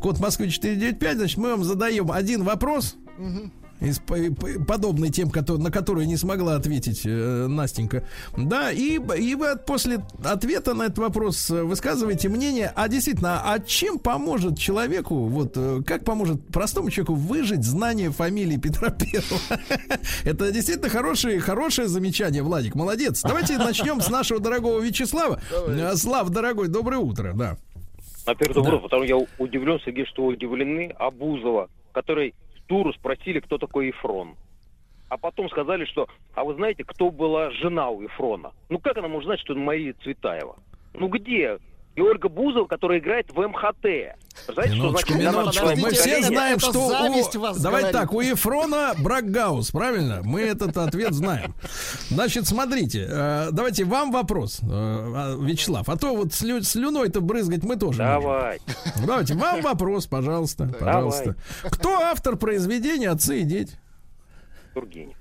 Код 0.06 0.20
Москвы 0.20 0.48
495, 0.48 1.16
значит, 1.16 1.36
мы 1.36 1.50
вам 1.50 1.64
задаем 1.64 2.12
один 2.12 2.44
вопрос. 2.44 2.94
Из, 3.80 4.00
подобный 4.64 5.10
тем, 5.10 5.30
который, 5.30 5.58
на 5.58 5.72
которые 5.72 6.06
не 6.06 6.16
смогла 6.16 6.54
ответить 6.54 7.02
э, 7.04 7.46
Настенька. 7.48 8.04
Да, 8.36 8.70
и, 8.70 9.00
и 9.18 9.34
вы 9.34 9.56
после 9.56 9.98
ответа 10.24 10.74
на 10.74 10.84
этот 10.84 10.98
вопрос 10.98 11.50
э, 11.50 11.64
высказываете 11.64 12.28
мнение, 12.28 12.72
а 12.76 12.86
действительно, 12.86 13.42
а 13.44 13.58
чем 13.58 13.98
поможет 13.98 14.56
человеку, 14.56 15.26
вот 15.26 15.54
э, 15.56 15.82
как 15.84 16.04
поможет 16.04 16.46
простому 16.46 16.88
человеку 16.90 17.14
выжить 17.14 17.64
знание 17.64 18.12
фамилии 18.12 18.58
Петра 18.58 18.90
Первого? 18.90 19.40
Это 20.24 20.52
действительно 20.52 20.88
хорошее, 20.88 21.40
хорошее 21.40 21.88
замечание, 21.88 22.44
Владик, 22.44 22.76
молодец. 22.76 23.22
Давайте 23.22 23.58
начнем 23.58 24.00
с 24.00 24.08
нашего 24.08 24.38
дорогого 24.38 24.78
Вячеслава. 24.78 25.40
Э, 25.50 25.96
Слав, 25.96 26.30
дорогой, 26.30 26.68
доброе 26.68 26.98
утро, 26.98 27.32
да. 27.34 27.58
На 28.26 28.34
первый 28.34 28.54
да. 28.54 28.60
вопрос, 28.62 28.82
потому 28.82 29.04
я 29.04 29.16
удивлен, 29.38 29.80
Сергей, 29.84 30.04
что 30.06 30.24
удивлены, 30.24 30.94
Абузова, 30.98 31.68
который 31.92 32.34
туру 32.66 32.92
спросили, 32.92 33.40
кто 33.40 33.58
такой 33.58 33.88
Ефрон. 33.88 34.34
А 35.08 35.16
потом 35.16 35.48
сказали, 35.48 35.84
что, 35.84 36.08
а 36.34 36.42
вы 36.42 36.54
знаете, 36.54 36.82
кто 36.82 37.10
была 37.10 37.50
жена 37.52 37.88
у 37.90 38.02
Ефрона? 38.02 38.50
Ну 38.68 38.80
как 38.80 38.98
она 38.98 39.06
может 39.06 39.26
знать, 39.26 39.40
что 39.40 39.52
это 39.52 39.62
Мария 39.62 39.94
Цветаева? 40.02 40.56
Ну 40.94 41.08
где 41.08 41.58
и 41.94 42.00
Ольга 42.00 42.28
Бузова, 42.28 42.66
которая 42.66 42.98
играет 42.98 43.30
в 43.30 43.40
МХТ. 43.40 44.18
Знаете, 44.48 44.74
что 44.74 44.90
значит 44.90 45.06
для 45.16 45.30
минуточку. 45.30 45.66
Мы 45.76 45.90
все 45.90 46.22
знаем, 46.22 46.56
это 46.56 46.66
что 46.66 46.80
у... 46.80 47.40
вас 47.40 47.60
Давайте 47.60 47.90
говорит. 47.90 47.92
так, 47.92 48.12
у 48.12 48.20
Ефрона 48.20 48.94
Бракгаус, 48.98 49.70
правильно? 49.70 50.20
Мы 50.22 50.42
этот 50.42 50.76
ответ 50.76 51.14
знаем. 51.14 51.54
Значит, 52.10 52.46
смотрите, 52.46 53.06
э, 53.10 53.48
давайте 53.52 53.84
вам 53.84 54.12
вопрос, 54.12 54.60
э, 54.62 54.66
а, 54.68 55.36
Вячеслав. 55.36 55.88
А 55.88 55.96
то 55.96 56.14
вот 56.14 56.32
слю- 56.32 56.62
слюной-то 56.62 57.20
брызгать 57.20 57.64
мы 57.64 57.76
тоже 57.76 58.02
можем. 58.02 58.22
Давай. 58.22 58.60
Давайте, 59.04 59.34
вам 59.34 59.62
вопрос, 59.62 60.06
пожалуйста, 60.06 60.68
пожалуйста. 60.78 61.36
Кто 61.64 61.98
автор 62.00 62.36
произведения 62.36 63.10
«Отцы 63.10 63.40
и 63.40 63.44
дети»? 63.44 63.78
Тургенев. 64.74 65.16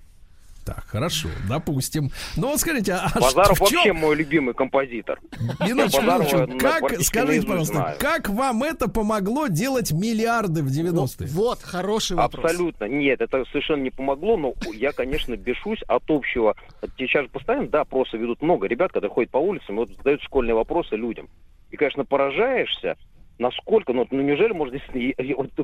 Так, 0.65 0.83
хорошо, 0.87 1.29
допустим. 1.47 2.09
Ну 2.35 2.47
вот 2.47 2.59
скажите, 2.59 2.93
а 2.93 3.07
что- 3.09 3.19
Базаров 3.19 3.59
в 3.59 3.67
чем- 3.69 3.77
вообще 3.77 3.93
мой 3.93 4.15
любимый 4.15 4.55
композитор. 4.55 5.19
Минуточку, 5.59 6.01
Базарова 6.01 6.57
Как, 6.57 7.01
скажите, 7.01 7.45
пожалуйста, 7.45 7.73
знаю. 7.75 7.97
как 7.99 8.29
вам 8.29 8.63
это 8.63 8.89
помогло 8.89 9.45
делать 9.45 9.91
миллиарды 9.91 10.63
в 10.63 10.71
90-е? 10.71 11.27
Вот, 11.29 11.61
хороший 11.61 12.17
вопрос. 12.17 12.45
Абсолютно. 12.45 12.85
Нет, 12.85 13.21
это 13.21 13.45
совершенно 13.51 13.83
не 13.83 13.91
помогло, 13.91 14.37
но 14.37 14.53
я, 14.73 14.91
конечно, 14.91 15.35
бешусь 15.35 15.83
от 15.87 16.03
общего. 16.09 16.55
Сейчас 16.97 17.25
же 17.25 17.29
постоянно, 17.29 17.67
да, 17.67 17.85
просто 17.85 18.17
ведут 18.17 18.41
много 18.41 18.65
ребят, 18.65 18.91
когда 18.91 19.07
ходят 19.07 19.29
по 19.29 19.37
улицам, 19.37 19.75
и 19.75 19.77
вот 19.79 19.89
задают 19.89 20.23
школьные 20.23 20.55
вопросы 20.55 20.95
людям. 20.95 21.29
И, 21.69 21.77
конечно, 21.77 22.05
поражаешься, 22.05 22.95
насколько, 23.37 23.93
ну, 23.93 24.07
ну 24.09 24.21
неужели 24.21 24.53
можно 24.53 24.79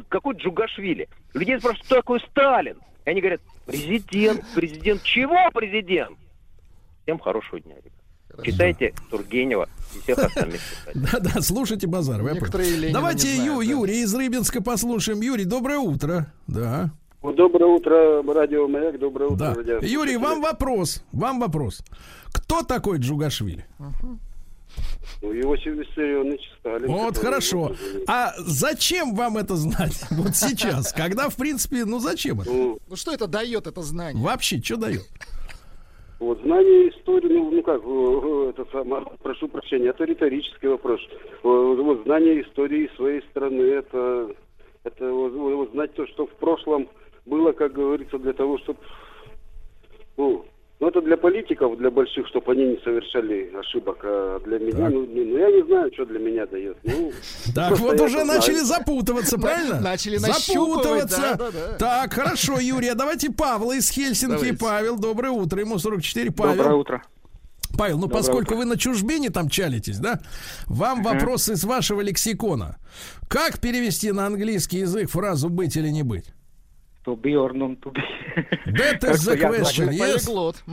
Какой 0.09 0.35
Джугашвили? 0.35 1.09
Людей 1.33 1.57
спрашивают, 1.57 1.85
кто 1.87 1.95
такой 1.95 2.19
Сталин? 2.29 2.77
И 3.05 3.09
они 3.09 3.21
говорят, 3.21 3.41
президент, 3.65 4.43
президент. 4.53 5.01
Чего 5.03 5.49
президент? 5.53 6.17
Всем 7.03 7.19
хорошего 7.19 7.59
дня, 7.59 7.75
ребят. 7.75 8.45
Читайте 8.45 8.93
Тургенева 9.09 9.67
и 9.95 9.99
всех 9.99 10.19
остальных. 10.19 10.61
Да-да, 10.95 11.41
слушайте. 11.41 11.87
Ленина 11.87 12.93
Давайте 12.93 13.35
Ю-. 13.35 13.61
Юрий 13.61 14.03
из 14.03 14.13
Рыбинска 14.15 14.61
послушаем. 14.61 15.21
Юрий, 15.21 15.45
доброе 15.45 15.79
утро. 15.79 16.31
Да, 16.47 16.91
Доброе 17.21 17.65
утро, 17.65 18.23
радио 18.33 18.67
Маяк, 18.67 18.97
доброе 18.97 19.29
утро, 19.29 19.55
да. 19.63 19.77
Юрий, 19.81 20.17
вам 20.17 20.41
вопрос. 20.41 21.03
Вам 21.11 21.39
вопрос. 21.39 21.83
Кто 22.33 22.63
такой 22.63 22.97
Джугашвили? 22.97 23.65
Ну, 25.21 25.31
его 25.33 25.55
Сильвестрионович 25.57 26.41
Сталин. 26.59 26.87
Вот, 26.91 27.17
хорошо. 27.17 27.71
А 28.07 28.33
зачем 28.37 29.13
вам 29.15 29.37
это 29.37 29.55
знать? 29.55 30.01
Вот 30.11 30.35
сейчас, 30.35 30.93
когда, 30.93 31.29
в 31.29 31.35
принципе, 31.35 31.85
ну 31.85 31.99
зачем 31.99 32.41
это? 32.41 32.51
Ну, 32.51 32.79
Ну 32.89 32.95
что 32.95 33.11
это 33.11 33.27
дает, 33.27 33.67
это 33.67 33.81
знание? 33.81 34.23
Вообще, 34.23 34.61
что 34.61 34.77
дает? 34.77 35.03
вот 36.19 36.39
знание 36.43 36.89
истории, 36.89 37.33
ну, 37.33 37.49
ну 37.49 37.63
как, 37.63 37.81
э, 37.83 37.83
э, 37.83 38.49
это 38.51 38.71
самое, 38.71 39.03
прошу 39.23 39.47
прощения, 39.47 39.89
это 39.89 40.03
риторический 40.03 40.67
вопрос. 40.67 40.99
Э, 41.43 41.47
Вот 41.47 42.03
знание 42.03 42.43
истории 42.43 42.91
своей 42.95 43.21
страны, 43.31 43.61
это, 43.63 44.29
это 44.83 45.11
вот, 45.11 45.33
вот- 45.33 45.55
вот 45.55 45.71
знать 45.71 45.95
то, 45.95 46.05
что 46.05 46.27
в 46.27 46.35
прошлом 46.35 46.87
было, 47.25 47.53
как 47.53 47.73
говорится, 47.73 48.19
для 48.19 48.33
того, 48.33 48.59
чтобы, 48.59 48.77
ну, 50.17 50.45
ну, 50.81 50.87
это 50.87 50.99
для 51.01 51.15
политиков, 51.15 51.77
для 51.77 51.91
больших, 51.91 52.27
чтобы 52.27 52.51
они 52.53 52.65
не 52.65 52.77
совершали 52.83 53.51
ошибок, 53.55 53.99
а 54.03 54.39
для 54.39 54.57
меня, 54.57 54.85
Так. 54.85 54.93
ну, 54.93 55.05
не- 55.05 55.23
ну, 55.25 55.37
я 55.37 55.51
не 55.51 55.63
знаю, 55.67 55.91
что 55.93 56.05
для 56.05 56.17
меня 56.19 56.47
дает. 56.47 56.75
Ну, 56.83 57.11
Так, 57.55 57.77
вот 57.77 58.01
уже 58.01 58.23
начали 58.23 58.57
запутываться, 58.57 59.37
правильно? 59.37 59.79
начали 59.79 60.17
да. 61.51 61.77
Так, 61.77 62.13
хорошо, 62.13 62.59
Юрий, 62.59 62.89
а 62.89 62.95
давайте 62.95 63.31
Павла 63.31 63.73
из 63.73 63.91
Хельсинки. 63.91 64.57
Павел, 64.59 64.97
доброе 64.97 65.29
утро. 65.29 65.61
Ему 65.61 65.77
44. 65.77 66.31
Павел. 66.31 66.55
Доброе 66.55 66.75
утро. 66.75 67.03
Павел, 67.77 67.95
ну 67.97 68.01
Доброе 68.07 68.17
поскольку 68.17 68.53
утро. 68.53 68.55
вы 68.57 68.65
на 68.65 68.77
чужбине 68.77 69.29
там 69.29 69.49
чалитесь, 69.49 69.99
да, 69.99 70.19
вам 70.65 71.03
вопрос 71.03 71.47
из 71.47 71.63
вашего 71.63 72.01
лексикона. 72.01 72.77
Как 73.29 73.59
перевести 73.59 74.11
на 74.11 74.25
английский 74.25 74.79
язык 74.79 75.09
фразу 75.09 75.49
«быть 75.49 75.77
или 75.77 75.89
не 75.89 76.03
быть»? 76.03 76.25
To 77.05 77.15
be 77.15 77.35
or 77.35 77.53
not 77.53 77.81
to 77.81 77.91
be. 77.91 78.01
That 78.67 79.03
is 79.03 79.25
the 79.25 79.37
question, 79.37 79.91
yes? 79.91 80.25
Полиглот. 80.25 80.63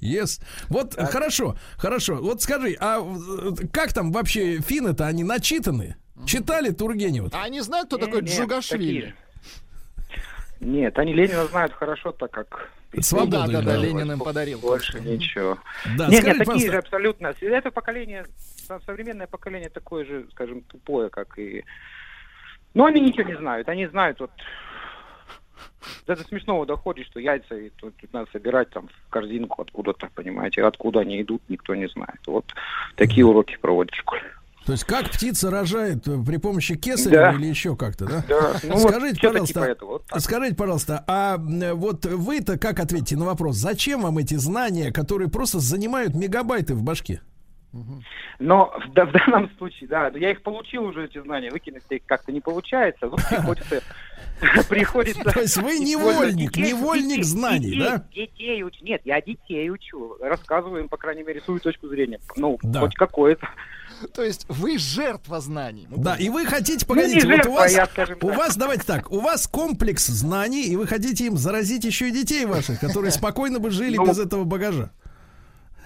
Yes. 0.00 0.40
Вот 0.68 0.94
хорошо, 0.94 1.56
хорошо. 1.78 2.16
Вот 2.16 2.42
скажи, 2.42 2.76
а 2.80 2.98
э, 3.00 3.66
как 3.72 3.92
там 3.92 4.10
вообще 4.10 4.60
финны-то, 4.60 5.06
они 5.06 5.22
начитаны? 5.22 5.96
Читали 6.26 6.70
Тургенева? 6.70 7.30
А 7.32 7.44
они 7.44 7.60
знают, 7.60 7.86
кто 7.86 7.98
такой 7.98 8.20
Нет, 8.20 8.24
такие 8.26 8.42
Джугашвили? 8.42 9.14
Нет, 10.60 10.98
они 10.98 11.12
Ленина 11.14 11.46
знают 11.46 11.72
хорошо, 11.72 12.12
так 12.12 12.30
как... 12.30 12.70
Ну 12.92 13.02
Свободу 13.02 13.52
да, 13.52 13.60
да, 13.60 13.62
да. 13.62 13.76
Ленин 13.76 14.12
им 14.12 14.18
подарил. 14.18 14.58
Больше 14.58 14.92
точно. 14.92 15.08
ничего. 15.08 15.58
Да, 15.96 16.08
нет, 16.08 16.22
скажите, 16.22 16.26
нет, 16.26 16.38
такие 16.38 16.44
пожалуйста, 16.46 16.70
же 16.70 16.78
абсолютно. 16.78 17.34
Это 17.40 17.70
поколение, 17.70 18.26
со- 18.66 18.80
современное 18.80 19.26
поколение 19.26 19.70
такое 19.70 20.04
же, 20.04 20.26
скажем, 20.32 20.60
тупое, 20.62 21.08
как 21.10 21.38
и... 21.38 21.64
Но 22.74 22.84
они 22.84 23.00
ничего 23.00 23.22
не 23.28 23.36
знают. 23.36 23.68
Они 23.68 23.86
знают 23.86 24.20
вот... 24.20 24.30
До 26.06 26.16
до 26.16 26.22
смешного 26.24 26.66
доходит, 26.66 27.06
что 27.06 27.20
яйца 27.20 27.54
и 27.56 27.70
тут, 27.70 27.94
тут 27.96 28.12
надо 28.12 28.28
собирать 28.32 28.70
там 28.70 28.88
в 28.88 29.10
корзинку 29.10 29.62
откуда-то, 29.62 30.08
понимаете. 30.14 30.62
Откуда 30.64 31.00
они 31.00 31.20
идут, 31.22 31.42
никто 31.48 31.74
не 31.74 31.88
знает. 31.88 32.18
Вот 32.26 32.44
такие 32.96 33.26
уроки 33.26 33.56
проводят 33.60 33.94
в 33.94 33.98
школе. 33.98 34.22
То 34.64 34.72
есть 34.72 34.84
как 34.84 35.10
птица 35.10 35.50
рожает 35.50 36.06
э, 36.06 36.16
при 36.24 36.36
помощи 36.36 36.76
кесарева 36.76 37.32
Да. 37.32 37.32
или 37.32 37.46
еще 37.46 37.74
как-то, 37.74 38.04
да? 38.06 38.24
Да, 38.28 38.52
ну 38.62 38.76
вот 38.76 38.90
Скажите, 38.92 39.16
что-то 39.16 39.28
пожалуйста, 39.32 39.54
типа 39.54 39.64
этого, 39.64 39.90
вот 39.90 40.06
так. 40.06 40.20
скажите, 40.20 40.54
пожалуйста, 40.54 41.04
а 41.08 41.34
м, 41.34 41.76
вот 41.76 42.04
вы-то 42.06 42.58
как 42.60 42.78
ответите 42.78 43.16
на 43.16 43.24
вопрос, 43.24 43.56
зачем 43.56 44.02
вам 44.02 44.18
эти 44.18 44.34
знания, 44.34 44.92
которые 44.92 45.28
просто 45.28 45.58
занимают 45.58 46.14
мегабайты 46.14 46.76
в 46.76 46.82
башке? 46.84 47.20
Но 48.38 48.72
в, 48.86 48.92
да- 48.92 49.06
в 49.06 49.12
данном 49.12 49.50
случае, 49.58 49.88
да, 49.88 50.08
я 50.14 50.30
их 50.30 50.42
получил 50.42 50.84
уже, 50.84 51.06
эти 51.06 51.20
знания, 51.20 51.50
выкинуть 51.50 51.82
их 51.90 52.02
как-то 52.06 52.30
не 52.30 52.40
получается, 52.40 53.08
вот 53.08 53.20
приходится... 53.28 53.82
Приходится... 54.68 55.22
То 55.24 55.40
есть 55.40 55.56
вы 55.56 55.78
невольник, 55.78 56.56
невольник 56.56 57.24
знаний, 57.24 57.78
да? 57.78 58.04
Детей 58.14 58.62
учу. 58.62 58.84
Нет, 58.84 59.02
я 59.04 59.20
детей 59.20 59.70
учу. 59.70 60.16
Рассказываю 60.20 60.82
им, 60.82 60.88
по 60.88 60.96
крайней 60.96 61.22
мере, 61.22 61.40
свою 61.40 61.60
точку 61.60 61.88
зрения. 61.88 62.20
Ну, 62.36 62.58
хоть 62.62 62.94
какое-то. 62.94 63.48
То 64.14 64.22
есть 64.22 64.46
вы 64.48 64.78
жертва 64.78 65.40
знаний. 65.40 65.86
Ну, 65.88 65.96
Да, 65.98 66.16
и 66.16 66.28
вы 66.28 66.44
хотите, 66.44 66.84
Ну, 66.88 66.94
погодите, 66.94 67.26
вот 67.26 67.46
у 67.46 67.52
вас, 67.52 67.72
я, 67.72 67.86
скажем 67.86 68.18
у 68.20 68.28
вас, 68.30 68.56
давайте 68.56 68.84
так, 68.84 69.12
у 69.12 69.20
вас 69.20 69.46
комплекс 69.46 70.06
знаний, 70.06 70.64
и 70.66 70.76
вы 70.76 70.86
хотите 70.86 71.26
им 71.26 71.36
заразить 71.36 71.84
еще 71.84 72.08
и 72.08 72.10
детей 72.10 72.44
ваших, 72.44 72.80
которые 72.80 73.10
спокойно 73.12 73.60
бы 73.60 73.70
жили 73.70 73.96
Ну, 73.96 74.06
без 74.06 74.18
этого 74.18 74.44
багажа. 74.44 74.90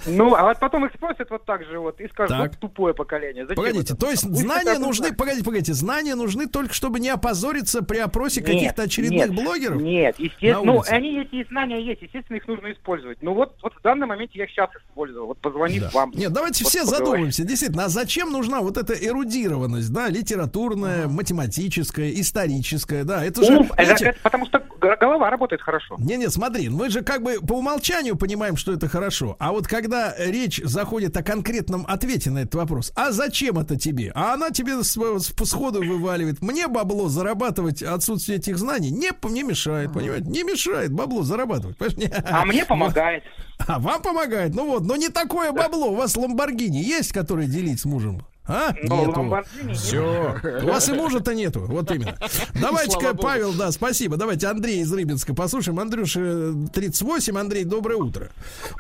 Ну, 0.07 0.35
а 0.35 0.43
вот 0.45 0.59
потом 0.61 0.85
их 0.87 0.93
спросят 0.95 1.31
вот 1.31 1.45
так 1.45 1.65
же 1.65 1.79
вот 1.79 2.01
и 2.01 2.09
скажут, 2.09 2.37
Так. 2.37 2.51
вот 2.53 2.61
тупое 2.61 2.95
поколение. 2.95 3.45
Зачем 3.47 3.57
Погодите, 3.65 3.95
это? 3.95 3.97
то 3.97 4.11
есть 4.11 4.23
Пусть 4.29 4.41
знания 4.41 4.79
нужны, 4.79 4.95
знает. 5.07 5.17
погодите, 5.17 5.45
погодите, 5.45 5.75
знания 5.75 6.15
нужны 6.15 6.47
только, 6.47 6.75
чтобы 6.75 7.01
не 7.01 7.09
опозориться 7.09 7.83
при 7.83 7.99
опросе 7.99 8.43
каких-то 8.43 8.83
очередных 8.83 9.31
нет, 9.31 9.35
блогеров? 9.35 9.81
Нет, 9.81 10.17
естественно, 10.19 10.63
ну, 10.65 10.83
они 10.89 11.21
эти 11.23 11.47
знания 11.49 11.81
есть, 11.85 12.03
естественно, 12.03 12.37
их 12.37 12.47
нужно 12.47 12.73
использовать. 12.73 13.23
Ну 13.23 13.35
вот, 13.35 13.55
вот 13.63 13.73
в 13.75 13.83
данный 13.83 14.07
момент 14.07 14.31
я 14.35 14.45
их 14.45 14.51
сейчас 14.51 14.71
использовал, 14.77 15.29
вот 15.29 15.39
позвонив 15.39 15.83
Да. 15.85 15.91
вам. 15.93 16.11
Нет, 16.15 16.33
давайте 16.33 16.65
Вот 16.65 16.71
все 16.71 16.81
поговорим. 16.81 17.05
задумаемся, 17.07 17.45
действительно, 17.45 17.85
а 17.85 17.89
зачем 17.89 18.31
нужна 18.31 18.61
вот 18.61 18.77
эта 18.77 18.93
эрудированность, 18.93 19.93
да, 19.93 20.09
литературная, 20.09 21.09
математическая, 21.09 22.11
историческая, 22.11 23.05
да, 23.05 23.25
это 23.25 23.45
же, 23.45 23.59
Ум, 23.59 23.71
это- 23.77 24.15
потому 24.23 24.47
что 24.47 24.63
голова 25.01 25.31
работает 25.31 25.63
хорошо. 25.63 25.97
Не-не, 25.99 26.29
смотри, 26.29 26.69
мы 26.69 26.91
же 26.91 27.03
как 27.03 27.23
бы 27.23 27.39
по 27.41 27.55
умолчанию 27.55 28.17
понимаем, 28.17 28.57
что 28.57 28.73
это 28.73 28.89
хорошо. 28.89 29.37
А 29.39 29.53
вот 29.53 29.67
когда 29.67 29.86
речь 30.19 30.61
заходит 30.65 31.17
о 31.17 31.23
конкретном 31.23 31.85
ответе 31.89 32.31
на 32.31 32.41
этот 32.41 32.55
вопрос, 32.55 32.93
а 32.95 33.13
зачем 33.13 33.59
это 33.59 33.77
тебе? 33.77 34.13
А 34.15 34.35
она 34.35 34.51
тебе 34.51 34.83
сходу 34.83 35.81
вываливает. 35.81 36.43
Мне 36.43 36.69
бабло 36.69 37.09
зарабатывать 37.09 37.83
отсутствие 37.83 38.39
этих 38.39 38.59
знаний 38.59 38.91
не, 38.91 39.11
не 39.31 39.43
мешает, 39.43 39.93
понимаете? 39.93 40.29
Не 40.29 40.43
мешает 40.43 40.93
бабло 40.93 41.23
зарабатывать. 41.23 41.77
понимаете? 41.77 42.25
А 42.29 42.45
мне 42.45 42.65
помогает. 42.67 43.25
А 43.59 43.79
вам 43.79 44.03
помогает? 44.03 44.55
Ну 44.55 44.67
вот, 44.67 44.85
но 44.85 44.97
не 44.97 45.09
такое 45.09 45.53
бабло. 45.53 45.91
У 45.93 45.95
вас 45.95 46.17
Ламборгини 46.17 46.79
есть, 46.79 47.13
которые 47.13 47.49
делить 47.49 47.81
с 47.81 47.85
мужем? 47.85 48.23
А? 48.49 48.73
Ну, 48.85 49.07
Нету. 49.07 49.45
Все. 49.75 50.37
У 50.63 50.67
вас 50.67 50.89
и 50.89 50.93
мужа-то 50.93 51.35
нету. 51.35 51.65
Вот 51.67 51.91
именно. 51.91 52.17
Давайте-ка. 52.55 53.15
Павел, 53.15 53.53
да, 53.53 53.73
спасибо. 53.73 54.17
Давайте 54.17 54.47
Андрей 54.47 54.83
из 54.83 54.93
Рыбинска 54.93 55.35
послушаем. 55.35 55.81
Андрюша, 55.81 56.55
38. 56.73 57.37
Андрей, 57.37 57.65
доброе 57.65 57.97
утро. 57.97 58.31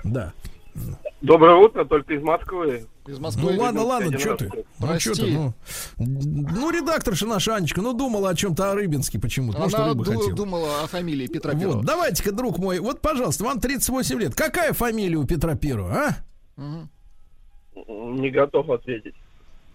Да. 0.04 0.32
Доброе 1.22 1.57
утро, 1.57 1.85
только 1.85 2.14
из 2.14 2.22
Москвы. 2.22 2.87
Из 3.07 3.18
Ну 3.18 3.24
Москвы. 3.24 3.57
ладно, 3.59 3.83
ладно, 3.85 4.07
один 4.09 4.18
что 4.18 4.37
ты? 4.37 4.49
был. 4.49 4.64
Ну 4.81 4.87
Прости. 4.87 5.14
что 5.14 5.24
ты? 5.24 5.31
Ну, 5.33 5.55
ну, 5.99 6.70
редакторша 6.70 7.27
наша 7.27 7.57
Анечка, 7.57 7.81
ну 7.81 7.93
думала 7.93 8.31
о 8.31 8.35
чем-то 8.35 8.70
о 8.70 8.74
Рыбинске 8.74 9.18
почему-то. 9.18 9.59
Может, 9.61 9.74
Она 9.79 9.89
рыбы 9.89 10.05
ду- 10.05 10.12
хотела. 10.12 10.37
думала 10.37 10.83
о 10.83 10.87
фамилии 10.87 11.27
Петра 11.27 11.53
Вот, 11.53 11.61
Первого. 11.61 11.85
давайте-ка, 11.85 12.33
друг 12.33 12.59
мой, 12.59 12.79
вот, 12.81 13.01
пожалуйста, 13.01 13.45
вам 13.45 13.61
38 13.61 14.18
лет. 14.20 14.35
Какая 14.35 14.72
фамилия 14.72 15.16
у 15.16 15.24
Петра 15.24 15.55
Первого, 15.55 15.95
а? 15.95 16.16
Не 17.77 18.31
готов 18.31 18.70
ответить. 18.70 19.14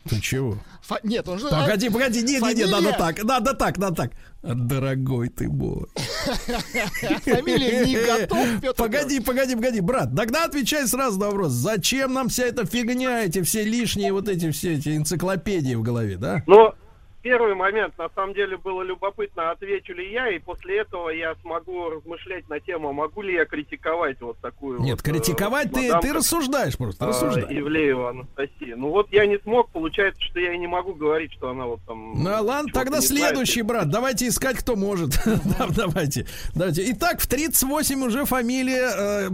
Ты 0.09 0.19
чего? 0.19 0.57
Фа- 0.81 0.99
Нет, 1.03 1.27
он 1.29 1.39
же... 1.39 1.47
Погоди, 1.47 1.89
погоди, 1.89 2.21
не, 2.21 2.25
не, 2.25 2.33
не, 2.33 2.39
Фамилия? 2.39 2.67
надо 2.67 2.91
так, 2.97 3.23
надо 3.23 3.53
так, 3.53 3.77
надо 3.77 3.95
так. 3.95 4.11
Дорогой 4.41 5.29
ты 5.29 5.47
мой. 5.47 5.85
Фамилия 7.23 7.85
не 7.85 7.95
готов, 7.95 8.61
Петр 8.61 8.75
Погоди, 8.75 9.19
погоди, 9.19 9.55
погоди, 9.55 9.79
брат. 9.79 10.15
Тогда 10.15 10.45
отвечай 10.45 10.87
сразу 10.87 11.19
на 11.19 11.27
вопрос. 11.27 11.51
Зачем 11.51 12.13
нам 12.13 12.29
вся 12.29 12.45
эта 12.45 12.65
фигня, 12.65 13.23
эти 13.23 13.43
все 13.43 13.63
лишние 13.63 14.11
вот 14.11 14.27
эти 14.27 14.49
все 14.49 14.73
эти 14.73 14.97
энциклопедии 14.97 15.75
в 15.75 15.83
голове, 15.83 16.17
да? 16.17 16.41
Но 16.47 16.73
первый 17.21 17.55
момент, 17.55 17.97
на 17.97 18.09
самом 18.09 18.33
деле, 18.33 18.57
было 18.57 18.81
любопытно, 18.81 19.51
отвечу 19.51 19.93
ли 19.93 20.11
я, 20.11 20.29
и 20.29 20.39
после 20.39 20.79
этого 20.79 21.09
я 21.09 21.35
смогу 21.41 21.89
размышлять 21.89 22.47
на 22.49 22.59
тему, 22.59 22.89
а 22.89 22.93
могу 22.93 23.21
ли 23.21 23.33
я 23.33 23.45
критиковать 23.45 24.19
вот 24.21 24.37
такую 24.39 24.79
Нет, 24.81 24.97
вот, 24.97 25.07
э, 25.07 25.11
критиковать 25.11 25.71
ты, 25.71 25.83
мадам, 25.87 26.01
ты 26.01 26.13
рассуждаешь 26.13 26.77
просто, 26.77 27.05
э, 27.05 27.07
рассуждай. 27.07 27.45
Ивлеева 27.59 28.09
Анастасия. 28.09 28.75
Ну 28.75 28.89
вот 28.89 29.11
я 29.11 29.25
не 29.25 29.37
смог, 29.39 29.69
получается, 29.69 30.21
что 30.21 30.39
я 30.39 30.53
и 30.53 30.57
не 30.57 30.67
могу 30.67 30.93
говорить, 30.93 31.31
что 31.33 31.49
она 31.49 31.65
вот 31.65 31.79
там... 31.87 32.13
Ну 32.15 32.29
ладно, 32.29 32.69
чего-то 32.69 32.73
тогда 32.73 32.97
не 32.99 33.05
следующий, 33.05 33.61
знает. 33.61 33.67
брат. 33.67 33.89
Давайте 33.89 34.27
искать, 34.27 34.57
кто 34.57 34.75
может. 34.75 35.11
Да, 35.57 35.67
Давайте. 35.75 36.25
Давайте. 36.55 36.91
Итак, 36.91 37.19
в 37.19 37.27
38 37.27 38.03
уже 38.03 38.25
фамилия 38.25 38.91
э, 38.95 39.29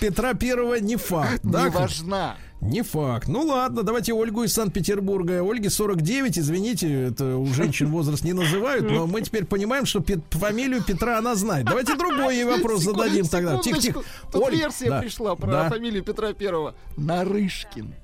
Петра 0.00 0.34
Первого 0.34 0.74
не 0.76 0.96
факт. 0.96 1.40
да? 1.42 1.64
Не 1.64 1.70
важна. 1.70 2.36
Не 2.62 2.82
факт. 2.82 3.26
Ну 3.26 3.42
ладно, 3.44 3.82
давайте 3.82 4.12
Ольгу 4.12 4.44
из 4.44 4.52
Санкт-Петербурга. 4.54 5.42
Ольге 5.42 5.68
49, 5.68 6.38
извините, 6.38 7.06
это 7.08 7.36
у 7.36 7.46
женщин 7.46 7.88
возраст 7.90 8.22
не 8.22 8.32
называют, 8.32 8.88
но 8.88 9.08
мы 9.08 9.20
теперь 9.22 9.44
понимаем, 9.44 9.84
что 9.84 9.98
пе- 9.98 10.20
фамилию 10.30 10.80
Петра 10.84 11.18
она 11.18 11.34
знает. 11.34 11.66
Давайте 11.66 11.96
другой 11.96 12.36
ей 12.36 12.44
вопрос 12.44 12.82
зададим 12.82 13.26
тогда. 13.26 13.58
Тихо, 13.58 13.80
тихо. 13.80 13.98
секундочку. 13.98 14.16
Тут 14.30 14.42
Оль, 14.42 14.54
версия 14.56 14.90
да, 14.90 15.00
пришла 15.00 15.34
про 15.34 15.50
да. 15.50 15.70
фамилию 15.70 16.04
Петра 16.04 16.32
Первого. 16.34 16.76
Нарышкин. 16.96 17.94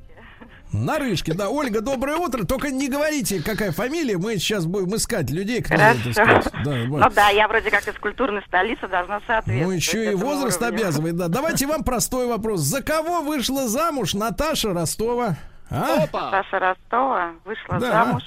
Нарышки, 0.72 1.32
да. 1.32 1.48
Ольга, 1.48 1.80
доброе 1.80 2.16
утро. 2.16 2.44
Только 2.44 2.70
не 2.70 2.88
говорите, 2.88 3.42
какая 3.42 3.72
фамилия. 3.72 4.18
Мы 4.18 4.36
сейчас 4.36 4.66
будем 4.66 4.94
искать 4.96 5.30
людей, 5.30 5.62
кто 5.62 5.76
Хорошо. 5.76 6.00
это 6.00 6.12
сказать. 6.12 6.48
Да, 6.64 6.70
Ну 6.74 6.98
вот. 6.98 7.14
да, 7.14 7.28
я 7.30 7.48
вроде 7.48 7.70
как 7.70 7.86
из 7.88 7.94
культурной 7.98 8.42
столицы 8.46 8.86
должна 8.88 9.20
соответствовать. 9.26 9.62
Ну, 9.66 9.70
еще 9.72 10.12
и 10.12 10.14
возраст 10.14 10.60
уровню. 10.60 10.76
обязывает, 10.78 11.16
да. 11.16 11.28
Давайте 11.28 11.66
вам 11.66 11.84
простой 11.84 12.26
вопрос. 12.26 12.60
За 12.60 12.82
кого 12.82 13.22
вышла 13.22 13.66
замуж 13.68 14.14
Наташа 14.14 14.72
Ростова? 14.74 15.36
А? 15.70 16.04
Опа! 16.04 16.30
Саша 16.30 16.58
Ростова 16.58 17.32
вышла 17.44 17.78
Да. 17.78 17.90
замуж 18.04 18.22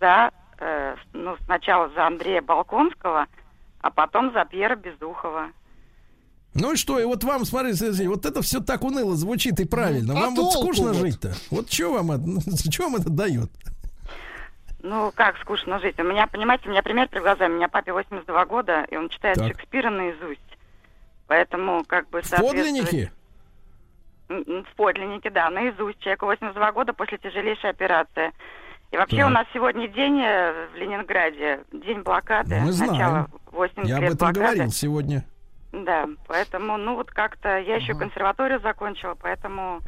за, 0.00 0.30
э, 0.58 0.94
ну, 1.12 1.36
сначала 1.44 1.90
за 1.94 2.06
Андрея 2.06 2.42
Балконского, 2.42 3.26
а 3.80 3.90
потом 3.90 4.32
за 4.32 4.44
Пьера 4.44 4.76
Безухова. 4.76 5.48
Ну 6.60 6.72
и 6.72 6.76
что, 6.76 6.98
и 6.98 7.04
вот 7.04 7.22
вам, 7.24 7.44
смотрите, 7.44 8.08
вот 8.08 8.24
это 8.26 8.42
все 8.42 8.60
так 8.60 8.82
уныло 8.82 9.14
звучит 9.16 9.60
и 9.60 9.64
правильно. 9.66 10.14
Ну, 10.14 10.18
а 10.18 10.22
вам 10.22 10.34
вот 10.34 10.52
скучно 10.52 10.88
вот? 10.92 10.96
жить-то? 10.96 11.34
Вот 11.50 11.70
что 11.72 11.92
вам 11.92 12.12
это, 12.12 12.22
ну, 12.26 12.40
что 12.70 12.84
вам 12.84 12.96
это 12.96 13.10
дает? 13.10 13.50
Ну, 14.82 15.10
как 15.14 15.36
скучно 15.38 15.80
жить. 15.80 15.98
У 15.98 16.04
меня, 16.04 16.26
понимаете, 16.26 16.68
у 16.68 16.70
меня 16.70 16.82
пример 16.82 17.08
перед 17.08 17.22
глазами. 17.24 17.54
У 17.54 17.56
меня 17.56 17.68
папе 17.68 17.92
82 17.92 18.44
года, 18.46 18.86
и 18.90 18.96
он 18.96 19.08
читает 19.08 19.36
Так. 19.36 19.48
Шекспира 19.48 19.90
наизусть. 19.90 20.40
Поэтому, 21.26 21.84
как 21.84 22.08
бы, 22.10 22.22
м, 24.28 24.64
В 24.64 24.76
подлиннике, 24.76 25.30
да, 25.30 25.50
наизусть. 25.50 25.98
Человеку 26.00 26.26
82 26.26 26.72
года 26.72 26.92
после 26.92 27.18
тяжелейшей 27.18 27.70
операции. 27.70 28.32
И 28.92 28.96
вообще 28.96 29.18
Так. 29.18 29.26
у 29.26 29.30
нас 29.30 29.46
сегодня 29.52 29.88
день 29.88 30.20
э, 30.20 30.68
в 30.72 30.76
Ленинграде, 30.76 31.60
день 31.72 32.02
блокады. 32.02 32.60
Мы 32.60 32.70
знаем. 32.70 32.92
Начало 32.92 33.30
80 33.50 33.88
Я 33.88 33.96
об 33.96 34.02
этом 34.04 34.18
блокады. 34.18 34.40
говорил 34.40 34.70
сегодня. 34.70 35.24
Да, 35.72 36.08
поэтому, 36.26 36.76
ну 36.76 36.94
вот 36.94 37.10
как-то 37.10 37.58
я 37.58 37.76
еще 37.76 37.94
консерваторию 37.94 38.60
закончила, 38.60 39.14
поэтому 39.14 39.82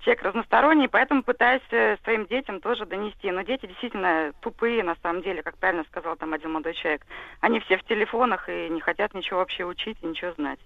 человек 0.00 0.22
разносторонний, 0.22 0.88
поэтому 0.88 1.22
пытаюсь 1.22 1.62
э, 1.70 1.96
своим 2.04 2.26
детям 2.26 2.60
тоже 2.60 2.86
донести. 2.86 3.30
Но 3.30 3.42
дети 3.42 3.66
действительно 3.66 4.32
тупые, 4.40 4.82
на 4.82 4.94
самом 5.02 5.22
деле, 5.22 5.42
как 5.42 5.58
правильно 5.58 5.84
сказал 5.84 6.16
там 6.16 6.32
один 6.32 6.52
молодой 6.52 6.74
человек. 6.74 7.02
Они 7.40 7.60
все 7.60 7.76
в 7.76 7.84
телефонах 7.84 8.48
и 8.48 8.68
не 8.68 8.80
хотят 8.80 9.14
ничего 9.14 9.40
вообще 9.40 9.64
учить 9.64 9.98
и 10.02 10.06
ничего 10.06 10.32
знать. 10.32 10.60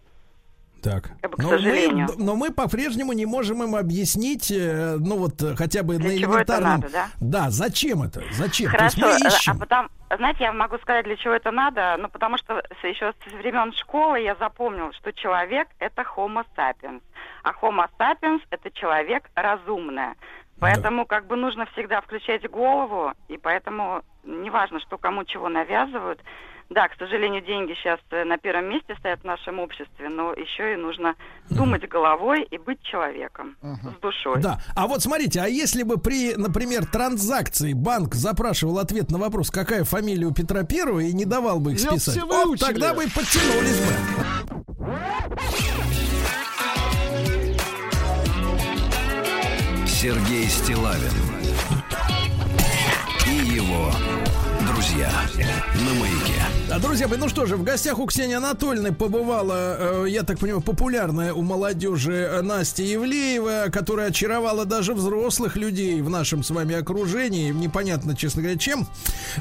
Так. 0.83 1.11
Как 1.21 1.31
бы, 1.31 1.43
но, 1.43 1.51
мы, 1.51 2.07
но 2.17 2.37
мы 2.37 2.53
по-прежнему 2.53 3.13
не 3.13 3.27
можем 3.27 3.63
им 3.63 3.77
объяснить, 3.77 4.51
э, 4.51 4.97
ну 4.99 5.19
вот 5.19 5.43
э, 5.43 5.55
хотя 5.57 5.83
бы 5.83 5.97
Для 5.97 6.11
на 6.11 6.19
чего 6.19 6.39
это 6.39 6.53
элементарном. 6.55 6.81
надо, 6.81 6.93
да? 6.93 7.09
Да, 7.21 7.51
зачем 7.51 8.03
это? 8.03 8.23
Зачем? 8.33 8.71
Хорошо, 8.71 9.01
То 9.01 9.09
есть 9.11 9.21
мы 9.23 9.29
э, 9.29 9.33
ищем. 9.33 9.53
а 9.53 9.59
потом, 9.59 9.89
знаете, 10.17 10.45
я 10.45 10.53
могу 10.53 10.79
сказать, 10.79 11.05
для 11.05 11.17
чего 11.17 11.35
это 11.35 11.51
надо, 11.51 11.97
ну, 11.99 12.09
потому 12.09 12.39
что 12.39 12.63
еще 12.83 13.13
с 13.13 13.33
времен 13.33 13.73
школы 13.75 14.21
я 14.21 14.35
запомнила, 14.37 14.93
что 14.95 15.13
человек— 15.13 15.69
это 15.79 16.03
homo 16.17 16.45
sapiens, 16.57 17.03
а 17.43 17.53
homo 17.53 17.87
sapiens— 17.99 18.41
это 18.51 18.71
человек 18.71 19.25
разумный. 19.35 20.15
Поэтому 20.61 21.07
как 21.07 21.27
бы 21.27 21.37
нужно 21.37 21.65
всегда 21.73 22.03
включать 22.03 22.49
голову, 22.51 23.13
и 23.29 23.39
поэтому 23.39 24.03
неважно, 24.25 24.79
что 24.81 24.99
кому 24.99 25.25
чего 25.25 25.49
навязывают. 25.49 26.21
Да, 26.71 26.87
к 26.87 26.97
сожалению, 26.99 27.43
деньги 27.43 27.75
сейчас 27.75 27.99
э, 28.13 28.23
на 28.25 28.39
первом 28.39 28.71
месте 28.71 28.95
стоят 29.01 29.21
в 29.23 29.25
нашем 29.25 29.59
обществе, 29.59 30.09
но 30.09 30.33
еще 30.33 30.75
и 30.75 30.77
нужно 30.77 31.17
думать 31.51 31.89
головой 31.89 32.47
и 32.49 32.59
быть 32.59 32.81
человеком 32.83 33.57
с 33.61 34.01
душой. 34.01 34.41
Да. 34.41 34.61
А 34.77 34.87
вот 34.87 35.03
смотрите, 35.03 35.41
а 35.41 35.49
если 35.49 35.83
бы 35.83 35.99
при, 35.99 36.37
например, 36.37 36.87
транзакции 36.87 37.73
банк 37.73 38.15
запрашивал 38.15 38.79
ответ 38.79 39.11
на 39.11 39.19
вопрос, 39.19 39.51
какая 39.51 39.83
фамилия 39.83 40.27
у 40.27 40.33
Петра 40.33 40.63
Первого, 40.63 41.01
и 41.01 41.13
не 41.13 41.25
давал 41.25 41.59
бы 41.59 41.73
их 41.73 41.81
списать, 41.81 42.23
вот 42.23 42.61
тогда 42.61 42.95
бы 42.95 43.03
подтянулись 43.03 43.81
бы. 43.81 43.93
Сергей 49.89 50.47
Стилавин 50.47 51.11
и 53.27 53.55
его 53.55 53.91
друзья 54.67 55.11
на 55.75 55.95
маяке. 56.01 56.20
А, 56.73 56.79
Друзья 56.79 57.09
мои, 57.09 57.19
ну 57.19 57.29
что 57.29 57.47
же, 57.47 57.57
в 57.57 57.65
гостях 57.65 57.99
у 57.99 58.07
Ксении 58.07 58.37
Анатольевны 58.37 58.93
побывала, 58.93 60.05
э, 60.05 60.07
я 60.09 60.23
так 60.23 60.39
понимаю, 60.39 60.63
популярная 60.63 61.33
у 61.33 61.43
молодежи 61.43 62.41
Настя 62.43 62.85
Евлеева, 62.85 63.67
которая 63.73 64.11
очаровала 64.11 64.65
даже 64.65 64.95
взрослых 64.95 65.57
людей 65.57 66.01
в 66.01 66.09
нашем 66.09 66.45
с 66.45 66.51
вами 66.51 66.77
окружении, 66.77 67.51
непонятно, 67.51 68.15
честно 68.15 68.43
говоря, 68.43 68.57
чем. 68.57 68.87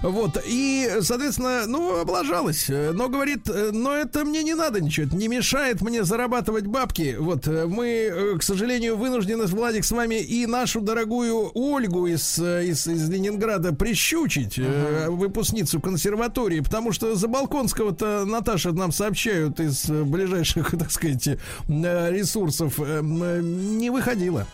Вот, 0.01 0.41
и, 0.43 0.89
соответственно, 1.01 1.67
ну, 1.67 1.99
облажалась. 1.99 2.65
Но 2.67 3.09
говорит, 3.09 3.47
э, 3.47 3.69
но 3.73 3.93
это 3.93 4.25
мне 4.25 4.41
не 4.41 4.55
надо 4.55 4.81
ничего, 4.81 5.05
это 5.05 5.15
не 5.15 5.27
мешает 5.27 5.81
мне 5.81 6.03
зарабатывать 6.03 6.65
бабки. 6.65 7.15
Вот, 7.19 7.47
э, 7.47 7.67
мы, 7.67 8.37
к 8.39 8.43
сожалению, 8.43 8.97
вынуждены, 8.97 9.45
Владик, 9.45 9.85
с 9.85 9.91
вами 9.91 10.15
и 10.15 10.47
нашу 10.47 10.81
дорогую 10.81 11.51
Ольгу 11.53 12.07
из, 12.07 12.39
из, 12.39 12.87
из 12.87 13.07
Ленинграда 13.07 13.71
прищучить, 13.71 14.57
э, 14.57 15.09
выпускницу 15.09 15.79
консерватории, 15.79 16.61
потому 16.61 16.91
что 16.91 17.18
за 17.19 17.27
Балконского-то 17.27 18.25
Наташа 18.25 18.71
нам 18.71 18.91
сообщают 18.91 19.59
из 19.59 19.89
э, 19.89 20.03
ближайших, 20.03 20.71
так 20.79 20.89
сказать, 20.89 21.27
э, 21.27 21.37
ресурсов, 21.67 22.79
э, 22.79 23.01
не 23.01 23.89
выходила. 23.89 24.47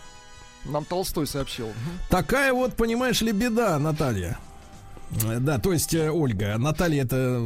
Нам 0.64 0.84
Толстой 0.84 1.26
сообщил. 1.26 1.68
Такая 2.10 2.52
вот, 2.52 2.74
понимаешь 2.74 3.22
ли, 3.22 3.32
беда, 3.32 3.78
Наталья. 3.78 4.38
Да, 5.38 5.60
то 5.60 5.72
есть 5.72 5.94
Ольга, 5.94 6.56
Наталья 6.58 7.04
это 7.04 7.40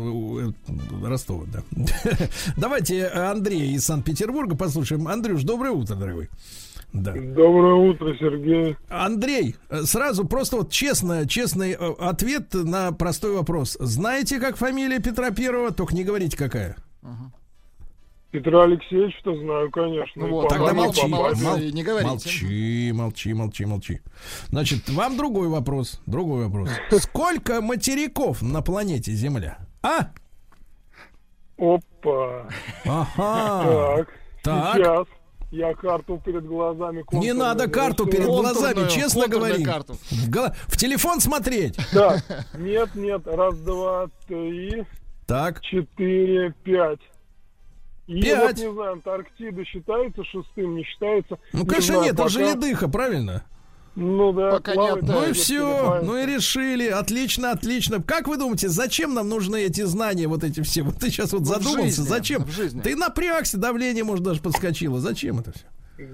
Ростова, 1.02 1.44
да. 1.46 1.62
Давайте 2.56 3.06
Андрея 3.08 3.76
из 3.76 3.84
Санкт-Петербурга 3.84 4.56
послушаем. 4.56 5.06
Андрюш, 5.06 5.42
доброе 5.42 5.72
утро, 5.72 5.94
дорогой. 5.94 6.30
Да. 6.92 7.12
Доброе 7.12 7.74
утро, 7.74 8.14
Сергей. 8.18 8.76
Андрей, 8.88 9.56
сразу 9.84 10.24
просто 10.26 10.56
вот 10.56 10.70
честно, 10.72 11.26
честный 11.26 11.72
э, 11.72 11.92
ответ 12.00 12.52
на 12.52 12.90
простой 12.92 13.34
вопрос. 13.36 13.76
Знаете, 13.78 14.40
как 14.40 14.56
фамилия 14.56 14.98
Петра 14.98 15.30
Первого? 15.30 15.70
Только 15.70 15.94
не 15.94 16.02
говорите, 16.04 16.36
какая. 16.36 16.76
Петра 18.32 18.62
Алексеевича 18.62 19.18
знаю, 19.42 19.70
конечно. 19.72 20.26
Ну 20.26 20.30
вот, 20.30 20.48
Тогда 20.48 20.72
молчи, 20.72 21.06
молчи, 21.06 21.42
мол- 21.42 21.58
не 21.58 21.82
говорите. 21.82 22.08
молчи, 22.10 22.92
молчи, 22.94 23.34
молчи, 23.34 23.64
молчи. 23.66 24.00
Значит, 24.50 24.88
вам 24.88 25.16
другой 25.16 25.48
вопрос, 25.48 26.00
другой 26.06 26.44
вопрос. 26.44 26.70
Сколько 26.98 27.60
материков 27.60 28.40
на 28.40 28.62
планете 28.62 29.12
Земля? 29.12 29.58
А? 29.82 30.10
Опа. 31.58 32.46
Ага. 32.84 34.06
Так, 34.42 34.74
Так. 34.74 34.76
сейчас. 34.76 35.06
Я 35.50 35.74
карту 35.74 36.20
перед 36.24 36.46
глазами. 36.46 37.04
Не 37.12 37.32
надо 37.32 37.66
карту 37.68 38.06
перед 38.06 38.26
глазами, 38.26 38.74
Контурную- 38.84 38.88
честно 38.90 39.22
контурную 39.22 39.50
говори. 39.54 39.64
карту. 39.64 39.96
В, 40.68 40.76
телефон 40.76 41.20
смотреть. 41.20 41.76
Так, 41.92 42.22
нет, 42.56 42.94
нет, 42.94 43.22
раз, 43.26 43.58
два, 43.58 44.06
три, 44.28 44.84
Так. 45.26 45.60
четыре, 45.62 46.54
пять. 46.62 47.00
И 48.06 48.22
Пять. 48.22 48.58
вот, 48.58 48.66
не 48.66 48.72
знаю, 48.72 48.92
Антарктида 48.94 49.64
считается 49.64 50.24
шестым, 50.24 50.74
не 50.76 50.84
считается. 50.84 51.38
Ну, 51.52 51.60
Не 51.60 51.66
конечно, 51.66 51.94
знаю, 51.94 52.02
нет, 52.04 52.14
это 52.14 52.22
пока- 52.24 52.28
же 52.28 52.40
ледыха, 52.40 52.88
правильно? 52.88 53.44
Ну 53.96 54.32
да, 54.32 54.52
Пока 54.52 54.76
нет, 54.76 55.02
Ну 55.02 55.28
и 55.28 55.32
все, 55.32 56.00
ну 56.02 56.16
и 56.16 56.24
решили. 56.24 56.86
Отлично, 56.86 57.50
отлично. 57.50 58.00
Как 58.00 58.28
вы 58.28 58.36
думаете, 58.36 58.68
зачем 58.68 59.14
нам 59.14 59.28
нужны 59.28 59.64
эти 59.64 59.82
знания, 59.82 60.28
вот 60.28 60.44
эти 60.44 60.62
все? 60.62 60.82
Вот 60.82 60.96
ты 60.96 61.10
сейчас 61.10 61.32
вот 61.32 61.40
Ну, 61.40 61.44
в 61.46 61.48
задумался, 61.48 61.82
жизни, 61.96 62.02
зачем? 62.08 62.44
в 62.44 62.50
жизни. 62.50 62.80
Ты 62.80 62.94
напрягся, 62.96 63.58
давление, 63.58 64.04
может, 64.04 64.24
даже 64.24 64.40
подскочило. 64.40 65.00
Зачем 65.00 65.40
это 65.40 65.52
все? 65.52 65.64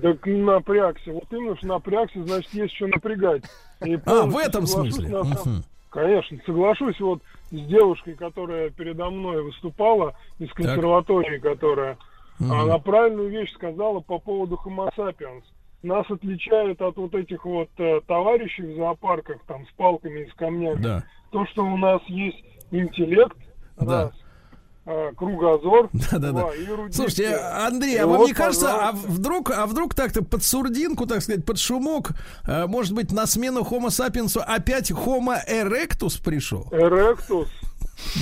Так 0.03 0.27
напрягся. 0.27 1.13
Вот 1.13 1.25
именно, 1.31 1.57
что 1.57 1.67
напрягся, 1.67 2.25
значит, 2.25 2.53
есть 2.55 2.75
что 2.75 2.87
напрягать. 2.89 3.45
И 3.85 3.99
А, 4.07 4.23
в 4.23 4.37
этом 4.39 4.67
смысле. 4.67 5.09
на 5.11 5.23
Мгм. 5.25 5.65
Конечно, 5.91 6.39
соглашусь 6.45 6.99
вот 7.01 7.21
с 7.51 7.61
девушкой, 7.69 8.15
которая 8.17 8.71
передо 8.71 9.11
мной 9.11 9.43
выступала, 9.43 10.15
из 10.39 10.51
консерватории, 10.53 11.39
которая, 11.39 11.97
Мгм. 12.39 12.53
она 12.53 12.79
правильную 12.79 13.31
вещь 13.31 13.53
сказала 13.55 14.01
по 14.01 14.19
поводу 14.19 14.59
Homo 14.65 14.91
sapiens. 14.97 15.43
Нас 15.87 16.05
отличает 16.11 16.83
от 16.83 16.97
вот 16.97 17.15
этих 17.15 17.45
вот 17.45 17.69
э, 17.79 18.01
товарищей 18.09 18.63
в 18.63 18.77
зоопарках, 18.77 19.37
там, 19.47 19.65
с 19.67 19.71
палками 19.77 20.23
и 20.27 20.31
с 20.31 20.35
камнями, 20.35 20.83
Да. 20.83 21.05
то, 21.31 21.47
что 21.47 21.63
у 21.65 21.77
нас 21.77 22.03
есть 22.09 22.43
интеллект, 22.73 23.37
Да. 23.81 24.05
раз, 24.07 24.13
э, 24.87 25.13
кругозор, 25.17 25.89
два, 25.93 26.53
и 26.57 26.65
эрудиция. 26.65 26.91
Слушайте, 26.93 27.37
Андрей, 27.37 27.95
И 27.95 27.99
а 27.99 28.07
вам 28.09 28.19
вот, 28.19 28.27
не 28.27 28.33
кажется, 28.35 28.89
а 28.89 28.91
вдруг, 28.93 29.53
а 29.53 29.67
вдруг 29.67 29.95
так-то 29.95 30.25
под 30.25 30.43
сурдинку, 30.43 31.07
так 31.07 31.23
сказать, 31.23 31.45
под 31.45 31.59
шумок, 31.61 32.11
э, 32.49 32.67
может 32.67 32.93
быть, 32.93 33.13
на 33.13 33.27
смену 33.27 33.61
Homo 33.61 33.87
sapiens 33.87 34.37
опять 34.41 34.91
Homo 34.91 35.37
erectus 35.49 36.21
пришел? 36.23 36.67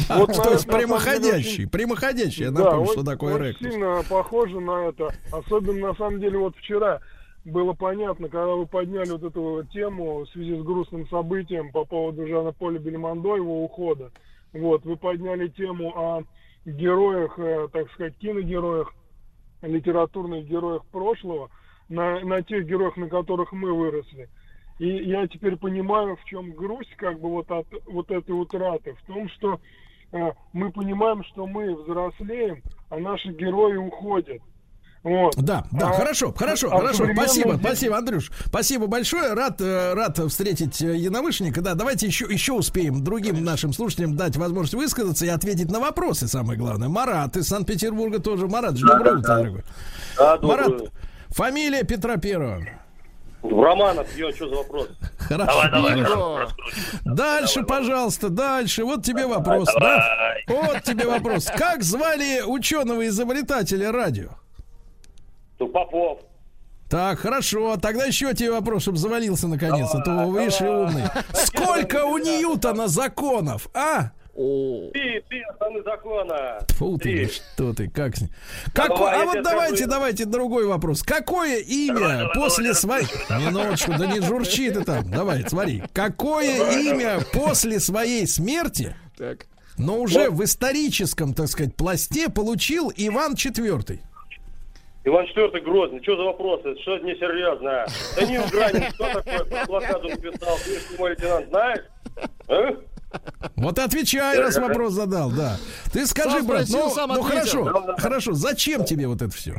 Да, 0.08 0.18
Вот 0.18 0.32
то 0.34 0.52
есть 0.52 0.66
прямоходящий, 0.68 1.62
очень- 1.64 1.68
прямоходящий, 1.68 2.44
я 2.44 2.50
Да, 2.52 2.60
напомню, 2.60 2.82
очень- 2.82 2.92
что 2.92 3.02
такое 3.04 3.36
эректус. 3.38 3.72
сильно 3.72 4.02
похоже 4.08 4.60
на 4.60 4.88
это. 4.88 5.08
Особенно, 5.32 5.88
на 5.88 5.94
самом 5.96 6.20
деле, 6.20 6.38
вот 6.38 6.54
вчера 6.56 7.00
было 7.44 7.74
понятно, 7.74 8.28
когда 8.28 8.54
вы 8.54 8.66
подняли 8.66 9.10
вот 9.10 9.22
эту 9.22 9.64
тему 9.72 10.20
в 10.20 10.28
связи 10.30 10.56
с 10.56 10.62
грустным 10.62 11.06
событием 11.08 11.70
по 11.72 11.84
поводу 11.84 12.26
Жана 12.26 12.52
Поля 12.52 12.78
Бельмондо, 12.78 13.36
его 13.36 13.64
ухода. 13.64 14.10
Вот, 14.52 14.84
вы 14.84 14.96
подняли 14.96 15.48
тему 15.48 15.92
о 15.94 16.22
героях, 16.64 17.38
э, 17.38 17.68
так 17.72 17.90
сказать, 17.92 18.16
киногероях, 18.18 18.94
литературных 19.62 20.46
героях 20.46 20.84
прошлого, 20.86 21.50
на, 21.88 22.20
на 22.20 22.42
тех 22.42 22.66
героях, 22.66 22.96
на 22.96 23.08
которых 23.08 23.52
мы 23.52 23.74
выросли. 23.74 24.28
И 24.78 24.88
я 24.88 25.26
теперь 25.28 25.56
понимаю, 25.56 26.16
в 26.16 26.24
чем 26.24 26.52
грусть 26.52 26.94
как 26.96 27.20
бы 27.20 27.28
вот 27.28 27.50
от 27.50 27.66
вот 27.86 28.10
этой 28.10 28.32
утраты. 28.32 28.94
В 28.94 29.06
том, 29.06 29.28
что 29.28 29.60
э, 30.12 30.32
мы 30.52 30.72
понимаем, 30.72 31.22
что 31.24 31.46
мы 31.46 31.74
взрослеем, 31.74 32.62
а 32.88 32.98
наши 32.98 33.32
герои 33.32 33.76
уходят. 33.76 34.40
Вот. 35.04 35.36
Да, 35.36 35.64
да, 35.70 35.90
А- 35.90 35.92
хорошо, 35.92 36.32
хорошо, 36.32 36.68
а 36.72 36.80
хорошо. 36.80 37.06
Спасибо, 37.12 37.52
дети- 37.52 37.60
спасибо, 37.62 37.98
Андрюш. 37.98 38.30
Спасибо 38.46 38.86
большое. 38.86 39.34
Рад, 39.34 39.60
э, 39.60 39.92
рад 39.92 40.18
встретить 40.18 40.80
э, 40.80 40.96
единомышленника. 40.96 41.60
Да, 41.60 41.74
давайте 41.74 42.06
еще, 42.06 42.24
еще 42.24 42.54
успеем 42.54 43.04
другим 43.04 43.44
нашим 43.44 43.74
слушателям 43.74 44.16
дать 44.16 44.36
возможность 44.38 44.74
высказаться 44.74 45.26
и 45.26 45.28
ответить 45.28 45.70
на 45.70 45.78
вопросы, 45.78 46.26
самое 46.26 46.58
главное. 46.58 46.88
Марат 46.88 47.36
из 47.36 47.48
Санкт-Петербурга 47.48 48.18
тоже. 48.18 48.48
Марат, 48.48 48.74
доброе 48.80 49.18
утро, 49.18 49.36
дорогой. 49.36 49.62
Да, 50.16 50.38
Марат, 50.40 50.68
доброе. 50.70 50.90
фамилия 51.28 51.82
Петра 51.84 52.16
Первого. 52.16 52.62
Романов, 53.42 54.06
Ё, 54.16 54.32
что 54.32 54.48
за 54.48 54.54
вопрос? 54.56 54.88
Хорошо. 55.18 55.52
Давай, 55.70 55.70
давай, 55.70 56.02
Хорошо. 56.02 56.48
Дальше, 57.04 57.62
пожалуйста, 57.62 58.30
дальше. 58.30 58.84
Вот 58.84 59.04
тебе 59.04 59.26
вопрос. 59.26 59.68
да? 59.78 60.34
Вот 60.48 60.82
тебе 60.82 61.06
вопрос. 61.06 61.50
Как 61.54 61.82
звали 61.82 62.40
ученого-изобретателя 62.40 63.92
радио? 63.92 64.30
Ну, 65.58 65.68
Попов. 65.68 66.20
Так, 66.88 67.18
хорошо. 67.18 67.76
Тогда 67.76 68.04
еще 68.04 68.34
тебе 68.34 68.52
вопрос, 68.52 68.82
чтобы 68.82 68.98
завалился 68.98 69.48
наконец-то. 69.48 70.00
То 70.00 70.26
выше 70.26 70.68
умный. 70.68 71.04
Сколько 71.32 72.04
у 72.04 72.18
Ньютона 72.18 72.88
законов, 72.88 73.68
а? 73.74 74.10
Ты, 74.34 75.22
ты, 75.28 75.42
основные 75.48 75.82
закона. 75.84 76.58
Фу 76.70 76.98
ты, 76.98 77.22
ну 77.22 77.28
что 77.28 77.72
ты, 77.72 77.88
как... 77.88 78.16
с 78.16 78.22
ним? 78.22 78.30
Како- 78.74 78.96
давай, 78.96 79.22
а 79.22 79.24
вот 79.26 79.42
давайте, 79.44 79.86
давайте 79.86 80.24
другой 80.24 80.66
вопрос. 80.66 81.04
Какое 81.04 81.60
имя 81.60 82.28
после 82.34 82.74
своей... 82.74 83.06
Минуточку, 83.30 83.92
да 83.96 84.06
не 84.06 84.20
журчи 84.20 84.70
ты 84.72 84.82
там. 84.82 85.08
Давай, 85.08 85.44
смотри. 85.48 85.84
Какое 85.92 86.72
имя 86.80 87.20
после 87.32 87.78
своей 87.78 88.26
смерти, 88.26 88.96
Так. 89.16 89.46
но 89.78 90.00
уже 90.00 90.30
в 90.30 90.42
историческом, 90.42 91.32
так 91.32 91.46
сказать, 91.46 91.76
пласте 91.76 92.28
получил 92.28 92.92
Иван 92.96 93.34
IV? 93.34 94.00
Иван 95.04 95.26
IV 95.26 95.60
Грозный, 95.60 96.02
что 96.02 96.16
за 96.16 96.22
вопросы? 96.22 96.76
Что 96.80 96.96
это 96.96 97.04
несерьезно? 97.04 97.86
Да 98.16 98.26
не 98.26 98.38
Гранин, 98.50 98.90
кто 98.92 99.20
такой? 99.20 99.46
Про 99.46 99.66
блокаду 99.66 100.08
написал? 100.08 100.56
Ты 100.64 100.98
мой 100.98 101.10
лейтенант 101.10 101.48
знаешь? 101.50 101.80
А? 102.48 102.70
Вот 103.56 103.78
отвечай, 103.78 104.38
раз 104.38 104.56
вопрос 104.56 104.94
задал, 104.94 105.30
да. 105.30 105.58
Ты 105.92 106.06
скажи, 106.06 106.38
Сам 106.38 106.46
брат, 106.46 106.66
спросил, 106.66 106.88
ну, 106.88 106.94
сам 106.94 107.10
ну 107.10 107.22
хорошо, 107.22 107.94
хорошо, 107.98 108.32
зачем 108.32 108.84
тебе 108.84 109.06
вот 109.06 109.22
это 109.22 109.30
все? 109.30 109.54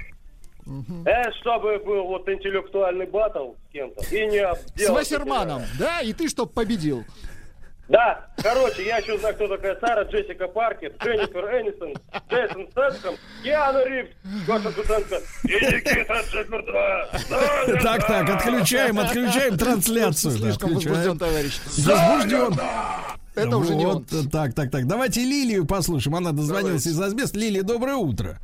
Э, 1.06 1.32
чтобы 1.42 1.78
был 1.80 2.06
вот 2.06 2.28
интеллектуальный 2.28 3.06
батл 3.06 3.52
с 3.52 3.72
кем-то. 3.72 4.04
И 4.14 4.26
не 4.26 4.54
С 4.76 4.90
Вассерманом, 4.90 5.62
да? 5.78 6.02
И 6.02 6.12
ты 6.14 6.28
чтоб 6.28 6.52
победил. 6.52 7.06
Да, 7.88 8.26
короче, 8.41 8.84
я 8.86 8.98
еще 8.98 9.18
знаю, 9.20 9.36
кто 9.36 9.48
такая 9.48 9.78
Сара 9.80 10.03
Джессика 10.03 10.48
Паркер, 10.48 10.91
Дженнифер 11.03 11.62
Энистон, 11.62 11.94
Джейсон 12.32 12.68
Стэтхэм, 12.72 13.16
Киану 13.44 13.86
Ривз, 13.86 14.10
Гоша 14.48 14.72
Куценко 14.72 15.16
и 15.44 15.53
Никита 15.53 16.22
Джигурда. 16.32 17.10
Так, 17.84 18.07
так, 18.07 18.30
отключаем, 18.30 18.99
отключаем 18.99 19.57
трансляцию. 19.57 20.32
Слишком 20.32 20.74
возбужден, 20.74 21.20
товарищ. 21.20 21.60
Возбужден. 21.86 22.60
Это 23.36 23.57
уже 23.57 23.76
не 23.76 23.86
Вот, 23.86 24.06
Так, 24.32 24.53
так, 24.53 24.72
так. 24.72 24.88
Давайте 24.88 25.22
Лилию 25.22 25.66
послушаем. 25.66 26.16
Она 26.16 26.32
дозвонилась 26.32 26.88
из 26.88 26.99
Азбест. 26.99 27.36
Лилия, 27.36 27.64
доброе 27.64 27.95
утро. 27.95 28.40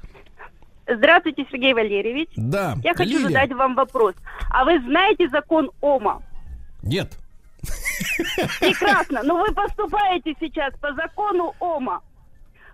Здравствуйте, 0.88 1.46
Сергей 1.50 1.74
Валерьевич. 1.74 2.30
Да. 2.36 2.76
Я 2.84 2.94
хочу 2.94 3.10
Лилия. 3.12 3.28
задать 3.28 3.54
вам 3.54 3.76
вопрос. 3.76 4.14
А 4.50 4.66
вы 4.66 4.80
знаете 4.82 5.30
закон 5.30 5.72
Ома? 5.80 6.22
Нет. 6.84 7.18
Прекрасно. 8.60 9.22
Но 9.24 9.38
вы 9.38 9.54
поступаете 9.54 10.36
сейчас 10.40 10.74
по 10.80 10.94
закону 10.94 11.56
Ома. 11.60 12.02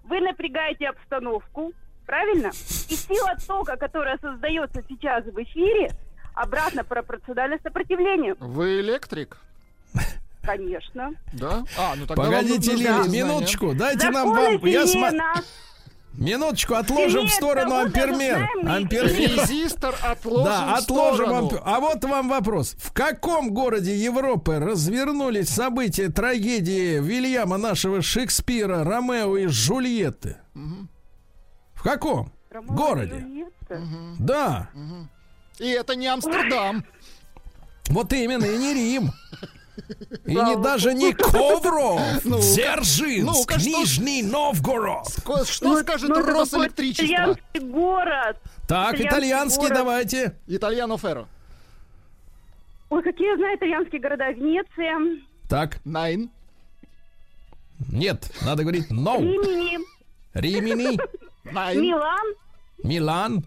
Вы 0.03 0.21
напрягаете 0.21 0.87
обстановку, 0.87 1.73
правильно? 2.05 2.47
И 2.89 2.95
сила 2.95 3.35
тока, 3.45 3.75
которая 3.75 4.17
создается 4.19 4.81
сейчас 4.87 5.25
в 5.25 5.37
эфире, 5.43 5.91
обратно 6.33 6.83
пропорциональна 6.83 7.57
сопротивлению. 7.61 8.37
Вы 8.39 8.79
электрик? 8.79 9.37
Конечно. 10.43 11.11
Да? 11.33 11.65
А, 11.77 11.95
ну 11.95 12.07
тогда 12.07 12.23
Погодите, 12.23 12.77
знания. 12.77 13.21
минуточку. 13.21 13.73
Дайте 13.73 14.09
нам 14.09 14.31
вам. 14.31 14.65
Я 14.65 14.85
нас. 15.11 15.66
Минуточку, 16.17 16.73
отложим 16.73 17.27
в 17.27 17.29
Сильнее 17.29 17.29
сторону 17.29 17.69
того, 17.69 17.81
ампермер. 17.83 18.49
Ампермер. 18.65 19.15
Резистор 19.47 19.95
отложен 20.01 20.45
Да, 20.45 20.75
в 20.75 20.79
отложим 20.79 21.29
ампер- 21.29 21.61
А 21.63 21.79
вот 21.79 22.03
вам 22.03 22.29
вопрос. 22.29 22.75
В 22.79 22.91
каком 22.91 23.51
городе 23.53 23.95
Европы 23.95 24.57
развернулись 24.59 25.49
события 25.49 26.09
трагедии 26.09 26.99
Вильяма 26.99 27.57
нашего 27.57 28.01
Шекспира, 28.01 28.83
Ромео 28.83 29.37
и 29.37 29.45
Джульетты? 29.45 30.37
В 31.75 31.83
каком 31.83 32.31
городе? 32.67 33.23
Да. 34.17 34.69
И 35.59 35.67
это 35.69 35.95
не 35.95 36.07
Амстердам. 36.07 36.83
Вот 37.89 38.11
именно, 38.11 38.45
и 38.45 38.57
не 38.57 38.73
Рим. 38.73 39.11
И 40.25 40.35
не 40.35 40.55
даже 40.61 40.93
не. 40.93 41.13
Ковров, 41.13 42.01
Ну-ка. 42.25 42.41
Дзержинск, 42.41 43.57
Нижний 43.57 44.23
Новгород. 44.23 45.07
Что 45.45 45.77
скажет 45.79 46.09
Ну, 46.09 46.21
Росэлектричество? 46.21 47.05
Итальянский 47.05 47.59
город. 47.61 48.37
Так, 48.67 48.99
итальянский 48.99 49.69
давайте. 49.69 50.35
Итальяно 50.47 50.97
Ферро. 50.97 51.27
Ой, 52.89 53.03
какие 53.03 53.27
я 53.31 53.35
знаю 53.37 53.57
итальянские 53.57 54.01
города? 54.01 54.29
Венеция, 54.31 55.21
Так. 55.49 55.79
Найн. 55.85 56.29
Нет, 57.91 58.31
надо 58.41 58.63
говорить 58.63 58.89
no. 58.89 59.19
Римини, 59.21 59.77
Римини, 60.33 60.99
Найн. 61.43 61.81
Милан. 61.81 62.33
Милан. 62.83 63.43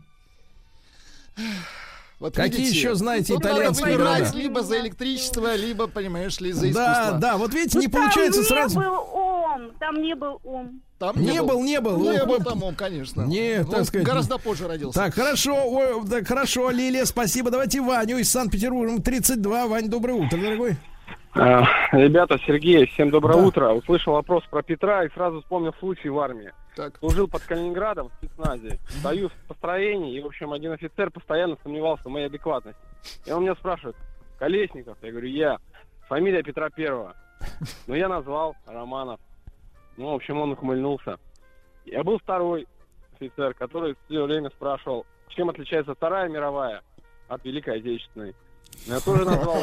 Вот 2.20 2.34
Какие 2.34 2.59
видите, 2.60 2.76
еще 2.78 2.94
знаете 2.94 3.32
надо 3.34 3.48
итальянские 3.48 3.92
выбирать 3.97 4.18
города? 4.20 4.38
либо 4.38 4.62
за 4.62 4.78
электричество, 4.80 5.56
либо, 5.56 5.86
понимаешь 5.88 6.38
ли, 6.38 6.52
за 6.52 6.60
Да, 6.60 6.68
искусство. 6.92 7.18
да, 7.18 7.36
вот 7.38 7.55
видите, 7.55 7.78
Ну, 7.78 7.82
не 7.82 7.88
получается 7.88 8.40
там 8.47 8.48
сразу. 8.70 8.78
не 8.80 8.86
был 8.86 8.94
ом, 9.14 9.70
там 9.80 10.02
не 10.02 10.14
был 10.14 10.40
ом. 10.44 10.82
Там 10.98 11.18
Не 11.18 11.40
был, 11.42 11.62
не 11.64 11.80
был. 11.80 11.97
Не 11.98 12.18
Ну, 12.18 12.26
был 12.26 12.44
там 12.44 12.62
он, 12.62 12.74
конечно. 12.74 13.22
Не, 13.22 13.60
Он 13.60 13.70
так 13.70 13.86
сказать. 13.86 14.06
Гораздо 14.06 14.36
позже 14.36 14.68
родился. 14.68 14.98
Так, 15.01 15.14
хорошо, 15.14 15.56
ой, 15.66 16.02
да, 16.05 16.22
хорошо, 16.22 16.68
Лилия, 16.70 17.06
спасибо. 17.06 17.51
Давайте 17.51 17.80
Ваню 17.80 18.18
из 18.18 18.30
Санкт-Петербурга, 18.30 19.01
32. 19.01 19.66
Вань, 19.66 19.88
доброе 19.88 20.12
утро, 20.12 20.36
дорогой. 20.36 20.76
А, 21.35 21.62
Ребята, 21.93 22.39
Сергей, 22.44 22.86
всем 22.86 23.11
доброе 23.11 23.36
Да. 23.39 23.47
утро. 23.47 23.69
Услышал 23.70 24.15
вопрос 24.15 24.44
про 24.51 24.62
Петра 24.62 25.05
и 25.05 25.11
сразу 25.11 25.40
вспомнил 25.40 25.73
случай 25.78 26.09
в 26.09 26.19
армии. 26.19 26.52
Так. 26.77 26.98
Служил 26.98 27.28
под 27.28 27.43
Калининградом 27.43 28.09
в 28.09 28.12
спецназе. 28.15 28.78
Стою 28.89 29.28
в 29.28 29.32
построении, 29.48 30.16
и, 30.16 30.20
в 30.20 30.27
общем, 30.27 30.52
один 30.52 30.73
офицер 30.73 31.11
постоянно 31.11 31.57
сомневался 31.62 32.05
в 32.09 32.12
моей 32.12 32.27
адекватности. 32.27 32.81
И 33.27 33.32
он 33.32 33.43
меня 33.43 33.55
спрашивает, 33.55 33.97
Колесников? 34.39 34.97
Я 35.02 35.11
говорю, 35.12 35.28
я. 35.28 35.59
Фамилия 36.09 36.43
Петра 36.43 36.70
Первого. 36.70 37.15
Ну, 37.86 37.94
я 37.94 38.09
назвал 38.09 38.57
Романов. 38.66 39.20
Ну, 39.97 40.11
в 40.11 40.15
общем, 40.15 40.40
он 40.40 40.52
ухмыльнулся. 40.52 41.19
Я 41.85 42.02
был 42.05 42.19
второй 42.19 42.66
офицер, 43.15 43.55
который 43.55 43.97
все 44.07 44.24
время 44.24 44.51
спрашивал, 44.51 45.07
чем 45.28 45.48
отличается 45.51 45.94
Вторая 45.94 46.28
мировая 46.28 46.82
от 47.28 47.44
Великой 47.44 47.78
Отечественной. 47.78 48.35
Я 48.86 49.01
тоже 49.01 49.24
назвал 49.24 49.62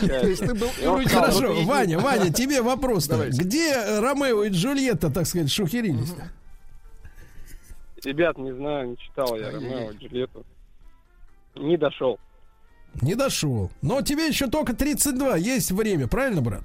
То 0.00 0.26
есть 0.26 0.40
ты 0.40 0.54
был... 0.54 0.68
Хорошо, 1.06 1.64
Ваня, 1.64 1.98
Ваня, 1.98 2.32
тебе 2.32 2.62
вопрос. 2.62 3.08
Где 3.08 3.98
Ромео 4.00 4.44
и 4.44 4.50
Джульетта, 4.50 5.10
так 5.10 5.26
сказать, 5.26 5.50
шухерились 5.50 6.14
Ребят, 8.04 8.38
не 8.38 8.54
знаю, 8.54 8.90
не 8.90 8.96
читал 8.96 9.36
я 9.36 9.50
Ромео 9.50 9.90
и 9.90 9.96
Джульетту. 9.96 10.44
Не 11.56 11.76
дошел. 11.76 12.18
Не 13.02 13.14
дошел. 13.14 13.70
Но 13.82 14.02
тебе 14.02 14.28
еще 14.28 14.46
только 14.46 14.74
32, 14.74 15.36
есть 15.36 15.72
время, 15.72 16.06
правильно, 16.06 16.40
брат? 16.40 16.62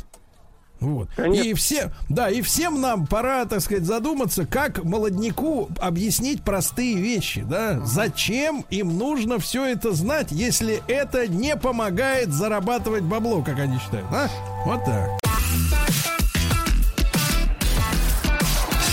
Вот. 0.80 1.10
Конечно. 1.16 1.50
И 1.50 1.54
все, 1.54 1.92
да, 2.10 2.30
и 2.30 2.42
всем 2.42 2.82
нам 2.82 3.08
пора, 3.08 3.46
так 3.46 3.62
сказать, 3.62 3.86
задуматься, 3.86 4.46
как 4.46 4.84
молодняку 4.84 5.70
объяснить 5.80 6.44
простые 6.44 6.96
вещи, 6.98 7.42
да? 7.42 7.80
Зачем 7.86 8.66
им 8.70 8.98
нужно 8.98 9.40
все 9.40 9.66
это 9.66 9.94
знать, 9.94 10.32
если 10.32 10.84
это 10.88 11.28
не 11.28 11.56
помогает 11.56 12.34
зарабатывать 12.34 13.04
бабло, 13.04 13.42
как 13.42 13.60
они 13.60 13.80
считают, 13.80 14.08
а? 14.12 14.28
Вот 14.66 14.84
так. 14.84 15.10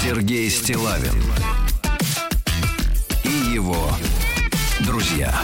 Сергей 0.03 0.49
Стилавин 0.49 1.23
и 3.25 3.53
его 3.53 3.91
друзья 4.81 5.35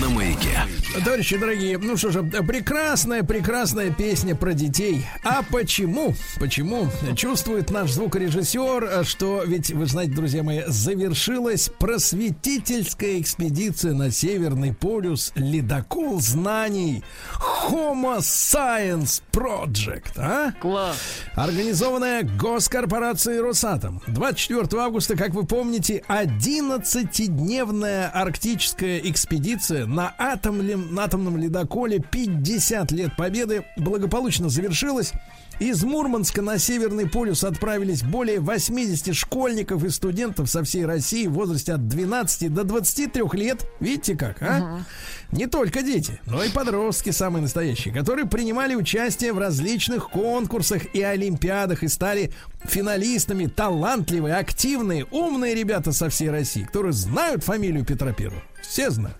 на 0.00 0.08
маяке. 0.10 0.60
Товарищи 0.92 1.38
дорогие, 1.38 1.78
ну 1.78 1.96
что 1.96 2.10
же, 2.10 2.22
прекрасная, 2.22 3.22
прекрасная 3.22 3.90
песня 3.90 4.36
про 4.36 4.52
детей. 4.52 5.06
А 5.24 5.42
почему? 5.42 6.14
Почему? 6.38 6.86
Чувствует 7.16 7.70
наш 7.70 7.92
звукорежиссер, 7.92 9.06
что 9.06 9.42
ведь, 9.46 9.70
вы 9.70 9.86
знаете, 9.86 10.12
друзья 10.12 10.42
мои, 10.42 10.60
завершилась 10.66 11.70
просветительская 11.78 13.18
экспедиция 13.20 13.94
на 13.94 14.10
Северный 14.10 14.74
полюс 14.74 15.32
«Ледокол 15.34 16.20
знаний» 16.20 17.02
Homo 17.40 18.18
Science 18.18 19.22
Project, 19.32 20.18
а? 20.18 20.52
Класс. 20.60 20.98
Организованная 21.34 22.22
госкорпорацией 22.22 23.40
Росатом. 23.40 24.02
24 24.08 24.82
августа, 24.82 25.16
как 25.16 25.30
вы 25.30 25.46
помните, 25.46 26.02
11-дневная 26.06 28.10
арктическая 28.10 28.98
экспедиция 28.98 29.86
на 29.86 30.14
атомном, 30.18 30.81
на 30.90 31.04
атомном 31.04 31.36
ледоколе 31.36 31.98
50 32.00 32.92
лет 32.92 33.16
победы 33.16 33.64
благополучно 33.76 34.48
завершилась. 34.48 35.12
Из 35.58 35.84
Мурманска 35.84 36.42
на 36.42 36.58
Северный 36.58 37.08
полюс 37.08 37.44
отправились 37.44 38.02
более 38.02 38.40
80 38.40 39.14
школьников 39.14 39.84
и 39.84 39.90
студентов 39.90 40.50
со 40.50 40.64
всей 40.64 40.84
России 40.84 41.26
в 41.26 41.34
возрасте 41.34 41.74
от 41.74 41.86
12 41.86 42.52
до 42.52 42.64
23 42.64 43.22
лет. 43.34 43.64
Видите 43.78 44.16
как, 44.16 44.42
а? 44.42 44.58
Угу. 44.58 45.38
Не 45.38 45.46
только 45.46 45.82
дети, 45.82 46.20
но 46.26 46.42
и 46.42 46.50
подростки 46.50 47.10
самые 47.10 47.42
настоящие, 47.42 47.94
которые 47.94 48.26
принимали 48.26 48.74
участие 48.74 49.32
в 49.32 49.38
различных 49.38 50.10
конкурсах 50.10 50.94
и 50.94 51.02
олимпиадах 51.02 51.82
и 51.82 51.88
стали 51.88 52.32
финалистами, 52.64 53.46
талантливые, 53.46 54.36
активные, 54.36 55.06
умные 55.10 55.54
ребята 55.54 55.92
со 55.92 56.08
всей 56.08 56.30
России, 56.30 56.64
которые 56.64 56.92
знают 56.92 57.44
фамилию 57.44 57.84
Петра 57.84 58.12
Первого. 58.12 58.42
Все 58.62 58.90
знают. 58.90 59.16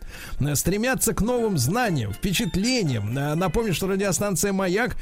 Стремятся 0.54 1.14
к 1.14 1.20
новым 1.20 1.58
знаниям, 1.58 2.12
впечатлениям. 2.12 3.12
Напомню, 3.12 3.74
что 3.74 3.86
радиостанция 3.86 4.52
«Маяк» 4.52 4.96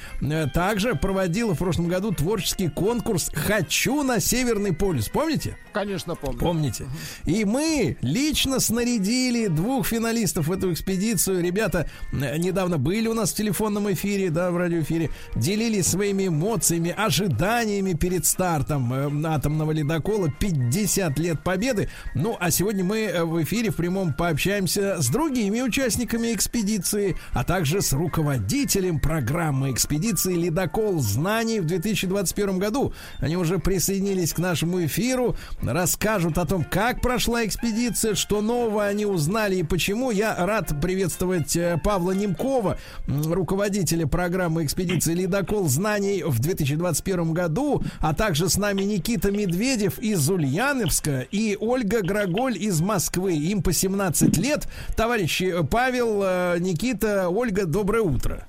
также 0.52 0.94
проводила 0.94 1.54
в 1.54 1.58
прошлом 1.58 1.88
году 1.88 2.12
творческий 2.12 2.68
конкурс 2.68 3.30
«Хочу 3.34 4.02
на 4.02 4.20
Северный 4.20 4.72
полюс». 4.72 5.08
Помните? 5.08 5.56
Конечно, 5.72 6.14
помню. 6.14 6.38
Помните. 6.38 6.86
И 7.24 7.44
мы 7.44 7.96
лично 8.00 8.60
снарядили 8.60 9.46
двух 9.46 9.86
финалистов 9.86 10.48
в 10.48 10.52
эту 10.52 10.72
экспедицию. 10.72 11.42
Ребята 11.42 11.88
недавно 12.12 12.78
были 12.78 13.06
у 13.06 13.14
нас 13.14 13.32
в 13.32 13.36
телефонном 13.36 13.92
эфире, 13.92 14.30
да, 14.30 14.50
в 14.50 14.56
радиоэфире, 14.56 15.10
делились 15.36 15.86
своими 15.86 16.28
эмоциями, 16.28 16.94
ожиданиями 16.96 17.92
перед 17.94 18.26
стартом 18.26 18.92
э, 18.92 19.28
атомного 19.28 19.72
ледокола 19.72 20.30
50 20.30 21.18
лет 21.18 21.42
победы. 21.42 21.88
Ну, 22.14 22.36
а 22.38 22.50
сегодня 22.50 22.84
мы 22.84 23.00
э, 23.00 23.24
в 23.24 23.42
эфире 23.42 23.70
в 23.70 23.76
прямом 23.76 24.12
пообщаемся 24.30 25.02
с 25.02 25.08
другими 25.08 25.60
участниками 25.60 26.32
экспедиции, 26.32 27.16
а 27.32 27.42
также 27.42 27.82
с 27.82 27.92
руководителем 27.92 29.00
программы 29.00 29.72
экспедиции 29.72 30.34
«Ледокол 30.34 31.00
знаний» 31.00 31.58
в 31.58 31.66
2021 31.66 32.60
году. 32.60 32.92
Они 33.18 33.36
уже 33.36 33.58
присоединились 33.58 34.32
к 34.32 34.38
нашему 34.38 34.84
эфиру, 34.84 35.34
расскажут 35.60 36.38
о 36.38 36.46
том, 36.46 36.62
как 36.62 37.00
прошла 37.00 37.44
экспедиция, 37.44 38.14
что 38.14 38.40
нового 38.40 38.86
они 38.86 39.04
узнали 39.04 39.56
и 39.56 39.62
почему. 39.64 40.12
Я 40.12 40.36
рад 40.36 40.80
приветствовать 40.80 41.56
э, 41.56 41.80
Павла 41.82 42.12
Немкова, 42.12 42.78
руководителя 43.08 44.06
программы 44.06 44.64
экспедиции 44.64 45.12
«Ледокол 45.12 45.68
знаний» 45.68 46.22
в 46.22 46.38
2021 46.38 47.32
году, 47.32 47.82
а 47.98 48.14
также 48.14 48.48
с 48.48 48.56
нами 48.56 48.82
Никита 48.82 49.32
Медведев 49.32 49.98
из 49.98 50.30
Ульяновска 50.30 51.26
и 51.32 51.56
Ольга 51.58 52.02
Граголь 52.02 52.56
из 52.56 52.80
Москвы. 52.80 53.34
Им 53.34 53.64
по 53.64 53.72
17 53.72 54.19
лет. 54.38 54.68
Товарищи 54.96 55.54
Павел, 55.70 56.22
э, 56.22 56.56
Никита, 56.58 57.28
Ольга, 57.28 57.66
доброе 57.66 58.02
утро. 58.02 58.46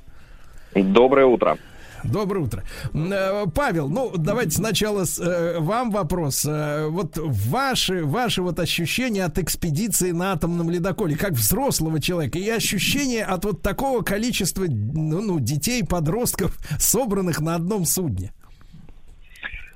Доброе 0.73 1.25
утро. 1.25 1.57
Доброе 2.03 2.39
утро. 2.39 2.63
Э, 2.93 3.45
Павел, 3.53 3.87
ну 3.89 4.11
давайте 4.15 4.51
сначала 4.51 5.05
с, 5.05 5.19
э, 5.19 5.59
вам 5.59 5.91
вопрос. 5.91 6.45
Э, 6.45 6.87
вот 6.87 7.17
ваши, 7.17 8.03
ваши 8.03 8.41
вот 8.41 8.59
ощущения 8.59 9.25
от 9.25 9.37
экспедиции 9.37 10.11
на 10.11 10.33
атомном 10.33 10.69
ледоколе, 10.69 11.15
как 11.15 11.33
взрослого 11.33 11.99
человека, 12.01 12.39
и 12.39 12.49
ощущения 12.49 13.23
от 13.23 13.45
вот 13.45 13.61
такого 13.61 14.01
количества 14.01 14.65
ну, 14.67 15.21
ну, 15.21 15.39
детей, 15.39 15.83
подростков, 15.83 16.57
собранных 16.79 17.39
на 17.39 17.55
одном 17.55 17.85
судне. 17.85 18.33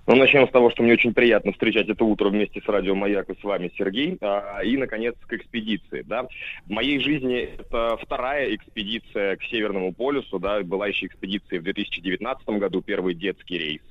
Ну, 0.07 0.15
начнем 0.15 0.48
с 0.48 0.52
того, 0.52 0.69
что 0.69 0.84
мне 0.84 0.94
очень 0.94 1.15
приятно 1.15 1.52
встречать 1.52 1.90
это 1.90 2.06
утро 2.06 2.30
вместе 2.30 2.61
с 2.61 2.68
радио 2.68 2.94
Маяк 2.94 3.27
и 3.32 3.40
с 3.40 3.44
вами, 3.44 3.72
Сергей. 3.76 4.18
А, 4.22 4.60
и, 4.64 4.77
наконец, 4.77 5.15
к 5.26 5.34
экспедиции. 5.34 6.03
Да. 6.03 6.27
В 6.68 6.69
моей 6.69 6.99
жизни 6.99 7.49
это 7.57 7.98
вторая 7.99 8.53
экспедиция 8.53 9.36
к 9.36 9.44
Северному 9.45 9.94
полюсу. 9.94 10.38
Да. 10.38 10.61
Была 10.61 10.88
еще 10.88 11.07
экспедиция 11.07 11.60
в 11.60 11.64
2019 11.64 12.48
году, 12.49 12.84
первый 12.84 13.15
детский 13.15 13.57
рейс. 13.57 13.82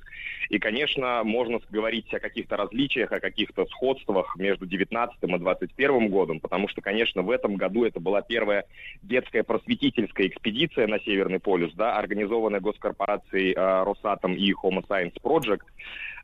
И, 0.49 0.59
конечно, 0.59 1.23
можно 1.23 1.59
говорить 1.69 2.13
о 2.13 2.19
каких-то 2.19 2.57
различиях, 2.57 3.11
о 3.11 3.19
каких-то 3.19 3.65
сходствах 3.65 4.35
между 4.37 4.65
19 4.65 5.17
и 5.21 5.37
21 5.37 6.09
годом, 6.09 6.39
потому 6.39 6.67
что, 6.67 6.81
конечно, 6.81 7.21
в 7.21 7.31
этом 7.31 7.55
году 7.55 7.83
это 7.83 7.99
была 7.99 8.21
первая 8.21 8.65
детская 9.01 9.43
просветительская 9.43 10.27
экспедиция 10.27 10.87
на 10.87 10.99
Северный 10.99 11.39
полюс, 11.39 11.73
да, 11.73 11.97
организованная 11.97 12.59
госкорпорацией 12.59 13.53
э, 13.53 13.83
Росатом 13.83 14.35
и 14.35 14.51
Homo 14.53 14.85
Science 14.87 15.15
Project. 15.21 15.63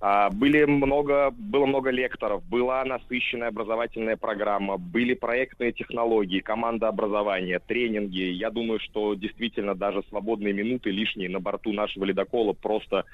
Э, 0.02 0.30
были 0.32 0.66
много, 0.66 1.32
было 1.32 1.66
много 1.66 1.92
лекторов, 1.92 2.44
была 2.48 2.84
насыщенная 2.84 3.50
образовательная 3.50 4.18
программа, 4.18 4.78
были 4.78 5.14
проектные 5.14 5.72
технологии, 5.72 6.40
команда 6.40 6.88
образования, 6.88 7.60
тренинги. 7.60 8.24
Я 8.24 8.50
думаю, 8.50 8.80
что 8.80 9.14
действительно 9.14 9.76
даже 9.76 10.04
свободные 10.10 10.54
минуты 10.54 10.90
лишние 10.90 11.30
на 11.30 11.40
борту 11.40 11.72
нашего 11.72 12.06
ледокола 12.06 12.54
просто 12.54 13.06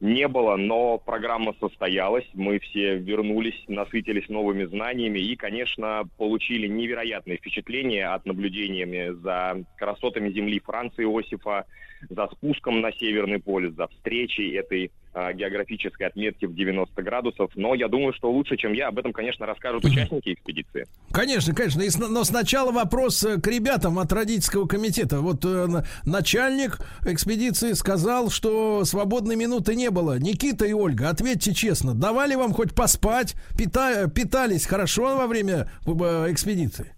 не 0.00 0.26
было, 0.26 0.56
но 0.56 0.98
программа 0.98 1.54
состоялась, 1.60 2.26
мы 2.34 2.58
все 2.58 2.96
вернулись, 2.96 3.54
насытились 3.68 4.28
новыми 4.28 4.64
знаниями 4.64 5.20
и, 5.20 5.36
конечно, 5.36 6.02
получили 6.18 6.66
невероятные 6.66 7.38
впечатления 7.38 8.08
от 8.08 8.26
наблюдениями 8.26 9.12
за 9.22 9.62
красотами 9.78 10.32
земли 10.32 10.58
Франции 10.58 11.04
Иосифа, 11.04 11.66
за 12.08 12.28
спуском 12.28 12.80
на 12.80 12.92
Северный 12.92 13.38
полюс, 13.38 13.74
за 13.74 13.88
встречей 13.88 14.56
этой 14.56 14.90
а, 15.14 15.32
географической 15.32 16.06
отметки 16.06 16.46
в 16.46 16.54
90 16.54 17.02
градусов. 17.02 17.50
Но 17.54 17.74
я 17.74 17.88
думаю, 17.88 18.14
что 18.14 18.30
лучше, 18.30 18.56
чем 18.56 18.72
я, 18.72 18.88
об 18.88 18.98
этом, 18.98 19.12
конечно, 19.12 19.44
расскажут 19.44 19.84
участники 19.84 20.32
экспедиции. 20.32 20.86
Конечно, 21.12 21.54
конечно. 21.54 22.08
Но 22.08 22.24
сначала 22.24 22.72
вопрос 22.72 23.22
э, 23.24 23.40
к 23.40 23.46
ребятам 23.46 23.98
от 23.98 24.10
родительского 24.12 24.66
комитета. 24.66 25.20
Вот 25.20 25.44
э, 25.44 25.66
начальник 26.06 26.78
экспедиции 27.04 27.72
сказал, 27.72 28.30
что 28.30 28.84
свободной 28.84 29.36
минуты 29.36 29.74
не 29.74 29.90
было. 29.90 30.18
Никита 30.18 30.64
и 30.64 30.72
Ольга, 30.72 31.10
ответьте 31.10 31.52
честно, 31.52 31.94
давали 31.94 32.34
вам 32.34 32.52
хоть 32.52 32.74
поспать, 32.74 33.34
пита 33.56 34.08
питались 34.08 34.64
хорошо 34.64 35.16
во 35.16 35.26
время 35.26 35.70
э, 35.86 35.90
экспедиции? 36.30 36.94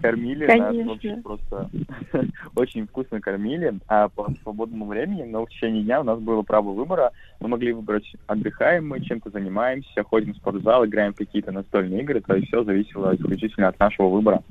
Кормили 0.00 0.46
Конечно. 0.46 0.72
нас 0.72 0.86
вообще 0.86 1.16
просто 1.16 1.70
очень 2.56 2.86
вкусно 2.86 3.20
кормили, 3.20 3.74
а 3.86 4.08
по 4.08 4.28
свободному 4.42 4.86
времени, 4.86 5.22
но 5.22 5.44
в 5.44 5.50
течение 5.50 5.82
дня 5.82 6.00
у 6.00 6.04
нас 6.04 6.18
было 6.18 6.42
право 6.42 6.72
выбора. 6.72 7.12
Мы 7.40 7.48
могли 7.48 7.72
выбрать, 7.72 8.10
отдыхаем 8.26 8.88
мы, 8.88 9.00
чем-то 9.00 9.30
занимаемся, 9.30 10.02
ходим 10.02 10.34
в 10.34 10.36
спортзал, 10.36 10.86
играем 10.86 11.12
в 11.12 11.16
какие-то 11.16 11.52
настольные 11.52 12.02
игры, 12.02 12.20
то 12.20 12.34
есть 12.34 12.48
все 12.48 12.64
зависело 12.64 13.14
исключительно 13.14 13.68
от 13.68 13.78
нашего 13.78 14.08
выбора. 14.08 14.42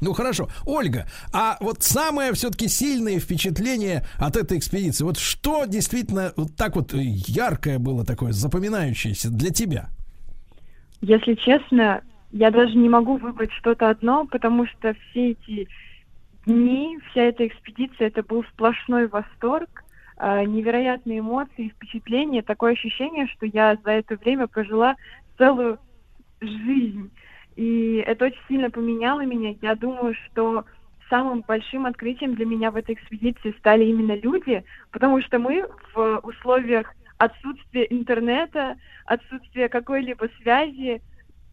Ну 0.00 0.12
хорошо. 0.14 0.48
Ольга, 0.66 1.06
а 1.32 1.56
вот 1.60 1.82
самое 1.82 2.32
все-таки 2.32 2.68
сильное 2.68 3.18
впечатление 3.18 4.04
от 4.18 4.36
этой 4.36 4.58
экспедиции, 4.58 5.04
вот 5.04 5.18
что 5.18 5.66
действительно 5.66 6.32
вот 6.36 6.56
так 6.56 6.76
вот 6.76 6.92
яркое 6.94 7.78
было 7.78 8.04
такое, 8.04 8.32
запоминающееся 8.32 9.30
для 9.30 9.50
тебя? 9.50 9.88
Если 11.02 11.34
честно, 11.34 12.00
я 12.32 12.50
даже 12.50 12.76
не 12.76 12.88
могу 12.88 13.16
выбрать 13.16 13.52
что-то 13.52 13.90
одно, 13.90 14.26
потому 14.26 14.66
что 14.66 14.94
все 14.94 15.32
эти 15.32 15.68
дни, 16.46 16.98
вся 17.10 17.24
эта 17.24 17.46
экспедиция, 17.46 18.08
это 18.08 18.22
был 18.22 18.42
сплошной 18.44 19.06
восторг, 19.06 19.84
э, 20.16 20.44
невероятные 20.44 21.20
эмоции, 21.20 21.68
впечатления, 21.68 22.42
такое 22.42 22.72
ощущение, 22.72 23.26
что 23.28 23.46
я 23.46 23.76
за 23.84 23.90
это 23.92 24.16
время 24.16 24.46
прожила 24.46 24.96
целую 25.36 25.78
жизнь. 26.40 27.10
И 27.56 28.02
это 28.06 28.24
очень 28.26 28.40
сильно 28.48 28.70
поменяло 28.70 29.24
меня. 29.24 29.54
Я 29.60 29.74
думаю, 29.74 30.14
что 30.26 30.64
самым 31.10 31.42
большим 31.46 31.84
открытием 31.84 32.34
для 32.34 32.46
меня 32.46 32.70
в 32.70 32.76
этой 32.76 32.94
экспедиции 32.94 33.54
стали 33.58 33.84
именно 33.84 34.16
люди, 34.16 34.64
потому 34.90 35.20
что 35.20 35.38
мы 35.38 35.66
в 35.94 36.20
условиях 36.22 36.94
отсутствия 37.18 37.86
интернета, 37.90 38.76
отсутствия 39.04 39.68
какой-либо 39.68 40.30
связи 40.40 41.02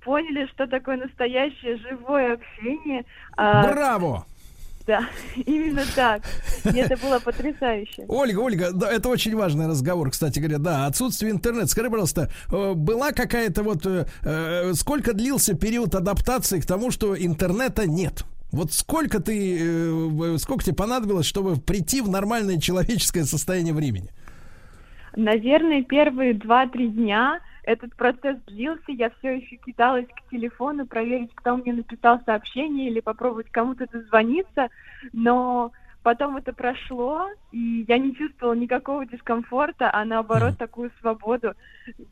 поняли, 0.02 0.48
что 0.54 0.68
такое 0.68 0.98
настоящее 0.98 1.78
живое 1.78 2.34
общение. 2.34 3.06
А, 3.38 3.64
Браво! 3.64 4.26
Да, 4.90 5.08
именно 5.46 5.84
так. 5.96 6.24
И 6.66 6.78
это 6.78 6.98
было 6.98 7.20
потрясающе. 7.20 8.06
Ольга, 8.08 8.40
Ольга, 8.40 8.72
да, 8.74 8.92
это 8.92 9.10
очень 9.10 9.36
важный 9.36 9.68
разговор, 9.68 10.10
кстати 10.10 10.40
говоря. 10.40 10.58
Да, 10.58 10.88
отсутствие 10.88 11.32
интернета. 11.32 11.68
Скажи, 11.68 11.92
пожалуйста, 11.92 12.32
э, 12.52 12.74
была 12.74 13.12
какая-то 13.12 13.62
вот... 13.62 13.86
Э, 13.86 14.08
э, 14.24 14.74
сколько 14.74 15.14
длился 15.14 15.54
период 15.54 15.94
адаптации 15.94 16.60
к 16.60 16.66
тому, 16.66 16.90
что 16.90 17.16
интернета 17.16 17.88
нет? 17.88 18.24
Вот 18.52 18.74
сколько 18.74 19.20
ты, 19.22 20.40
сколько 20.40 20.64
тебе 20.64 20.76
понадобилось, 20.76 21.28
чтобы 21.28 21.58
прийти 21.58 22.02
в 22.02 22.10
нормальное 22.10 22.60
человеческое 22.60 23.26
состояние 23.26 23.76
времени? 23.76 24.10
Наверное, 25.16 25.84
первые 25.84 26.34
два-три 26.34 26.88
дня 26.88 27.42
этот 27.64 27.96
процесс 27.96 28.38
длился, 28.48 28.92
я 28.92 29.10
все 29.10 29.38
еще 29.38 29.58
кидалась 29.58 30.08
к 30.08 30.30
телефону 30.32 30.86
проверить, 30.86 31.34
кто 31.36 31.58
мне 31.58 31.74
написал 31.74 32.22
сообщение 32.26 32.90
или 32.90 33.00
попробовать 33.00 33.52
кому-то 33.52 33.88
дозвониться, 33.88 34.70
но 35.14 35.72
Потом 36.02 36.38
это 36.38 36.54
прошло, 36.54 37.28
и 37.52 37.84
я 37.88 37.98
не 37.98 38.16
чувствовала 38.16 38.54
никакого 38.54 39.06
дискомфорта, 39.06 39.90
а 39.92 40.06
наоборот 40.06 40.58
такую 40.58 40.92
свободу 41.02 41.54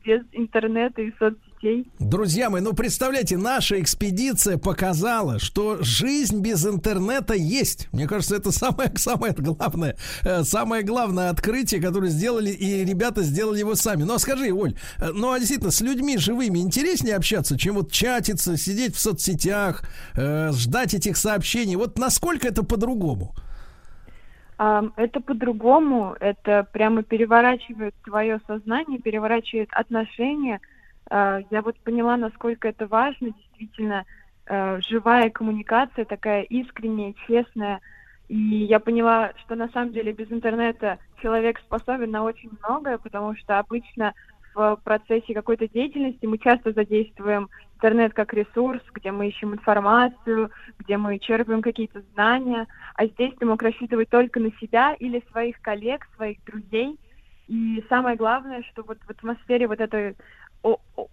без 0.04 0.20
интернета 0.32 1.00
и 1.00 1.10
соцсетей. 1.18 1.90
Друзья 1.98 2.50
мои, 2.50 2.60
ну 2.60 2.74
представляете, 2.74 3.38
наша 3.38 3.80
экспедиция 3.80 4.58
показала, 4.58 5.38
что 5.38 5.78
жизнь 5.80 6.42
без 6.42 6.66
интернета 6.66 7.32
есть. 7.32 7.88
Мне 7.92 8.06
кажется, 8.06 8.36
это 8.36 8.52
самое, 8.52 8.92
самое 8.96 9.32
главное, 9.32 9.96
э, 10.22 10.42
самое 10.42 10.82
главное 10.82 11.30
открытие, 11.30 11.80
которое 11.80 12.10
сделали, 12.10 12.50
и 12.50 12.84
ребята 12.84 13.22
сделали 13.22 13.60
его 13.60 13.74
сами. 13.74 14.02
Ну 14.02 14.12
а 14.12 14.18
скажи, 14.18 14.52
Оль, 14.52 14.74
э, 14.98 15.12
ну 15.14 15.32
а 15.32 15.38
действительно, 15.38 15.70
с 15.70 15.80
людьми 15.80 16.18
живыми 16.18 16.58
интереснее 16.58 17.16
общаться, 17.16 17.58
чем 17.58 17.76
вот 17.76 17.90
чатиться, 17.90 18.58
сидеть 18.58 18.94
в 18.94 19.00
соцсетях, 19.00 19.82
э, 20.14 20.52
ждать 20.52 20.92
этих 20.92 21.16
сообщений. 21.16 21.76
Вот 21.76 21.98
насколько 21.98 22.46
это 22.46 22.62
по-другому? 22.62 23.34
Это 24.58 25.20
по-другому, 25.20 26.16
это 26.18 26.66
прямо 26.72 27.04
переворачивает 27.04 27.94
твое 28.04 28.40
сознание, 28.48 28.98
переворачивает 28.98 29.68
отношения. 29.70 30.60
А, 31.10 31.40
я 31.50 31.62
вот 31.62 31.78
поняла, 31.80 32.16
насколько 32.16 32.66
это 32.66 32.88
важно, 32.88 33.30
действительно, 33.30 34.04
а, 34.46 34.80
живая 34.80 35.30
коммуникация, 35.30 36.04
такая 36.04 36.42
искренняя, 36.42 37.14
честная. 37.28 37.80
И 38.26 38.36
я 38.36 38.80
поняла, 38.80 39.32
что 39.44 39.54
на 39.54 39.68
самом 39.68 39.92
деле 39.92 40.12
без 40.12 40.30
интернета 40.32 40.98
человек 41.22 41.60
способен 41.60 42.10
на 42.10 42.24
очень 42.24 42.50
многое, 42.60 42.98
потому 42.98 43.36
что 43.36 43.60
обычно 43.60 44.12
в 44.54 44.76
процессе 44.82 45.34
какой-то 45.34 45.68
деятельности 45.68 46.26
мы 46.26 46.36
часто 46.38 46.72
задействуем 46.72 47.48
интернет 47.78 48.12
как 48.12 48.34
ресурс, 48.34 48.82
где 48.92 49.12
мы 49.12 49.28
ищем 49.28 49.54
информацию, 49.54 50.50
где 50.80 50.96
мы 50.96 51.18
черпаем 51.20 51.62
какие-то 51.62 52.02
знания, 52.12 52.66
а 52.94 53.06
здесь 53.06 53.32
ты 53.38 53.46
мог 53.46 53.62
рассчитывать 53.62 54.10
только 54.10 54.40
на 54.40 54.50
себя 54.60 54.94
или 54.94 55.22
своих 55.30 55.60
коллег, 55.60 56.06
своих 56.16 56.42
друзей. 56.44 56.98
И 57.46 57.84
самое 57.88 58.16
главное, 58.16 58.62
что 58.64 58.82
вот 58.82 58.98
в 59.06 59.10
атмосфере 59.10 59.68
вот 59.68 59.80
этой 59.80 60.16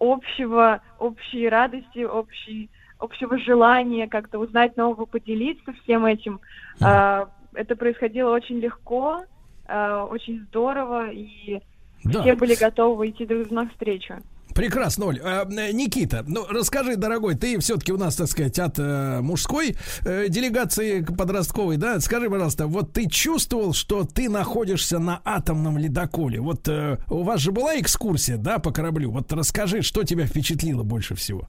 общего, 0.00 0.80
общей 0.98 1.48
радости, 1.48 2.00
общей, 2.00 2.68
общего 2.98 3.38
желания 3.38 4.08
как-то 4.08 4.40
узнать 4.40 4.76
нового, 4.76 5.06
поделиться 5.06 5.72
всем 5.84 6.04
этим, 6.04 6.40
э, 6.80 7.26
это 7.54 7.76
происходило 7.76 8.34
очень 8.34 8.58
легко, 8.58 9.22
э, 9.68 10.06
очень 10.10 10.40
здорово, 10.48 11.10
и 11.10 11.60
да. 12.04 12.22
все 12.22 12.34
были 12.34 12.56
готовы 12.56 13.10
идти 13.10 13.24
друг 13.24 13.52
навстречу. 13.52 14.16
Прекрасно, 14.56 15.06
Оль. 15.06 15.20
А, 15.22 15.44
Никита, 15.44 16.24
ну 16.26 16.46
расскажи, 16.48 16.96
дорогой, 16.96 17.34
ты 17.34 17.58
все-таки 17.58 17.92
у 17.92 17.98
нас, 17.98 18.16
так 18.16 18.26
сказать, 18.26 18.58
от 18.58 18.78
э, 18.78 19.20
мужской 19.20 19.76
э, 20.06 20.28
делегации 20.30 21.02
подростковой, 21.02 21.76
да? 21.76 22.00
Скажи, 22.00 22.30
пожалуйста, 22.30 22.66
вот 22.66 22.94
ты 22.94 23.06
чувствовал, 23.06 23.74
что 23.74 24.04
ты 24.04 24.30
находишься 24.30 24.98
на 24.98 25.20
атомном 25.26 25.76
ледоколе? 25.76 26.40
Вот 26.40 26.66
э, 26.68 26.96
у 27.10 27.22
вас 27.22 27.42
же 27.42 27.52
была 27.52 27.78
экскурсия, 27.78 28.38
да, 28.38 28.58
по 28.58 28.72
кораблю? 28.72 29.10
Вот 29.10 29.30
расскажи, 29.30 29.82
что 29.82 30.04
тебя 30.04 30.24
впечатлило 30.24 30.84
больше 30.84 31.14
всего? 31.14 31.48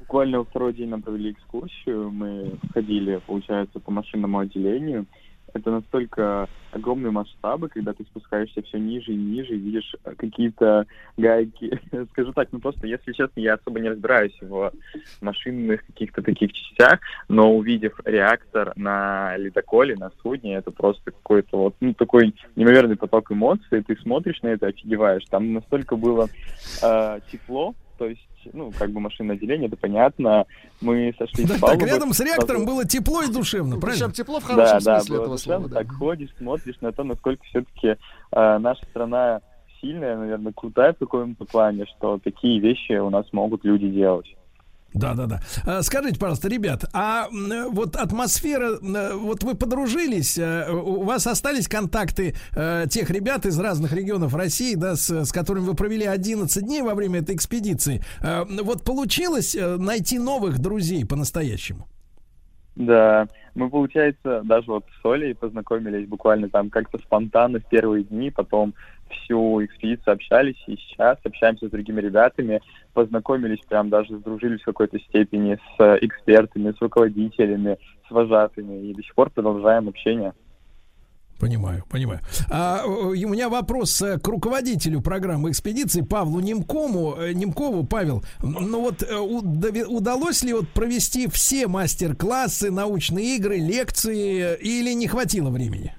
Буквально 0.00 0.42
второй 0.42 0.74
день 0.74 0.88
нам 0.88 1.02
провели 1.02 1.30
экскурсию. 1.30 2.10
Мы 2.10 2.58
ходили, 2.74 3.20
получается, 3.24 3.78
по 3.78 3.92
машинному 3.92 4.40
отделению 4.40 5.06
это 5.54 5.70
настолько 5.70 6.48
огромные 6.72 7.10
масштабы, 7.10 7.68
когда 7.68 7.92
ты 7.92 8.04
спускаешься 8.04 8.62
все 8.62 8.78
ниже 8.78 9.12
и 9.12 9.16
ниже, 9.16 9.54
и 9.54 9.58
видишь 9.58 9.94
э, 10.04 10.14
какие-то 10.14 10.86
гайки. 11.16 11.80
Скажу 12.12 12.32
так, 12.32 12.48
ну 12.52 12.60
просто, 12.60 12.86
если 12.86 13.12
честно, 13.12 13.40
я 13.40 13.54
особо 13.54 13.80
не 13.80 13.88
разбираюсь 13.88 14.36
в 14.40 14.72
машинных 15.20 15.84
каких-то 15.86 16.22
таких 16.22 16.52
частях, 16.52 17.00
но 17.28 17.54
увидев 17.54 17.98
реактор 18.04 18.72
на 18.76 19.36
ледоколе, 19.36 19.96
на 19.96 20.10
судне, 20.22 20.56
это 20.56 20.70
просто 20.70 21.10
какой-то 21.10 21.56
вот, 21.56 21.74
ну, 21.80 21.94
такой 21.94 22.34
неимоверный 22.56 22.96
поток 22.96 23.32
эмоций, 23.32 23.82
ты 23.82 23.96
смотришь 23.96 24.42
на 24.42 24.48
это, 24.48 24.66
офигеваешь. 24.66 25.24
Там 25.30 25.52
настолько 25.54 25.96
было 25.96 26.28
э, 26.82 27.20
тепло, 27.30 27.74
то 27.96 28.06
есть 28.06 28.27
ну, 28.52 28.72
как 28.78 28.90
бы 28.90 29.00
машинное 29.00 29.36
отделение, 29.36 29.68
это 29.68 29.76
понятно. 29.76 30.46
Мы 30.80 31.14
сошли 31.18 31.44
да, 31.44 31.56
с 31.56 31.60
палубы. 31.60 31.80
Так, 31.80 31.88
рядом 31.88 32.12
с 32.12 32.20
реактором 32.20 32.64
было 32.64 32.84
тепло 32.84 33.22
и 33.22 33.32
душевно, 33.32 33.78
правильно? 33.78 34.06
Причем 34.06 34.12
тепло 34.12 34.40
в 34.40 34.44
хорошем 34.44 34.80
да, 34.80 35.00
смысле 35.00 35.16
да, 35.16 35.22
этого 35.22 35.36
душевно, 35.36 35.38
слова. 35.38 35.68
Да. 35.68 35.76
Так 35.76 35.92
ходишь, 35.92 36.30
смотришь 36.38 36.80
на 36.80 36.92
то, 36.92 37.04
насколько 37.04 37.44
все-таки 37.44 37.88
э, 37.88 37.96
наша 38.58 38.84
страна 38.86 39.40
сильная, 39.80 40.16
наверное, 40.16 40.52
крутая 40.52 40.92
в 40.92 40.98
каком-то 40.98 41.44
плане, 41.44 41.86
что 41.86 42.18
такие 42.18 42.60
вещи 42.60 42.92
у 42.98 43.10
нас 43.10 43.26
могут 43.32 43.64
люди 43.64 43.88
делать. 43.88 44.26
Да, 44.94 45.14
да, 45.14 45.26
да. 45.26 45.82
Скажите, 45.82 46.18
пожалуйста, 46.18 46.48
ребят, 46.48 46.84
а 46.94 47.28
вот 47.70 47.94
атмосфера, 47.94 48.78
вот 48.80 49.42
вы 49.42 49.54
подружились, 49.54 50.38
э, 50.38 50.70
у 50.70 51.04
вас 51.04 51.26
остались 51.26 51.68
контакты 51.68 52.34
э, 52.56 52.86
тех 52.88 53.10
ребят 53.10 53.44
из 53.44 53.58
разных 53.60 53.92
регионов 53.92 54.34
России, 54.34 54.74
да, 54.74 54.96
с, 54.96 55.10
с 55.10 55.30
которыми 55.30 55.66
вы 55.66 55.74
провели 55.74 56.06
11 56.06 56.64
дней 56.64 56.82
во 56.82 56.94
время 56.94 57.20
этой 57.20 57.34
экспедиции. 57.34 58.02
Э, 58.22 58.44
вот 58.48 58.82
получилось 58.82 59.54
найти 59.54 60.18
новых 60.18 60.58
друзей 60.58 61.04
по-настоящему? 61.04 61.86
Да, 62.78 63.26
мы, 63.56 63.70
получается, 63.70 64.42
даже 64.44 64.70
вот 64.70 64.84
с 65.02 65.04
Олей 65.04 65.34
познакомились 65.34 66.06
буквально 66.06 66.48
там 66.48 66.70
как-то 66.70 66.98
спонтанно 66.98 67.58
в 67.58 67.64
первые 67.64 68.04
дни, 68.04 68.30
потом 68.30 68.72
всю 69.10 69.64
экспедицию 69.64 70.14
общались, 70.14 70.62
и 70.66 70.76
сейчас 70.76 71.18
общаемся 71.24 71.68
с 71.68 71.70
другими 71.70 72.00
ребятами, 72.00 72.60
познакомились, 72.92 73.60
прям 73.68 73.88
даже 73.88 74.16
сдружились 74.18 74.62
в 74.62 74.66
какой-то 74.66 74.98
степени 74.98 75.58
с 75.76 75.98
экспертами, 76.00 76.72
с 76.72 76.80
руководителями, 76.80 77.78
с 78.08 78.10
вожатыми, 78.10 78.90
и 78.90 78.94
до 78.94 79.02
сих 79.02 79.14
пор 79.14 79.30
продолжаем 79.30 79.88
общение. 79.88 80.32
Понимаю, 81.38 81.84
понимаю. 81.88 82.20
А, 82.50 82.84
у 82.84 83.14
меня 83.14 83.48
вопрос 83.48 84.02
э, 84.02 84.18
к 84.18 84.26
руководителю 84.26 85.00
программы 85.00 85.50
экспедиции 85.50 86.00
Павлу 86.00 86.40
Немкову. 86.40 87.14
Э, 87.16 87.32
Немкову, 87.32 87.86
Павел, 87.86 88.24
ну 88.42 88.80
вот 88.80 89.04
э, 89.04 89.16
удалось 89.16 90.42
ли 90.42 90.52
вот 90.52 90.68
провести 90.70 91.28
все 91.28 91.68
мастер-классы, 91.68 92.72
научные 92.72 93.36
игры, 93.36 93.58
лекции 93.58 94.56
или 94.56 94.92
не 94.94 95.06
хватило 95.06 95.50
времени? 95.50 95.94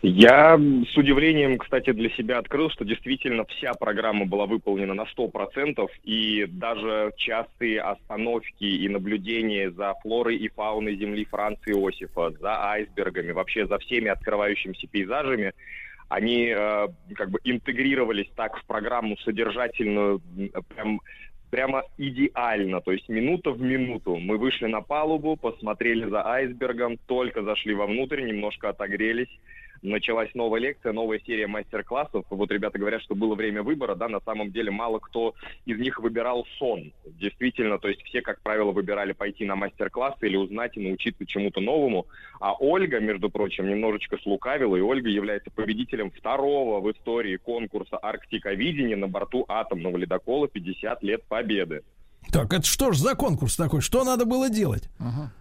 Я 0.00 0.56
с 0.56 0.96
удивлением, 0.96 1.58
кстати, 1.58 1.92
для 1.92 2.08
себя 2.10 2.38
открыл, 2.38 2.70
что 2.70 2.84
действительно 2.84 3.44
вся 3.46 3.72
программа 3.74 4.26
была 4.26 4.46
выполнена 4.46 4.94
на 4.94 5.04
100%, 5.16 5.88
и 6.04 6.46
даже 6.46 7.12
частые 7.16 7.80
остановки 7.80 8.64
и 8.64 8.88
наблюдения 8.88 9.72
за 9.72 9.94
флорой 10.02 10.36
и 10.36 10.48
фауной 10.48 10.96
земли 10.96 11.24
Франции 11.24 11.72
Иосифа, 11.72 12.30
за 12.40 12.70
айсбергами, 12.70 13.32
вообще 13.32 13.66
за 13.66 13.78
всеми 13.78 14.06
открывающимися 14.08 14.86
пейзажами, 14.86 15.52
они 16.08 16.46
э, 16.46 16.88
как 17.14 17.30
бы 17.30 17.40
интегрировались 17.42 18.30
так 18.36 18.56
в 18.56 18.64
программу 18.66 19.16
содержательную, 19.18 20.22
прям 20.74 21.00
прямо 21.50 21.82
идеально, 21.96 22.80
то 22.80 22.92
есть 22.92 23.08
минута 23.08 23.50
в 23.50 23.60
минуту. 23.60 24.16
Мы 24.16 24.36
вышли 24.36 24.66
на 24.66 24.80
палубу, 24.80 25.36
посмотрели 25.36 26.08
за 26.08 26.24
айсбергом, 26.24 26.98
только 27.06 27.42
зашли 27.42 27.74
вовнутрь, 27.74 28.22
немножко 28.22 28.68
отогрелись, 28.68 29.30
началась 29.82 30.34
новая 30.34 30.60
лекция, 30.60 30.92
новая 30.92 31.20
серия 31.20 31.46
мастер-классов. 31.46 32.24
Вот 32.30 32.50
ребята 32.50 32.78
говорят, 32.78 33.02
что 33.02 33.14
было 33.14 33.34
время 33.34 33.62
выбора, 33.62 33.94
да, 33.94 34.08
на 34.08 34.20
самом 34.20 34.50
деле 34.50 34.70
мало 34.70 34.98
кто 34.98 35.34
из 35.66 35.78
них 35.78 35.98
выбирал 36.00 36.46
сон. 36.58 36.92
Действительно, 37.06 37.78
то 37.78 37.88
есть 37.88 38.02
все, 38.02 38.22
как 38.22 38.40
правило, 38.42 38.72
выбирали 38.72 39.12
пойти 39.12 39.44
на 39.44 39.56
мастер-класс 39.56 40.14
или 40.22 40.36
узнать 40.36 40.76
и 40.76 40.80
научиться 40.80 41.26
чему-то 41.26 41.60
новому. 41.60 42.06
А 42.40 42.54
Ольга, 42.54 43.00
между 43.00 43.30
прочим, 43.30 43.68
немножечко 43.68 44.18
слукавила, 44.22 44.76
и 44.76 44.80
Ольга 44.80 45.08
является 45.08 45.50
победителем 45.50 46.10
второго 46.10 46.80
в 46.80 46.90
истории 46.92 47.36
конкурса 47.36 47.98
«Арктика 48.00 48.52
видения» 48.52 48.96
на 48.96 49.08
борту 49.08 49.44
атомного 49.48 49.96
ледокола 49.96 50.46
«50 50.46 50.98
лет 51.02 51.24
победы». 51.24 51.82
Так, 52.32 52.52
это 52.52 52.64
что 52.64 52.92
ж 52.92 52.98
за 52.98 53.14
конкурс 53.14 53.56
такой? 53.56 53.80
Что 53.80 54.04
надо 54.04 54.24
было 54.26 54.50
делать? 54.50 54.88
Ага. 54.98 55.32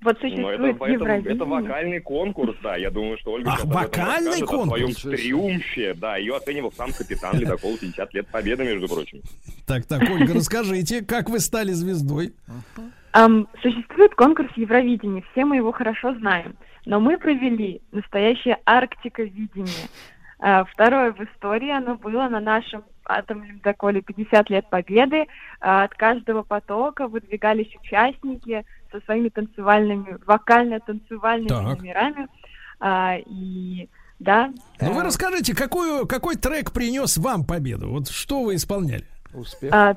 Вот 0.00 0.16
существует 0.20 0.60
ну, 0.60 0.66
это, 0.68 0.84
это, 0.84 1.28
это 1.28 1.44
вокальный 1.44 2.00
конкурс, 2.00 2.56
да. 2.62 2.76
Я 2.76 2.90
думаю, 2.90 3.18
что 3.18 3.32
Ольга 3.32 3.50
Ах, 3.52 3.64
вокальный 3.64 4.40
конкурс? 4.42 4.66
о 4.66 4.68
своем 4.68 4.94
триумфе. 4.94 5.94
Да, 5.94 6.16
ее 6.16 6.36
оценивал 6.36 6.72
сам 6.72 6.92
капитан 6.92 7.36
ледокола 7.36 7.76
50 7.76 8.14
лет 8.14 8.28
победы, 8.28 8.64
между 8.64 8.86
прочим. 8.86 9.22
Так, 9.66 9.86
так, 9.86 10.02
Ольга, 10.08 10.34
расскажите, 10.34 11.04
как 11.04 11.28
вы 11.28 11.40
стали 11.40 11.72
звездой? 11.72 12.32
Um, 13.12 13.48
существует 13.60 14.14
конкурс 14.14 14.50
Евровидения, 14.54 15.24
все 15.32 15.44
мы 15.44 15.56
его 15.56 15.72
хорошо 15.72 16.14
знаем. 16.14 16.54
Но 16.84 17.00
мы 17.00 17.18
провели 17.18 17.80
настоящее 17.90 18.58
Арктика 18.66 19.22
видение. 19.24 19.88
Uh, 20.38 20.64
второе 20.72 21.12
в 21.12 21.20
истории 21.20 21.70
оно 21.70 21.96
было 21.96 22.28
на 22.28 22.38
нашем 22.38 22.84
атомном 23.04 23.50
ледоколе 23.50 24.00
50 24.02 24.50
лет 24.50 24.70
победы. 24.70 25.22
Uh, 25.60 25.84
от 25.84 25.94
каждого 25.94 26.44
потока 26.44 27.08
выдвигались 27.08 27.74
участники– 27.82 28.64
со 28.90 29.00
своими 29.00 29.28
танцевальными, 29.28 30.18
вокально-танцевальными 30.26 31.48
так. 31.48 31.62
номерами. 31.62 32.28
А, 32.80 33.16
и 33.16 33.88
да. 34.18 34.52
Ну 34.80 34.92
вы 34.92 35.02
э, 35.02 35.04
расскажите, 35.04 35.54
какую, 35.54 36.06
какой 36.06 36.36
трек 36.36 36.72
принес 36.72 37.16
вам 37.18 37.44
победу? 37.44 37.90
Вот 37.90 38.08
что 38.08 38.42
вы 38.42 38.56
исполняли? 38.56 39.04
Успех. 39.32 39.72
А, 39.72 39.96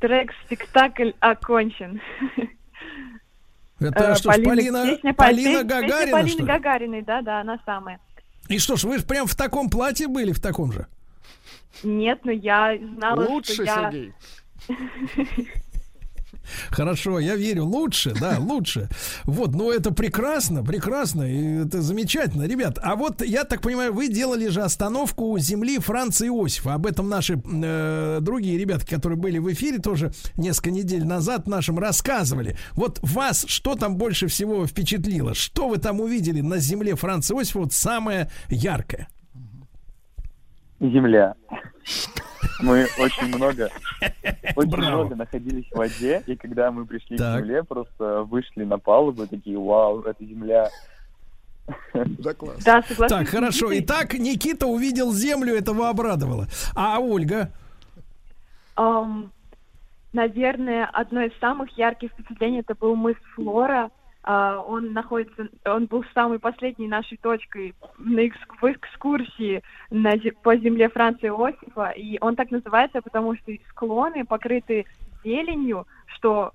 трек 0.00 0.32
«Спектакль 0.44 1.10
окончен». 1.20 2.00
Это 3.80 4.12
э, 4.12 4.14
что 4.14 4.32
ж, 4.32 4.42
Полина, 4.42 4.86
песня, 4.86 5.14
Полина 5.14 5.50
песня, 5.50 5.64
Гагарина, 5.64 5.98
песня 5.98 6.12
Полины 6.12 6.30
что? 6.30 6.44
Гагариной, 6.44 7.02
да, 7.02 7.22
да, 7.22 7.40
она 7.40 7.58
самая. 7.66 8.00
И 8.48 8.58
что 8.58 8.76
ж, 8.76 8.84
вы 8.84 8.98
же 8.98 9.04
прям 9.04 9.26
в 9.26 9.34
таком 9.34 9.68
платье 9.68 10.06
были, 10.06 10.32
в 10.32 10.40
таком 10.40 10.72
же? 10.72 10.86
Нет, 11.82 12.20
но 12.24 12.30
я 12.32 12.76
знала, 12.96 13.26
Лучше, 13.26 13.54
что 13.54 13.62
я... 13.64 13.90
Сергей. 13.90 14.14
Хорошо, 16.70 17.18
я 17.18 17.36
верю. 17.36 17.64
Лучше, 17.64 18.14
да, 18.18 18.36
лучше. 18.40 18.88
Вот, 19.24 19.54
ну 19.54 19.70
это 19.70 19.92
прекрасно, 19.92 20.62
прекрасно, 20.62 21.22
и 21.22 21.64
это 21.64 21.82
замечательно. 21.82 22.44
Ребят, 22.44 22.78
а 22.82 22.96
вот, 22.96 23.22
я 23.22 23.44
так 23.44 23.60
понимаю, 23.60 23.92
вы 23.92 24.08
делали 24.08 24.48
же 24.48 24.62
остановку 24.62 25.38
земли 25.38 25.78
Франца 25.78 26.26
Иосифа. 26.26 26.74
Об 26.74 26.86
этом 26.86 27.08
наши 27.08 27.40
э, 27.44 28.18
другие 28.20 28.58
ребята, 28.58 28.86
которые 28.86 29.18
были 29.18 29.38
в 29.38 29.52
эфире 29.52 29.78
тоже 29.78 30.12
несколько 30.36 30.70
недель 30.70 31.04
назад 31.04 31.46
нашим 31.46 31.78
рассказывали. 31.78 32.56
Вот 32.72 32.98
вас 33.02 33.44
что 33.48 33.74
там 33.74 33.96
больше 33.96 34.26
всего 34.26 34.66
впечатлило? 34.66 35.34
Что 35.34 35.68
вы 35.68 35.78
там 35.78 36.00
увидели 36.00 36.40
на 36.40 36.58
земле 36.58 36.94
Франца 36.94 37.34
Иосифа 37.34 37.60
вот 37.60 37.72
самое 37.72 38.30
яркое? 38.48 39.08
Земля. 40.80 41.34
Мы 42.60 42.86
очень 42.98 43.28
много, 43.28 43.70
очень 44.56 44.70
Браво. 44.70 44.96
много 44.96 45.16
находились 45.16 45.66
в 45.70 45.76
воде, 45.76 46.22
и 46.26 46.36
когда 46.36 46.70
мы 46.70 46.86
пришли 46.86 47.16
так. 47.16 47.40
к 47.40 47.44
земле, 47.44 47.62
просто 47.62 48.22
вышли 48.22 48.64
на 48.64 48.78
палубу, 48.78 49.26
такие, 49.26 49.58
вау, 49.58 50.02
это 50.02 50.24
земля. 50.24 50.68
Да, 51.94 52.34
класс. 52.34 52.62
Да, 52.64 52.82
согласен. 52.82 53.16
Так, 53.16 53.28
хорошо. 53.28 53.68
Итак, 53.78 54.14
Никита 54.14 54.66
увидел 54.66 55.12
землю, 55.12 55.54
этого 55.54 55.88
обрадовало. 55.88 56.46
А 56.74 56.98
Ольга? 56.98 57.50
Um, 58.76 59.30
наверное, 60.12 60.86
одно 60.92 61.22
из 61.22 61.32
самых 61.38 61.70
ярких 61.78 62.10
впечатлений 62.12 62.60
это 62.60 62.74
был 62.74 62.96
мыс 62.96 63.16
Флора. 63.34 63.90
Uh, 64.26 64.64
он 64.66 64.94
находится, 64.94 65.48
он 65.66 65.84
был 65.84 66.02
самой 66.14 66.38
последней 66.38 66.88
нашей 66.88 67.18
точкой 67.18 67.74
на 67.98 68.20
экск, 68.20 68.62
в 68.62 68.72
экскурсии 68.72 69.62
на, 69.90 70.14
по 70.42 70.56
земле 70.56 70.88
Франции 70.88 71.28
Иосифа, 71.28 71.90
и 71.90 72.16
он 72.22 72.34
так 72.34 72.50
называется, 72.50 73.02
потому 73.02 73.36
что 73.36 73.52
склоны 73.68 74.24
покрыты 74.24 74.86
зеленью, 75.22 75.86
что 76.06 76.52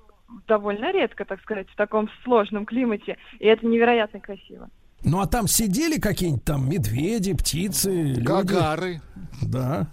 довольно 0.47 0.91
редко, 0.91 1.25
так 1.25 1.41
сказать, 1.41 1.69
в 1.69 1.75
таком 1.75 2.09
сложном 2.23 2.65
климате, 2.65 3.17
и 3.37 3.45
это 3.45 3.67
невероятно 3.67 4.19
красиво. 4.19 4.69
Ну 5.03 5.19
а 5.21 5.27
там 5.27 5.47
сидели 5.47 5.99
какие-нибудь 5.99 6.43
там 6.43 6.67
медведи, 6.67 7.33
птицы, 7.33 8.15
Гагары. 8.17 8.93
Люди? 8.93 9.51
Да. 9.51 9.87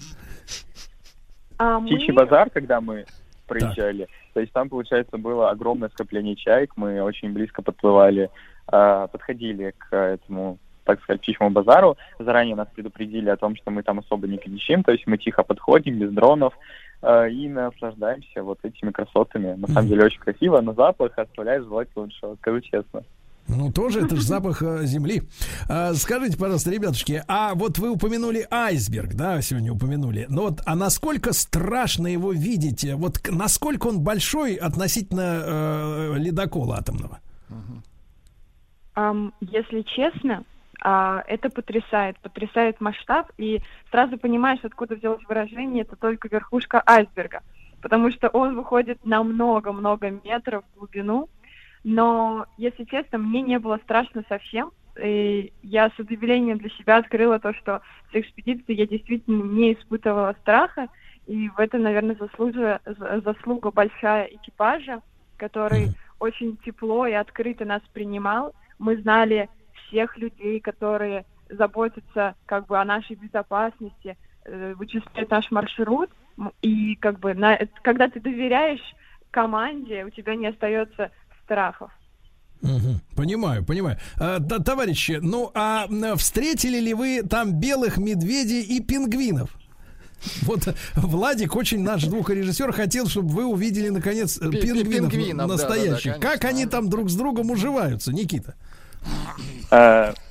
А 1.58 1.80
Птичий 1.80 2.12
мы... 2.12 2.24
базар, 2.24 2.50
когда 2.50 2.80
мы 2.80 3.04
проезжали. 3.46 4.04
Так. 4.04 4.25
То 4.36 4.40
есть 4.40 4.52
там, 4.52 4.68
получается, 4.68 5.16
было 5.16 5.48
огромное 5.48 5.88
скопление 5.88 6.36
чаек. 6.36 6.72
Мы 6.76 7.00
очень 7.00 7.32
близко 7.32 7.62
подплывали, 7.62 8.28
э, 8.70 9.08
подходили 9.10 9.72
к 9.78 9.96
этому, 9.96 10.58
так 10.84 11.00
сказать, 11.00 11.22
птичьему 11.22 11.48
базару. 11.48 11.96
Заранее 12.18 12.54
нас 12.54 12.68
предупредили 12.68 13.30
о 13.30 13.38
том, 13.38 13.56
что 13.56 13.70
мы 13.70 13.82
там 13.82 14.00
особо 14.00 14.28
не 14.28 14.36
кричим. 14.36 14.82
То 14.82 14.92
есть 14.92 15.06
мы 15.06 15.16
тихо 15.16 15.42
подходим, 15.42 15.98
без 15.98 16.12
дронов, 16.12 16.52
э, 17.00 17.30
и 17.30 17.48
наслаждаемся 17.48 18.42
вот 18.42 18.58
этими 18.62 18.90
красотами. 18.90 19.54
На 19.54 19.68
самом 19.68 19.88
деле 19.88 20.04
очень 20.04 20.20
красиво, 20.20 20.60
но 20.60 20.74
запах 20.74 21.16
оставляет 21.16 21.64
желать 21.64 21.88
лучшего, 21.96 22.34
скажу 22.34 22.60
честно. 22.60 23.04
Ну, 23.48 23.72
тоже 23.72 24.04
это 24.04 24.16
же 24.16 24.22
запах 24.26 24.62
э, 24.62 24.84
земли. 24.86 25.22
А, 25.68 25.94
скажите, 25.94 26.36
пожалуйста, 26.36 26.70
ребятушки, 26.70 27.22
а 27.28 27.54
вот 27.54 27.78
вы 27.78 27.90
упомянули 27.90 28.46
айсберг, 28.50 29.14
да, 29.14 29.40
сегодня 29.40 29.72
упомянули. 29.72 30.26
Но 30.28 30.42
вот, 30.42 30.60
а 30.66 30.74
насколько 30.74 31.32
страшно 31.32 32.08
его 32.08 32.32
видеть? 32.32 32.84
Вот 32.94 33.20
насколько 33.30 33.86
он 33.86 34.00
большой 34.00 34.54
относительно 34.54 35.42
э, 35.44 36.14
ледокола 36.18 36.78
атомного? 36.78 37.20
Um, 38.96 39.32
если 39.42 39.82
честно, 39.82 40.44
uh, 40.82 41.22
это 41.26 41.50
потрясает, 41.50 42.18
потрясает 42.20 42.80
масштаб, 42.80 43.30
и 43.36 43.60
сразу 43.90 44.16
понимаешь, 44.16 44.60
откуда 44.62 44.96
взялось 44.96 45.22
выражение, 45.28 45.82
это 45.82 45.96
только 45.96 46.28
верхушка 46.28 46.82
айсберга, 46.86 47.42
потому 47.82 48.10
что 48.10 48.28
он 48.28 48.56
выходит 48.56 49.04
на 49.04 49.22
много-много 49.22 50.10
метров 50.10 50.64
в 50.72 50.78
глубину, 50.78 51.28
но, 51.88 52.46
если 52.56 52.82
честно, 52.82 53.18
мне 53.18 53.42
не 53.42 53.60
было 53.60 53.78
страшно 53.84 54.24
совсем. 54.28 54.72
И 55.00 55.52
я 55.62 55.88
с 55.88 55.98
удивлением 56.00 56.58
для 56.58 56.68
себя 56.70 56.96
открыла 56.96 57.38
то, 57.38 57.54
что 57.54 57.80
с 58.10 58.14
экспедиции 58.16 58.74
я 58.74 58.88
действительно 58.88 59.44
не 59.44 59.74
испытывала 59.74 60.34
страха. 60.40 60.88
И 61.28 61.48
в 61.48 61.60
этом, 61.60 61.82
наверное, 61.82 62.16
заслужа, 62.16 62.80
заслуга 63.24 63.70
большая 63.70 64.24
экипажа, 64.24 65.00
который 65.36 65.90
очень 66.18 66.56
тепло 66.56 67.06
и 67.06 67.12
открыто 67.12 67.64
нас 67.64 67.82
принимал. 67.92 68.52
Мы 68.80 68.96
знали 68.96 69.48
всех 69.86 70.18
людей, 70.18 70.58
которые 70.58 71.24
заботятся 71.48 72.34
как 72.46 72.66
бы 72.66 72.80
о 72.80 72.84
нашей 72.84 73.14
безопасности, 73.14 74.16
э, 74.44 74.74
вычисляют 74.74 75.30
наш 75.30 75.52
маршрут. 75.52 76.10
И 76.62 76.96
как 76.96 77.20
бы 77.20 77.32
на, 77.32 77.56
когда 77.82 78.08
ты 78.08 78.18
доверяешь 78.18 78.82
команде, 79.30 80.04
у 80.04 80.10
тебя 80.10 80.34
не 80.34 80.48
остается 80.48 81.12
страхов. 81.46 81.90
Угу, 82.62 83.00
понимаю, 83.14 83.64
понимаю. 83.64 83.98
А, 84.16 84.38
да, 84.38 84.58
товарищи, 84.58 85.18
ну 85.22 85.50
а 85.54 85.86
встретили 86.16 86.78
ли 86.80 86.94
вы 86.94 87.22
там 87.22 87.52
белых 87.52 87.96
медведей 87.96 88.62
и 88.62 88.80
пингвинов? 88.80 89.50
Вот 90.42 90.74
Владик, 90.94 91.54
очень 91.54 91.82
наш 91.82 92.04
звукорежиссер, 92.04 92.72
хотел, 92.72 93.06
чтобы 93.06 93.28
вы 93.28 93.44
увидели 93.44 93.90
наконец 93.90 94.38
пингвинов, 94.38 95.12
пингвинов 95.12 95.48
настоящих. 95.48 96.14
Да, 96.14 96.18
да, 96.18 96.28
да, 96.28 96.32
как 96.32 96.44
они 96.44 96.66
там 96.66 96.88
друг 96.88 97.10
с 97.10 97.14
другом 97.14 97.50
уживаются, 97.50 98.12
Никита? 98.12 98.54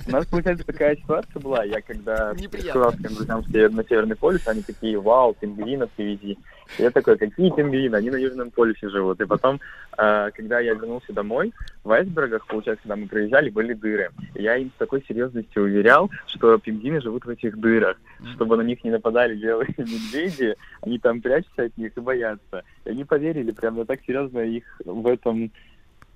У 0.07 0.11
нас, 0.11 0.25
получается, 0.27 0.65
такая 0.65 0.95
ситуация 0.95 1.39
была. 1.39 1.63
Я 1.63 1.81
когда 1.81 2.33
сказал 2.35 2.93
своим 2.93 3.15
друзьям 3.15 3.75
на 3.75 3.83
Северный 3.83 4.15
полюс, 4.15 4.47
они 4.47 4.61
такие, 4.61 4.99
вау, 4.99 5.33
пингвинов 5.33 5.89
привези. 5.91 6.37
Я 6.77 6.91
такой, 6.91 7.17
какие 7.17 7.49
пингвины? 7.49 7.95
Они 7.95 8.09
на 8.11 8.17
Южном 8.17 8.51
полюсе 8.51 8.89
живут. 8.89 9.19
И 9.21 9.25
потом, 9.25 9.59
э, 9.97 10.29
когда 10.35 10.59
я 10.59 10.73
вернулся 10.73 11.11
домой, 11.11 11.53
в 11.83 11.91
айсбергах, 11.91 12.45
получается, 12.45 12.83
когда 12.83 12.95
мы 12.95 13.07
проезжали, 13.07 13.49
были 13.49 13.73
дыры. 13.73 14.11
И 14.35 14.43
я 14.43 14.57
им 14.57 14.71
с 14.75 14.77
такой 14.77 15.03
серьезностью 15.07 15.63
уверял, 15.63 16.09
что 16.27 16.57
пингвины 16.57 17.01
живут 17.01 17.25
в 17.25 17.29
этих 17.29 17.57
дырах, 17.59 17.97
чтобы 18.33 18.57
на 18.57 18.61
них 18.61 18.83
не 18.83 18.91
нападали 18.91 19.35
белые 19.35 19.73
медведи, 19.77 20.55
они 20.81 20.99
там 20.99 21.21
прячутся 21.21 21.63
от 21.63 21.77
них 21.77 21.95
и 21.95 21.99
боятся. 21.99 22.63
И 22.85 22.89
они 22.89 23.05
поверили, 23.05 23.51
прям 23.51 23.77
я 23.77 23.85
так 23.85 24.01
серьезно 24.05 24.39
их 24.39 24.63
в 24.85 25.07
этом 25.07 25.51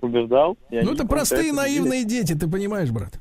убеждал. 0.02 0.56
Ну, 0.70 0.92
это 0.92 1.06
простые 1.06 1.52
наивные 1.52 2.04
дети, 2.04 2.34
ты 2.34 2.48
понимаешь, 2.48 2.90
брат. 2.90 3.18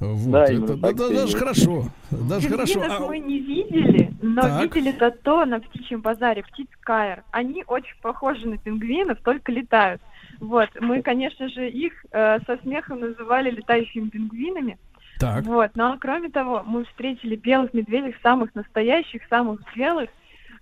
Вот. 0.00 0.30
Да, 0.30 0.44
это, 0.44 0.76
да, 0.76 0.92
да, 0.92 1.08
даже 1.08 1.36
хорошо. 1.36 1.84
Даже 2.10 2.48
хорошо. 2.48 2.82
А... 2.88 3.00
мы 3.00 3.18
не 3.18 3.40
видели, 3.40 4.12
но 4.22 4.42
так. 4.42 4.62
видели 4.62 4.94
зато 4.98 5.44
на 5.44 5.60
птичьем 5.60 6.00
базаре 6.00 6.44
птиц 6.44 6.68
Кайр. 6.80 7.24
Они 7.32 7.64
очень 7.66 7.96
похожи 8.00 8.46
на 8.48 8.58
пингвинов, 8.58 9.18
только 9.24 9.50
летают. 9.50 10.00
Вот, 10.38 10.68
мы, 10.80 11.02
конечно 11.02 11.48
же, 11.48 11.68
их 11.68 11.92
э, 12.12 12.38
со 12.46 12.58
смехом 12.62 13.00
называли 13.00 13.50
летающими 13.50 14.08
пингвинами, 14.08 14.78
Так. 15.18 15.44
Вот. 15.44 15.72
Ну 15.74 15.84
а 15.84 15.98
кроме 15.98 16.30
того, 16.30 16.62
мы 16.64 16.84
встретили 16.84 17.34
белых 17.34 17.74
медведей, 17.74 18.14
самых 18.22 18.54
настоящих, 18.54 19.22
самых 19.28 19.60
белых. 19.74 20.10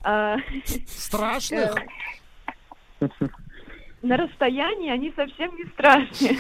а, 0.03 0.37
Страшных? 0.87 1.75
На 4.07 4.17
расстоянии 4.17 4.91
они 4.91 5.13
совсем 5.17 5.55
не 5.57 5.65
страшные. 5.73 6.39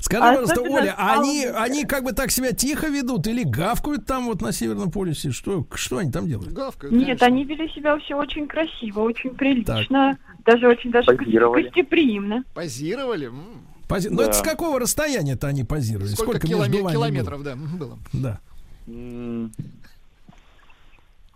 Скажи, 0.00 0.20
пожалуйста, 0.22 0.54
Особенно 0.54 0.76
Оля, 0.80 0.94
а 0.98 1.18
они, 1.20 1.44
они 1.46 1.84
как 1.84 2.04
бы 2.04 2.12
так 2.12 2.30
себя 2.30 2.52
тихо 2.52 2.88
ведут 2.88 3.26
или 3.26 3.42
гавкают 3.42 4.04
там 4.06 4.26
вот 4.26 4.40
на 4.42 4.52
Северном 4.52 4.90
полюсе? 4.90 5.30
Что, 5.30 5.66
что 5.74 5.98
они 5.98 6.10
там 6.10 6.26
делают? 6.26 6.52
Гавкают, 6.52 6.94
Нет, 6.94 7.22
они 7.22 7.44
вели 7.44 7.68
себя 7.70 7.96
все 7.98 8.14
очень 8.16 8.46
красиво, 8.46 9.00
очень 9.00 9.30
прилично, 9.34 10.18
даже 10.44 10.68
очень 10.68 10.90
даже 10.90 11.06
Позировали. 11.06 11.64
гостеприимно. 11.64 12.44
Позировали? 12.54 13.26
М. 13.28 13.62
Пози- 13.88 14.08
Ну, 14.10 14.22
это 14.22 14.34
с 14.34 14.42
какого 14.42 14.78
расстояния-то 14.78 15.46
они 15.48 15.64
позировали? 15.64 16.08
Сколько, 16.08 16.38
Сколько, 16.38 16.46
киломе- 16.46 16.68
между 16.68 16.82
вами 16.84 16.92
километров, 16.94 17.42
было? 17.42 17.56
да, 17.56 17.56
было? 17.78 17.98
Да. 18.12 18.40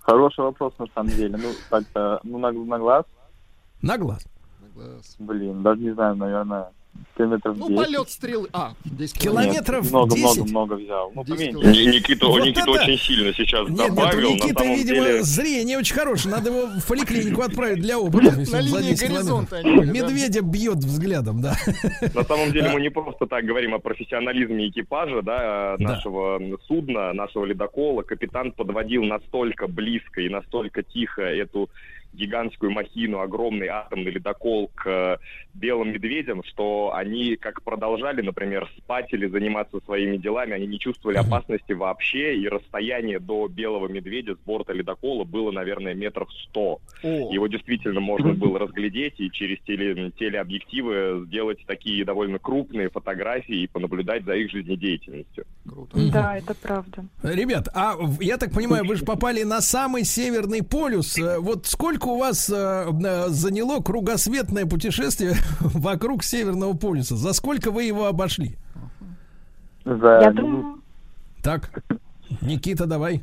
Хороший 0.01 0.41
вопрос, 0.41 0.75
на 0.79 0.87
самом 0.95 1.11
деле. 1.11 1.37
Ну, 1.39 1.53
так-то, 1.71 2.21
ну, 2.23 2.39
на, 2.39 2.53
на 2.53 2.79
глаз. 2.79 3.05
На 3.81 3.97
глаз? 3.99 4.27
Блин, 5.19 5.63
даже 5.63 5.81
не 5.81 5.93
знаю, 5.95 6.17
наверное, 6.17 6.67
километров 7.17 7.57
Ну, 7.59 7.69
10. 7.69 7.77
полет 7.85 8.09
стрелы. 8.11 8.49
А, 8.53 8.73
10 8.85 9.19
Километров 9.19 9.91
много, 9.91 10.15
10? 10.15 10.37
много, 10.37 10.51
много 10.51 10.75
взял. 10.75 11.13
Ну, 11.15 11.25
10 11.25 11.53
поменьше. 11.53 11.71
Ни- 11.83 11.95
Никита, 11.97 12.27
Вот 12.27 12.41
Никита 12.45 12.61
это- 12.61 12.71
очень 12.71 12.99
сильно 12.99 13.33
сейчас 13.33 13.69
Нет, 13.69 13.79
нет, 13.79 13.89
добавил. 13.95 14.31
Никиты, 14.31 14.55
самом 14.63 14.75
видимо, 14.77 15.05
деле... 15.07 15.23
зрение 15.23 15.79
очень 15.79 15.95
хорошее. 15.95 16.35
Надо 16.35 16.51
его 16.51 16.67
в 16.67 16.87
поликлинику 16.87 17.43
отправить 17.43 17.81
для 17.81 17.99
опытов. 17.99 18.37
На 18.51 18.61
линии 18.61 18.91
10 18.91 19.09
горизонта 19.11 19.57
они 19.57 19.77
да. 19.77 19.85
Медведя 19.93 20.43
бьет 20.43 20.77
взглядом, 20.79 21.41
да. 21.41 21.57
На 22.15 22.23
самом 22.25 22.53
деле 22.53 22.69
мы 22.73 22.81
не 22.81 22.91
просто 22.91 23.27
так 23.27 23.45
говорим 23.45 23.75
о 23.75 23.79
профессионализме 23.81 24.69
экипажа, 24.69 25.23
да, 25.23 25.77
Да. 25.79 25.85
нашего 25.85 26.41
судна, 26.67 27.13
нашего 27.13 27.45
ледокола. 27.45 28.03
Капитан 28.03 28.53
подводил 28.53 29.03
настолько 29.05 29.67
близко 29.67 30.21
и 30.21 30.29
настолько 30.29 30.83
тихо 30.83 31.23
эту 31.23 31.69
гигантскую 32.15 32.73
махину, 32.73 33.21
огромный 33.21 33.69
атомный 33.69 34.11
ледокол 34.11 34.71
к 34.75 34.87
э, 34.87 35.17
белым 35.55 35.93
медведям, 35.93 36.43
что 36.45 36.93
они 36.95 37.37
как 37.37 37.63
продолжали, 37.63 38.23
например, 38.23 38.69
спать 38.79 39.13
или 39.13 39.27
заниматься 39.27 39.81
своими 39.85 40.17
делами, 40.17 40.53
они 40.53 40.67
не 40.67 40.79
чувствовали 40.79 41.19
опасности 41.19 41.73
вообще, 41.73 42.37
и 42.37 42.49
расстояние 42.49 43.19
до 43.19 43.49
белого 43.49 43.89
медведя 43.89 44.35
с 44.35 44.39
борта 44.39 44.73
ледокола 44.73 45.25
было, 45.25 45.51
наверное, 45.51 45.95
метров 45.95 46.29
сто. 46.45 46.81
Его 47.03 47.47
действительно 47.47 48.01
можно 48.01 48.33
было 48.35 48.59
разглядеть 48.59 49.15
и 49.19 49.31
через 49.31 49.61
теле, 49.61 50.11
телеобъективы 50.13 51.25
сделать 51.27 51.59
такие 51.67 52.05
довольно 52.05 52.39
крупные 52.39 52.91
фотографии 52.91 53.63
и 53.63 53.67
понаблюдать 53.67 54.25
за 54.25 54.35
их 54.35 54.51
жизнедеятельностью. 54.51 55.45
Да, 56.13 56.37
это 56.39 56.55
правда. 56.55 57.07
Ребят, 57.23 57.69
а 57.75 57.97
я 58.21 58.37
так 58.37 58.53
понимаю, 58.53 58.85
вы 58.85 58.97
же 58.97 59.05
попали 59.05 59.43
на 59.43 59.61
самый 59.61 60.05
северный 60.05 60.63
полюс. 60.63 61.19
Э, 61.19 61.39
Вот 61.39 61.67
сколько 61.67 62.04
у 62.07 62.19
вас 62.19 62.51
э, 62.51 62.55
э, 62.55 63.29
заняло 63.29 63.81
кругосветное 63.81 64.67
путешествие 64.67 65.35
вокруг 65.61 66.23
Северного 66.23 66.75
полюса? 66.75 67.17
За 67.17 67.33
сколько 67.33 67.71
вы 67.71 67.85
его 67.85 68.07
обошли? 68.07 68.57
За 69.85 70.21
Я 70.23 70.33
думаю, 70.33 70.81
Так, 71.43 71.85
Никита, 72.41 72.87
давай. 72.87 73.23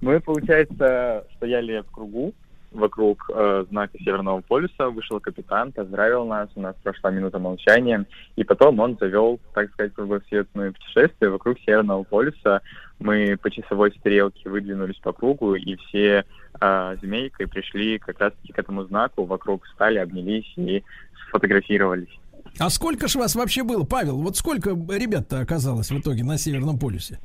Мы, 0.00 0.20
получается, 0.20 1.24
стояли 1.36 1.80
в 1.80 1.90
кругу 1.90 2.34
вокруг 2.74 3.30
э, 3.32 3.64
знака 3.70 3.98
Северного 3.98 4.40
полюса, 4.40 4.88
вышел 4.88 5.20
капитан, 5.20 5.72
поздравил 5.72 6.24
нас, 6.26 6.48
у 6.54 6.60
нас 6.60 6.74
прошла 6.82 7.10
минута 7.10 7.38
молчания, 7.38 8.06
и 8.36 8.44
потом 8.44 8.80
он 8.80 8.96
завел, 8.98 9.38
так 9.54 9.70
сказать, 9.72 9.94
кругосветное 9.94 10.72
путешествие 10.72 11.30
вокруг 11.30 11.58
Северного 11.60 12.02
полюса. 12.02 12.62
Мы 13.02 13.36
по 13.36 13.50
часовой 13.50 13.92
стрелке 13.98 14.48
выдвинулись 14.48 14.98
по 14.98 15.12
кругу, 15.12 15.54
и 15.54 15.76
все 15.76 16.24
э, 16.60 16.96
змейкой 17.00 17.48
пришли 17.48 17.98
как 17.98 18.20
раз-таки 18.20 18.52
к 18.52 18.58
этому 18.58 18.84
знаку, 18.84 19.24
вокруг 19.24 19.64
встали, 19.64 19.98
обнялись 19.98 20.50
и 20.56 20.84
сфотографировались. 21.28 22.20
А 22.58 22.70
сколько 22.70 23.08
ж 23.08 23.16
вас 23.16 23.34
вообще 23.34 23.62
было, 23.62 23.84
Павел? 23.84 24.18
Вот 24.18 24.36
сколько 24.36 24.70
ребят-то 24.70 25.40
оказалось 25.40 25.90
в 25.90 25.98
итоге 25.98 26.22
на 26.22 26.38
Северном 26.38 26.78
полюсе? 26.78 27.18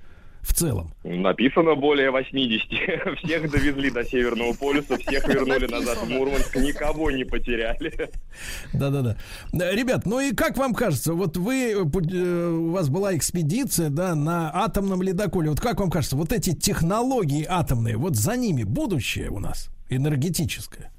В 0.47 0.53
целом. 0.53 0.91
Написано 1.03 1.75
более 1.75 2.09
80. 2.09 3.17
Всех 3.23 3.51
довезли 3.51 3.91
до 3.91 4.05
Северного 4.05 4.53
полюса, 4.53 4.97
всех 4.97 5.27
вернули 5.27 5.67
назад 5.67 5.97
в 5.97 6.09
Мурманск, 6.09 6.55
никого 6.55 7.11
не 7.11 7.25
потеряли. 7.25 7.91
Да-да-да. 8.73 9.17
Да, 9.51 9.75
Ребят, 9.75 10.05
ну 10.05 10.21
и 10.21 10.33
как 10.33 10.57
вам 10.57 10.73
кажется, 10.73 11.13
вот 11.13 11.35
вы, 11.35 11.73
э, 11.73 12.49
у 12.49 12.71
вас 12.71 12.89
была 12.89 13.15
экспедиция, 13.15 13.89
да, 13.89 14.15
на 14.15 14.49
атомном 14.53 15.01
ледоколе. 15.01 15.49
Вот 15.49 15.59
как 15.59 15.81
вам 15.81 15.89
кажется, 15.91 16.15
вот 16.15 16.31
эти 16.31 16.55
технологии 16.55 17.45
атомные, 17.47 17.97
вот 17.97 18.15
за 18.15 18.37
ними 18.37 18.63
будущее 18.63 19.29
у 19.29 19.39
нас 19.39 19.69
энергетическое? 19.89 20.91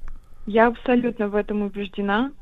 я 0.47 0.69
абсолютно 0.69 1.29
в 1.29 1.35
этом 1.37 1.63
убеждена. 1.63 2.33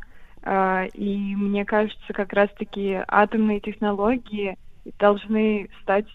А, 0.43 0.87
И 0.95 1.16
мне 1.35 1.65
кажется, 1.65 2.12
как 2.12 2.33
раз-таки 2.33 3.01
атомные 3.09 3.61
технологии 3.61 4.57
должны 4.99 5.69
стать 5.83 6.07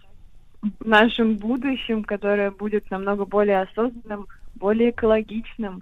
нашим 0.80 1.38
будущим, 1.38 2.04
которое 2.04 2.52
будет 2.52 2.90
намного 2.92 3.26
более 3.26 3.62
осознанным, 3.62 4.28
более 4.56 4.92
экологичным. 4.92 5.82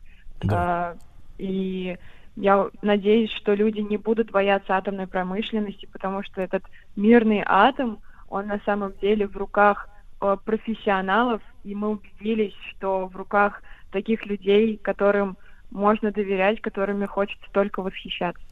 А, 0.52 0.96
И 1.38 1.98
я 2.36 2.70
надеюсь, 2.82 3.32
что 3.32 3.54
люди 3.54 3.80
не 3.80 3.98
будут 3.98 4.32
бояться 4.32 4.78
атомной 4.78 5.08
промышленности, 5.08 5.88
потому 5.92 6.24
что 6.24 6.42
этот 6.42 6.64
мирный 6.96 7.44
атом, 7.46 8.00
он 8.30 8.48
на 8.48 8.60
самом 8.66 8.94
деле 9.02 9.28
в 9.28 9.36
руках 9.36 9.90
э, 10.22 10.38
профессионалов, 10.46 11.42
и 11.64 11.76
мы 11.76 11.90
убедились, 11.90 12.54
что 12.72 13.08
в 13.08 13.16
руках 13.16 13.62
таких 13.92 14.26
людей, 14.26 14.78
которым 14.78 15.38
можно 15.72 16.12
доверять, 16.12 16.62
которыми 16.62 17.06
хочется 17.06 17.46
только 17.52 17.82
восхищаться. 17.82 18.44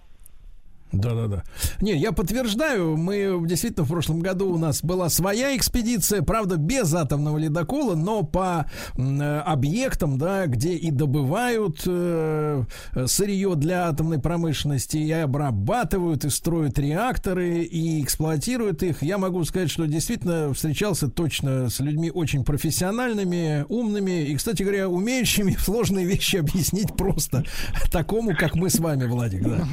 Да-да-да. 0.92 1.44
Не, 1.82 1.98
я 1.98 2.12
подтверждаю, 2.12 2.96
мы 2.96 3.40
действительно 3.46 3.86
в 3.86 3.90
прошлом 3.90 4.20
году 4.20 4.54
у 4.54 4.58
нас 4.58 4.82
была 4.82 5.10
своя 5.10 5.56
экспедиция, 5.56 6.22
правда, 6.22 6.56
без 6.56 6.94
атомного 6.94 7.38
ледокола, 7.38 7.96
но 7.96 8.24
по 8.24 8.66
э, 8.96 9.40
объектам, 9.40 10.18
да, 10.18 10.46
где 10.48 10.76
и 10.76 10.92
добывают 10.92 11.82
э, 11.86 12.64
сырье 13.06 13.56
для 13.56 13.90
атомной 13.90 14.20
промышленности, 14.20 14.98
и 14.98 15.12
обрабатывают, 15.12 16.24
и 16.24 16.30
строят 16.30 16.80
реакторы, 16.80 17.64
и 17.64 18.02
эксплуатируют 18.02 18.82
их. 18.84 19.04
Я 19.04 19.18
могу 19.18 19.44
сказать, 19.44 19.70
что 19.70 19.88
действительно 19.88 20.54
встречался 20.54 21.10
точно 21.10 21.70
с 21.70 21.80
людьми 21.80 22.12
очень 22.12 22.46
профессиональными, 22.46 23.66
умными 23.68 24.24
и, 24.24 24.36
кстати 24.36 24.64
говоря, 24.64 24.88
умеющими 24.88 25.52
сложные 25.60 26.06
вещи 26.06 26.38
объяснить 26.38 26.96
просто 26.96 27.44
такому, 27.92 28.36
как 28.36 28.56
мы 28.56 28.70
с 28.70 28.80
вами, 28.80 29.06
Владик. 29.06 29.44
Да. 29.44 29.68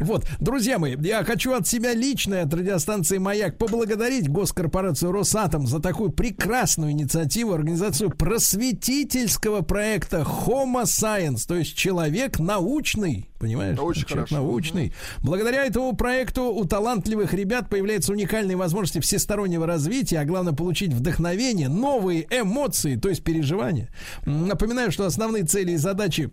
Вот, 0.00 0.26
друзья 0.56 0.78
мои, 0.78 0.96
я 1.02 1.22
хочу 1.22 1.52
от 1.52 1.66
себя 1.66 1.92
лично, 1.92 2.40
от 2.40 2.54
радиостанции 2.54 3.18
«Маяк» 3.18 3.58
поблагодарить 3.58 4.26
госкорпорацию 4.30 5.12
«Росатом» 5.12 5.66
за 5.66 5.80
такую 5.80 6.08
прекрасную 6.08 6.92
инициативу, 6.92 7.52
организацию 7.52 8.08
просветительского 8.08 9.60
проекта 9.60 10.20
Homo 10.20 10.84
Science, 10.84 11.46
то 11.46 11.56
есть 11.56 11.76
человек 11.76 12.38
научный, 12.38 13.28
понимаешь? 13.38 13.78
Очень 13.78 14.06
человек 14.06 14.30
хорошо. 14.30 14.42
научный. 14.46 14.94
Благодаря 15.22 15.66
этому 15.66 15.94
проекту 15.94 16.44
у 16.44 16.64
талантливых 16.64 17.34
ребят 17.34 17.68
появляются 17.68 18.12
уникальные 18.12 18.56
возможности 18.56 19.00
всестороннего 19.00 19.66
развития, 19.66 20.20
а 20.20 20.24
главное 20.24 20.54
получить 20.54 20.94
вдохновение, 20.94 21.68
новые 21.68 22.26
эмоции, 22.30 22.96
то 22.96 23.10
есть 23.10 23.22
переживания. 23.22 23.90
Напоминаю, 24.24 24.90
что 24.90 25.04
основные 25.04 25.44
цели 25.44 25.72
и 25.72 25.76
задачи 25.76 26.30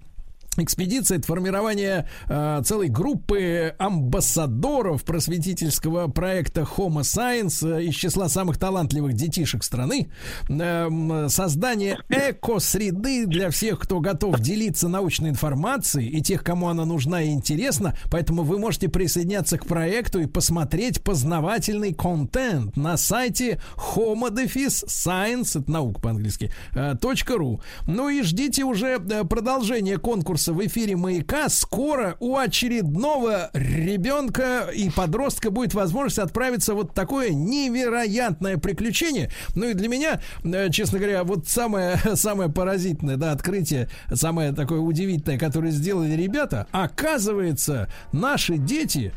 Экспедиция 0.58 1.18
это 1.18 1.28
формирование 1.28 2.08
э, 2.28 2.62
целой 2.66 2.88
группы 2.88 3.76
амбассадоров 3.78 5.04
просветительского 5.04 6.08
проекта 6.08 6.62
Homo 6.62 7.02
Science 7.02 7.68
э, 7.68 7.84
из 7.86 7.96
числа 7.96 8.30
самых 8.30 8.58
талантливых 8.58 9.14
детишек 9.14 9.64
страны, 9.64 10.10
Эм, 10.50 11.30
создание 11.30 12.00
эко-среды 12.10 13.26
для 13.26 13.50
всех, 13.50 13.80
кто 13.80 14.00
готов 14.00 14.40
делиться 14.40 14.88
научной 14.88 15.30
информацией 15.30 16.10
и 16.10 16.22
тех, 16.22 16.44
кому 16.44 16.68
она 16.68 16.86
нужна 16.86 17.22
и 17.22 17.30
интересна. 17.30 17.96
Поэтому 18.12 18.44
вы 18.44 18.60
можете 18.60 18.90
присоединяться 18.90 19.58
к 19.58 19.66
проекту 19.66 20.20
и 20.20 20.26
посмотреть 20.26 21.04
познавательный 21.04 21.94
контент 21.94 22.76
на 22.76 22.98
сайте 22.98 23.62
homo 23.76 24.30
science, 24.34 25.62
это 25.62 25.72
наука 25.72 26.02
по-английски, 26.02 26.52
э, 26.74 26.96
.ру. 27.36 27.62
Ну 27.88 28.10
и 28.10 28.22
ждите 28.22 28.64
уже 28.64 29.00
э, 29.00 29.24
продолжение 29.24 29.98
конкурса 29.98 30.43
в 30.52 30.66
эфире 30.66 30.96
«Маяка». 30.96 31.48
Скоро 31.48 32.18
у 32.20 32.36
очередного 32.38 33.50
ребенка 33.54 34.70
и 34.74 34.90
подростка 34.90 35.52
будет 35.52 35.74
возможность 35.74 36.20
отправиться 36.20 36.74
вот 36.74 36.94
такое 36.94 37.30
невероятное 37.30 38.58
приключение. 38.58 39.32
Ну 39.56 39.70
и 39.70 39.74
для 39.74 39.88
меня, 39.88 40.22
э, 40.44 40.70
честно 40.72 41.00
говоря, 41.00 41.24
вот 41.24 41.48
самое, 41.48 41.98
самое 42.16 42.50
поразительное 42.50 43.18
да, 43.18 43.32
открытие, 43.32 43.90
самое 44.12 44.52
такое 44.52 44.80
удивительное, 44.80 45.40
которое 45.40 45.72
сделали 45.72 46.14
ребята, 46.14 46.68
оказывается, 46.72 47.90
наши 48.12 48.58
дети 48.58 49.14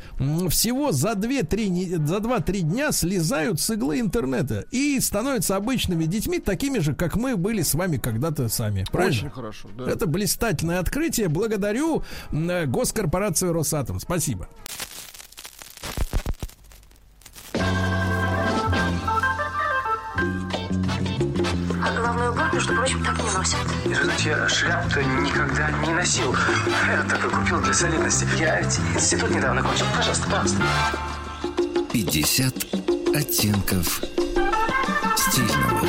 всего 0.50 0.92
за 0.92 1.12
2-3 1.12 2.06
за 2.06 2.16
2-3 2.16 2.60
дня 2.60 2.92
слезают 2.92 3.60
с 3.60 3.70
иглы 3.70 4.00
интернета 4.00 4.64
и 4.70 4.98
становятся 5.00 5.56
обычными 5.56 6.04
детьми, 6.04 6.38
такими 6.38 6.78
же, 6.78 6.94
как 6.94 7.16
мы 7.16 7.36
были 7.36 7.62
с 7.62 7.74
вами 7.74 7.96
когда-то 7.96 8.48
сами. 8.48 8.84
Правильно? 8.90 9.16
Очень 9.16 9.30
хорошо, 9.30 9.68
да. 9.76 9.90
Это 9.90 10.06
блистательное 10.06 10.78
открытие. 10.78 11.15
Благодарю 11.24 12.02
э, 12.30 12.66
госкорпорацию 12.66 13.52
Росатом. 13.52 14.00
Спасибо. 14.00 14.48
Между 22.52 22.74
прочим, 22.74 23.04
так 23.04 23.18
не 23.18 23.30
носят. 23.30 23.58
Знаете, 23.84 24.28
я 24.30 24.48
шляпу-то 24.48 25.02
никогда 25.02 25.70
не 25.86 25.92
носил. 25.92 26.34
Я 26.86 27.02
только 27.02 27.28
купил 27.28 27.60
для 27.60 27.74
солидности. 27.74 28.26
Я 28.38 28.60
ведь 28.60 28.78
институт 28.94 29.30
недавно 29.30 29.62
кончил. 29.62 29.84
Пожалуйста, 29.94 30.24
пожалуйста. 30.24 30.62
50 31.92 32.54
оттенков 33.14 34.00
стильного. 35.16 35.86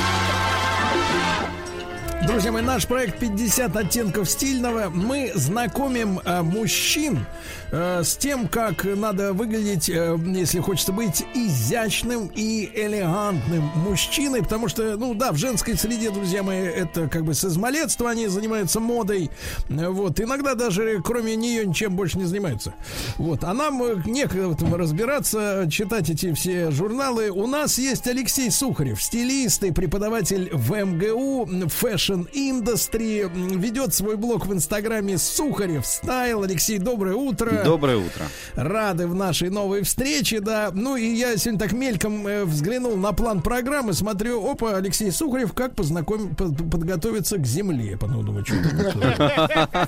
Друзья 2.28 2.52
мои, 2.52 2.62
наш 2.62 2.86
проект 2.86 3.20
50 3.20 3.74
оттенков 3.78 4.30
стильного. 4.30 4.90
Мы 4.90 5.32
знакомим 5.34 6.20
э, 6.20 6.42
мужчин 6.42 7.26
э, 7.72 8.04
с 8.04 8.18
тем, 8.18 8.50
как 8.50 8.84
надо 8.84 9.32
выглядеть, 9.32 9.90
э, 9.90 10.18
если 10.36 10.60
хочется 10.60 10.92
быть 10.92 11.26
изящным 11.34 12.30
и 12.36 12.70
элегантным 12.76 13.64
мужчиной, 13.76 14.44
потому 14.44 14.68
что, 14.68 14.98
ну 14.98 15.14
да, 15.14 15.32
в 15.32 15.38
женской 15.38 15.78
среде, 15.78 16.10
друзья 16.10 16.44
мои, 16.44 16.60
это 16.60 17.08
как 17.08 17.24
бы 17.24 17.34
с 17.34 17.46
измалетства 17.46 18.10
они 18.10 18.28
занимаются 18.28 18.82
модой. 18.82 19.32
Вот, 19.70 20.20
иногда 20.20 20.54
даже 20.54 21.02
кроме 21.02 21.38
нее 21.38 21.66
ничем 21.66 21.96
больше 21.96 22.18
не 22.18 22.26
занимаются. 22.26 22.74
Вот, 23.18 23.46
а 23.46 23.54
нам 23.54 23.82
э, 23.82 24.02
некогда 24.06 24.50
в 24.50 24.52
этом 24.52 24.76
разбираться, 24.76 25.66
читать 25.72 26.10
эти 26.10 26.34
все 26.34 26.72
журналы. 26.72 27.30
У 27.30 27.48
нас 27.48 27.78
есть 27.78 28.06
Алексей 28.06 28.52
Сухарев, 28.52 29.02
стилист 29.02 29.64
и 29.64 29.72
преподаватель 29.72 30.50
в 30.52 30.76
МГУ, 30.76 31.70
fashion 31.70 32.17
industry, 32.26 33.30
ведет 33.58 33.94
свой 33.94 34.18
блог 34.18 34.46
в 34.46 34.54
инстаграме 34.54 35.18
Сухарев 35.18 35.86
Стайл. 35.86 36.44
Алексей, 36.44 36.78
доброе 36.80 37.16
утро. 37.16 37.64
Доброе 37.64 37.98
утро. 37.98 38.26
Рады 38.56 39.08
в 39.08 39.16
нашей 39.16 39.50
новой 39.50 39.84
встрече, 39.84 40.40
да. 40.40 40.72
Ну 40.74 40.96
и 40.96 41.06
я 41.14 41.38
сегодня 41.38 41.60
так 41.60 41.74
мельком 41.74 42.26
э, 42.28 42.46
взглянул 42.46 42.96
на 42.98 43.14
план 43.14 43.42
программы, 43.42 43.94
смотрю, 43.94 44.46
опа, 44.50 44.76
Алексей 44.76 45.12
Сухарев, 45.12 45.54
как 45.54 45.76
познакомить, 45.76 46.36
подготовиться 46.38 47.38
к 47.38 47.46
земле. 47.46 47.98
Потом 47.98 48.26
думаю, 48.26 48.46
что 48.46 48.56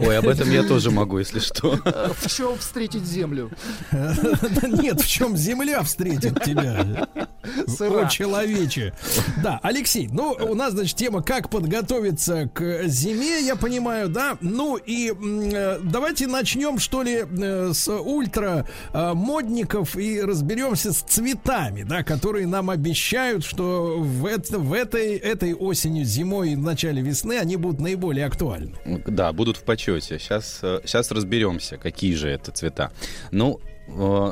Ой, 0.00 0.18
об 0.18 0.26
этом 0.26 0.50
я 0.50 0.62
тоже 0.62 0.90
могу, 0.90 1.18
если 1.18 1.38
что. 1.38 1.78
В 2.16 2.28
чем 2.28 2.58
встретить 2.58 3.04
землю? 3.04 3.50
Нет, 3.92 5.00
в 5.00 5.06
чем 5.06 5.36
земля 5.36 5.82
встретит 5.82 6.42
тебя. 6.44 7.08
О, 7.44 8.08
человече. 8.08 8.94
Да, 9.42 9.60
Алексей, 9.62 10.08
ну, 10.10 10.36
у 10.40 10.54
нас, 10.54 10.72
значит, 10.72 10.96
тема 10.96 11.11
«Как 11.20 11.50
подготовиться 11.50 12.48
к 12.54 12.84
зиме», 12.84 13.40
я 13.44 13.56
понимаю, 13.56 14.08
да? 14.08 14.38
Ну 14.40 14.76
и 14.76 15.12
э, 15.12 15.78
давайте 15.82 16.26
начнем, 16.26 16.78
что 16.78 17.02
ли, 17.02 17.24
э, 17.24 17.72
с 17.72 17.88
ультра 17.92 18.66
э, 18.92 19.12
модников 19.14 19.96
и 19.96 20.20
разберемся 20.20 20.92
с 20.92 21.02
цветами, 21.02 21.82
да, 21.82 22.02
которые 22.02 22.46
нам 22.46 22.70
обещают, 22.70 23.44
что 23.44 23.98
в, 23.98 24.26
это, 24.26 24.58
в 24.58 24.72
этой, 24.72 25.16
этой 25.16 25.54
осенью, 25.54 26.04
зимой 26.04 26.52
и 26.52 26.56
в 26.56 26.62
начале 26.62 27.02
весны 27.02 27.38
они 27.38 27.56
будут 27.56 27.80
наиболее 27.80 28.26
актуальны. 28.26 28.74
Да, 29.06 29.32
будут 29.32 29.56
в 29.56 29.62
почете. 29.64 30.18
Сейчас, 30.18 30.60
сейчас 30.60 31.10
разберемся, 31.10 31.76
какие 31.76 32.14
же 32.14 32.28
это 32.28 32.52
цвета. 32.52 32.92
Ну, 33.30 33.60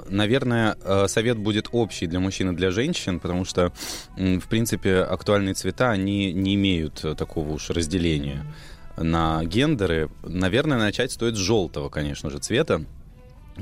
Наверное, 0.08 0.76
совет 1.08 1.38
будет 1.38 1.68
общий 1.72 2.06
для 2.06 2.20
мужчин 2.20 2.50
и 2.50 2.56
для 2.56 2.70
женщин, 2.70 3.20
потому 3.20 3.44
что, 3.44 3.72
в 4.16 4.48
принципе, 4.48 4.98
актуальные 4.98 5.54
цвета, 5.54 5.90
они 5.90 6.32
не 6.32 6.54
имеют 6.54 7.04
такого 7.16 7.50
уж 7.50 7.70
разделения 7.70 8.44
на 8.96 9.44
гендеры. 9.44 10.10
Наверное, 10.22 10.78
начать 10.78 11.12
стоит 11.12 11.36
с 11.36 11.38
желтого, 11.38 11.88
конечно 11.88 12.30
же, 12.30 12.38
цвета, 12.38 12.84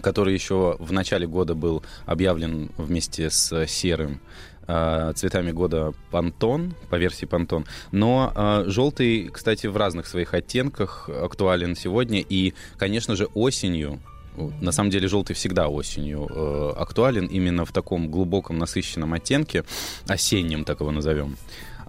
который 0.01 0.35
еще 0.35 0.77
в 0.79 0.93
начале 0.93 1.27
года 1.27 1.55
был 1.55 1.83
объявлен 2.07 2.71
вместе 2.77 3.31
с 3.31 3.67
серым 3.67 4.21
цветами 4.67 5.51
года 5.51 5.95
Пантон, 6.11 6.75
по 6.91 6.97
версии 6.97 7.25
Пантон. 7.25 7.65
Но 7.91 8.31
э, 8.37 8.65
желтый, 8.67 9.31
кстати, 9.33 9.67
в 9.67 9.79
разных 9.79 10.07
своих 10.07 10.35
оттенках 10.35 11.09
актуален 11.09 11.75
сегодня. 11.75 12.21
И, 12.21 12.53
конечно 12.77 13.17
же, 13.17 13.29
осенью 13.33 13.99
на 14.61 14.73
самом 14.73 14.91
деле 14.91 15.09
желтый 15.09 15.35
всегда 15.35 15.69
осенью 15.69 16.27
э, 16.31 16.73
актуален 16.77 17.27
именно 17.27 17.65
в 17.65 17.73
таком 17.73 18.11
глубоком 18.11 18.59
насыщенном 18.59 19.15
оттенке, 19.15 19.65
осеннем 20.07 20.65
так 20.65 20.81
его 20.81 20.91
назовем. 20.91 21.37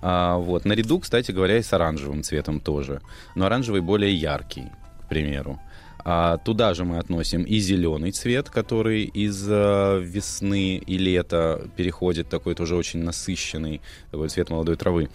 А, 0.01 0.37
вот. 0.37 0.65
Наряду, 0.65 0.99
кстати 0.99 1.31
говоря, 1.31 1.57
и 1.57 1.61
с 1.61 1.73
оранжевым 1.73 2.23
цветом 2.23 2.59
тоже. 2.59 3.01
Но 3.35 3.45
оранжевый 3.45 3.81
более 3.81 4.13
яркий, 4.13 4.65
к 5.03 5.09
примеру. 5.09 5.59
А 6.05 6.37
туда 6.37 6.73
же 6.73 6.85
мы 6.85 6.97
относим 6.97 7.43
и 7.43 7.59
зеленый 7.59 8.11
цвет, 8.11 8.49
который 8.49 9.03
из 9.03 9.45
э, 9.49 9.99
весны 10.01 10.77
и 10.77 10.97
лета 10.97 11.67
переходит 11.75 12.29
такой 12.29 12.55
тоже 12.55 12.75
очень 12.75 13.03
насыщенный, 13.03 13.81
такой 14.11 14.29
цвет 14.29 14.49
молодой 14.49 14.77
травы. 14.77 15.09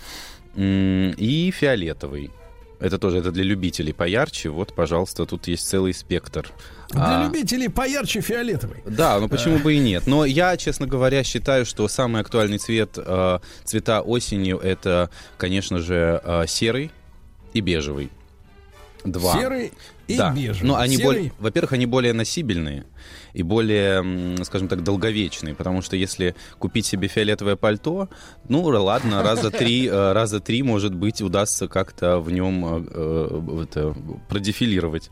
И 0.57 1.53
фиолетовый, 1.53 2.31
это 2.79 2.99
тоже 2.99 3.19
это 3.19 3.33
для 3.33 3.45
любителей 3.45 3.93
поярче. 3.93 4.51
Вот, 4.51 4.75
пожалуйста, 4.75 5.25
тут 5.27 5.49
есть 5.49 5.67
целый 5.67 5.95
спектр. 5.95 6.51
Для 6.95 7.21
а, 7.21 7.25
любителей 7.25 7.69
поярче 7.69 8.21
фиолетовый. 8.21 8.79
Да, 8.87 9.19
ну 9.19 9.29
почему 9.29 9.59
бы 9.59 9.75
и 9.75 9.79
нет. 9.79 10.07
Но 10.07 10.25
я, 10.25 10.57
честно 10.57 10.87
говоря, 10.87 11.25
считаю, 11.25 11.67
что 11.67 11.89
самый 11.89 12.21
актуальный 12.21 12.59
цвет 12.59 12.97
э, 12.97 13.39
цвета 13.65 14.01
осенью 14.01 14.59
это, 14.59 15.11
конечно 15.37 15.81
же, 15.81 16.21
э, 16.23 16.45
серый 16.47 16.93
и 17.53 17.61
бежевый. 17.61 18.11
Два. 19.05 19.35
Серый 19.35 19.73
и 20.07 20.17
да. 20.17 20.33
бежевый. 20.33 20.69
Но 20.69 20.77
они 20.77 20.97
Серый... 20.97 21.07
более, 21.07 21.33
во-первых, 21.39 21.73
они 21.73 21.87
более 21.87 22.13
носибельные 22.13 22.85
и 23.33 23.43
более, 23.43 24.45
скажем 24.45 24.69
так, 24.69 24.85
долговечные, 24.85 25.55
потому 25.55 25.83
что 25.83 25.97
если 25.97 26.37
купить 26.59 26.87
себе 26.87 27.09
фиолетовое 27.09 27.57
пальто, 27.57 28.09
ну 28.49 28.63
ладно, 28.63 29.23
раза 29.23 29.51
три, 29.51 29.87
э, 29.91 30.13
раза 30.13 30.41
три, 30.41 30.63
может 30.63 30.95
быть, 30.95 31.21
удастся 31.23 31.67
как-то 31.69 32.21
в 32.21 32.31
нем 32.31 32.65
э, 32.65 32.87
э, 32.89 33.63
это, 33.65 33.95
продефилировать 34.29 35.11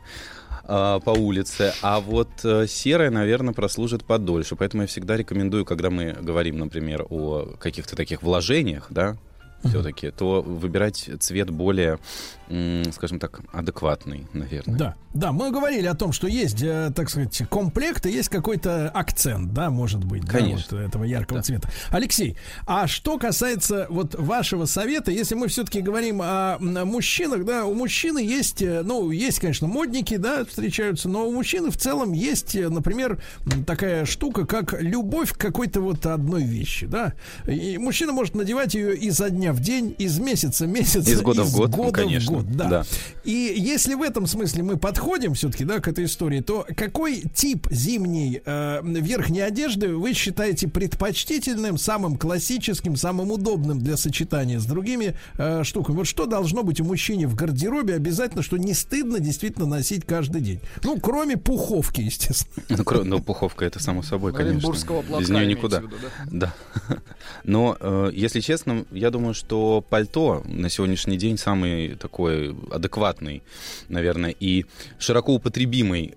по 0.65 1.13
улице, 1.17 1.73
а 1.81 1.99
вот 1.99 2.29
серое, 2.67 3.09
наверное, 3.09 3.53
прослужит 3.53 4.05
подольше. 4.05 4.55
Поэтому 4.55 4.83
я 4.83 4.87
всегда 4.87 5.17
рекомендую, 5.17 5.65
когда 5.65 5.89
мы 5.89 6.13
говорим, 6.13 6.57
например, 6.57 7.05
о 7.09 7.55
каких-то 7.59 7.95
таких 7.95 8.23
вложениях, 8.23 8.87
да, 8.89 9.17
все-таки, 9.63 10.11
то 10.11 10.41
выбирать 10.41 11.09
цвет 11.19 11.49
более, 11.49 11.99
скажем 12.91 13.19
так, 13.19 13.41
адекватный, 13.51 14.27
наверное. 14.33 14.77
Да, 14.77 14.95
да, 15.13 15.31
мы 15.31 15.51
говорили 15.51 15.87
о 15.87 15.93
том, 15.95 16.11
что 16.11 16.27
есть, 16.27 16.61
э, 16.61 16.91
так 16.95 17.09
сказать, 17.09 17.41
комплект 17.49 18.05
и 18.05 18.11
есть 18.11 18.29
какой-то 18.29 18.89
акцент, 18.89 19.53
да, 19.53 19.69
может 19.69 20.03
быть, 20.03 20.25
Конечно. 20.27 20.65
Да, 20.71 20.77
вот 20.77 20.87
этого 20.87 21.03
яркого 21.03 21.39
Да. 21.39 21.43
цвета. 21.43 21.69
Алексей, 21.89 22.37
а 22.65 22.87
что 22.87 23.17
касается 23.17 23.87
вот 23.89 24.15
вашего 24.15 24.65
совета, 24.65 25.11
если 25.11 25.35
мы 25.35 25.47
все-таки 25.47 25.81
говорим 25.81 26.21
о 26.21 26.57
мужчинах, 26.59 27.45
да, 27.45 27.65
у 27.65 27.73
мужчины 27.73 28.19
есть, 28.19 28.61
э, 28.61 28.81
ну, 28.83 29.11
есть, 29.11 29.39
конечно, 29.39 29.67
модники, 29.67 30.17
да, 30.17 30.45
встречаются, 30.45 31.09
но 31.09 31.27
у 31.27 31.31
мужчины 31.31 31.71
в 31.71 31.77
целом 31.77 32.11
есть, 32.11 32.55
э, 32.55 32.69
например, 32.69 33.21
такая 33.65 34.05
штука, 34.05 34.45
как 34.45 34.79
любовь 34.81 35.33
к 35.33 35.37
какой-то 35.37 35.81
вот 35.81 36.05
одной 36.05 36.43
вещи, 36.43 36.85
да. 36.87 37.13
И 37.47 37.77
мужчина 37.77 38.11
может 38.11 38.35
надевать 38.35 38.73
ее 38.73 38.95
изо 38.97 39.29
дня 39.29 39.52
в 39.53 39.61
день, 39.61 39.95
из 39.97 40.19
месяца 40.19 40.65
в 40.65 40.69
месяц, 40.69 41.07
Из 41.07 41.21
года 41.21 41.43
в 41.43 41.51
год, 41.53 41.71
ну, 41.71 41.77
года 41.77 41.91
конечно, 42.01 42.35
год, 42.37 42.51
да. 42.51 42.67
да. 42.69 42.85
И 43.23 43.53
если 43.57 43.93
в 43.93 44.01
этом 44.01 44.27
смысле 44.27 44.63
мы 44.63 44.77
подходим 44.77 45.33
все-таки, 45.33 45.63
да, 45.63 45.79
к 45.79 45.87
этой 45.87 46.05
истории, 46.05 46.41
то 46.41 46.65
какой 46.75 47.21
тип 47.33 47.67
зимней 47.71 48.41
э, 48.45 48.81
верхней 48.83 49.41
одежды 49.41 49.95
вы 49.95 50.13
считаете 50.13 50.67
предпочтительным, 50.67 51.77
самым 51.77 52.17
классическим, 52.17 52.95
самым 52.95 53.31
удобным 53.31 53.79
для 53.79 53.97
сочетания 53.97 54.59
с 54.59 54.65
другими 54.65 55.15
э, 55.37 55.63
штуками? 55.63 55.97
Вот 55.97 56.07
что 56.07 56.25
должно 56.25 56.63
быть 56.63 56.81
у 56.81 56.83
мужчины 56.83 57.27
в 57.27 57.35
гардеробе 57.35 57.95
обязательно, 57.95 58.43
что 58.43 58.57
не 58.57 58.73
стыдно 58.73 59.19
действительно 59.19 59.65
носить 59.65 60.05
каждый 60.05 60.41
день? 60.41 60.59
Ну, 60.83 60.99
кроме 60.99 61.37
пуховки, 61.37 62.01
естественно. 62.01 62.65
Ну, 62.69 62.77
кро- 62.83 63.03
ну, 63.03 63.21
пуховка 63.21 63.65
это 63.65 63.81
само 63.81 64.01
собой, 64.03 64.31
конечно. 64.31 64.51
Оренбургского 64.57 65.01
платка 65.01 65.19
Без 65.21 65.29
нее 65.29 65.45
никуда. 65.45 65.79
в 65.79 65.83
виду, 65.83 65.95
да. 66.31 66.53
Но, 67.43 67.77
э, 67.79 68.11
если 68.13 68.39
честно, 68.39 68.85
я 68.91 69.11
думаю, 69.11 69.33
что 69.33 69.42
пальто 69.89 70.43
на 70.45 70.69
сегодняшний 70.69 71.17
день 71.17 71.37
самый 71.37 71.95
такой 71.95 72.55
адекватный, 72.71 73.43
наверное, 73.89 74.35
и 74.39 74.65
широко 74.99 75.33
употребимый 75.33 76.15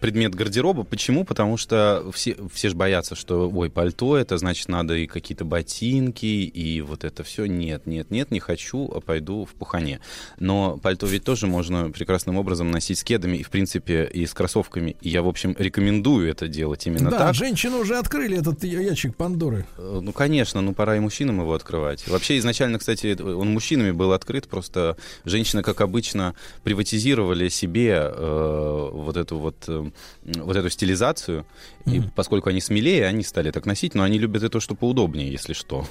предмет 0.00 0.34
гардероба. 0.34 0.84
Почему? 0.84 1.24
Потому 1.24 1.56
что 1.56 2.10
все, 2.12 2.36
все 2.52 2.68
же 2.68 2.74
боятся, 2.74 3.14
что, 3.14 3.50
ой, 3.50 3.70
пальто, 3.70 4.16
это 4.16 4.38
значит 4.38 4.68
надо 4.68 4.94
и 4.94 5.06
какие-то 5.06 5.44
ботинки, 5.44 6.26
и 6.26 6.80
вот 6.80 7.04
это 7.04 7.22
все. 7.24 7.46
Нет, 7.46 7.86
нет, 7.86 8.10
нет, 8.10 8.30
не 8.30 8.40
хочу, 8.40 8.90
а 8.94 9.00
пойду 9.00 9.44
в 9.44 9.54
пухане. 9.54 10.00
Но 10.38 10.78
пальто 10.78 11.06
ведь 11.06 11.24
тоже 11.24 11.46
можно 11.46 11.90
прекрасным 11.90 12.36
образом 12.36 12.70
носить 12.70 12.98
с 12.98 13.04
кедами 13.04 13.38
и, 13.38 13.42
в 13.42 13.50
принципе, 13.50 14.04
и 14.04 14.26
с 14.26 14.34
кроссовками. 14.34 14.96
И 15.00 15.08
я, 15.08 15.22
в 15.22 15.28
общем, 15.28 15.54
рекомендую 15.58 16.28
это 16.28 16.48
делать 16.48 16.86
именно 16.86 17.10
да, 17.10 17.18
так. 17.18 17.34
женщины 17.34 17.76
уже 17.76 17.98
открыли 17.98 18.38
этот 18.38 18.62
ящик 18.64 19.16
Пандоры. 19.16 19.66
Э, 19.76 20.00
ну, 20.02 20.12
конечно, 20.12 20.60
ну 20.60 20.74
пора 20.74 20.96
и 20.96 21.00
мужчинам 21.00 21.40
его 21.40 21.54
открывать. 21.54 22.06
Вообще, 22.08 22.38
изначально, 22.38 22.53
кстати, 22.78 23.20
он 23.20 23.48
мужчинами 23.48 23.90
был 23.90 24.12
открыт, 24.12 24.48
просто 24.48 24.96
женщины, 25.24 25.62
как 25.62 25.80
обычно, 25.80 26.34
приватизировали 26.62 27.48
себе 27.48 27.92
э, 27.94 28.90
вот 28.92 29.16
эту 29.16 29.38
вот, 29.38 29.56
э, 29.68 29.90
вот 30.22 30.56
эту 30.56 30.70
стилизацию, 30.70 31.46
mm-hmm. 31.84 31.96
и 31.96 32.02
поскольку 32.14 32.48
они 32.50 32.60
смелее, 32.60 33.06
они 33.06 33.22
стали 33.22 33.50
так 33.50 33.66
носить, 33.66 33.94
но 33.94 34.02
они 34.02 34.18
любят 34.18 34.42
это, 34.42 34.60
что 34.60 34.74
поудобнее, 34.74 35.30
если 35.30 35.52
что. 35.52 35.86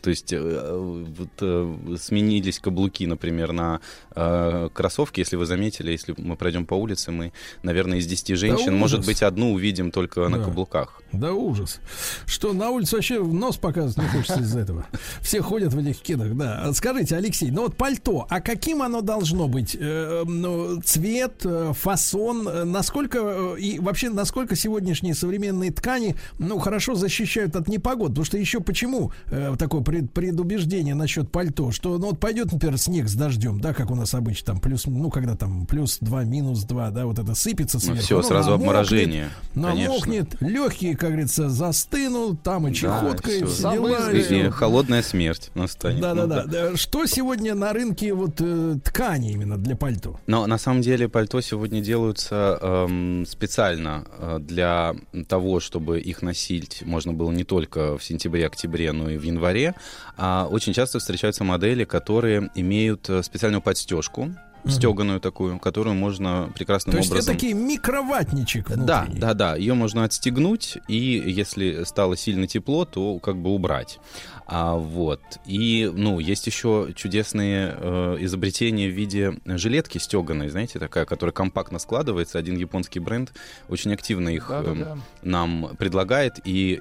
То 0.00 0.10
есть 0.10 0.32
э, 0.32 1.06
вот, 1.18 1.28
э, 1.40 1.96
сменились 1.98 2.58
каблуки, 2.58 3.06
например, 3.06 3.52
на 3.52 3.80
э, 4.14 4.68
кроссовки. 4.72 5.20
Если 5.20 5.36
вы 5.36 5.46
заметили, 5.46 5.90
если 5.90 6.14
мы 6.16 6.36
пройдем 6.36 6.66
по 6.66 6.74
улице, 6.74 7.10
мы, 7.10 7.32
наверное, 7.62 7.98
из 7.98 8.06
10 8.06 8.36
женщин, 8.36 8.66
да 8.66 8.72
может 8.72 9.04
быть, 9.04 9.22
одну 9.22 9.52
увидим 9.52 9.90
только 9.90 10.22
да. 10.22 10.28
на 10.28 10.44
каблуках. 10.44 11.02
Да 11.12 11.32
ужас. 11.32 11.80
Что 12.26 12.52
на 12.52 12.70
улице 12.70 12.96
вообще 12.96 13.22
нос 13.22 13.56
показывать 13.56 13.98
не 13.98 14.08
хочется 14.08 14.40
из-за 14.40 14.60
этого. 14.60 14.86
Все 15.20 15.40
ходят 15.42 15.72
в 15.72 15.78
этих 15.78 16.00
кедах, 16.00 16.34
да. 16.36 16.72
Скажите, 16.72 17.16
Алексей, 17.16 17.50
ну 17.50 17.62
вот 17.62 17.76
пальто, 17.76 18.26
а 18.30 18.40
каким 18.40 18.82
оно 18.82 19.00
должно 19.00 19.48
быть? 19.48 19.76
Э, 19.78 20.22
ну, 20.26 20.80
цвет, 20.82 21.44
фасон, 21.72 22.70
насколько 22.70 23.54
и 23.58 23.78
вообще 23.78 24.10
насколько 24.10 24.56
сегодняшние 24.56 25.14
современные 25.14 25.72
ткани, 25.72 26.16
ну, 26.38 26.58
хорошо 26.58 26.94
защищают 26.94 27.56
от 27.56 27.68
непогод? 27.68 28.10
Потому 28.10 28.24
что 28.24 28.38
еще 28.38 28.60
почему 28.60 29.12
э, 29.26 29.54
такое 29.72 29.82
пред, 29.82 30.12
предубеждение 30.12 30.94
насчет 30.94 31.30
пальто, 31.30 31.70
что, 31.70 31.96
ну, 31.96 32.08
вот 32.08 32.20
пойдет, 32.20 32.52
например, 32.52 32.78
снег 32.78 33.08
с 33.08 33.14
дождем, 33.14 33.60
да, 33.60 33.72
как 33.72 33.90
у 33.90 33.94
нас 33.94 34.14
обычно, 34.14 34.46
там, 34.46 34.60
плюс, 34.60 34.86
ну, 34.86 35.10
когда 35.10 35.34
там 35.34 35.66
плюс 35.66 35.98
2, 36.00 36.24
минус 36.24 36.64
2, 36.64 36.90
да, 36.90 37.06
вот 37.06 37.18
это 37.18 37.34
сыпется 37.34 37.78
сверху. 37.78 37.96
Ну, 37.96 38.02
все, 38.02 38.16
ну, 38.16 38.22
сразу 38.22 38.50
намокнет, 38.50 38.68
обморожение, 38.68 39.28
Намокнет, 39.54 40.36
легкие, 40.40 40.96
как 40.96 41.10
говорится, 41.10 41.48
застынут, 41.48 42.42
там 42.42 42.68
и 42.68 42.74
чехотка, 42.74 43.28
да, 43.28 43.34
и 43.34 43.44
все 43.44 43.72
дела. 43.72 44.12
И, 44.12 44.46
и 44.46 44.50
холодная 44.50 45.02
смерть 45.02 45.50
настанет. 45.54 46.00
Да-да-да. 46.00 46.44
Ну, 46.44 46.50
да. 46.50 46.76
Что 46.76 47.06
сегодня 47.06 47.54
на 47.54 47.72
рынке 47.72 48.12
вот 48.12 48.40
э, 48.40 48.76
ткани 48.84 49.32
именно 49.32 49.56
для 49.56 49.76
пальто? 49.76 50.20
Но 50.26 50.46
на 50.46 50.58
самом 50.58 50.82
деле 50.82 51.08
пальто 51.08 51.40
сегодня 51.40 51.80
делаются 51.80 52.58
эм, 52.60 53.24
специально 53.26 54.04
э, 54.18 54.38
для 54.40 54.94
того, 55.28 55.60
чтобы 55.60 56.00
их 56.00 56.22
носить 56.22 56.82
можно 56.84 57.12
было 57.12 57.30
не 57.30 57.44
только 57.44 57.96
в 57.96 58.04
сентябре-октябре, 58.04 58.92
но 58.92 59.08
и 59.08 59.16
в 59.16 59.22
январе 59.22 59.51
январе 59.52 59.74
а, 60.16 60.46
очень 60.50 60.72
часто 60.72 60.98
встречаются 60.98 61.44
модели, 61.44 61.84
которые 61.84 62.50
имеют 62.54 63.08
э, 63.08 63.22
специальную 63.22 63.62
подстежку, 63.62 64.30
стеганую 64.64 65.18
такую, 65.18 65.58
которую 65.58 65.96
можно 65.96 66.50
прекрасным 66.54 66.92
То 66.92 66.98
есть 66.98 67.10
образом... 67.10 67.34
это 67.34 67.40
такие 67.40 67.54
микроватничек 67.54 68.68
внутренний. 68.68 68.86
Да, 68.86 69.06
да, 69.08 69.34
да. 69.34 69.56
Ее 69.56 69.74
можно 69.74 70.04
отстегнуть, 70.04 70.78
и 70.86 70.94
если 70.94 71.82
стало 71.84 72.16
сильно 72.16 72.46
тепло, 72.46 72.84
то 72.84 73.18
как 73.18 73.36
бы 73.36 73.50
убрать. 73.50 73.98
А, 74.46 74.76
вот. 74.76 75.20
И, 75.46 75.90
ну, 75.92 76.20
есть 76.20 76.46
еще 76.46 76.90
чудесные 76.94 77.74
э, 77.76 78.16
изобретения 78.20 78.88
в 78.88 78.92
виде 78.92 79.34
жилетки 79.46 79.98
стеганой, 79.98 80.48
знаете, 80.48 80.78
такая, 80.78 81.06
которая 81.06 81.32
компактно 81.32 81.80
складывается. 81.80 82.38
Один 82.38 82.56
японский 82.56 83.00
бренд 83.00 83.32
очень 83.68 83.92
активно 83.92 84.28
их 84.28 84.46
да, 84.48 84.62
да, 84.62 84.74
да. 84.74 84.80
Э, 84.80 84.96
нам 85.22 85.70
предлагает, 85.76 86.34
и 86.44 86.80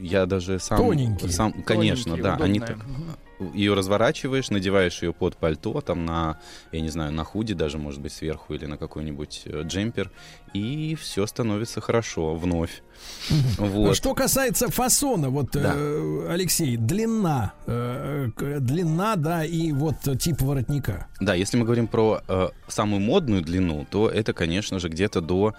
я 0.00 0.26
даже 0.26 0.58
сам... 0.58 0.78
Тоненькие. 0.78 1.30
Сам, 1.30 1.52
конечно, 1.62 2.16
Тоненькие, 2.16 2.22
да. 2.22 2.34
Удобные. 2.34 2.44
Они 2.44 2.60
так 2.60 2.78
ее 3.54 3.74
разворачиваешь, 3.74 4.50
надеваешь 4.50 5.02
ее 5.02 5.12
под 5.12 5.36
пальто, 5.36 5.80
там 5.80 6.04
на, 6.04 6.38
я 6.72 6.80
не 6.80 6.88
знаю, 6.88 7.12
на 7.12 7.24
худи 7.24 7.54
даже, 7.54 7.78
может 7.78 8.00
быть, 8.00 8.12
сверху 8.12 8.54
или 8.54 8.66
на 8.66 8.76
какой-нибудь 8.76 9.42
э, 9.46 9.62
джемпер, 9.64 10.10
и 10.54 10.96
все 11.00 11.26
становится 11.26 11.80
хорошо 11.80 12.34
вновь. 12.34 12.82
Вот. 13.58 13.96
Что 13.96 14.14
касается 14.14 14.70
фасона, 14.70 15.30
вот, 15.30 15.50
да. 15.52 15.72
э, 15.74 16.26
Алексей, 16.30 16.76
длина, 16.76 17.52
э, 17.66 18.28
длина, 18.36 19.16
да, 19.16 19.44
и 19.44 19.72
вот 19.72 19.96
тип 20.18 20.40
воротника. 20.42 21.06
Да, 21.20 21.34
если 21.34 21.56
мы 21.56 21.64
говорим 21.64 21.86
про 21.86 22.20
э, 22.26 22.48
самую 22.66 23.00
модную 23.00 23.42
длину, 23.42 23.86
то 23.90 24.08
это, 24.08 24.32
конечно 24.32 24.78
же, 24.78 24.88
где-то 24.88 25.20
до, 25.20 25.54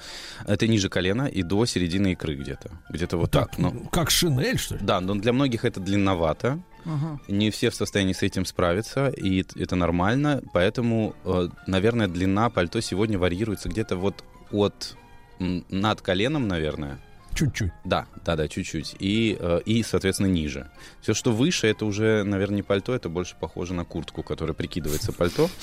это 0.46 0.68
ниже 0.68 0.90
колена 0.90 1.28
и 1.28 1.44
до 1.44 1.66
середины 1.66 2.14
икры 2.14 2.36
где-то, 2.36 2.72
где-то 2.90 3.18
вот 3.18 3.32
так. 3.32 3.52
так 3.52 3.60
но, 3.60 3.72
как 3.92 4.10
шинель, 4.12 4.58
что 4.58 4.76
ли? 4.76 4.82
Да, 4.84 5.00
но 5.00 5.16
для 5.16 5.34
многих 5.34 5.66
это 5.66 5.80
длинновато. 5.80 6.62
Ага. 6.86 7.20
Не 7.28 7.52
все 7.52 7.70
в 7.70 7.76
состоянии 7.76 8.14
с 8.14 8.24
этим 8.24 8.46
справиться, 8.46 9.10
и 9.10 9.46
это 9.56 9.76
нормально. 9.76 10.42
Поэтому, 10.54 11.16
э, 11.26 11.50
наверное, 11.68 12.08
длина 12.08 12.50
пальто 12.50 12.80
сегодня 12.82 13.20
варьируется 13.20 13.70
где-то 13.70 13.96
вот 13.96 14.24
от 14.52 14.96
над 15.40 16.02
коленом, 16.02 16.48
наверное, 16.48 17.00
Чуть-чуть. 17.36 17.72
Да, 17.86 18.06
да, 18.26 18.36
да, 18.36 18.48
чуть-чуть. 18.48 18.96
И, 19.00 19.38
э, 19.40 19.62
и, 19.66 19.84
соответственно, 19.84 20.28
ниже. 20.28 20.70
Все, 21.02 21.14
что 21.14 21.32
выше, 21.32 21.68
это 21.68 21.86
уже, 21.86 22.24
наверное, 22.24 22.58
не 22.58 22.64
пальто, 22.64 22.94
это 22.94 23.10
больше 23.10 23.36
похоже 23.40 23.74
на 23.74 23.86
куртку, 23.86 24.24
которая 24.24 24.54
прикидывается 24.54 25.12
пальто. 25.12 25.50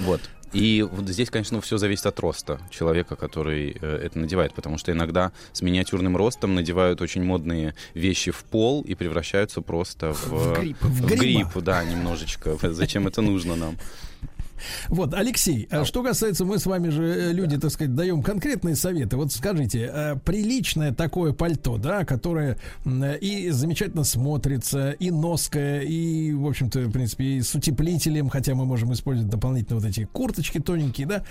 Вот. 0.00 0.20
И 0.52 0.86
вот 0.90 1.08
здесь, 1.08 1.30
конечно, 1.30 1.60
все 1.60 1.78
зависит 1.78 2.06
от 2.06 2.18
роста 2.18 2.60
человека, 2.70 3.14
который 3.14 3.76
э, 3.80 4.00
это 4.04 4.18
надевает, 4.18 4.52
потому 4.52 4.78
что 4.78 4.90
иногда 4.90 5.30
с 5.52 5.62
миниатюрным 5.62 6.16
ростом 6.16 6.54
надевают 6.54 7.00
очень 7.00 7.22
модные 7.22 7.74
вещи 7.94 8.32
в 8.32 8.42
пол 8.44 8.82
и 8.82 8.94
превращаются 8.94 9.60
просто 9.60 10.12
в, 10.12 10.26
в 10.26 10.58
грипп, 10.58 10.78
в, 10.80 11.02
в 11.02 11.06
грипп 11.06 11.56
да, 11.58 11.84
немножечко. 11.84 12.56
Зачем 12.72 13.06
это 13.06 13.22
нужно 13.22 13.54
нам? 13.54 13.76
Вот, 14.88 15.14
Алексей, 15.14 15.68
а 15.70 15.84
что 15.84 16.02
касается, 16.02 16.44
мы 16.44 16.58
с 16.58 16.66
вами 16.66 16.88
же 16.88 17.04
э, 17.04 17.32
люди, 17.32 17.58
так 17.58 17.70
сказать, 17.70 17.94
даем 17.94 18.22
конкретные 18.22 18.76
советы. 18.76 19.16
Вот 19.16 19.32
скажите, 19.32 19.90
э, 19.92 20.16
приличное 20.24 20.92
такое 20.92 21.32
пальто, 21.32 21.78
да, 21.78 22.04
которое 22.04 22.58
и 23.20 23.50
замечательно 23.50 24.04
смотрится, 24.04 24.92
и 24.92 25.10
ноское, 25.10 25.80
и, 25.80 26.32
в 26.32 26.46
общем-то, 26.46 26.80
в 26.80 26.92
принципе, 26.92 27.24
и 27.24 27.42
с 27.42 27.54
утеплителем, 27.54 28.28
хотя 28.28 28.54
мы 28.54 28.64
можем 28.64 28.92
использовать 28.92 29.30
дополнительно 29.30 29.80
вот 29.80 29.88
эти 29.88 30.04
курточки 30.04 30.58
тоненькие, 30.58 31.06
да. 31.06 31.24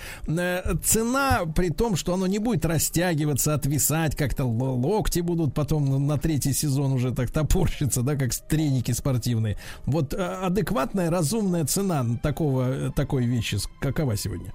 Цена, 0.82 1.40
при 1.54 1.70
том, 1.70 1.96
что 1.96 2.14
оно 2.14 2.26
не 2.26 2.38
будет 2.38 2.64
растягиваться, 2.64 3.54
отвисать, 3.54 4.16
как-то 4.16 4.44
локти 4.44 5.20
будут 5.20 5.54
потом 5.54 6.06
на 6.06 6.18
третий 6.18 6.52
сезон 6.52 6.92
уже 6.92 7.12
так 7.12 7.30
топорщиться, 7.30 8.02
да, 8.02 8.16
как 8.16 8.34
треники 8.34 8.92
спортивные. 8.92 9.56
Вот 9.86 10.14
адекватная, 10.14 11.10
разумная 11.10 11.64
цена 11.64 12.06
такого, 12.22 12.92
такой 12.94 13.19
такой 13.20 13.26
вещи 13.26 13.58
какова 13.80 14.16
сегодня? 14.16 14.52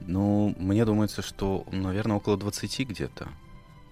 Ну, 0.00 0.54
мне 0.58 0.84
думается, 0.84 1.22
что, 1.22 1.64
наверное, 1.70 2.16
около 2.16 2.36
20 2.36 2.88
где-то. 2.88 3.28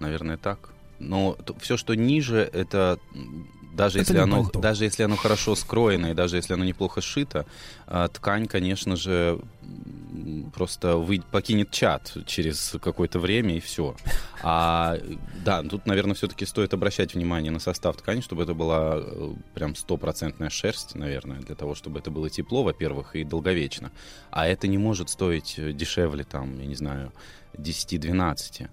Наверное, 0.01 0.37
так. 0.37 0.71
Но 0.99 1.37
все, 1.61 1.77
что 1.77 1.95
ниже, 1.95 2.49
это 2.53 2.99
даже 3.75 4.01
это 4.01 4.13
если 4.13 4.19
оно, 4.23 4.43
пальто. 4.45 4.61
даже 4.61 4.85
если 4.85 5.03
оно 5.03 5.17
хорошо 5.17 5.55
скроено 5.55 6.07
и 6.07 6.15
даже 6.15 6.37
если 6.37 6.55
оно 6.55 6.65
неплохо 6.65 7.01
сшито, 7.01 7.45
а, 7.87 8.09
ткань, 8.09 8.47
конечно 8.47 8.97
же, 8.97 9.39
просто 10.55 10.97
вы, 10.97 11.21
покинет 11.31 11.71
чат 11.71 12.17
через 12.27 12.77
какое-то 12.83 13.19
время 13.19 13.57
и 13.57 13.61
все. 13.61 13.97
А 14.43 14.99
да, 15.45 15.63
тут, 15.63 15.87
наверное, 15.87 16.15
все-таки 16.15 16.47
стоит 16.47 16.75
обращать 16.75 17.15
внимание 17.15 17.51
на 17.51 17.59
состав 17.59 17.97
ткани, 17.97 18.21
чтобы 18.21 18.43
это 18.43 18.55
была 18.55 18.99
э, 18.99 19.35
прям 19.55 19.75
стопроцентная 19.75 20.51
шерсть, 20.51 20.95
наверное, 20.95 21.41
для 21.41 21.55
того, 21.55 21.75
чтобы 21.75 21.99
это 21.99 22.11
было 22.11 22.31
тепло, 22.31 22.63
во-первых, 22.63 23.17
и 23.17 23.25
долговечно. 23.25 23.93
А 24.31 24.47
это 24.47 24.69
не 24.69 24.79
может 24.79 25.11
стоить 25.11 25.57
дешевле, 25.77 26.25
там, 26.25 26.59
я 26.61 26.67
не 26.67 26.75
знаю, 26.75 27.13
10-12. 27.55 28.69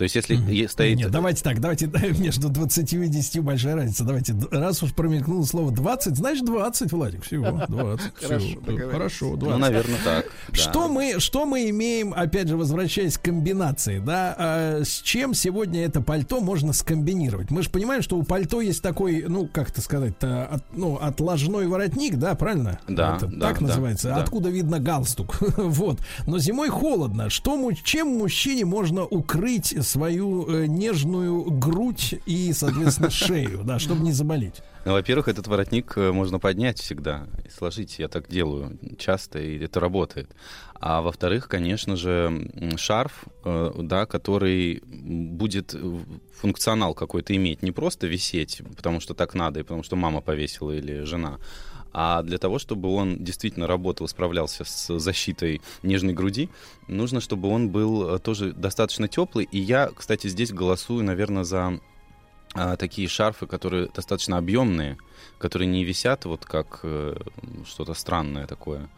То 0.00 0.04
есть, 0.04 0.14
если 0.14 0.38
mm-hmm. 0.38 0.68
стоит... 0.70 0.96
Нет, 0.96 1.10
давайте 1.10 1.42
так, 1.42 1.60
давайте 1.60 1.86
между 2.18 2.48
20 2.48 2.90
и 2.90 3.06
10 3.06 3.40
большая 3.40 3.76
разница. 3.76 4.02
Давайте, 4.02 4.34
раз 4.50 4.82
уж 4.82 4.94
промелькнуло 4.94 5.44
слово 5.44 5.72
20, 5.72 6.16
значит 6.16 6.46
20, 6.46 6.90
Владик, 6.90 7.22
всего, 7.22 7.60
20. 7.68 8.12
Хорошо, 8.22 8.46
Хорошо, 8.90 9.36
20. 9.36 9.40
Ну, 9.42 9.58
наверное, 9.58 9.98
так. 10.02 10.24
Что, 10.54 10.88
мы, 10.88 11.20
что 11.20 11.44
мы 11.44 11.68
имеем, 11.68 12.14
опять 12.14 12.48
же, 12.48 12.56
возвращаясь 12.56 13.18
к 13.18 13.22
комбинации, 13.22 13.98
да, 13.98 14.34
а, 14.38 14.80
с 14.82 15.02
чем 15.02 15.34
сегодня 15.34 15.84
это 15.84 16.00
пальто 16.00 16.40
можно 16.40 16.72
скомбинировать? 16.72 17.50
Мы 17.50 17.62
же 17.62 17.68
понимаем, 17.68 18.00
что 18.00 18.16
у 18.16 18.22
пальто 18.22 18.62
есть 18.62 18.82
такой, 18.82 19.26
ну, 19.28 19.48
как 19.52 19.68
это 19.68 19.82
сказать, 19.82 20.14
от, 20.22 20.64
ну, 20.72 20.96
отложной 20.96 21.66
воротник, 21.66 22.16
да, 22.16 22.34
правильно? 22.36 22.80
Да, 22.88 23.16
это, 23.16 23.26
да 23.26 23.48
Так 23.48 23.60
да, 23.60 23.66
называется. 23.66 24.08
Да. 24.08 24.16
Откуда 24.16 24.48
видно 24.48 24.78
галстук. 24.78 25.36
вот. 25.58 26.00
Но 26.26 26.38
зимой 26.38 26.70
холодно. 26.70 27.28
Что, 27.28 27.70
чем 27.84 28.08
мужчине 28.18 28.64
можно 28.64 29.04
укрыть 29.04 29.74
свою 29.90 30.46
э, 30.48 30.66
нежную 30.66 31.42
грудь 31.50 32.14
и, 32.26 32.52
соответственно, 32.52 33.10
шею, 33.10 33.62
да, 33.64 33.78
чтобы 33.78 34.02
не 34.02 34.12
заболеть. 34.12 34.62
Ну, 34.84 34.92
во-первых, 34.92 35.28
этот 35.28 35.46
воротник 35.46 35.92
э, 35.96 36.12
можно 36.12 36.38
поднять 36.38 36.78
всегда 36.78 37.26
и 37.44 37.50
сложить. 37.50 37.98
Я 37.98 38.08
так 38.08 38.28
делаю 38.28 38.78
часто, 38.98 39.38
и 39.38 39.58
это 39.58 39.80
работает. 39.80 40.30
А 40.74 41.02
во-вторых, 41.02 41.48
конечно 41.48 41.96
же, 41.96 42.50
шарф, 42.76 43.24
э, 43.44 43.72
да, 43.78 44.06
который 44.06 44.82
будет 44.86 45.74
функционал 46.34 46.94
какой-то 46.94 47.36
иметь, 47.36 47.62
не 47.62 47.72
просто 47.72 48.06
висеть, 48.06 48.62
потому 48.76 49.00
что 49.00 49.14
так 49.14 49.34
надо, 49.34 49.60
и 49.60 49.62
потому 49.62 49.82
что 49.82 49.96
мама 49.96 50.20
повесила 50.20 50.70
или 50.70 51.02
жена, 51.04 51.38
а 51.92 52.22
для 52.22 52.38
того, 52.38 52.58
чтобы 52.58 52.92
он 52.92 53.22
действительно 53.22 53.66
работал, 53.66 54.06
справлялся 54.08 54.64
с 54.64 54.98
защитой 54.98 55.60
нежной 55.82 56.12
груди, 56.12 56.48
нужно, 56.86 57.20
чтобы 57.20 57.48
он 57.48 57.70
был 57.70 58.14
э, 58.14 58.18
тоже 58.18 58.52
достаточно 58.52 59.08
теплый. 59.08 59.48
И 59.50 59.58
я, 59.58 59.90
кстати, 59.94 60.28
здесь 60.28 60.52
голосую, 60.52 61.04
наверное, 61.04 61.44
за 61.44 61.80
а, 62.54 62.76
такие 62.76 63.06
шарфы, 63.06 63.46
которые 63.46 63.88
достаточно 63.94 64.36
объемные, 64.36 64.98
которые 65.38 65.68
не 65.68 65.84
висят 65.84 66.24
вот 66.24 66.44
как 66.44 66.80
э, 66.82 67.16
что-то 67.64 67.94
странное 67.94 68.46
такое. 68.46 68.88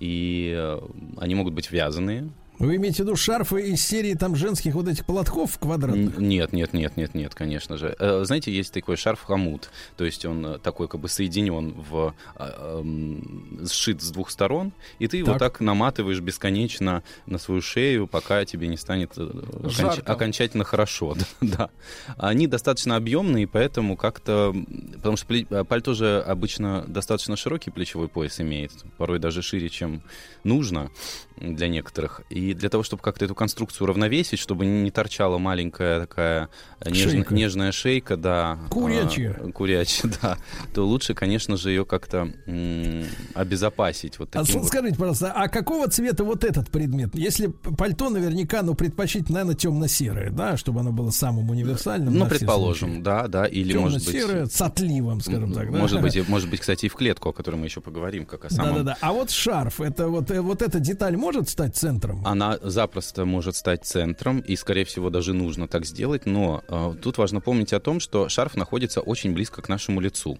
И 0.00 0.54
э, 0.56 0.80
они 1.18 1.34
могут 1.34 1.54
быть 1.54 1.70
вязаные, 1.70 2.30
вы 2.60 2.76
имеете 2.76 3.02
в 3.02 3.06
виду 3.06 3.16
шарфы 3.16 3.70
из 3.70 3.84
серии 3.84 4.12
там 4.12 4.36
женских 4.36 4.74
вот 4.74 4.86
этих 4.86 5.06
платков 5.06 5.58
квадратных? 5.58 6.18
Нет, 6.18 6.52
нет, 6.52 6.74
нет, 6.74 6.94
нет, 6.96 7.14
нет, 7.14 7.34
конечно 7.34 7.78
же. 7.78 7.96
Э, 7.98 8.22
знаете, 8.24 8.52
есть 8.52 8.72
такой 8.74 8.96
шарф 8.96 9.22
хомут, 9.22 9.70
то 9.96 10.04
есть 10.04 10.26
он 10.26 10.44
э, 10.44 10.58
такой 10.58 10.86
как 10.86 11.00
бы 11.00 11.08
соединен 11.08 11.72
в 11.72 12.14
э, 12.36 13.64
сшит 13.66 14.02
с 14.02 14.10
двух 14.10 14.30
сторон, 14.30 14.72
и 14.98 15.08
ты 15.08 15.16
его 15.16 15.38
так 15.38 15.60
наматываешь 15.60 16.20
бесконечно 16.20 17.02
на 17.24 17.38
свою 17.38 17.62
шею, 17.62 18.06
пока 18.06 18.44
тебе 18.44 18.68
не 18.68 18.76
станет 18.76 19.12
оконч... 19.16 20.00
окончательно 20.04 20.64
хорошо. 20.64 21.16
да. 21.40 21.70
Они 22.18 22.46
достаточно 22.46 22.96
объемные, 22.96 23.46
поэтому 23.46 23.96
как-то, 23.96 24.54
потому 24.96 25.16
что 25.16 25.64
пальто 25.64 25.94
же 25.94 26.20
обычно 26.20 26.84
достаточно 26.86 27.36
широкий 27.36 27.70
плечевой 27.70 28.08
пояс 28.08 28.38
имеет, 28.38 28.72
порой 28.98 29.18
даже 29.18 29.40
шире, 29.40 29.70
чем 29.70 30.02
нужно 30.44 30.90
для 31.40 31.68
некоторых. 31.68 32.20
И 32.28 32.54
для 32.54 32.68
того, 32.68 32.82
чтобы 32.82 33.02
как-то 33.02 33.24
эту 33.24 33.34
конструкцию 33.34 33.86
равновесить, 33.86 34.38
чтобы 34.38 34.66
не 34.66 34.90
торчала 34.90 35.38
маленькая 35.38 36.00
такая 36.00 36.48
неж... 36.84 37.10
шейка. 37.10 37.34
нежная 37.34 37.72
шейка, 37.72 38.16
да. 38.16 38.58
Курячья. 38.70 39.36
А, 39.40 39.50
курячья, 39.50 40.10
да. 40.22 40.38
То 40.74 40.86
лучше, 40.86 41.14
конечно 41.14 41.56
же, 41.56 41.70
ее 41.70 41.84
как-то 41.84 42.32
м- 42.46 43.04
обезопасить. 43.34 44.18
Вот 44.18 44.34
а 44.36 44.40
таким 44.40 44.56
а, 44.56 44.58
вот. 44.60 44.68
скажите, 44.68 44.96
пожалуйста, 44.96 45.32
а 45.32 45.48
какого 45.48 45.88
цвета 45.88 46.24
вот 46.24 46.44
этот 46.44 46.70
предмет? 46.70 47.14
Если 47.14 47.46
пальто 47.46 48.10
наверняка, 48.10 48.62
ну, 48.62 48.74
предпочтительно, 48.74 49.40
наверное, 49.40 49.56
темно-серое, 49.56 50.30
да, 50.30 50.56
чтобы 50.56 50.80
оно 50.80 50.92
было 50.92 51.10
самым 51.10 51.50
универсальным. 51.50 52.14
Ну, 52.14 52.26
предположим, 52.26 53.02
да, 53.02 53.28
да. 53.28 53.46
Или, 53.46 53.76
может 53.76 54.04
быть... 54.04 54.12
Темно-серое, 54.14 54.46
с 54.46 54.60
отливом, 54.60 55.20
скажем 55.20 55.52
так, 55.52 55.72
да? 55.72 55.78
Может 55.78 56.02
быть, 56.02 56.28
может 56.28 56.50
быть, 56.50 56.60
кстати, 56.60 56.86
и 56.86 56.88
в 56.88 56.94
клетку, 56.94 57.30
о 57.30 57.32
которой 57.32 57.56
мы 57.56 57.66
еще 57.66 57.80
поговорим, 57.80 58.26
как 58.26 58.44
о 58.44 58.50
самом... 58.50 58.74
Да-да-да. 58.74 58.98
А 59.00 59.12
вот 59.12 59.30
шарф, 59.30 59.80
это 59.80 60.08
вот, 60.08 60.30
э, 60.30 60.40
вот 60.40 60.62
эта 60.62 60.80
деталь 60.80 61.16
может 61.16 61.29
стать 61.48 61.76
центром? 61.76 62.26
Она 62.26 62.58
запросто 62.62 63.24
может 63.24 63.56
стать 63.56 63.84
центром, 63.84 64.40
и, 64.40 64.56
скорее 64.56 64.84
всего, 64.84 65.10
даже 65.10 65.32
нужно 65.32 65.68
так 65.68 65.86
сделать, 65.86 66.26
но 66.26 66.62
э, 66.68 66.94
тут 67.02 67.18
важно 67.18 67.40
помнить 67.40 67.72
о 67.72 67.80
том, 67.80 68.00
что 68.00 68.28
шарф 68.28 68.56
находится 68.56 69.00
очень 69.00 69.32
близко 69.32 69.62
к 69.62 69.68
нашему 69.68 70.00
лицу. 70.00 70.38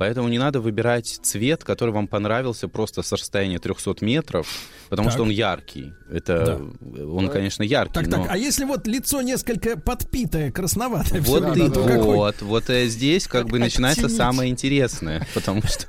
Поэтому 0.00 0.28
не 0.28 0.38
надо 0.38 0.62
выбирать 0.62 1.20
цвет, 1.22 1.62
который 1.62 1.90
вам 1.90 2.08
понравился 2.08 2.68
просто 2.68 3.02
с 3.02 3.12
расстояния 3.12 3.58
300 3.58 3.96
метров, 4.00 4.48
потому 4.88 5.08
так. 5.08 5.12
что 5.12 5.24
он 5.24 5.28
яркий. 5.28 5.92
Это 6.10 6.58
да. 6.80 7.04
он, 7.04 7.28
конечно, 7.28 7.62
яркий. 7.62 7.92
Так, 7.92 8.06
но... 8.06 8.16
так. 8.16 8.30
А 8.30 8.38
если 8.38 8.64
вот 8.64 8.86
лицо 8.86 9.20
несколько 9.20 9.78
подпитое, 9.78 10.50
красноватое, 10.52 11.20
вот 11.20 11.54
и 11.54 11.68
да, 11.68 11.98
вот, 11.98 12.40
вот 12.40 12.70
э, 12.70 12.86
здесь 12.86 13.26
как 13.26 13.50
бы 13.50 13.58
начинается 13.58 14.08
самое 14.08 14.50
интересное, 14.50 15.28
потому 15.34 15.60
что, 15.64 15.84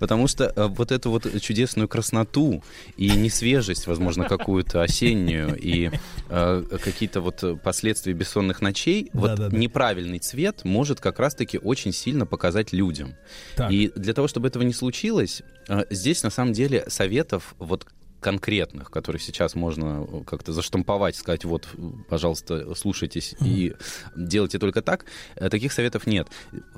потому 0.00 0.26
что 0.26 0.52
э, 0.56 0.66
вот 0.66 0.90
эту 0.90 1.10
вот 1.10 1.40
чудесную 1.40 1.86
красноту 1.86 2.64
и 2.96 3.10
несвежесть, 3.12 3.86
возможно, 3.86 4.24
какую-то 4.24 4.82
осеннюю 4.82 5.56
и 5.56 5.92
э, 6.30 6.78
какие-то 6.82 7.20
вот 7.20 7.44
последствия 7.62 8.12
бессонных 8.12 8.60
ночей, 8.60 9.08
да, 9.12 9.20
вот 9.20 9.34
да, 9.36 9.48
да. 9.50 9.56
неправильный 9.56 10.18
цвет 10.18 10.64
может 10.64 11.00
как 11.00 11.20
раз-таки 11.20 11.58
очень 11.58 11.92
сильно 11.92 12.26
показать 12.26 12.72
людям. 12.72 13.14
Так. 13.56 13.70
И 13.70 13.92
для 13.94 14.14
того, 14.14 14.28
чтобы 14.28 14.48
этого 14.48 14.62
не 14.62 14.72
случилось, 14.72 15.42
э, 15.68 15.84
здесь 15.90 16.22
на 16.22 16.30
самом 16.30 16.52
деле 16.52 16.84
советов 16.88 17.54
вот 17.58 17.86
конкретных, 18.22 18.90
которые 18.90 19.20
сейчас 19.20 19.54
можно 19.54 20.06
э, 20.08 20.24
как-то 20.24 20.52
заштамповать, 20.52 21.16
сказать, 21.16 21.44
вот, 21.44 21.68
пожалуйста, 22.08 22.74
слушайтесь 22.74 23.34
mm-hmm. 23.34 23.46
и 23.46 23.74
делайте 24.16 24.58
только 24.58 24.80
так, 24.80 25.04
э, 25.36 25.50
таких 25.50 25.72
советов 25.72 26.06
нет. 26.06 26.28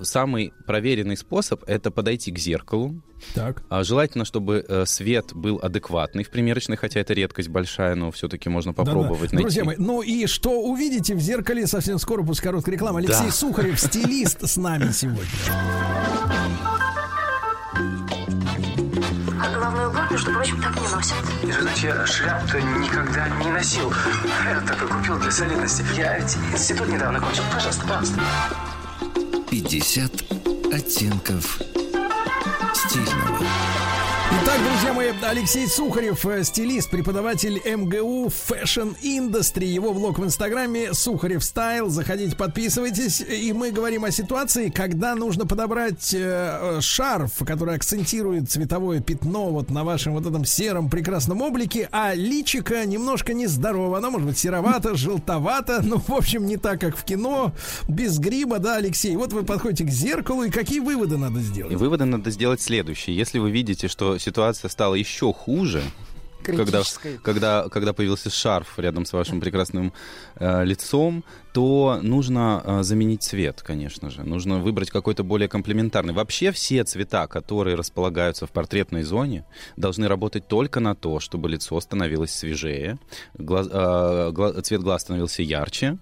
Самый 0.02 0.52
проверенный 0.66 1.16
способ— 1.16 1.62
это 1.68 1.92
подойти 1.92 2.32
к 2.32 2.38
зеркалу. 2.38 3.00
Так. 3.34 3.62
А 3.70 3.84
желательно, 3.84 4.24
чтобы 4.24 4.66
свет 4.86 5.32
был 5.32 5.58
адекватный 5.62 6.24
в 6.24 6.30
примерочной, 6.30 6.76
хотя 6.76 7.00
это 7.00 7.14
редкость 7.14 7.48
большая, 7.48 7.94
но 7.94 8.10
все-таки 8.10 8.48
можно 8.48 8.72
попробовать 8.74 9.30
Да-да. 9.30 9.42
найти. 9.42 9.42
Друзья 9.42 9.64
мои, 9.64 9.76
ну 9.78 10.02
и 10.02 10.26
что 10.26 10.60
увидите 10.60 11.14
в 11.14 11.20
зеркале 11.20 11.66
совсем 11.66 11.98
скоро 11.98 12.22
после 12.22 12.44
короткой 12.44 12.74
рекламы. 12.74 13.00
Алексей 13.00 13.26
да. 13.26 13.32
Сухарев, 13.32 13.80
стилист, 13.80 14.42
с 14.42 14.56
нами 14.56 14.90
сегодня. 14.92 15.30
Между 20.14 20.32
прочим, 20.32 20.62
так 20.62 20.80
не 20.80 20.88
носят. 20.88 21.16
И, 21.42 21.50
знаете, 21.50 21.86
я 21.88 22.06
шляпу-то 22.06 22.60
никогда 22.60 23.28
не 23.30 23.50
носил. 23.50 23.92
Я 24.44 24.60
так 24.60 24.80
и 24.80 24.86
купил 24.86 25.18
для 25.18 25.32
солидности. 25.32 25.84
Я 25.96 26.18
ведь 26.18 26.36
институт 26.52 26.86
недавно 26.86 27.20
кончил. 27.20 27.42
Пожалуйста, 27.52 27.82
пожалуйста. 27.82 28.20
50 29.50 30.12
оттенков 30.72 31.58
стильного. 32.74 33.38
Итак, 34.30 34.58
друзья 34.64 34.92
мои, 34.94 35.12
Алексей 35.22 35.66
Сухарев, 35.66 36.24
э, 36.24 36.44
стилист, 36.44 36.90
преподаватель 36.90 37.60
МГУ 37.64 38.28
Fashion 38.28 38.96
Industry. 39.02 39.66
Его 39.66 39.92
блог 39.92 40.18
в 40.18 40.24
Инстаграме 40.24 40.94
Сухарев 40.94 41.44
Стайл. 41.44 41.90
Заходите, 41.90 42.34
подписывайтесь. 42.34 43.20
И 43.20 43.52
мы 43.52 43.70
говорим 43.70 44.04
о 44.04 44.10
ситуации, 44.10 44.70
когда 44.70 45.14
нужно 45.14 45.46
подобрать 45.46 46.14
э, 46.14 46.78
шарф, 46.80 47.32
который 47.46 47.74
акцентирует 47.74 48.50
цветовое 48.50 49.00
пятно 49.00 49.50
вот 49.50 49.70
на 49.70 49.84
вашем 49.84 50.14
вот 50.14 50.26
этом 50.26 50.46
сером 50.46 50.88
прекрасном 50.88 51.42
облике, 51.42 51.88
а 51.92 52.14
личика 52.14 52.86
немножко 52.86 53.34
нездорово. 53.34 53.98
Оно 53.98 54.10
может 54.10 54.26
быть 54.28 54.38
серовато, 54.38 54.94
желтовато, 54.94 55.82
ну, 55.82 55.98
в 55.98 56.12
общем, 56.12 56.46
не 56.46 56.56
так, 56.56 56.80
как 56.80 56.96
в 56.96 57.04
кино, 57.04 57.52
без 57.88 58.18
грима, 58.18 58.58
да, 58.58 58.76
Алексей? 58.76 59.14
Вот 59.16 59.34
вы 59.34 59.44
подходите 59.44 59.84
к 59.84 59.90
зеркалу, 59.90 60.44
и 60.44 60.50
какие 60.50 60.80
выводы 60.80 61.18
надо 61.18 61.40
сделать? 61.40 61.74
Выводы 61.74 62.06
надо 62.06 62.30
сделать 62.30 62.62
следующие. 62.62 63.14
Если 63.16 63.38
вы 63.38 63.50
видите, 63.50 63.86
что 63.86 64.13
ситуация 64.18 64.68
стала 64.68 64.94
еще 64.94 65.32
хуже, 65.32 65.82
когда, 66.44 66.82
когда, 67.22 67.68
когда 67.68 67.92
появился 67.92 68.30
шарф 68.30 68.78
рядом 68.78 69.04
с 69.06 69.12
вашим 69.12 69.40
прекрасным 69.40 69.92
э, 70.36 70.64
лицом, 70.64 71.24
то 71.54 72.00
нужно 72.02 72.60
э, 72.64 72.82
заменить 72.82 73.22
цвет, 73.22 73.62
конечно 73.62 74.10
же. 74.10 74.24
Нужно 74.24 74.58
выбрать 74.58 74.90
какой-то 74.90 75.22
более 75.22 75.48
комплементарный. 75.48 76.12
Вообще 76.12 76.50
все 76.50 76.82
цвета, 76.82 77.28
которые 77.28 77.76
располагаются 77.76 78.48
в 78.48 78.50
портретной 78.50 79.04
зоне, 79.04 79.44
должны 79.76 80.08
работать 80.08 80.48
только 80.48 80.80
на 80.80 80.96
то, 80.96 81.20
чтобы 81.20 81.48
лицо 81.48 81.78
становилось 81.80 82.32
свежее, 82.32 82.98
глаз, 83.38 83.68
э, 83.70 84.30
гла, 84.32 84.60
цвет 84.62 84.82
глаз 84.82 85.02
становился 85.02 85.42
ярче, 85.42 85.98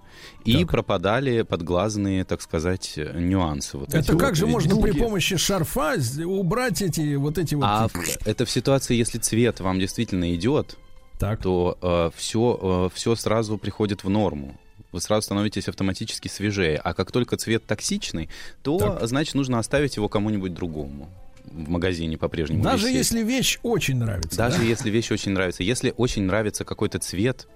и 0.46 0.60
так. 0.60 0.70
пропадали 0.70 1.42
подглазные, 1.42 2.24
так 2.24 2.40
сказать, 2.40 2.94
нюансы. 2.96 3.76
Вот 3.76 3.92
это 3.92 4.16
как 4.16 4.30
вот 4.30 4.36
же 4.36 4.46
можно 4.46 4.80
при 4.80 4.92
помощи 4.92 5.36
шарфа 5.36 5.96
убрать 6.24 6.80
эти 6.80 7.16
вот 7.16 7.36
эти 7.36 7.54
вот... 7.56 7.64
А 7.66 7.90
это 8.24 8.46
в 8.46 8.50
ситуации, 8.50 8.94
если 8.94 9.18
цвет 9.18 9.60
вам 9.60 9.78
действительно 9.78 10.34
идет, 10.34 10.78
так. 11.18 11.42
то 11.42 11.76
э, 11.82 12.10
все, 12.16 12.88
э, 12.90 12.94
все 12.94 13.14
сразу 13.16 13.58
приходит 13.58 14.02
в 14.02 14.08
норму 14.08 14.58
вы 14.92 15.00
сразу 15.00 15.22
становитесь 15.22 15.68
автоматически 15.68 16.28
свежее. 16.28 16.76
А 16.76 16.94
как 16.94 17.10
только 17.10 17.36
цвет 17.36 17.66
токсичный, 17.66 18.28
то, 18.62 18.78
так. 18.78 19.08
значит, 19.08 19.34
нужно 19.34 19.58
оставить 19.58 19.96
его 19.96 20.08
кому-нибудь 20.08 20.54
другому 20.54 21.10
в 21.44 21.68
магазине 21.68 22.16
по-прежнему. 22.16 22.62
Даже 22.62 22.84
висеть. 22.84 22.98
если 22.98 23.22
вещь 23.22 23.58
очень 23.62 23.96
нравится. 23.96 24.36
Даже 24.36 24.58
да? 24.58 24.64
если 24.64 24.90
вещь 24.90 25.10
очень 25.10 25.32
нравится. 25.32 25.62
Если 25.62 25.92
очень 25.96 26.22
нравится 26.22 26.64
какой-то 26.64 26.98
цвет, 26.98 27.48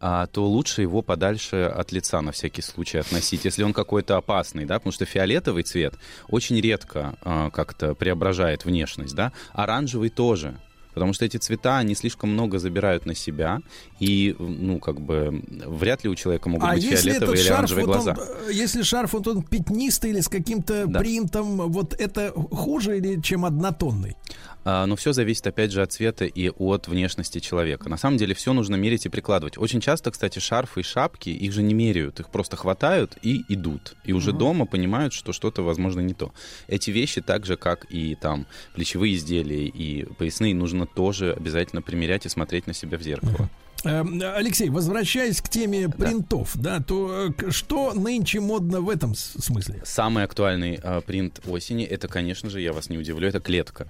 а, 0.00 0.26
то 0.26 0.46
лучше 0.46 0.82
его 0.82 1.02
подальше 1.02 1.64
от 1.64 1.92
лица 1.92 2.20
на 2.20 2.32
всякий 2.32 2.62
случай 2.62 2.98
относить, 2.98 3.44
если 3.44 3.62
он 3.62 3.72
какой-то 3.72 4.16
опасный, 4.16 4.64
да, 4.64 4.78
потому 4.78 4.92
что 4.92 5.04
фиолетовый 5.04 5.62
цвет 5.62 5.94
очень 6.28 6.60
редко 6.60 7.16
а, 7.22 7.50
как-то 7.50 7.94
преображает 7.94 8.64
внешность, 8.64 9.14
да, 9.14 9.32
оранжевый 9.52 10.10
тоже. 10.10 10.58
Потому 10.94 11.12
что 11.12 11.24
эти 11.24 11.36
цвета, 11.36 11.78
они 11.78 11.94
слишком 11.94 12.30
много 12.30 12.58
забирают 12.58 13.06
на 13.06 13.14
себя, 13.14 13.60
и, 14.00 14.34
ну, 14.38 14.78
как 14.78 15.00
бы, 15.00 15.42
вряд 15.66 16.04
ли 16.04 16.10
у 16.10 16.14
человека 16.14 16.48
могут 16.48 16.68
а 16.68 16.74
быть 16.74 16.84
фиолетовые 16.84 17.42
или 17.42 17.48
оранжевые 17.48 17.86
вот 17.86 17.96
глаза. 17.96 18.12
Он, 18.12 18.48
э, 18.48 18.52
если 18.52 18.82
шарф, 18.82 19.12
вот 19.12 19.26
он 19.26 19.42
пятнистый 19.42 20.10
или 20.10 20.20
с 20.20 20.28
каким-то 20.28 20.86
да. 20.86 20.98
принтом, 20.98 21.56
вот 21.70 21.94
это 21.94 22.32
хуже 22.32 22.98
или 22.98 23.20
чем 23.20 23.44
однотонный? 23.44 24.16
А, 24.64 24.86
но 24.86 24.96
все 24.96 25.12
зависит, 25.12 25.46
опять 25.46 25.72
же, 25.72 25.82
от 25.82 25.92
цвета 25.92 26.24
и 26.24 26.48
от 26.48 26.88
внешности 26.88 27.38
человека. 27.38 27.88
На 27.88 27.98
самом 27.98 28.16
деле 28.16 28.34
все 28.34 28.52
нужно 28.52 28.76
мерить 28.76 29.04
и 29.06 29.08
прикладывать. 29.10 29.58
Очень 29.58 29.80
часто, 29.80 30.10
кстати, 30.10 30.38
шарфы 30.38 30.80
и 30.80 30.82
шапки, 30.82 31.28
их 31.28 31.52
же 31.52 31.62
не 31.62 31.74
меряют, 31.74 32.20
их 32.20 32.30
просто 32.30 32.56
хватают 32.56 33.18
и 33.22 33.44
идут. 33.48 33.94
И 34.04 34.12
уже 34.12 34.30
угу. 34.30 34.38
дома 34.38 34.66
понимают, 34.66 35.12
что 35.12 35.32
что-то, 35.32 35.62
возможно, 35.62 36.00
не 36.00 36.14
то. 36.14 36.32
Эти 36.66 36.90
вещи, 36.90 37.20
так 37.20 37.44
же, 37.44 37.56
как 37.56 37.86
и 37.90 38.14
там 38.14 38.46
плечевые 38.74 39.14
изделия 39.14 39.66
и 39.66 40.04
поясные, 40.14 40.54
нужно 40.54 40.83
тоже 40.86 41.32
обязательно 41.32 41.82
примерять 41.82 42.26
и 42.26 42.28
смотреть 42.28 42.66
на 42.66 42.72
себя 42.72 42.98
в 42.98 43.02
зеркало. 43.02 43.32
Угу. 43.32 43.48
Алексей, 43.84 44.70
возвращаясь 44.70 45.42
к 45.42 45.48
теме 45.48 45.90
принтов, 45.90 46.52
да, 46.54 46.78
да 46.78 46.84
то 46.84 47.34
э, 47.38 47.50
что 47.50 47.92
нынче 47.92 48.40
модно 48.40 48.80
в 48.80 48.88
этом 48.88 49.14
смысле? 49.14 49.82
Самый 49.84 50.24
актуальный 50.24 50.80
э, 50.82 51.02
принт 51.02 51.40
осени, 51.46 51.84
это, 51.84 52.08
конечно 52.08 52.48
же, 52.48 52.62
я 52.62 52.72
вас 52.72 52.88
не 52.88 52.96
удивлю, 52.96 53.28
это 53.28 53.40
клетка. 53.40 53.86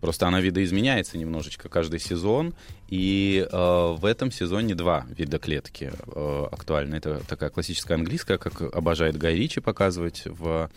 Просто 0.00 0.28
она 0.28 0.40
видоизменяется 0.40 1.16
немножечко 1.16 1.68
каждый 1.68 2.00
сезон, 2.00 2.54
и 2.88 3.46
э, 3.50 3.56
в 3.98 4.04
этом 4.04 4.30
сезоне 4.30 4.74
два 4.74 5.06
вида 5.08 5.38
клетки 5.38 5.90
э, 6.06 6.46
актуальны. 6.52 6.96
Это 6.96 7.22
такая 7.26 7.50
классическая 7.50 7.94
английская, 7.94 8.36
как 8.36 8.60
обожает 8.60 9.16
Гай 9.16 9.34
Ричи 9.34 9.60
показывать 9.60 10.22
в 10.26 10.70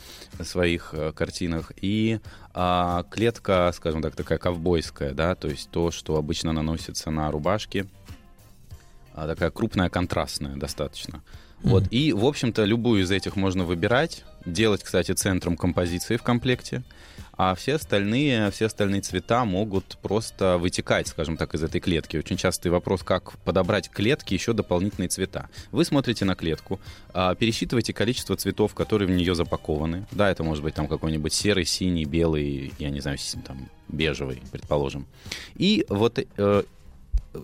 своих 0.44 0.94
э, 0.94 1.12
картинах, 1.12 1.74
и 1.82 2.20
э, 2.54 3.04
клетка, 3.12 3.72
скажем 3.76 4.02
так, 4.02 4.16
такая 4.16 4.38
ковбойская, 4.38 5.12
да, 5.12 5.36
то 5.36 5.50
есть 5.50 5.70
то, 5.70 5.92
что 5.92 6.16
обычно 6.16 6.54
наносится 6.54 7.12
на 7.12 7.30
рубашки, 7.30 7.88
э, 9.16 9.28
такая 9.28 9.52
крупная, 9.52 9.90
контрастная 9.90 10.56
достаточно. 10.56 11.16
Mm-hmm. 11.16 11.70
Вот, 11.70 11.84
и, 11.92 12.14
в 12.14 12.26
общем-то, 12.26 12.64
любую 12.64 13.04
из 13.04 13.12
этих 13.12 13.36
можно 13.36 13.66
выбирать, 13.66 14.24
делать, 14.46 14.82
кстати, 14.82 15.12
центром 15.12 15.58
композиции 15.58 16.16
в 16.16 16.24
комплекте 16.24 16.84
а 17.40 17.56
все 17.56 17.76
остальные, 17.76 18.52
все 18.52 18.66
остальные 18.66 19.00
цвета 19.00 19.46
могут 19.46 19.98
просто 20.02 20.58
вытекать, 20.58 21.08
скажем 21.08 21.38
так, 21.38 21.56
из 21.56 21.64
этой 21.64 21.80
клетки. 21.80 22.18
Очень 22.18 22.36
частый 22.36 22.70
вопрос, 22.70 23.02
как 23.02 23.40
подобрать 23.46 23.88
к 23.88 23.94
клетке 23.94 24.36
еще 24.36 24.52
дополнительные 24.52 25.08
цвета. 25.08 25.48
Вы 25.72 25.86
смотрите 25.86 26.26
на 26.26 26.36
клетку, 26.36 26.82
а, 27.14 27.36
пересчитываете 27.36 27.94
количество 27.94 28.36
цветов, 28.36 28.76
которые 28.76 29.08
в 29.08 29.12
нее 29.12 29.36
запакованы. 29.36 30.06
Да, 30.12 30.30
это 30.30 30.44
может 30.44 30.66
быть 30.66 30.74
там 30.74 30.90
какой-нибудь 30.90 31.32
серый, 31.32 31.64
синий, 31.64 32.04
белый, 32.04 32.74
я 32.78 32.90
не 32.90 33.00
знаю, 33.00 33.18
там 33.48 33.70
бежевый, 33.88 34.42
предположим. 34.52 35.08
И 35.56 35.86
вот 35.88 36.20
э, 36.20 36.64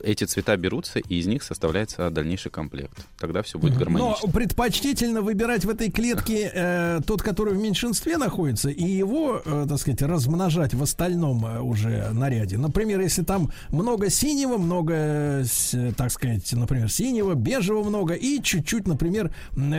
эти 0.03 0.23
цвета 0.23 0.55
берутся, 0.57 0.99
и 0.99 1.15
из 1.15 1.27
них 1.27 1.43
составляется 1.43 2.09
дальнейший 2.09 2.51
комплект. 2.51 3.05
Тогда 3.19 3.41
все 3.41 3.59
будет 3.59 3.77
гармонично. 3.77 4.15
Но 4.23 4.31
предпочтительно 4.31 5.21
выбирать 5.21 5.65
в 5.65 5.69
этой 5.69 5.91
клетке 5.91 6.51
э, 6.53 7.01
тот, 7.05 7.21
который 7.21 7.53
в 7.53 7.57
меньшинстве 7.57 8.17
находится, 8.17 8.69
и 8.69 8.83
его, 8.83 9.41
э, 9.43 9.65
так 9.67 9.77
сказать, 9.79 10.01
размножать 10.01 10.73
в 10.73 10.81
остальном 10.81 11.45
э, 11.45 11.59
уже 11.59 12.09
наряде. 12.11 12.57
Например, 12.57 12.99
если 12.99 13.23
там 13.23 13.51
много 13.69 14.09
синего, 14.09 14.57
много, 14.57 14.93
э, 14.93 15.91
так 15.95 16.11
сказать, 16.11 16.51
например, 16.53 16.89
синего, 16.89 17.33
бежевого 17.33 17.87
много, 17.87 18.13
и 18.13 18.41
чуть-чуть, 18.41 18.87
например, 18.87 19.33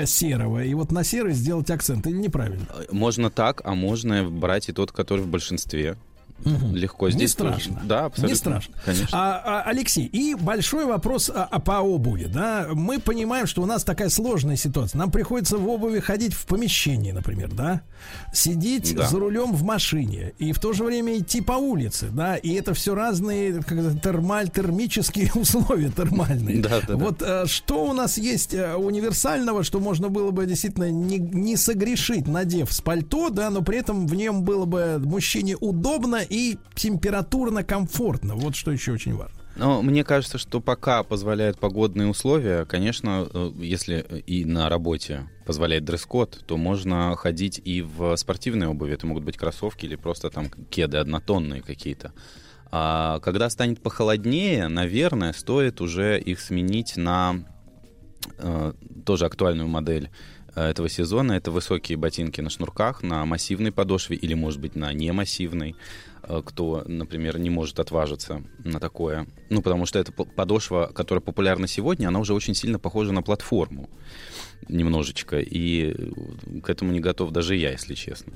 серого. 0.06 0.64
И 0.64 0.74
вот 0.74 0.92
на 0.92 1.04
серый 1.04 1.32
сделать 1.32 1.70
акцент, 1.70 2.06
или 2.06 2.16
неправильно? 2.16 2.66
Можно 2.90 3.30
так, 3.30 3.62
а 3.64 3.74
можно 3.74 4.24
брать 4.28 4.68
и 4.68 4.72
тот, 4.72 4.92
который 4.92 5.20
в 5.20 5.28
большинстве. 5.28 5.96
Угу. 6.44 6.74
Легко. 6.74 7.10
Здесь 7.10 7.22
не 7.22 7.28
страшно. 7.28 7.74
Тоже. 7.74 7.86
Да, 7.86 8.04
абсолютно. 8.04 8.32
Не 8.32 8.36
страшно. 8.36 8.74
Конечно. 8.84 9.08
А, 9.12 9.42
а, 9.44 9.62
Алексей, 9.62 10.04
и 10.04 10.34
большой 10.34 10.86
вопрос 10.86 11.30
а, 11.30 11.48
а 11.50 11.58
по 11.58 11.80
обуви. 11.80 12.26
Да? 12.26 12.68
Мы 12.72 13.00
понимаем, 13.00 13.46
что 13.46 13.62
у 13.62 13.66
нас 13.66 13.84
такая 13.84 14.10
сложная 14.10 14.56
ситуация. 14.56 14.98
Нам 14.98 15.10
приходится 15.10 15.56
в 15.56 15.68
обуви 15.68 16.00
ходить 16.00 16.34
в 16.34 16.46
помещении, 16.46 17.12
например, 17.12 17.52
да? 17.52 17.82
Сидеть 18.32 18.94
да. 18.94 19.06
за 19.06 19.18
рулем 19.18 19.52
в 19.54 19.62
машине 19.62 20.34
и 20.38 20.52
в 20.52 20.60
то 20.60 20.72
же 20.72 20.84
время 20.84 21.18
идти 21.18 21.40
по 21.40 21.54
улице, 21.54 22.08
да? 22.12 22.36
И 22.36 22.52
это 22.52 22.74
все 22.74 22.94
разные 22.94 23.62
как 23.62 24.00
термаль, 24.00 24.48
термические 24.50 25.32
условия 25.34 25.90
термальные. 25.90 26.60
Да, 26.60 26.80
да, 26.86 26.96
вот 26.96 27.18
да. 27.18 27.42
А, 27.42 27.46
что 27.46 27.86
у 27.86 27.92
нас 27.92 28.18
есть 28.18 28.54
а, 28.54 28.76
универсального, 28.76 29.64
что 29.64 29.80
можно 29.80 30.10
было 30.10 30.30
бы 30.30 30.46
действительно 30.46 30.90
не, 30.90 31.18
не 31.18 31.56
согрешить, 31.56 32.28
надев 32.28 32.72
с 32.72 32.80
пальто, 32.80 33.30
да, 33.30 33.50
но 33.50 33.62
при 33.62 33.78
этом 33.78 34.06
в 34.06 34.14
нем 34.14 34.42
было 34.42 34.66
бы 34.66 34.98
мужчине 34.98 35.56
удобно 35.56 36.26
и 36.28 36.59
температурно 36.74 37.65
комфортно. 37.65 38.35
Вот 38.35 38.55
что 38.55 38.73
еще 38.73 38.93
очень 38.93 39.15
важно. 39.15 39.36
Но 39.57 39.81
мне 39.81 40.05
кажется, 40.05 40.36
что 40.36 40.61
пока 40.61 41.03
позволяют 41.03 41.59
погодные 41.59 42.09
условия, 42.09 42.66
конечно, 42.66 43.27
э, 43.32 43.53
если 43.57 44.23
и 44.27 44.44
на 44.44 44.69
работе 44.69 45.28
позволяет 45.47 45.85
дресс-код, 45.85 46.44
то 46.47 46.57
можно 46.59 47.16
ходить 47.16 47.61
и 47.65 47.81
в 47.81 48.15
спортивной 48.16 48.66
обуви. 48.66 48.93
Это 48.93 49.07
могут 49.07 49.24
быть 49.24 49.39
кроссовки 49.39 49.86
или 49.86 49.97
просто 49.97 50.28
там 50.28 50.51
кеды 50.70 50.98
однотонные 50.98 51.62
какие-то. 51.62 52.12
А 52.70 53.20
когда 53.20 53.48
станет 53.48 53.81
похолоднее, 53.81 54.69
наверное, 54.69 55.32
стоит 55.32 55.81
уже 55.81 56.20
их 56.20 56.40
сменить 56.40 56.97
на 56.97 57.36
э, 58.39 58.73
тоже 59.07 59.24
актуальную 59.24 59.69
модель 59.69 60.11
э, 60.55 60.69
этого 60.69 60.89
сезона. 60.89 61.32
Это 61.32 61.51
высокие 61.51 61.97
ботинки 61.97 62.40
на 62.40 62.51
шнурках, 62.51 63.03
на 63.03 63.24
массивной 63.24 63.73
подошве 63.73 64.16
или, 64.16 64.35
может 64.35 64.61
быть, 64.61 64.74
на 64.74 64.93
немассивной. 64.93 65.77
Э, 66.28 66.43
кто, 66.44 66.82
например, 66.86 67.39
не 67.39 67.51
может 67.51 67.78
отважиться 67.78 68.43
на 68.65 68.81
такое. 68.81 69.27
Ну, 69.51 69.62
потому 69.62 69.86
что 69.86 69.98
эта 69.98 70.12
подошва, 70.12 70.90
которая 70.94 71.23
популярна 71.23 71.66
сегодня, 71.66 72.09
она 72.09 72.20
уже 72.20 72.35
очень 72.35 72.55
сильно 72.55 72.78
похожа 72.78 73.12
на 73.12 73.23
платформу 73.23 73.89
немножечко. 74.69 75.39
И 75.39 75.94
к 76.62 76.70
этому 76.70 76.93
не 76.93 77.01
готов 77.01 77.31
даже 77.31 77.55
я, 77.55 77.70
если 77.70 77.94
честно. 77.94 78.35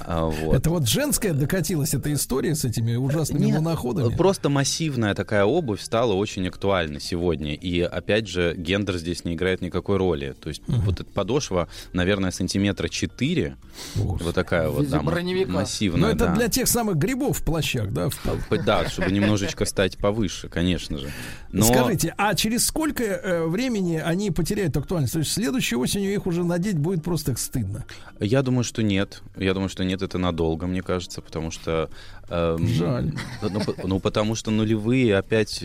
А, 0.00 0.26
вот. 0.26 0.56
Это 0.56 0.70
вот 0.70 0.88
женская 0.88 1.32
докатилась 1.32 1.94
эта 1.94 2.12
история 2.12 2.54
с 2.54 2.64
этими 2.64 2.96
ужасными 2.96 3.46
Нет, 3.46 3.58
луноходами? 3.58 4.14
Просто 4.16 4.48
массивная 4.48 5.14
такая 5.14 5.44
обувь 5.44 5.80
стала 5.80 6.14
очень 6.14 6.46
актуальна 6.48 7.00
сегодня. 7.00 7.54
И 7.54 7.80
опять 7.80 8.28
же, 8.28 8.54
гендер 8.56 8.96
здесь 8.96 9.24
не 9.24 9.34
играет 9.34 9.60
никакой 9.60 9.96
роли. 9.96 10.34
То 10.40 10.48
есть 10.48 10.62
угу. 10.68 10.80
вот 10.82 11.00
эта 11.00 11.10
подошва, 11.10 11.68
наверное, 11.92 12.30
сантиметра 12.30 12.88
4. 12.88 13.56
Ух. 13.96 14.20
Вот 14.22 14.34
такая 14.34 14.68
вот, 14.68 14.88
да, 14.88 15.02
массивная. 15.02 16.00
Но 16.00 16.08
это 16.08 16.26
да. 16.26 16.34
для 16.34 16.48
тех 16.48 16.68
самых 16.68 16.96
грибов 16.96 17.38
в 17.38 17.44
плащах, 17.44 17.92
да? 17.92 18.08
В... 18.08 18.64
Да, 18.64 18.88
чтобы 18.88 19.10
немножечко 19.12 19.64
стать 19.64 19.96
повыше, 19.98 20.48
конечно 20.48 20.98
же. 20.98 21.10
Но... 21.52 21.64
Скажите, 21.64 22.14
а 22.16 22.34
через 22.34 22.66
сколько 22.66 23.02
э, 23.02 23.46
времени 23.46 23.96
они 23.96 24.30
потеряют 24.30 24.76
актуальность? 24.76 25.14
То 25.14 25.18
есть 25.20 25.32
следующей 25.32 25.76
осенью 25.76 26.12
их 26.12 26.26
уже 26.26 26.44
надеть 26.44 26.78
будет 26.78 27.02
просто 27.02 27.34
стыдно? 27.36 27.84
Я 28.20 28.42
думаю, 28.42 28.64
что 28.64 28.82
нет. 28.82 29.22
Я 29.36 29.54
думаю, 29.54 29.68
что 29.68 29.79
нет, 29.84 30.02
это 30.02 30.18
надолго, 30.18 30.66
мне 30.66 30.82
кажется, 30.82 31.20
потому 31.22 31.50
что 31.50 31.90
Эм, 32.30 32.64
Жаль. 32.68 33.12
Ну, 33.42 33.74
ну, 33.84 34.00
потому 34.00 34.36
что 34.36 34.52
нулевые 34.52 35.16
опять 35.16 35.64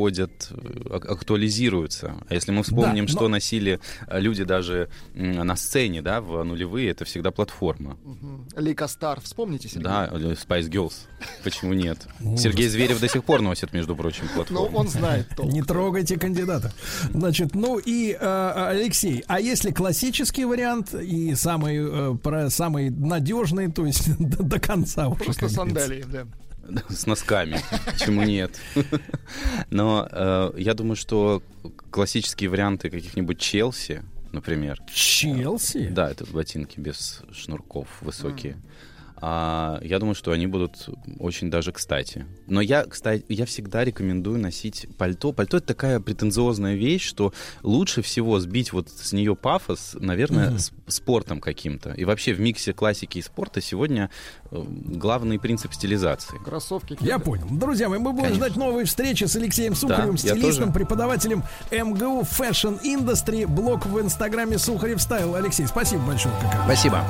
э, 0.00 0.10
входят, 0.10 0.50
э, 0.50 0.96
актуализируются. 1.08 2.14
А 2.28 2.34
если 2.34 2.52
мы 2.52 2.62
вспомним, 2.62 3.06
да, 3.06 3.12
но... 3.12 3.18
что 3.18 3.28
носили 3.28 3.80
э, 4.06 4.20
люди 4.20 4.44
даже 4.44 4.88
на 5.14 5.56
сцене, 5.56 6.02
да, 6.02 6.20
в 6.20 6.42
нулевые, 6.42 6.90
это 6.90 7.04
всегда 7.04 7.30
платформа. 7.30 7.96
Лейка 8.56 8.88
Стар, 8.88 9.20
вспомните 9.20 9.68
себе. 9.68 9.84
Да, 9.84 10.08
Spice 10.08 10.68
Girls. 10.70 10.94
Почему 11.44 11.74
нет? 11.74 11.98
Сергей 12.36 12.68
Зверев 12.68 13.00
до 13.00 13.08
сих 13.08 13.24
пор 13.24 13.42
носит, 13.42 13.72
между 13.72 13.94
прочим, 13.94 14.24
платформу. 14.34 14.70
Ну, 14.70 14.78
он 14.78 14.88
знает 14.88 15.28
толк. 15.36 15.52
Не 15.52 15.62
трогайте 15.62 16.18
кандидата. 16.18 16.72
Значит, 17.12 17.54
ну 17.54 17.78
и, 17.78 18.12
Алексей, 18.12 19.24
а 19.26 19.40
если 19.40 19.70
классический 19.70 20.44
вариант 20.44 20.94
и 20.94 21.34
самый, 21.34 22.18
самый 22.50 22.90
надежный, 22.90 23.70
то 23.70 23.84
есть 23.84 24.16
до, 24.18 24.58
конца 24.58 25.08
уже, 25.08 25.24
Просто 25.24 25.48
сандалии, 25.48 26.04
да. 26.10 26.26
С 26.88 27.06
носками. 27.06 27.60
Почему 27.86 28.22
нет? 28.22 28.58
Но 29.70 30.08
э, 30.10 30.52
я 30.56 30.74
думаю, 30.74 30.96
что 30.96 31.42
классические 31.90 32.50
варианты 32.50 32.90
каких-нибудь 32.90 33.38
Челси, 33.38 34.02
например. 34.32 34.80
Челси? 34.92 35.88
Да, 35.88 36.10
это 36.10 36.26
ботинки 36.26 36.80
без 36.80 37.22
шнурков 37.32 37.88
высокие. 38.00 38.54
Mm. 38.54 38.60
А, 39.20 39.78
я 39.82 39.98
думаю, 39.98 40.14
что 40.14 40.32
они 40.32 40.46
будут 40.46 40.88
очень 41.18 41.50
даже 41.50 41.72
кстати. 41.72 42.26
Но 42.46 42.60
я, 42.60 42.84
кстати, 42.84 43.24
я 43.28 43.44
всегда 43.44 43.84
рекомендую 43.84 44.38
носить 44.38 44.86
пальто. 44.96 45.32
Пальто 45.32 45.58
это 45.58 45.66
такая 45.66 46.00
претенциозная 46.00 46.74
вещь, 46.74 47.06
что 47.06 47.32
лучше 47.62 48.02
всего 48.02 48.40
сбить 48.40 48.72
вот 48.72 48.88
с 48.88 49.12
нее 49.12 49.36
пафос, 49.36 49.96
наверное, 49.98 50.50
mm-hmm. 50.50 50.90
спортом 50.90 51.40
каким-то. 51.40 51.90
И 51.92 52.04
вообще 52.04 52.32
в 52.32 52.40
миксе 52.40 52.72
классики 52.72 53.18
и 53.18 53.22
спорта 53.22 53.60
сегодня 53.60 54.10
э, 54.50 54.64
главный 54.66 55.38
принцип 55.38 55.74
стилизации. 55.74 56.38
Кроссовки. 56.42 56.96
Я 57.00 57.18
понял. 57.18 57.46
Друзья 57.50 57.88
мои, 57.88 57.98
мы 57.98 58.12
будем 58.12 58.24
Конечно. 58.24 58.46
ждать 58.46 58.56
новые 58.56 58.86
встречи 58.86 59.24
с 59.24 59.36
Алексеем 59.36 59.74
Сухаревым, 59.74 60.16
да, 60.16 60.18
стилистом, 60.18 60.72
преподавателем 60.72 61.44
МГУ 61.70 62.22
Fashion 62.22 62.80
Industry, 62.82 63.46
блог 63.46 63.84
в 63.86 64.00
инстаграме 64.00 64.58
Сухарев 64.58 65.00
Стайл. 65.00 65.34
Алексей, 65.34 65.66
спасибо 65.66 66.02
большое. 66.06 66.34
Спасибо. 66.64 67.04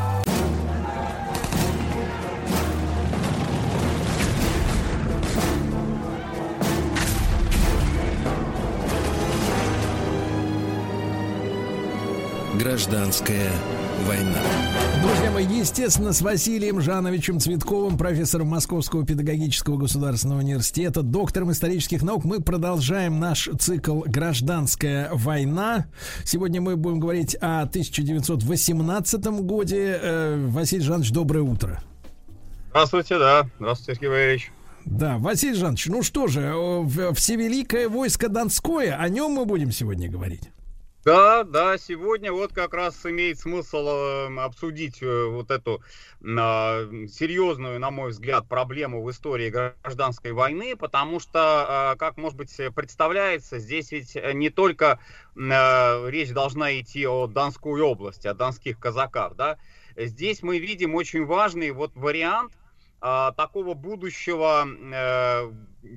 Гражданская 12.70 13.50
война. 14.06 14.38
Друзья 15.02 15.32
мои, 15.32 15.44
естественно, 15.44 16.12
с 16.12 16.22
Василием 16.22 16.80
Жановичем 16.80 17.40
Цветковым, 17.40 17.98
профессором 17.98 18.46
Московского 18.46 19.04
педагогического 19.04 19.76
государственного 19.76 20.38
университета, 20.38 21.02
доктором 21.02 21.50
исторических 21.50 22.02
наук, 22.02 22.24
мы 22.24 22.40
продолжаем 22.40 23.18
наш 23.18 23.48
цикл 23.58 24.02
«Гражданская 24.06 25.10
война». 25.12 25.86
Сегодня 26.22 26.60
мы 26.60 26.76
будем 26.76 27.00
говорить 27.00 27.34
о 27.40 27.62
1918 27.62 29.24
годе. 29.40 29.98
Э, 30.00 30.46
Василий 30.46 30.84
Жанович, 30.84 31.10
доброе 31.10 31.42
утро. 31.42 31.82
Здравствуйте, 32.68 33.18
да. 33.18 33.50
Здравствуйте, 33.58 33.94
Сергей 33.96 34.10
Валерьевич. 34.10 34.52
Да, 34.84 35.18
Василий 35.18 35.54
Жанович, 35.54 35.86
ну 35.86 36.04
что 36.04 36.28
же, 36.28 36.54
Всевеликое 37.14 37.88
войско 37.88 38.28
Донское, 38.28 38.96
о 38.96 39.08
нем 39.08 39.32
мы 39.32 39.44
будем 39.44 39.72
сегодня 39.72 40.08
говорить. 40.08 40.50
Да, 41.02 41.44
да, 41.44 41.78
сегодня 41.78 42.30
вот 42.30 42.52
как 42.52 42.74
раз 42.74 43.06
имеет 43.06 43.38
смысл 43.38 43.88
э, 43.88 44.38
обсудить 44.38 45.02
э, 45.02 45.24
вот 45.24 45.50
эту 45.50 45.82
э, 46.20 46.26
серьезную, 47.06 47.80
на 47.80 47.90
мой 47.90 48.10
взгляд, 48.10 48.46
проблему 48.46 49.02
в 49.02 49.10
истории 49.10 49.48
гражданской 49.48 50.32
войны, 50.32 50.76
потому 50.76 51.18
что, 51.18 51.94
э, 51.94 51.96
как, 51.98 52.18
может 52.18 52.36
быть, 52.36 52.54
представляется, 52.74 53.58
здесь 53.58 53.92
ведь 53.92 54.14
не 54.34 54.50
только 54.50 55.00
э, 55.36 56.10
речь 56.10 56.32
должна 56.32 56.78
идти 56.78 57.06
о 57.06 57.26
Донской 57.26 57.80
области, 57.80 58.26
о 58.26 58.34
донских 58.34 58.78
казаках, 58.78 59.36
да, 59.36 59.56
здесь 59.96 60.42
мы 60.42 60.58
видим 60.58 60.94
очень 60.94 61.24
важный 61.24 61.70
вот 61.70 61.92
вариант 61.94 62.52
э, 62.52 62.59
такого 63.00 63.74
будущего 63.74 64.66
э, 64.66 65.50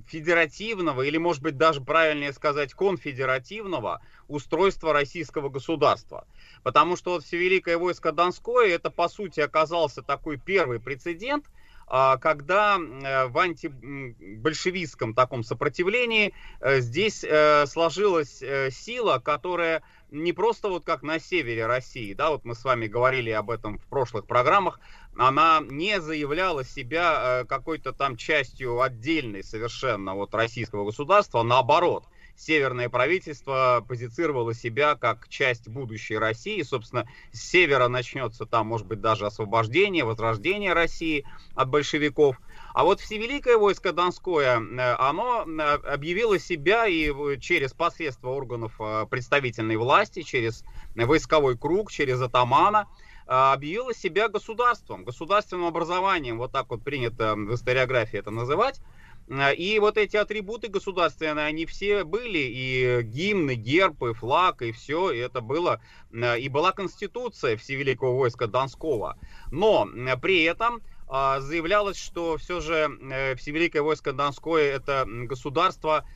федеративного, 0.07 1.01
или, 1.01 1.17
может 1.17 1.41
быть, 1.43 1.57
даже 1.57 1.81
правильнее 1.81 2.31
сказать, 2.31 2.73
конфедеративного 2.73 4.01
устройства 4.29 4.93
российского 4.93 5.49
государства. 5.49 6.25
Потому 6.63 6.95
что 6.95 7.11
вот 7.11 7.25
Всевеликое 7.25 7.77
войско 7.77 8.13
Донское, 8.13 8.69
это, 8.69 8.89
по 8.89 9.09
сути, 9.09 9.41
оказался 9.41 10.01
такой 10.01 10.37
первый 10.37 10.79
прецедент, 10.79 11.45
а, 11.85 12.15
когда 12.15 12.77
э, 12.77 13.27
в 13.27 13.37
антибольшевистском 13.37 15.13
таком 15.13 15.43
сопротивлении 15.43 16.33
э, 16.61 16.79
здесь 16.79 17.25
сложилась 17.69 18.41
сила, 18.71 19.19
которая 19.19 19.83
не 20.13 20.31
просто 20.31 20.69
вот 20.69 20.85
как 20.85 21.01
на 21.01 21.19
севере 21.19 21.65
России, 21.65 22.13
да, 22.13 22.29
вот 22.29 22.45
мы 22.45 22.55
с 22.55 22.63
вами 22.63 22.87
говорили 22.87 23.31
об 23.31 23.49
этом 23.49 23.79
в 23.79 23.85
прошлых 23.87 24.27
программах, 24.27 24.79
она 25.17 25.61
не 25.61 26.01
заявляла 26.01 26.63
себя 26.63 27.45
какой-то 27.47 27.93
там 27.93 28.17
частью 28.17 28.81
отдельной 28.81 29.43
совершенно 29.43 30.15
вот 30.15 30.33
российского 30.33 30.85
государства, 30.85 31.43
наоборот– 31.43 32.05
северное 32.35 32.89
правительство 32.89 33.83
позицировало 33.87 34.53
себя 34.53 34.95
как 34.95 35.27
часть 35.29 35.67
будущей 35.67 36.17
России. 36.17 36.61
Собственно, 36.61 37.07
с 37.31 37.41
севера 37.41 37.87
начнется 37.87 38.45
там, 38.45 38.67
может 38.67 38.87
быть, 38.87 39.01
даже 39.01 39.25
освобождение, 39.25 40.03
возрождение 40.03 40.73
России 40.73 41.25
от 41.55 41.69
большевиков. 41.69 42.39
А 42.73 42.83
вот 42.83 42.99
Всевеликое 42.99 43.57
войско 43.57 43.93
Донское, 43.93 44.59
э, 44.59 44.95
оно 44.95 45.45
э, 45.45 45.61
объявило 45.61 46.39
себя 46.39 46.87
и 46.87 47.39
через 47.39 47.71
посредство 47.73 48.29
органов 48.29 48.73
э, 48.79 49.05
представительной 49.09 49.77
власти, 49.77 50.23
через 50.23 50.63
войсковой 50.95 51.57
круг, 51.57 51.91
через 51.91 52.19
атамана, 52.19 52.87
объявило 53.33 53.93
себя 53.93 54.29
государством, 54.29 55.03
государственным 55.05 55.65
образованием, 55.65 56.37
вот 56.37 56.51
так 56.51 56.69
вот 56.69 56.83
принято 56.83 57.35
в 57.35 57.55
историографии 57.55 58.19
это 58.19 58.31
называть. 58.31 58.79
Э, 59.27 59.53
и 59.55 59.79
вот 59.79 59.97
эти 59.97 60.17
атрибуты 60.17 60.67
государственные, 60.67 61.45
они 61.45 61.65
все 61.65 62.03
были, 62.03 62.39
и 62.39 63.01
гимны, 63.03 63.55
герб, 63.55 64.03
флаг, 64.17 64.61
и 64.61 64.71
все, 64.71 65.11
и 65.11 65.17
это 65.17 65.41
было, 65.41 65.81
э, 66.11 66.39
и 66.39 66.49
была 66.49 66.71
конституция 66.71 67.57
Всевеликого 67.57 68.17
войска 68.17 68.47
Донского. 68.47 69.17
Но 69.51 69.87
э, 69.87 70.17
при 70.17 70.43
этом 70.43 70.81
заявлялось, 71.05 71.97
что 71.97 72.37
все 72.37 72.59
же 72.59 73.35
Всевеликое 73.37 73.83
войско 73.83 74.13
Донское 74.13 74.73
это 74.73 75.05
государство, 75.05 76.07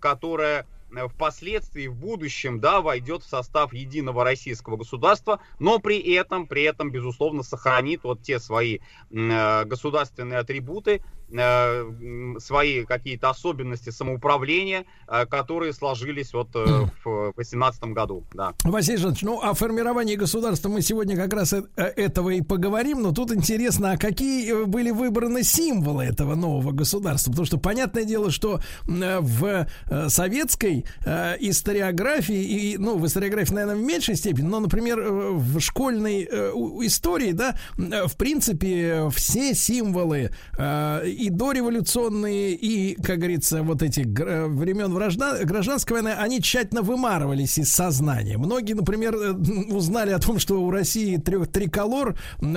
которое 0.00 0.60
Э, 0.60 0.73
впоследствии, 1.08 1.86
в 1.86 1.94
будущем, 1.94 2.60
да, 2.60 2.80
войдет 2.80 3.22
в 3.22 3.28
состав 3.28 3.72
единого 3.72 4.24
российского 4.24 4.76
государства, 4.76 5.40
но 5.58 5.78
при 5.78 5.98
этом, 6.14 6.46
при 6.46 6.62
этом, 6.62 6.90
безусловно, 6.90 7.42
сохранит 7.42 8.04
вот 8.04 8.22
те 8.22 8.38
свои 8.38 8.78
э, 9.10 9.64
государственные 9.64 10.38
атрибуты, 10.38 10.92
э, 10.92 11.00
свои 11.28 12.84
какие-то 12.84 13.30
особенности 13.30 13.90
самоуправления, 13.90 14.84
э, 15.08 15.26
которые 15.26 15.72
сложились 15.72 16.32
вот 16.32 16.48
э, 16.54 16.86
в 17.04 17.32
18 17.36 17.84
году, 17.84 18.24
да. 18.34 18.54
Василий 18.64 18.98
Жанович, 18.98 19.22
ну 19.22 19.40
о 19.40 19.54
формировании 19.54 20.16
государства 20.16 20.68
мы 20.68 20.82
сегодня 20.82 21.16
как 21.16 21.32
раз 21.32 21.52
э, 21.52 21.62
этого 21.76 22.30
и 22.30 22.42
поговорим, 22.42 23.02
но 23.02 23.12
тут 23.12 23.32
интересно, 23.32 23.92
а 23.92 23.96
какие 23.96 24.64
были 24.64 24.90
выбраны 24.90 25.42
символы 25.42 26.04
этого 26.04 26.34
нового 26.34 26.72
государства? 26.72 27.30
Потому 27.30 27.46
что 27.46 27.58
понятное 27.58 28.04
дело, 28.04 28.30
что 28.30 28.60
в 28.86 29.66
советской 30.08 30.84
э, 31.04 31.36
историографии, 31.40 32.42
и, 32.42 32.78
ну, 32.78 32.98
в 32.98 33.06
историографии, 33.06 33.54
наверное, 33.54 33.76
в 33.76 33.84
меньшей 33.84 34.16
степени, 34.16 34.46
но, 34.46 34.60
например, 34.60 34.98
э, 34.98 35.30
в 35.32 35.60
школьной 35.60 36.28
э, 36.30 36.50
истории, 36.82 37.32
да, 37.32 37.56
э, 37.76 38.06
в 38.06 38.16
принципе, 38.16 39.08
все 39.14 39.54
символы 39.54 40.30
э, 40.58 41.02
и 41.14 41.30
дореволюционные, 41.30 42.52
и, 42.52 42.94
как 43.02 43.18
говорится, 43.18 43.62
вот 43.62 43.82
эти 43.82 44.00
э, 44.00 44.46
времен 44.46 44.92
гражданской 44.94 46.02
войны, 46.02 46.14
они 46.18 46.40
тщательно 46.40 46.82
вымарывались 46.82 47.58
из 47.58 47.72
сознания. 47.72 48.36
Многие, 48.36 48.74
например, 48.74 49.14
узнали 49.16 50.10
о 50.10 50.18
том, 50.18 50.38
что 50.38 50.62
у 50.62 50.70
России 50.70 51.16
трех, 51.16 51.48
триколор 51.48 52.16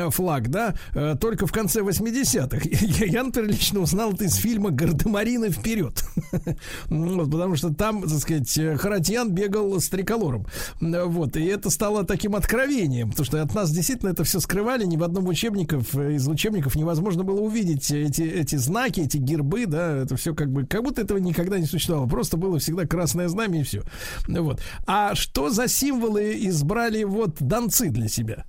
флаг, 0.09 0.49
да, 0.49 0.75
только 1.19 1.47
в 1.47 1.51
конце 1.51 1.81
80-х. 1.81 2.61
Я, 3.05 3.23
например, 3.23 3.49
лично 3.49 3.79
узнал 3.79 4.13
это 4.13 4.25
из 4.25 4.35
фильма 4.35 4.71
«Гардемарины 4.71 5.49
вперед». 5.49 6.03
Потому 6.89 7.55
что 7.55 7.73
там 7.73 8.07
так 8.07 8.19
сказать, 8.19 8.57
э, 8.57 8.75
Харатьян 8.77 9.31
бегал 9.31 9.79
с 9.79 9.89
триколором. 9.89 10.45
Вот, 10.79 11.35
и 11.37 11.45
это 11.45 11.69
стало 11.69 12.03
таким 12.03 12.35
откровением, 12.35 13.11
потому 13.11 13.25
что 13.25 13.41
от 13.41 13.53
нас 13.53 13.71
действительно 13.71 14.09
это 14.09 14.23
все 14.23 14.39
скрывали, 14.39 14.85
ни 14.85 14.97
в 14.97 15.03
одном 15.03 15.27
учебников, 15.27 15.95
э, 15.95 16.15
из 16.15 16.27
учебников 16.27 16.75
невозможно 16.75 17.23
было 17.23 17.39
увидеть 17.39 17.91
эти, 17.91 18.21
эти 18.47 18.55
знаки, 18.55 19.01
эти 19.01 19.17
гербы, 19.17 19.65
да, 19.65 19.97
это 19.97 20.15
все 20.15 20.33
как 20.33 20.49
бы, 20.51 20.65
как 20.65 20.83
будто 20.83 21.01
этого 21.01 21.17
никогда 21.17 21.59
не 21.59 21.65
существовало, 21.65 22.07
просто 22.07 22.37
было 22.37 22.59
всегда 22.59 22.85
красное 22.85 23.27
знамя 23.27 23.59
и 23.59 23.63
все. 23.63 23.83
Вот. 24.27 24.61
А 24.85 25.15
что 25.15 25.49
за 25.49 25.67
символы 25.67 26.37
избрали 26.47 27.03
вот 27.03 27.35
донцы 27.39 27.89
для 27.89 28.07
себя? 28.07 28.45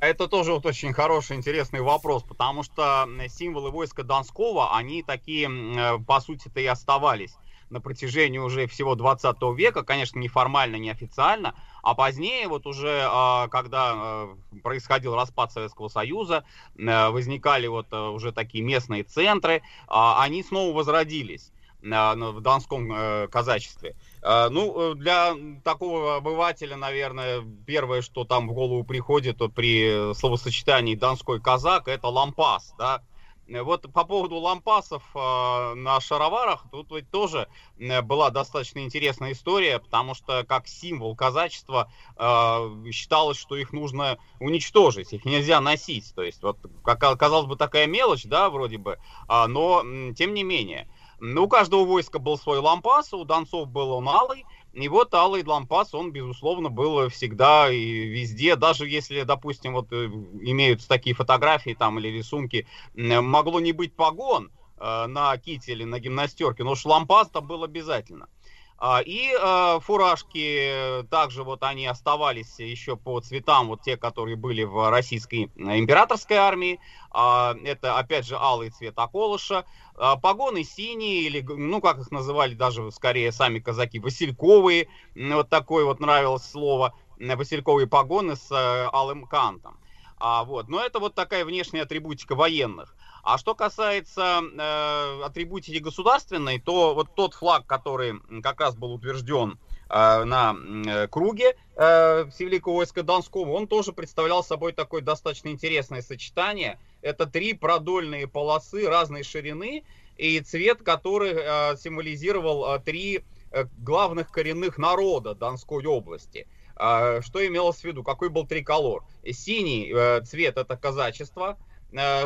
Это 0.00 0.28
тоже 0.28 0.52
вот 0.52 0.66
очень 0.66 0.92
хороший, 0.92 1.36
интересный 1.36 1.80
вопрос, 1.80 2.24
потому 2.24 2.62
что 2.62 3.08
символы 3.28 3.70
войска 3.70 4.02
Донского, 4.02 4.76
они 4.76 5.02
такие, 5.02 5.48
э, 5.48 5.98
по 6.04 6.20
сути-то 6.20 6.60
и 6.60 6.66
оставались 6.66 7.36
на 7.70 7.80
протяжении 7.80 8.38
уже 8.38 8.66
всего 8.66 8.96
20 8.96 9.36
века, 9.56 9.82
конечно, 9.82 10.18
не 10.18 10.28
формально, 10.28 10.76
не 10.76 10.90
официально, 10.90 11.54
а 11.84 11.94
позднее, 11.94 12.48
вот 12.48 12.66
уже, 12.66 13.06
а, 13.06 13.48
когда 13.48 13.92
а, 13.94 14.36
происходил 14.62 15.14
распад 15.14 15.52
Советского 15.52 15.88
Союза, 15.88 16.44
э, 16.76 17.08
возникали 17.10 17.66
вот 17.66 17.86
э, 17.92 17.96
уже 17.96 18.32
такие 18.32 18.64
местные 18.64 19.04
центры, 19.04 19.62
а, 19.86 20.22
они 20.22 20.42
снова 20.42 20.74
возродились 20.74 21.50
в 21.82 22.40
донском 22.40 22.90
э, 22.90 23.28
казачестве. 23.28 23.94
Ну, 24.22 24.94
для 24.94 25.34
такого 25.64 26.16
обывателя, 26.16 26.76
наверное, 26.76 27.44
первое, 27.66 28.00
что 28.00 28.24
там 28.24 28.48
в 28.48 28.54
голову 28.54 28.84
приходит 28.84 29.36
при 29.54 30.14
словосочетании 30.14 30.94
«донской 30.94 31.42
казак», 31.42 31.88
это 31.88 32.08
лампас, 32.08 32.72
да, 32.78 33.02
вот 33.48 33.92
по 33.92 34.04
поводу 34.04 34.36
лампасов 34.36 35.02
э, 35.14 35.74
на 35.74 36.00
шароварах, 36.00 36.64
тут 36.70 36.90
ведь 36.92 37.10
тоже 37.10 37.48
э, 37.78 38.00
была 38.02 38.30
достаточно 38.30 38.80
интересная 38.80 39.32
история, 39.32 39.78
потому 39.78 40.14
что 40.14 40.44
как 40.44 40.66
символ 40.66 41.14
казачества 41.14 41.90
э, 42.16 42.90
считалось, 42.90 43.36
что 43.36 43.56
их 43.56 43.72
нужно 43.72 44.18
уничтожить, 44.40 45.12
их 45.12 45.24
нельзя 45.24 45.60
носить. 45.60 46.14
То 46.14 46.22
есть, 46.22 46.42
вот, 46.42 46.58
как, 46.82 47.00
казалось 47.18 47.46
бы, 47.46 47.56
такая 47.56 47.86
мелочь, 47.86 48.24
да, 48.24 48.48
вроде 48.48 48.78
бы, 48.78 48.98
э, 49.28 49.46
но 49.46 49.82
тем 50.16 50.34
не 50.34 50.42
менее. 50.42 50.88
Ну, 51.20 51.44
у 51.44 51.48
каждого 51.48 51.84
войска 51.84 52.18
был 52.18 52.36
свой 52.36 52.58
лампас, 52.58 53.12
у 53.14 53.24
донцов 53.24 53.68
был 53.68 53.92
он 53.92 54.08
алый, 54.08 54.44
и 54.74 54.88
вот 54.88 55.14
алый 55.14 55.44
лампас, 55.44 55.94
он, 55.94 56.10
безусловно, 56.10 56.68
был 56.68 57.08
всегда 57.08 57.70
и 57.70 58.06
везде, 58.06 58.56
даже 58.56 58.88
если, 58.88 59.22
допустим, 59.22 59.74
вот 59.74 59.92
э, 59.92 60.06
имеются 60.06 60.88
такие 60.88 61.14
фотографии 61.14 61.76
там 61.78 61.98
или 61.98 62.08
рисунки, 62.08 62.66
могло 62.94 63.60
не 63.60 63.72
быть 63.72 63.94
погон 63.94 64.50
э, 64.78 65.06
на 65.06 65.36
кителе, 65.38 65.86
на 65.86 66.00
гимнастерке, 66.00 66.64
но 66.64 66.72
уж 66.72 66.84
лампас 66.84 67.28
там 67.28 67.46
был 67.46 67.62
обязательно. 67.62 68.28
А, 68.76 69.00
и 69.00 69.32
э, 69.32 69.80
фуражки 69.80 71.06
также 71.08 71.44
вот 71.44 71.62
они 71.62 71.86
оставались 71.86 72.58
еще 72.58 72.96
по 72.96 73.20
цветам, 73.20 73.68
вот 73.68 73.82
те, 73.82 73.96
которые 73.96 74.36
были 74.36 74.64
в 74.64 74.90
российской 74.90 75.44
императорской 75.56 76.36
армии. 76.36 76.80
А, 77.10 77.54
это 77.64 77.96
опять 77.96 78.26
же 78.26 78.36
алый 78.36 78.70
цвет 78.70 78.98
околыша. 78.98 79.64
А, 79.96 80.16
погоны 80.16 80.64
синие, 80.64 81.22
или, 81.22 81.40
ну, 81.40 81.80
как 81.80 81.98
их 81.98 82.10
называли 82.10 82.54
даже 82.54 82.90
скорее 82.90 83.30
сами 83.32 83.60
казаки, 83.60 83.98
васильковые, 83.98 84.88
вот 85.14 85.48
такое 85.48 85.84
вот 85.84 86.00
нравилось 86.00 86.44
слово. 86.44 86.94
васильковые 87.18 87.86
погоны 87.86 88.36
с 88.36 88.50
э, 88.50 88.88
алым 88.92 89.26
кантом. 89.26 89.78
А, 90.16 90.44
вот. 90.44 90.68
Но 90.68 90.80
это 90.80 90.98
вот 90.98 91.14
такая 91.14 91.44
внешняя 91.44 91.82
атрибутика 91.82 92.34
военных. 92.34 92.96
А 93.22 93.38
что 93.38 93.54
касается 93.54 94.42
э, 94.42 95.22
атрибутики 95.24 95.78
государственной, 95.78 96.60
то 96.60 96.94
вот 96.94 97.14
тот 97.14 97.34
флаг, 97.34 97.66
который 97.66 98.20
как 98.42 98.60
раз 98.60 98.76
был 98.76 98.92
утвержден 98.92 99.52
э, 99.52 99.73
на 99.94 100.56
э, 100.86 101.06
круге 101.06 101.56
э, 101.76 102.26
Всевеликого 102.30 102.78
войска 102.78 103.04
Донского, 103.04 103.52
он 103.52 103.68
тоже 103.68 103.92
представлял 103.92 104.42
собой 104.42 104.72
такое 104.72 105.02
достаточно 105.02 105.50
интересное 105.50 106.02
сочетание. 106.02 106.80
Это 107.00 107.26
три 107.26 107.54
продольные 107.54 108.26
полосы 108.26 108.88
разной 108.88 109.22
ширины 109.22 109.84
и 110.16 110.40
цвет, 110.40 110.82
который 110.82 111.32
э, 111.34 111.76
символизировал 111.76 112.74
э, 112.74 112.80
три 112.80 113.22
э, 113.52 113.66
главных 113.78 114.32
коренных 114.32 114.78
народа 114.78 115.36
Донской 115.36 115.86
области. 115.86 116.48
Э, 116.76 117.20
что 117.22 117.46
имелось 117.46 117.78
в 117.78 117.84
виду? 117.84 118.02
Какой 118.02 118.30
был 118.30 118.48
триколор? 118.48 119.04
Синий 119.30 119.92
э, 119.94 120.22
цвет 120.22 120.56
это 120.56 120.76
казачество, 120.76 121.56
Э, 121.56 121.73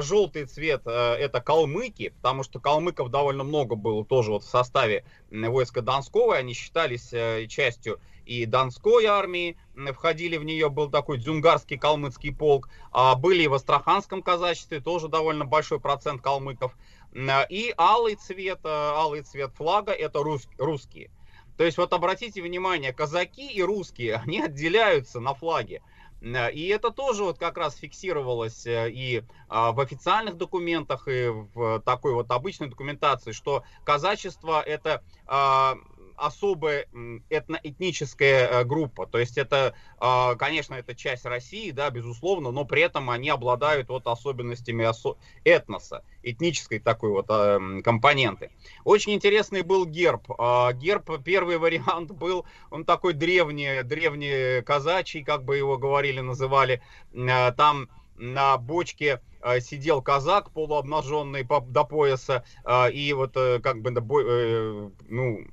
желтый 0.01 0.47
цвет 0.47 0.83
э, 0.87 0.91
это 0.91 1.41
калмыки, 1.41 2.11
потому 2.17 2.43
что 2.43 2.59
калмыков 2.59 3.11
довольно 3.11 3.45
много 3.45 3.75
было 3.77 4.05
тоже 4.05 4.31
вот 4.31 4.45
в 4.45 4.49
составе 4.49 5.05
войска 5.31 5.83
Донского, 5.83 6.37
они 6.37 6.55
считались 6.55 7.13
э, 7.13 7.47
частью 7.49 8.01
и 8.25 8.45
Донской 8.47 9.07
армии, 9.07 9.57
входили 9.95 10.37
в 10.37 10.45
нее, 10.45 10.69
был 10.69 10.91
такой 10.91 11.19
дзюнгарский 11.19 11.79
калмыцкий 11.79 12.35
полк, 12.35 12.69
а 12.93 13.15
были 13.15 13.45
и 13.45 13.49
в 13.49 13.55
Астраханском 13.55 14.23
казачестве, 14.23 14.81
тоже 14.81 15.09
довольно 15.09 15.45
большой 15.47 15.81
процент 15.81 16.21
калмыков, 16.21 16.77
и 17.15 17.75
алый 17.79 18.17
цвет, 18.17 18.61
алый 18.65 19.23
цвет 19.23 19.53
флага 19.55 19.93
это 19.93 20.23
рус, 20.23 20.47
русские. 20.59 21.11
То 21.59 21.65
есть 21.65 21.77
вот 21.77 21.93
обратите 21.93 22.41
внимание, 22.41 22.93
казаки 22.93 23.51
и 23.51 23.61
русские, 23.63 24.15
они 24.25 24.41
отделяются 24.41 25.21
на 25.21 25.35
флаге. 25.35 25.83
Э, 26.21 26.51
и 26.53 26.67
это 26.69 26.91
тоже 26.91 27.25
вот 27.25 27.39
как 27.39 27.57
раз 27.57 27.77
фиксировалось 27.77 28.67
э, 28.67 28.91
и 28.91 29.23
а, 29.49 29.73
в 29.73 29.81
официальных 29.81 30.37
документах, 30.37 31.09
и 31.09 31.29
в 31.29 31.81
такой 31.85 32.15
вот 32.15 32.31
обычной 32.31 32.69
документации, 32.69 33.33
что 33.33 33.65
казачество 33.85 34.61
это 34.61 35.03
а, 35.27 35.77
особая 36.19 36.87
этноэтническая 37.31 38.49
э, 38.49 38.65
группа. 38.65 39.07
То 39.07 39.19
есть 39.19 39.39
это, 39.39 39.75
а, 39.99 40.35
конечно, 40.35 40.75
это 40.75 40.95
часть 40.95 41.25
России, 41.25 41.71
да, 41.71 41.91
безусловно, 41.91 42.51
но 42.51 42.65
при 42.65 42.83
этом 42.83 43.09
они 43.11 43.29
обладают 43.31 43.89
вот 43.89 44.07
особенностями 44.07 44.89
этноса, 45.45 46.05
этнической 46.23 46.81
такой 46.81 47.11
вот 47.11 47.27
а, 47.29 47.61
компоненты. 47.83 48.51
Очень 48.85 49.15
интересный 49.15 49.63
был 49.63 49.87
герб. 49.87 50.31
А, 50.39 50.73
герб, 50.73 51.23
первый 51.25 51.59
вариант 51.59 52.11
был, 52.11 52.45
он 52.71 52.85
такой 52.85 53.13
древний, 53.13 53.83
древний 53.83 54.63
казачий, 54.63 55.23
как 55.23 55.45
бы 55.45 55.57
его 55.57 55.79
говорили, 55.79 56.21
называли. 56.21 56.83
Там 57.13 57.89
на 58.17 58.59
бочке 58.59 59.21
сидел 59.61 60.03
казак 60.03 60.51
полуобнаженный 60.51 61.45
до 61.45 61.85
пояса 61.85 62.45
и 62.93 63.13
вот 63.13 63.37
э, 63.37 63.61
как 63.61 63.81
бы 63.81 63.91
э, 63.91 64.91
ну 65.09 65.47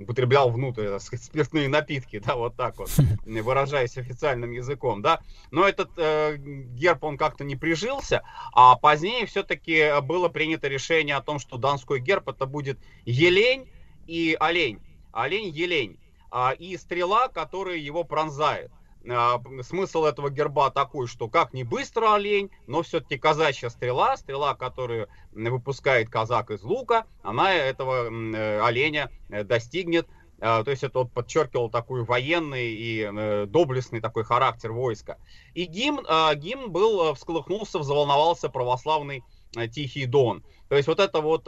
употреблял 0.00 0.50
внутрь, 0.50 0.88
так 0.88 1.02
сказать, 1.02 1.24
спиртные 1.24 1.68
напитки, 1.68 2.18
да, 2.18 2.36
вот 2.36 2.56
так 2.56 2.78
вот, 2.78 2.90
выражаясь 3.24 3.96
официальным 3.96 4.50
языком, 4.52 5.02
да. 5.02 5.20
Но 5.50 5.68
этот 5.68 5.90
э, 5.96 6.36
герб, 6.38 7.04
он 7.04 7.16
как-то 7.16 7.44
не 7.44 7.56
прижился, 7.56 8.22
а 8.52 8.76
позднее 8.76 9.26
все-таки 9.26 10.00
было 10.02 10.28
принято 10.28 10.68
решение 10.68 11.16
о 11.16 11.22
том, 11.22 11.38
что 11.38 11.58
донской 11.58 12.00
герб 12.00 12.28
это 12.28 12.46
будет 12.46 12.78
елень 13.04 13.68
и 14.06 14.36
олень. 14.40 14.80
Олень-елень. 15.12 15.98
А, 16.30 16.52
и 16.52 16.76
стрела, 16.76 17.28
которая 17.28 17.76
его 17.76 18.04
пронзает. 18.04 18.70
А, 19.08 19.40
смысл 19.62 20.04
этого 20.04 20.30
герба 20.30 20.70
такой, 20.70 21.06
что 21.06 21.28
как 21.28 21.54
не 21.54 21.64
быстро 21.64 22.14
олень, 22.14 22.50
но 22.66 22.82
все-таки 22.82 23.16
казачья 23.16 23.70
стрела, 23.70 24.16
стрела, 24.16 24.54
которую 24.54 25.08
выпускает 25.32 26.10
казак 26.10 26.50
из 26.50 26.62
лука, 26.62 27.06
она 27.22 27.54
этого 27.54 28.10
э, 28.10 28.60
оленя 28.60 29.10
э, 29.30 29.44
достигнет. 29.44 30.06
А, 30.42 30.64
то 30.64 30.70
есть 30.70 30.82
это 30.82 31.00
вот 31.00 31.12
подчеркивал 31.12 31.70
такой 31.70 32.04
военный 32.04 32.72
и 32.72 33.10
э, 33.10 33.46
доблестный 33.46 34.00
такой 34.00 34.24
характер 34.24 34.72
войска. 34.72 35.18
И 35.54 35.64
гимн, 35.64 36.04
а, 36.08 36.34
гимн 36.34 36.70
был, 36.70 37.14
всколыхнулся, 37.14 37.78
взволновался 37.78 38.48
православный 38.48 39.24
Тихий 39.72 40.06
Дон. 40.06 40.44
То 40.68 40.76
есть 40.76 40.86
вот 40.86 41.00
это 41.00 41.20
вот 41.20 41.42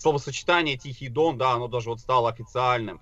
словосочетание 0.00 0.76
Тихий 0.76 1.08
Дон, 1.08 1.38
да, 1.38 1.52
оно 1.52 1.68
даже 1.68 1.90
вот 1.90 2.00
стало 2.00 2.28
официальным 2.30 3.00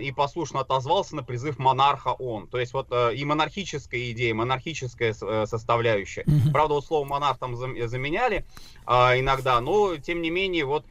и 0.00 0.10
послушно 0.12 0.60
отозвался 0.60 1.16
на 1.16 1.22
призыв 1.22 1.58
монарха 1.58 2.08
он. 2.08 2.46
То 2.46 2.58
есть 2.58 2.72
вот 2.72 2.88
э, 2.90 3.14
и 3.14 3.24
монархическая 3.26 4.10
идея, 4.12 4.32
монархическая 4.32 5.14
э, 5.20 5.46
составляющая. 5.46 6.22
Mm-hmm. 6.22 6.52
Правда, 6.52 6.74
вот 6.74 6.86
слово 6.86 7.06
монарх 7.06 7.38
там 7.38 7.56
заменяли 7.56 8.46
а, 8.86 9.18
иногда, 9.18 9.60
но 9.60 9.96
тем 9.98 10.22
не 10.22 10.30
менее 10.30 10.64
вот 10.64 10.86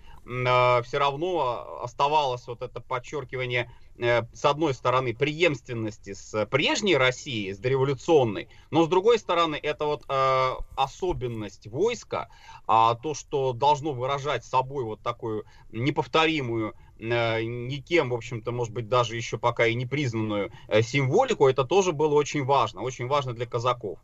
а, 0.46 0.82
все 0.84 1.00
равно 1.00 1.82
оставалось 1.82 2.46
вот 2.46 2.62
это 2.62 2.80
подчеркивание 2.80 3.72
э, 3.98 4.22
с 4.34 4.46
одной 4.46 4.76
стороны, 4.76 5.16
преемственности 5.16 6.14
с 6.14 6.46
прежней 6.46 6.96
Россией, 6.98 7.54
с 7.54 7.58
дореволюционной, 7.58 8.50
но 8.70 8.86
с 8.86 8.88
другой 8.88 9.18
стороны, 9.18 9.60
это 9.62 9.86
вот 9.86 10.04
э, 10.08 10.56
особенность 10.76 11.66
войска, 11.68 12.30
а 12.68 12.94
то, 12.94 13.16
что 13.16 13.54
должно 13.54 13.94
выражать 13.94 14.46
собой 14.46 14.84
вот 14.84 15.02
такую 15.02 15.46
неповторимую 15.72 16.76
Э, 16.76 16.89
никем, 17.00 18.10
в 18.10 18.14
общем-то, 18.14 18.52
может 18.52 18.74
быть, 18.74 18.88
даже 18.88 19.16
еще 19.16 19.38
пока 19.38 19.66
и 19.66 19.74
не 19.74 19.86
признанную 19.86 20.52
э, 20.68 20.82
символику, 20.82 21.48
это 21.48 21.64
тоже 21.64 21.94
было 21.94 22.14
очень 22.14 22.44
важно, 22.44 22.82
очень 22.82 23.08
важно 23.08 23.34
для 23.34 23.46
казаков. 23.46 24.00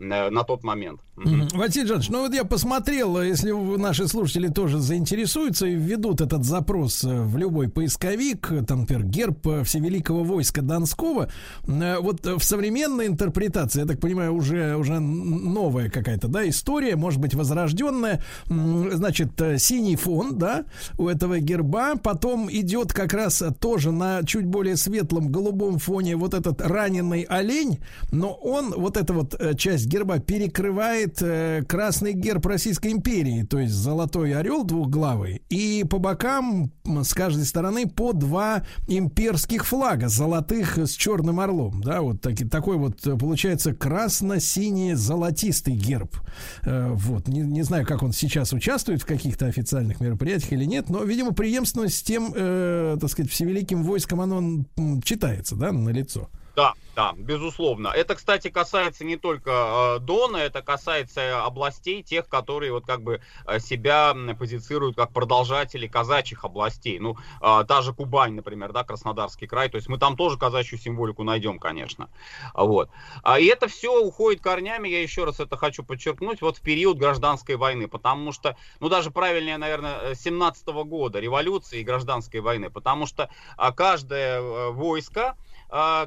Э, 0.00 0.30
на 0.30 0.44
тот 0.44 0.64
момент. 0.64 1.00
Mm-hmm. 1.16 1.56
Василий 1.58 1.86
Жанович, 1.86 2.08
ну 2.08 2.20
вот 2.20 2.34
я 2.34 2.44
посмотрел, 2.44 3.20
если 3.20 3.50
наши 3.76 4.08
слушатели 4.08 4.48
тоже 4.48 4.78
заинтересуются 4.78 5.66
и 5.66 5.74
введут 5.74 6.22
этот 6.22 6.44
запрос 6.44 7.04
э, 7.04 7.20
в 7.20 7.36
любой 7.36 7.68
поисковик, 7.68 8.50
там, 8.66 8.80
например, 8.80 9.04
герб 9.04 9.46
э, 9.46 9.64
Всевеликого 9.64 10.24
войска 10.24 10.62
Донского, 10.62 11.28
вот 11.66 12.24
в 12.24 12.42
современной 12.42 13.06
интерпретации, 13.06 13.80
я 13.80 13.86
так 13.86 14.00
понимаю, 14.00 14.34
уже, 14.34 14.76
уже 14.76 14.98
новая 15.00 15.90
какая-то, 15.90 16.28
да, 16.28 16.48
история, 16.48 16.96
может 16.96 17.20
быть, 17.20 17.34
возрожденная, 17.34 18.22
значит, 18.46 19.30
синий 19.58 19.96
фон, 19.96 20.38
да, 20.38 20.64
у 20.96 21.08
этого 21.08 21.38
герба, 21.40 21.96
потом 21.96 22.50
идет 22.50 22.92
как 22.92 23.12
раз 23.12 23.42
тоже 23.60 23.92
на 23.92 24.24
чуть 24.24 24.46
более 24.46 24.76
светлом 24.76 25.28
голубом 25.30 25.78
фоне 25.78 26.16
вот 26.16 26.34
этот 26.34 26.62
раненый 26.62 27.22
олень, 27.22 27.80
но 28.10 28.32
он, 28.32 28.72
вот 28.74 28.96
эта 28.96 29.12
вот 29.12 29.38
часть 29.58 29.89
герба 29.90 30.20
перекрывает 30.20 31.20
э, 31.20 31.62
красный 31.68 32.12
герб 32.12 32.46
Российской 32.46 32.92
империи, 32.92 33.42
то 33.42 33.58
есть 33.58 33.74
золотой 33.74 34.34
орел 34.34 34.64
двухглавый, 34.64 35.42
и 35.48 35.84
по 35.88 35.98
бокам 35.98 36.70
с 36.84 37.12
каждой 37.12 37.44
стороны 37.44 37.88
по 37.88 38.12
два 38.12 38.64
имперских 38.86 39.66
флага, 39.66 40.08
золотых 40.08 40.78
с 40.78 40.92
черным 40.92 41.40
орлом, 41.40 41.82
да, 41.82 42.02
вот 42.02 42.20
таки, 42.20 42.44
такой 42.44 42.76
вот 42.76 43.04
э, 43.04 43.16
получается 43.16 43.74
красно-синий 43.74 44.94
золотистый 44.94 45.74
герб. 45.74 46.16
Э, 46.62 46.90
вот, 46.92 47.26
не, 47.26 47.40
не 47.40 47.62
знаю, 47.62 47.84
как 47.84 48.04
он 48.04 48.12
сейчас 48.12 48.52
участвует 48.52 49.02
в 49.02 49.06
каких-то 49.06 49.46
официальных 49.46 50.00
мероприятиях 50.00 50.52
или 50.52 50.64
нет, 50.64 50.88
но, 50.88 51.02
видимо, 51.02 51.32
преемственность 51.32 51.98
с 51.98 52.02
тем, 52.02 52.32
э, 52.34 52.96
так 53.00 53.10
сказать, 53.10 53.30
всевеликим 53.30 53.82
войском, 53.82 54.20
оно 54.20 54.64
читается, 55.02 55.56
да, 55.56 55.72
на 55.72 55.90
лицо. 55.90 56.28
Да, 56.54 56.74
да, 57.00 57.14
безусловно. 57.16 57.88
Это, 57.88 58.14
кстати, 58.14 58.50
касается 58.50 59.04
не 59.04 59.16
только 59.16 59.96
э, 59.96 59.98
Дона, 60.00 60.36
это 60.36 60.60
касается 60.60 61.42
областей, 61.46 62.02
тех, 62.02 62.28
которые 62.28 62.72
вот 62.72 62.84
как 62.84 63.02
бы 63.02 63.22
э, 63.46 63.58
себя 63.58 64.14
позицируют 64.38 64.96
как 64.96 65.10
продолжатели 65.10 65.86
казачьих 65.86 66.44
областей. 66.44 66.98
Ну, 66.98 67.16
э, 67.40 67.64
та 67.66 67.80
же 67.80 67.94
Кубань, 67.94 68.34
например, 68.34 68.72
да, 68.72 68.84
Краснодарский 68.84 69.46
край. 69.46 69.70
То 69.70 69.76
есть 69.76 69.88
мы 69.88 69.96
там 69.96 70.14
тоже 70.14 70.36
казачью 70.36 70.78
символику 70.78 71.22
найдем, 71.22 71.58
конечно. 71.58 72.10
Вот. 72.52 72.90
А, 73.22 73.40
и 73.40 73.46
это 73.46 73.66
все 73.66 73.98
уходит 73.98 74.42
корнями, 74.42 74.88
я 74.88 75.00
еще 75.00 75.24
раз 75.24 75.40
это 75.40 75.56
хочу 75.56 75.82
подчеркнуть, 75.82 76.42
вот 76.42 76.58
в 76.58 76.60
период 76.60 76.98
гражданской 76.98 77.56
войны. 77.56 77.88
Потому 77.88 78.32
что, 78.32 78.58
ну 78.78 78.90
даже 78.90 79.10
правильнее, 79.10 79.56
наверное, 79.56 80.14
17 80.14 80.68
-го 80.68 80.84
года, 80.84 81.18
революции 81.18 81.80
и 81.80 81.84
гражданской 81.84 82.40
войны. 82.40 82.68
Потому 82.68 83.06
что 83.06 83.30
а, 83.56 83.72
каждое 83.72 84.70
войско, 84.70 85.36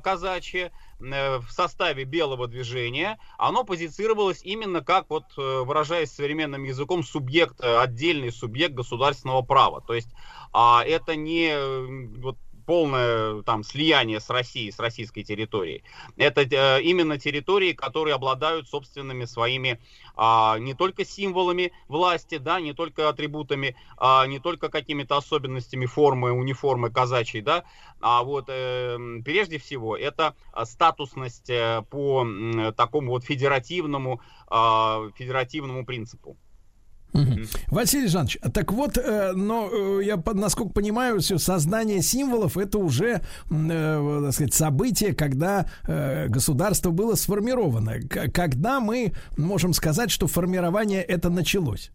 казачье 0.04 0.72
э, 1.00 1.38
в 1.38 1.50
составе 1.50 2.04
белого 2.04 2.48
движения, 2.48 3.18
оно 3.38 3.64
позицировалось 3.64 4.42
именно 4.44 4.82
как, 4.82 5.10
вот 5.10 5.26
э, 5.38 5.64
выражаясь 5.64 6.12
современным 6.12 6.64
языком, 6.64 7.04
субъект, 7.04 7.62
э, 7.62 7.78
отдельный 7.78 8.32
субъект 8.32 8.74
государственного 8.74 9.42
права. 9.42 9.82
То 9.82 9.94
есть 9.94 10.10
а, 10.52 10.84
это 10.86 11.16
не 11.16 11.56
вот, 12.20 12.38
полное 12.66 13.42
там 13.44 13.64
слияние 13.64 14.20
с 14.20 14.30
Россией, 14.30 14.72
с 14.72 14.80
российской 14.80 15.24
территорией. 15.24 15.84
Это 16.18 16.42
э, 16.42 16.82
именно 16.82 17.18
территории, 17.18 17.74
которые 17.74 18.16
обладают 18.16 18.68
собственными 18.68 19.26
своими 19.26 19.80
а, 20.16 20.58
не 20.60 20.74
только 20.74 21.06
символами 21.06 21.72
власти, 21.88 22.38
да, 22.38 22.60
не 22.60 22.74
только 22.74 23.10
атрибутами, 23.10 23.76
а, 23.98 24.26
не 24.28 24.40
только 24.40 24.70
какими-то 24.70 25.18
особенностями 25.18 25.86
формы, 25.86 26.32
униформы 26.32 26.92
казачьей, 26.92 27.42
да, 27.42 27.64
а 28.02 28.24
вот 28.24 28.46
э, 28.50 28.98
прежде 29.24 29.58
всего 29.58 29.96
это 29.96 30.36
статусность 30.66 31.50
э, 31.50 31.84
по 31.90 32.26
такому 32.76 33.12
вот 33.12 33.24
федеративному, 33.24 34.22
э, 34.52 35.10
федеративному 35.16 35.86
принципу. 35.86 36.38
Угу. 37.14 37.42
Василий 37.68 38.08
Жанович, 38.08 38.40
так 38.54 38.72
вот, 38.72 38.98
э, 38.98 39.34
но 39.34 39.70
э, 39.72 40.04
я, 40.04 40.22
насколько 40.34 40.74
понимаю, 40.74 41.20
все 41.20 41.38
создание 41.38 42.02
символов 42.02 42.58
это 42.58 42.80
уже, 42.80 43.22
э, 43.52 44.22
так 44.24 44.34
сказать, 44.34 44.54
событие, 44.54 45.14
когда 45.14 45.68
э, 45.88 46.28
государство 46.28 46.90
было 46.90 47.14
сформировано. 47.16 48.00
К- 48.02 48.32
когда 48.32 48.80
мы 48.80 49.14
можем 49.38 49.74
сказать, 49.74 50.10
что 50.10 50.26
формирование 50.28 51.04
это 51.04 51.30
началось? 51.30 51.92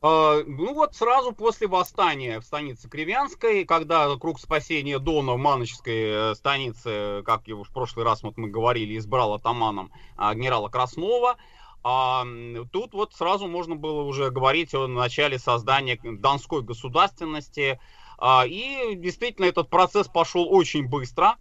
А, 0.00 0.42
ну 0.46 0.72
вот 0.72 0.94
сразу 0.94 1.32
после 1.32 1.66
восстания 1.66 2.40
в 2.40 2.44
станице 2.44 2.88
Кривянской, 2.88 3.64
когда 3.64 4.14
круг 4.16 4.40
спасения 4.40 4.98
Дона 4.98 5.34
в 5.34 5.38
Маночской 5.38 6.34
станице, 6.34 7.22
как 7.24 7.46
в 7.46 7.72
прошлый 7.74 8.04
раз 8.04 8.22
вот 8.22 8.36
мы 8.38 8.48
говорили, 8.48 8.96
избрал 8.96 9.34
атаманом 9.34 9.90
а, 10.16 10.34
генерала 10.34 10.68
Краснова, 10.68 11.36
а 11.88 12.24
тут 12.72 12.94
вот 12.94 13.14
сразу 13.14 13.46
можно 13.46 13.76
было 13.76 14.02
уже 14.02 14.32
говорить 14.32 14.74
о 14.74 14.88
начале 14.88 15.38
создания 15.38 15.96
донской 16.02 16.62
государственности. 16.62 17.78
А, 18.18 18.44
и 18.44 18.96
действительно 18.96 19.44
этот 19.44 19.70
процесс 19.70 20.08
пошел 20.08 20.52
очень 20.52 20.88
быстро. 20.88 21.36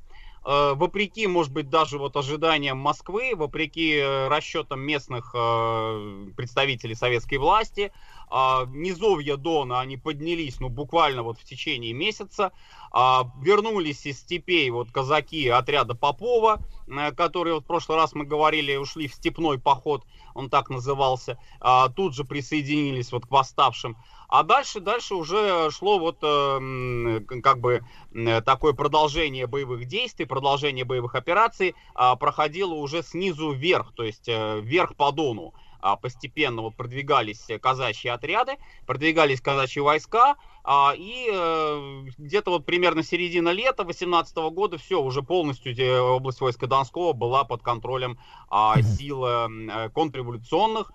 А, 0.45 0.75
вопреки, 0.75 1.25
может 1.25 1.51
быть, 1.51 1.69
даже 1.69 1.97
вот 1.97 2.15
ожиданиям 2.15 2.77
Москвы, 2.77 3.33
вопреки 3.35 3.95
э, 3.95 4.27
расчетам 4.27 4.79
местных 4.79 5.31
э, 5.33 6.27
представителей 6.37 6.93
советской 6.93 7.39
власти, 7.39 7.91
а, 8.29 8.65
низовья 8.67 9.37
Дона, 9.37 9.79
они 9.79 9.97
поднялись, 9.97 10.59
ну, 10.59 10.69
буквально 10.69 11.23
вот 11.23 11.39
в 11.39 11.43
течение 11.43 11.93
месяца, 11.93 12.51
а, 12.91 13.31
вернулись 13.41 14.05
из 14.05 14.19
степей 14.19 14.69
вот 14.69 14.91
казаки 14.91 15.47
отряда 15.47 15.95
Попова, 15.95 16.61
э, 16.87 17.11
которые 17.11 17.55
вот 17.55 17.63
в 17.63 17.67
прошлый 17.67 17.97
раз 17.97 18.13
мы 18.13 18.25
говорили, 18.25 18.75
ушли 18.75 19.07
в 19.07 19.13
степной 19.13 19.59
поход, 19.59 20.03
он 20.33 20.49
так 20.49 20.69
назывался, 20.69 21.39
а, 21.59 21.89
тут 21.89 22.15
же 22.15 22.23
присоединились 22.23 23.11
вот 23.11 23.25
к 23.25 23.31
восставшим. 23.31 23.97
А 24.27 24.43
дальше, 24.43 24.79
дальше 24.79 25.15
уже 25.15 25.69
шло 25.71 25.99
вот 25.99 26.17
э, 26.21 27.21
как 27.43 27.59
бы 27.59 27.83
э, 28.13 28.41
такое 28.41 28.73
продолжение 28.73 29.47
боевых 29.47 29.85
действий, 29.85 30.25
продолжение 30.25 30.85
боевых 30.85 31.15
операций 31.15 31.75
а, 31.93 32.15
проходило 32.15 32.73
уже 32.73 33.03
снизу 33.03 33.51
вверх, 33.51 33.93
то 33.95 34.03
есть 34.03 34.27
вверх 34.27 34.95
по 34.95 35.11
Дону. 35.11 35.53
А, 35.85 35.97
постепенно 35.97 36.63
вот 36.63 36.75
продвигались 36.75 37.45
казачьи 37.61 38.09
отряды, 38.09 38.53
продвигались 38.87 39.39
казачьи 39.39 39.79
войска, 39.79 40.35
а, 40.63 40.95
и 40.97 41.29
э, 41.31 42.05
где-то 42.17 42.49
вот 42.49 42.65
примерно 42.65 43.03
середина 43.03 43.49
лета 43.49 43.83
18 43.83 44.35
года 44.51 44.79
все, 44.79 44.99
уже 44.99 45.21
полностью 45.21 45.75
область 46.03 46.41
войска 46.41 46.65
Донского 46.65 47.13
была 47.13 47.43
под 47.43 47.61
контролем 47.61 48.17
а, 48.49 48.81
сил 48.81 49.25
э, 49.25 49.89
контрреволюционных 49.93 50.91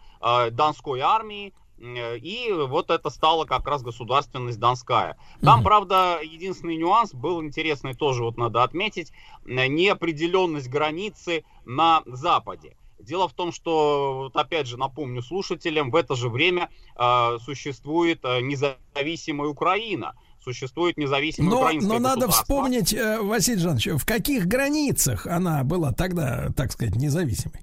Донской 0.51 1.01
армии, 1.01 1.55
и 1.81 2.53
вот 2.53 2.91
это 2.91 3.09
стало 3.11 3.47
как 3.47 3.67
раз 3.67 3.83
государственность 3.83 4.59
Донская. 4.59 5.17
Там, 5.41 5.63
правда, 5.63 6.21
единственный 6.23 6.77
нюанс 6.77 7.15
был 7.15 7.43
интересный, 7.43 7.95
тоже 7.95 8.23
вот 8.23 8.37
надо 8.37 8.63
отметить, 8.63 9.13
неопределенность 9.45 10.69
границы 10.69 11.45
на 11.65 12.03
Западе. 12.07 12.77
Дело 13.03 13.29
в 13.29 13.33
том, 13.33 13.53
что, 13.53 14.31
вот 14.33 14.37
опять 14.37 14.67
же, 14.67 14.77
напомню 14.77 15.23
слушателям, 15.23 15.91
в 15.91 15.97
это 15.97 16.15
же 16.15 16.29
время 16.29 16.69
э, 16.99 17.39
существует 17.43 18.21
э, 18.25 18.41
независимая 18.41 19.49
Украина. 19.49 20.15
Существует 20.43 20.97
независимая 20.97 21.51
но, 21.51 21.61
украинская 21.61 21.99
Но 21.99 21.99
надо 21.99 22.29
вспомнить, 22.29 22.93
э, 22.93 23.21
Василий 23.21 23.59
Жанович, 23.59 23.87
в 23.95 24.07
каких 24.07 24.47
границах 24.47 25.27
она 25.27 25.65
была 25.65 25.93
тогда, 25.93 26.51
так 26.57 26.73
сказать, 26.73 26.97
независимой? 26.97 27.61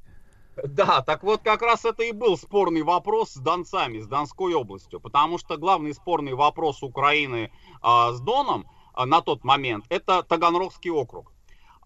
Да, 0.67 1.01
так 1.01 1.23
вот 1.23 1.41
как 1.41 1.61
раз 1.61 1.85
это 1.85 2.03
и 2.03 2.11
был 2.11 2.37
спорный 2.37 2.81
вопрос 2.81 3.31
с 3.33 3.37
донцами, 3.37 3.99
с 3.99 4.07
Донской 4.07 4.53
областью, 4.53 4.99
потому 4.99 5.37
что 5.37 5.57
главный 5.57 5.93
спорный 5.93 6.33
вопрос 6.33 6.83
Украины 6.83 7.51
а, 7.81 8.11
с 8.11 8.19
Доном 8.19 8.67
а, 8.93 9.05
на 9.05 9.21
тот 9.21 9.43
момент 9.43 9.85
это 9.89 10.23
Таганрогский 10.23 10.91
округ. 10.91 11.31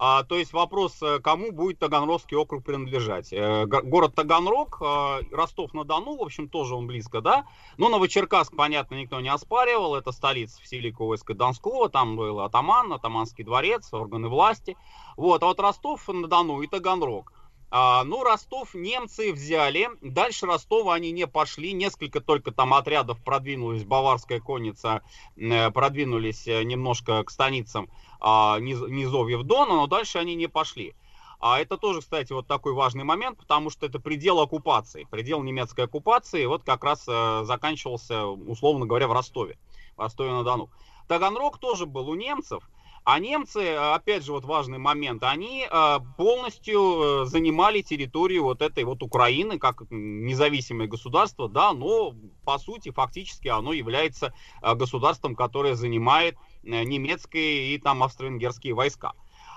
А, 0.03 0.23
то 0.23 0.35
есть 0.35 0.51
вопрос, 0.51 0.97
э, 1.03 1.19
кому 1.19 1.51
будет 1.51 1.77
Таганрогский 1.77 2.35
округ 2.35 2.63
принадлежать. 2.63 3.31
Э, 3.31 3.67
город 3.67 4.15
Таганрог, 4.15 4.79
э, 4.81 5.19
Ростов-на-Дону, 5.31 6.17
в 6.17 6.23
общем, 6.23 6.49
тоже 6.49 6.73
он 6.73 6.87
близко, 6.87 7.21
да. 7.21 7.45
Но 7.77 7.87
Новочеркасск, 7.87 8.55
понятно, 8.55 8.95
никто 8.95 9.21
не 9.21 9.29
оспаривал. 9.29 9.93
Это 9.93 10.11
столица 10.11 10.59
Великого 10.71 11.09
войска 11.09 11.35
Донского. 11.35 11.87
Там 11.87 12.15
был 12.15 12.39
атаман, 12.39 12.91
атаманский 12.91 13.43
дворец, 13.43 13.93
органы 13.93 14.27
власти. 14.27 14.75
Вот, 15.17 15.43
а 15.43 15.45
вот 15.45 15.59
Ростов-на-Дону 15.59 16.63
и 16.63 16.67
Таганрог– 16.67 17.31
а, 17.73 18.03
ну, 18.03 18.21
Ростов 18.23 18.73
немцы 18.73 19.31
взяли. 19.31 19.89
Дальше 20.01 20.45
Ростова 20.45 20.93
они 20.93 21.11
не 21.11 21.25
пошли. 21.25 21.71
Несколько 21.71 22.19
только 22.19 22.51
там 22.51 22.73
отрядов 22.73 23.23
продвинулись. 23.23 23.85
Баварская 23.85 24.41
конница 24.41 25.01
э, 25.37 25.71
продвинулись 25.71 26.47
э, 26.47 26.63
немножко 26.63 27.23
к 27.23 27.31
станицам 27.31 27.89
а, 28.19 28.59
низ, 28.59 28.81
низовьев 28.81 29.43
Дона, 29.43 29.75
но 29.75 29.87
дальше 29.87 30.17
они 30.17 30.35
не 30.35 30.47
пошли. 30.47 30.95
А 31.39 31.59
это 31.59 31.77
тоже, 31.77 32.01
кстати, 32.01 32.33
вот 32.33 32.45
такой 32.45 32.73
важный 32.73 33.05
момент, 33.05 33.39
потому 33.39 33.69
что 33.69 33.85
это 33.85 33.99
предел 33.99 34.41
оккупации, 34.41 35.07
предел 35.09 35.41
немецкой 35.41 35.85
оккупации, 35.85 36.45
вот 36.45 36.63
как 36.63 36.83
раз 36.83 37.05
э, 37.07 37.43
заканчивался, 37.45 38.27
условно 38.27 38.85
говоря, 38.85 39.07
в 39.07 39.13
Ростове, 39.13 39.57
в 39.95 40.01
Ростове-на-Дону. 40.01 40.69
Таганрог 41.07 41.57
тоже 41.57 41.85
был 41.85 42.09
у 42.09 42.15
немцев, 42.15 42.69
а 43.03 43.17
немцы, 43.19 43.75
опять 43.75 44.23
же, 44.23 44.31
вот 44.31 44.45
важный 44.45 44.77
момент, 44.77 45.23
они 45.23 45.65
э, 45.69 45.99
полностью 46.17 47.23
э, 47.23 47.25
занимали 47.25 47.81
территорию 47.81 48.43
вот 48.43 48.61
этой 48.61 48.83
вот 48.83 49.01
Украины 49.01 49.57
как 49.57 49.83
независимое 49.89 50.87
государство, 50.87 51.49
да, 51.49 51.73
но 51.73 52.13
по 52.45 52.59
сути 52.59 52.91
фактически 52.91 53.47
оно 53.47 53.73
является 53.73 54.33
э, 54.61 54.75
государством, 54.75 55.35
которое 55.35 55.73
занимает 55.73 56.37
немецкие 56.61 57.73
и 57.73 57.79
там 57.79 58.03
австро-венгерские 58.03 58.75
войска. 58.75 59.13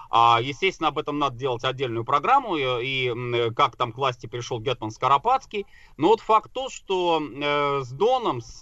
А, 0.09 0.41
естественно, 0.41 0.89
об 0.89 0.97
этом 0.97 1.19
надо 1.19 1.37
делать 1.37 1.65
отдельную 1.65 2.05
программу, 2.05 2.57
и, 2.57 3.51
как 3.55 3.77
там 3.77 3.93
к 3.93 3.97
власти 3.99 4.27
пришел 4.27 4.59
Гетман 4.59 4.91
Скоропадский. 4.91 5.67
Но 5.97 6.09
вот 6.09 6.21
факт 6.21 6.51
то, 6.53 6.71
что 6.71 7.21
с 7.83 7.91
Доном, 7.91 8.41
с 8.41 8.61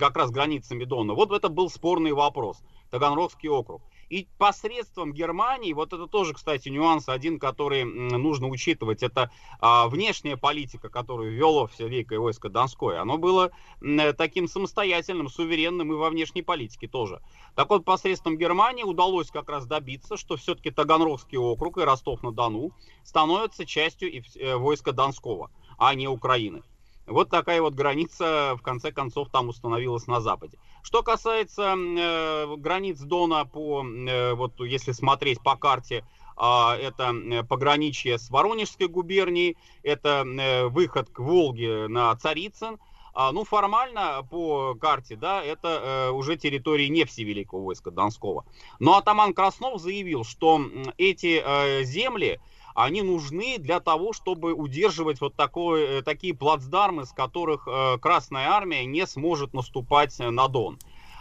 как 0.00 0.16
раз 0.16 0.30
границами 0.30 0.84
Дона, 0.84 1.12
вот 1.12 1.32
это 1.32 1.48
был 1.48 1.68
спорный 1.68 2.12
вопрос. 2.12 2.62
Таганрогский 2.90 3.48
округ. 3.48 3.82
И 4.08 4.28
посредством 4.38 5.12
Германии, 5.12 5.72
вот 5.72 5.92
это 5.92 6.06
тоже, 6.06 6.34
кстати, 6.34 6.68
нюанс 6.68 7.08
один, 7.08 7.38
который 7.38 7.84
нужно 7.84 8.48
учитывать, 8.48 9.02
это 9.02 9.30
а, 9.60 9.88
внешняя 9.88 10.36
политика, 10.36 10.88
которую 10.88 11.32
вело 11.32 11.66
все 11.66 11.88
Великое 11.88 12.20
войско 12.20 12.48
Донское, 12.48 13.00
оно 13.00 13.18
было 13.18 13.50
м, 13.82 14.14
таким 14.14 14.46
самостоятельным, 14.46 15.28
суверенным 15.28 15.92
и 15.92 15.96
во 15.96 16.10
внешней 16.10 16.42
политике 16.42 16.86
тоже. 16.86 17.20
Так 17.56 17.68
вот, 17.70 17.84
посредством 17.84 18.36
Германии 18.36 18.84
удалось 18.84 19.30
как 19.30 19.48
раз 19.48 19.66
добиться, 19.66 20.16
что 20.16 20.36
все-таки 20.36 20.70
Таганрогский 20.70 21.38
округ 21.38 21.78
и 21.78 21.82
Ростов-на-Дону 21.82 22.70
становятся 23.02 23.66
частью 23.66 24.10
э, 24.12 24.56
войска 24.56 24.92
Донского, 24.92 25.50
а 25.78 25.94
не 25.94 26.06
Украины. 26.06 26.62
Вот 27.06 27.30
такая 27.30 27.62
вот 27.62 27.74
граница, 27.74 28.56
в 28.58 28.62
конце 28.62 28.90
концов, 28.90 29.28
там 29.30 29.48
установилась 29.48 30.08
на 30.08 30.20
Западе. 30.20 30.58
Что 30.86 31.02
касается 31.02 31.74
э, 31.76 32.56
границ 32.58 33.00
Дона, 33.00 33.44
по, 33.44 33.84
э, 33.84 34.34
вот 34.34 34.60
если 34.60 34.92
смотреть 34.92 35.42
по 35.42 35.56
карте, 35.56 36.04
а, 36.36 36.76
э, 36.78 36.82
это 36.82 37.42
пограничье 37.42 38.18
с 38.18 38.30
Воронежской 38.30 38.86
губернией, 38.86 39.56
это 39.82 40.24
э, 40.24 40.66
выход 40.68 41.10
к 41.10 41.18
Волге 41.18 41.88
на 41.88 42.14
Царицын, 42.14 42.78
а, 43.14 43.32
ну, 43.32 43.42
формально 43.42 44.24
по 44.30 44.76
карте, 44.76 45.16
да, 45.16 45.42
это 45.42 45.68
э, 45.68 46.10
уже 46.10 46.36
территории 46.36 46.86
не 46.86 47.04
Всевеликого 47.04 47.64
войска 47.64 47.90
Донского. 47.90 48.44
Но 48.78 48.96
атаман 48.96 49.34
Краснов 49.34 49.80
заявил, 49.80 50.22
что 50.22 50.60
эти 50.98 51.42
э, 51.44 51.82
земли, 51.82 52.38
они 52.76 53.00
нужны 53.00 53.56
для 53.58 53.80
того, 53.80 54.12
чтобы 54.12 54.52
удерживать 54.52 55.22
вот 55.22 55.34
такой, 55.34 55.82
э, 55.82 56.02
такие 56.02 56.34
плацдармы, 56.34 57.06
с 57.06 57.12
которых 57.12 57.66
э, 57.66 57.96
Красная 57.98 58.50
Армия 58.50 58.84
не 58.84 59.06
сможет 59.06 59.54
наступать 59.54 60.16
на 60.18 60.46
Дон. 60.46 60.78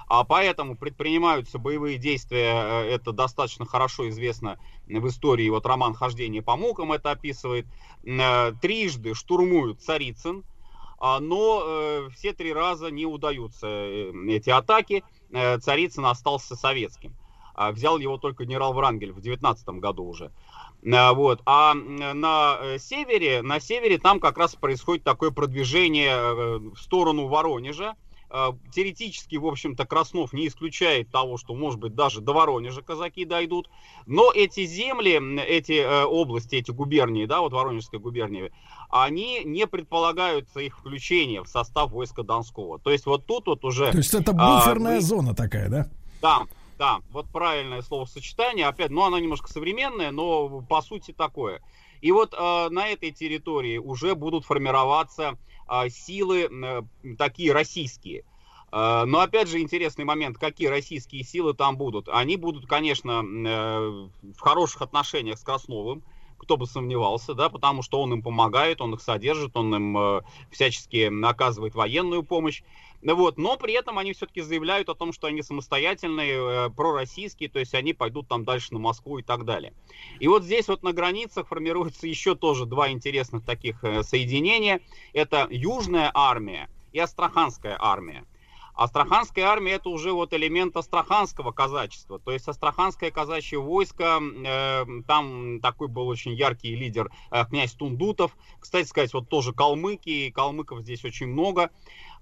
А 0.07 0.25
поэтому 0.25 0.75
предпринимаются 0.75 1.57
боевые 1.57 1.97
действия, 1.97 2.51
э, 2.51 2.95
это 2.95 3.13
достаточно 3.13 3.65
хорошо 3.65 4.09
известно 4.09 4.59
в 4.85 5.07
истории, 5.07 5.47
вот 5.47 5.65
роман 5.65 5.93
«Хождение 5.93 6.41
по 6.41 6.57
мукам» 6.57 6.91
это 6.91 7.11
описывает. 7.11 7.65
Трижды 8.03 9.13
штурмуют 9.15 9.81
Царицын, 9.81 10.43
а, 10.99 11.19
но 11.19 12.07
все 12.13 12.33
три 12.33 12.53
раза 12.53 12.91
не 12.91 13.05
удаются 13.05 13.67
эти 13.67 14.51
атаки, 14.51 15.03
Царицын 15.31 16.05
остался 16.05 16.55
советским. 16.55 17.15
А 17.55 17.71
взял 17.71 17.97
его 17.97 18.17
только 18.17 18.43
генерал 18.43 18.73
Врангель 18.73 19.13
в 19.13 19.21
19 19.21 19.67
году 19.79 20.03
уже. 20.03 20.31
А, 20.93 21.13
вот. 21.13 21.41
А 21.45 21.73
на 21.73 22.57
э, 22.61 22.77
севере, 22.79 23.41
на 23.41 23.59
севере 23.59 23.97
там 23.97 24.19
как 24.19 24.37
раз 24.37 24.55
происходит 24.55 25.03
такое 25.03 25.31
продвижение 25.31 26.11
э, 26.11 26.57
в 26.57 26.77
сторону 26.77 27.27
Воронежа. 27.27 27.95
А, 28.29 28.55
теоретически, 28.73 29.35
в 29.37 29.45
общем-то, 29.45 29.85
Краснов 29.85 30.33
не 30.33 30.47
исключает 30.47 31.09
того, 31.09 31.37
что, 31.37 31.55
может 31.55 31.79
быть, 31.79 31.95
даже 31.95 32.21
до 32.21 32.33
Воронежа 32.33 32.81
казаки 32.81 33.23
дойдут. 33.23 33.69
Но 34.05 34.31
эти 34.31 34.65
земли, 34.65 35.21
эти 35.41 35.73
э, 35.73 36.03
области, 36.03 36.55
эти 36.55 36.71
губернии, 36.71 37.25
да, 37.25 37.39
вот 37.39 37.53
Воронежская 37.53 37.99
губерния, 37.99 38.51
они 38.89 39.43
не 39.45 39.67
предполагают 39.67 40.49
их 40.57 40.77
включения 40.77 41.41
в 41.41 41.47
состав 41.47 41.91
войска 41.91 42.23
Донского. 42.23 42.79
То 42.79 42.91
есть 42.91 43.05
вот 43.05 43.25
тут 43.25 43.47
вот 43.47 43.63
уже... 43.63 43.91
То 43.91 43.97
есть 43.97 44.13
это 44.13 44.33
буферная 44.33 44.97
а, 44.97 45.01
зона 45.01 45.33
такая, 45.33 45.69
да? 45.69 45.89
Да, 46.21 46.43
да, 46.77 47.01
вот 47.11 47.29
правильное 47.31 47.81
словосочетание. 47.81 48.67
Опять, 48.67 48.91
ну, 48.91 49.03
оно 49.03 49.19
немножко 49.19 49.51
современное, 49.51 50.11
но 50.11 50.61
по 50.61 50.81
сути 50.81 51.11
такое. 51.11 51.61
И 52.01 52.11
вот 52.11 52.33
э, 52.33 52.69
на 52.69 52.87
этой 52.87 53.11
территории 53.11 53.77
уже 53.77 54.15
будут 54.15 54.45
формироваться 54.45 55.37
э, 55.69 55.89
силы 55.89 56.49
э, 56.51 56.81
такие 57.17 57.51
российские. 57.51 58.23
Э, 58.71 59.05
но 59.05 59.19
опять 59.19 59.47
же 59.47 59.59
интересный 59.59 60.05
момент, 60.05 60.37
какие 60.37 60.67
российские 60.67 61.23
силы 61.23 61.53
там 61.53 61.77
будут. 61.77 62.09
Они 62.09 62.35
будут, 62.37 62.67
конечно, 62.67 63.23
э, 63.23 64.07
в 64.35 64.39
хороших 64.39 64.81
отношениях 64.81 65.39
с 65.39 65.43
Красновым, 65.43 66.03
кто 66.37 66.57
бы 66.57 66.67
сомневался, 66.67 67.33
да, 67.33 67.49
потому 67.49 67.81
что 67.81 68.01
он 68.01 68.13
им 68.13 68.21
помогает, 68.21 68.81
он 68.81 68.93
их 68.93 69.01
содержит, 69.01 69.55
он 69.55 69.73
им 69.75 69.97
э, 69.97 70.21
всячески 70.51 71.25
оказывает 71.25 71.75
военную 71.75 72.23
помощь. 72.23 72.61
Вот, 73.13 73.37
но 73.37 73.55
при 73.55 73.73
этом 73.73 73.99
они 73.99 74.13
все-таки 74.13 74.41
заявляют 74.41 74.89
о 74.89 74.95
том, 74.95 75.13
что 75.13 75.27
они 75.27 75.43
самостоятельные, 75.43 76.67
э, 76.67 76.69
пророссийские, 76.71 77.49
то 77.49 77.59
есть 77.59 77.75
они 77.75 77.93
пойдут 77.93 78.27
там 78.27 78.43
дальше 78.43 78.73
на 78.73 78.79
Москву 78.79 79.19
и 79.19 79.23
так 79.23 79.45
далее. 79.45 79.73
И 80.19 80.27
вот 80.27 80.43
здесь 80.43 80.67
вот 80.67 80.81
на 80.81 80.91
границах 80.91 81.47
формируется 81.47 82.07
еще 82.07 82.35
тоже 82.35 82.65
два 82.65 82.89
интересных 82.89 83.45
таких 83.45 83.83
э, 83.83 84.01
соединения. 84.03 84.81
Это 85.13 85.47
Южная 85.51 86.09
армия 86.13 86.67
и 86.93 86.99
Астраханская 86.99 87.77
армия. 87.79 88.25
Астраханская 88.75 89.45
армия 89.45 89.73
это 89.73 89.89
уже 89.89 90.11
вот 90.11 90.33
элемент 90.33 90.75
астраханского 90.75 91.51
казачества. 91.51 92.19
То 92.19 92.31
есть 92.31 92.47
астраханское 92.47 93.09
казачье 93.09 93.59
войско, 93.59 94.19
э, 94.21 94.85
там 95.07 95.59
такой 95.61 95.87
был 95.87 96.07
очень 96.07 96.33
яркий 96.33 96.75
лидер 96.75 97.09
э, 97.31 97.45
князь 97.45 97.73
Тундутов. 97.73 98.35
Кстати 98.59 98.87
сказать, 98.87 99.13
вот 99.13 99.29
тоже 99.29 99.53
калмыки, 99.53 100.09
и 100.09 100.31
калмыков 100.31 100.81
здесь 100.81 101.05
очень 101.05 101.27
много. 101.27 101.71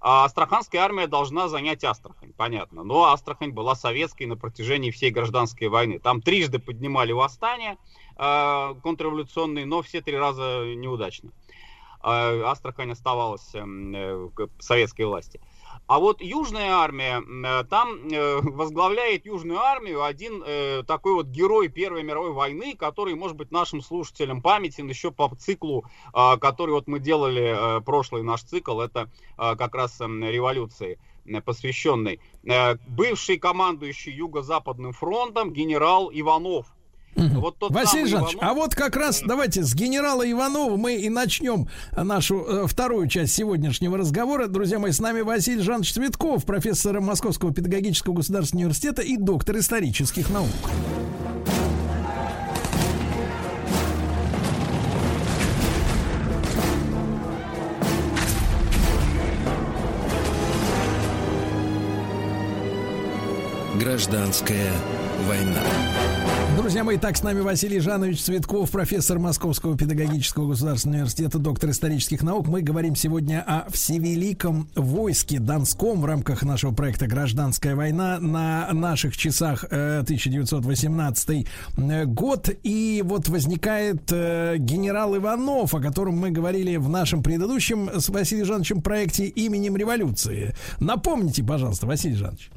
А 0.00 0.24
Астраханская 0.24 0.82
армия 0.82 1.06
должна 1.06 1.48
занять 1.48 1.82
Астрахань, 1.82 2.32
понятно. 2.36 2.84
Но 2.84 3.04
Астрахань 3.04 3.50
была 3.50 3.74
советской 3.74 4.24
на 4.24 4.36
протяжении 4.36 4.90
всей 4.90 5.10
гражданской 5.10 5.68
войны. 5.68 5.98
Там 5.98 6.20
трижды 6.20 6.58
поднимали 6.58 7.12
восстания 7.12 7.78
э, 8.16 8.74
контрреволюционные, 8.82 9.66
но 9.66 9.82
все 9.82 10.02
три 10.02 10.16
раза 10.16 10.64
неудачно. 10.76 11.30
Э, 12.04 12.42
Астрахань 12.42 12.92
оставалась 12.92 13.54
эм, 13.54 13.94
э, 13.94 14.28
советской 14.60 15.06
власти. 15.06 15.40
А 15.86 15.98
вот 15.98 16.22
Южная 16.22 16.70
армия, 16.70 17.20
э, 17.20 17.64
там 17.64 18.08
э, 18.08 18.40
возглавляет 18.40 19.26
Южную 19.26 19.60
армию 19.60 20.02
один 20.02 20.42
э, 20.44 20.82
такой 20.86 21.12
вот 21.12 21.26
герой 21.26 21.68
Первой 21.68 22.02
мировой 22.02 22.32
войны, 22.32 22.74
который, 22.74 23.14
может 23.14 23.36
быть, 23.36 23.50
нашим 23.50 23.82
слушателям 23.82 24.40
памятен 24.40 24.88
еще 24.88 25.10
по 25.10 25.30
циклу, 25.36 25.84
а, 26.12 26.38
который 26.38 26.70
вот 26.70 26.86
мы 26.86 27.00
делали, 27.00 27.82
прошлый 27.84 28.22
наш 28.22 28.42
цикл, 28.42 28.80
это 28.80 29.10
как 29.36 29.74
раз 29.74 30.00
эм, 30.00 30.24
революции 30.24 30.98
посвященный. 31.44 32.20
Бывший 32.86 33.38
командующий 33.38 34.12
Юго-Западным 34.12 34.92
фронтом 34.92 35.52
генерал 35.52 36.10
Иванов, 36.12 36.73
вот 37.16 37.58
тот 37.58 37.72
Василий 37.72 38.06
Жанович, 38.06 38.34
Иванов... 38.34 38.50
а 38.50 38.54
вот 38.54 38.74
как 38.74 38.96
раз 38.96 39.22
давайте 39.24 39.62
с 39.62 39.74
генерала 39.74 40.30
Иванова 40.30 40.76
мы 40.76 40.96
и 40.96 41.08
начнем 41.08 41.68
нашу 41.96 42.44
э, 42.44 42.66
вторую 42.66 43.08
часть 43.08 43.34
сегодняшнего 43.34 43.96
разговора. 43.96 44.46
Друзья 44.46 44.78
мои, 44.78 44.92
с 44.92 45.00
нами 45.00 45.20
Василий 45.20 45.62
Жанович 45.62 45.94
Цветков, 45.94 46.44
профессор 46.44 47.00
Московского 47.00 47.52
педагогического 47.52 48.14
государственного 48.14 48.66
университета 48.66 49.02
и 49.02 49.16
доктор 49.16 49.58
исторических 49.58 50.30
наук. 50.30 50.48
Гражданская 63.78 64.72
война. 65.26 65.60
Друзья 66.56 66.84
мои, 66.84 66.98
так 66.98 67.16
с 67.16 67.22
нами 67.24 67.40
Василий 67.40 67.80
Жанович 67.80 68.22
Цветков, 68.22 68.70
профессор 68.70 69.18
Московского 69.18 69.76
педагогического 69.76 70.50
государственного 70.50 70.98
университета, 70.98 71.38
доктор 71.38 71.70
исторических 71.70 72.22
наук. 72.22 72.46
Мы 72.46 72.62
говорим 72.62 72.94
сегодня 72.94 73.42
о 73.44 73.68
всевеликом 73.72 74.68
войске 74.76 75.40
Донском 75.40 76.00
в 76.00 76.04
рамках 76.04 76.44
нашего 76.44 76.72
проекта 76.72 77.08
«Гражданская 77.08 77.74
война» 77.74 78.20
на 78.20 78.72
наших 78.72 79.16
часах 79.16 79.64
1918 79.64 81.28
э, 81.28 81.44
э, 81.76 82.04
год. 82.04 82.48
И 82.62 83.02
вот 83.04 83.28
возникает 83.28 84.12
э, 84.12 84.54
генерал 84.58 85.16
Иванов, 85.16 85.74
о 85.74 85.80
котором 85.80 86.18
мы 86.18 86.30
говорили 86.30 86.76
в 86.76 86.88
нашем 86.88 87.24
предыдущем 87.24 87.90
с 88.00 88.08
Василием 88.10 88.46
Жановичем 88.46 88.80
проекте 88.80 89.26
«Именем 89.26 89.76
революции». 89.76 90.54
Напомните, 90.78 91.42
пожалуйста, 91.42 91.86
Василий 91.86 92.14
Жанович. 92.14 92.50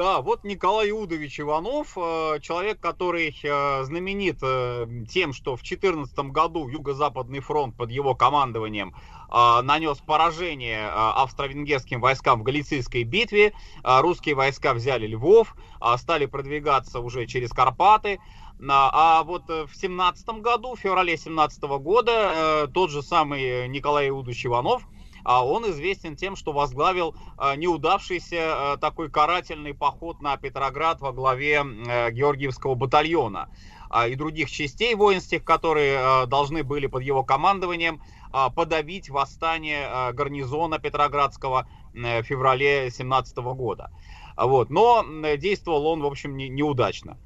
Да, 0.00 0.22
вот 0.22 0.44
Николай 0.44 0.88
Иудович 0.88 1.40
Иванов, 1.40 1.92
э, 1.94 2.38
человек, 2.40 2.80
который 2.80 3.36
э, 3.42 3.84
знаменит 3.84 4.38
э, 4.40 4.86
тем, 5.10 5.34
что 5.34 5.56
в 5.56 5.60
2014 5.60 6.18
году 6.30 6.66
Юго-Западный 6.66 7.40
фронт 7.40 7.76
под 7.76 7.90
его 7.90 8.14
командованием 8.14 8.94
нанес 9.28 9.96
поражение 9.98 10.88
австро-венгерским 10.88 12.00
войскам 12.00 12.40
в 12.40 12.42
Галицийской 12.42 13.04
битве. 13.04 13.52
Русские 13.84 14.34
войска 14.34 14.74
взяли 14.74 15.06
Львов, 15.06 15.54
стали 15.98 16.26
продвигаться 16.26 16.98
уже 16.98 17.26
через 17.26 17.50
Карпаты. 17.50 18.18
А 18.68 19.22
вот 19.22 19.44
в 19.46 19.70
17 19.72 20.40
году, 20.40 20.74
в 20.74 20.80
феврале 20.80 21.16
17 21.16 21.62
года, 21.62 22.68
тот 22.74 22.90
же 22.90 23.02
самый 23.02 23.68
Николай 23.68 24.08
Иудович 24.08 24.46
Иванов– 24.46 24.82
а 25.24 25.44
он 25.44 25.68
известен 25.70 26.16
тем, 26.16 26.36
что 26.36 26.52
возглавил 26.52 27.14
а, 27.36 27.56
неудавшийся 27.56 28.72
а, 28.72 28.76
такой 28.76 29.10
карательный 29.10 29.74
поход 29.74 30.20
на 30.20 30.36
Петроград 30.36 31.00
во 31.00 31.12
главе 31.12 31.62
э, 31.62 32.10
Георгиевского 32.10 32.74
батальона 32.74 33.48
и 34.06 34.14
других 34.14 34.48
частей 34.48 34.94
воинских, 34.94 35.42
которые 35.42 36.26
должны 36.26 36.62
были 36.62 36.86
под 36.86 37.02
его 37.02 37.24
командованием 37.24 38.00
подавить 38.54 39.10
восстание 39.10 40.12
гарнизона 40.12 40.78
Петроградского 40.78 41.68
э, 41.92 42.22
в 42.22 42.24
феврале 42.24 42.90
17 42.90 43.36
года. 43.38 43.90
Вот. 44.36 44.70
Но 44.70 45.04
действовал 45.36 45.86
он, 45.86 46.02
в 46.02 46.06
общем, 46.06 46.36
не, 46.36 46.48
неудачно. 46.48 47.18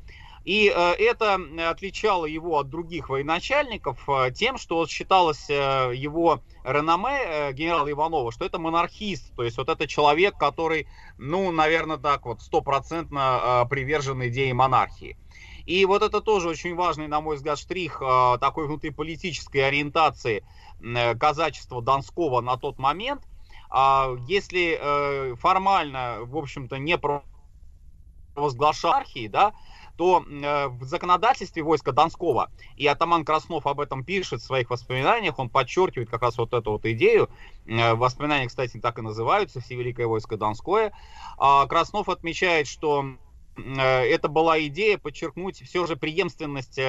И 0.44 0.70
э, 0.74 0.92
это 0.98 1.40
отличало 1.70 2.26
его 2.26 2.58
от 2.58 2.68
других 2.68 3.08
военачальников 3.08 4.06
э, 4.08 4.30
тем, 4.30 4.58
что 4.58 4.86
считалось 4.86 5.48
э, 5.48 5.92
его 5.94 6.42
реноме 6.64 7.52
генерала 7.52 7.90
Иванова, 7.90 8.30
что 8.30 8.44
это 8.44 8.58
монархист, 8.58 9.34
то 9.34 9.42
есть 9.42 9.56
вот 9.56 9.70
это 9.70 9.86
человек, 9.86 10.36
который, 10.36 10.86
ну, 11.16 11.50
наверное, 11.50 11.96
так 11.96 12.26
вот 12.26 12.42
стопроцентно 12.42 13.66
привержен 13.70 14.26
идее 14.26 14.52
монархии. 14.52 15.16
И 15.64 15.86
вот 15.86 16.02
это 16.02 16.20
тоже 16.20 16.50
очень 16.50 16.74
важный, 16.74 17.08
на 17.08 17.22
мой 17.22 17.36
взгляд, 17.36 17.58
штрих 17.58 18.02
такой 18.40 18.66
внутриполитической 18.66 19.66
ориентации 19.66 20.44
казачества 21.18 21.80
Донского 21.80 22.42
на 22.42 22.56
тот 22.58 22.78
момент. 22.78 23.22
А 23.70 24.14
если 24.26 25.34
формально, 25.36 26.18
в 26.22 26.36
общем-то, 26.36 26.76
не 26.76 26.98
провозглашал 28.34 28.92
монархии, 28.92 29.28
да, 29.28 29.52
то 29.96 30.24
э, 30.26 30.68
в 30.68 30.84
законодательстве 30.84 31.62
войска 31.62 31.92
Донского, 31.92 32.50
и 32.76 32.86
атаман 32.86 33.24
Краснов 33.24 33.66
об 33.66 33.80
этом 33.80 34.04
пишет 34.04 34.40
в 34.40 34.44
своих 34.44 34.70
воспоминаниях, 34.70 35.38
он 35.38 35.48
подчеркивает 35.48 36.10
как 36.10 36.22
раз 36.22 36.36
вот 36.38 36.52
эту 36.52 36.72
вот 36.72 36.84
идею, 36.86 37.30
э, 37.66 37.94
воспоминания, 37.94 38.48
кстати, 38.48 38.78
так 38.78 38.98
и 38.98 39.02
называются, 39.02 39.60
Всевеликое 39.60 40.06
войско 40.06 40.36
Донское, 40.36 40.92
а 41.38 41.66
Краснов 41.66 42.08
отмечает, 42.08 42.66
что 42.66 43.04
э, 43.56 43.80
это 43.80 44.28
была 44.28 44.60
идея 44.66 44.98
подчеркнуть 44.98 45.62
все 45.62 45.86
же 45.86 45.96
преемственность 45.96 46.80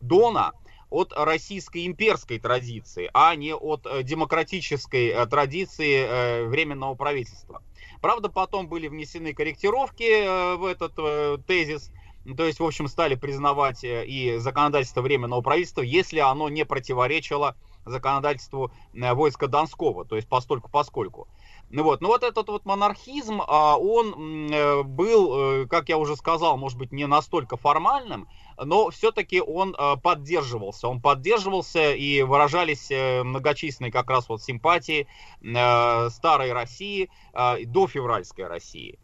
Дона, 0.00 0.52
от 0.90 1.12
российской 1.16 1.86
имперской 1.86 2.38
традиции, 2.38 3.10
а 3.14 3.34
не 3.34 3.52
от 3.52 3.84
демократической 4.04 5.26
традиции 5.26 6.46
временного 6.46 6.94
правительства. 6.94 7.62
Правда, 8.00 8.28
потом 8.28 8.68
были 8.68 8.86
внесены 8.86 9.32
корректировки 9.34 10.54
в 10.56 10.64
этот 10.64 11.46
тезис, 11.46 11.90
то 12.32 12.44
есть, 12.44 12.58
в 12.58 12.64
общем, 12.64 12.88
стали 12.88 13.16
признавать 13.16 13.84
э, 13.84 14.06
и 14.06 14.38
законодательство 14.38 15.02
Временного 15.02 15.42
правительства, 15.42 15.82
если 15.82 16.20
оно 16.20 16.48
не 16.48 16.64
противоречило 16.64 17.54
законодательству 17.84 18.72
э, 18.94 19.12
войска 19.12 19.46
Донского, 19.46 20.06
то 20.06 20.16
есть 20.16 20.26
постольку 20.26 20.70
поскольку. 20.70 21.28
Ну 21.68 21.82
вот, 21.82 22.00
ну 22.00 22.08
вот 22.08 22.22
этот 22.22 22.48
вот 22.48 22.64
монархизм, 22.64 23.42
а, 23.46 23.76
он 23.76 24.50
э, 24.50 24.82
был, 24.84 25.66
как 25.68 25.88
я 25.88 25.98
уже 25.98 26.16
сказал, 26.16 26.56
может 26.56 26.78
быть, 26.78 26.92
не 26.92 27.06
настолько 27.06 27.56
формальным, 27.58 28.26
но 28.56 28.90
все-таки 28.90 29.40
он 29.40 29.74
поддерживался. 30.02 30.88
Он 30.88 31.00
поддерживался 31.00 31.92
и 31.92 32.22
выражались 32.22 32.90
многочисленные 33.24 33.90
как 33.90 34.08
раз 34.08 34.28
вот 34.28 34.42
симпатии 34.42 35.08
старой 35.40 36.52
России 36.52 37.10
до 37.32 37.88
февральской 37.88 38.46
России. 38.46 38.98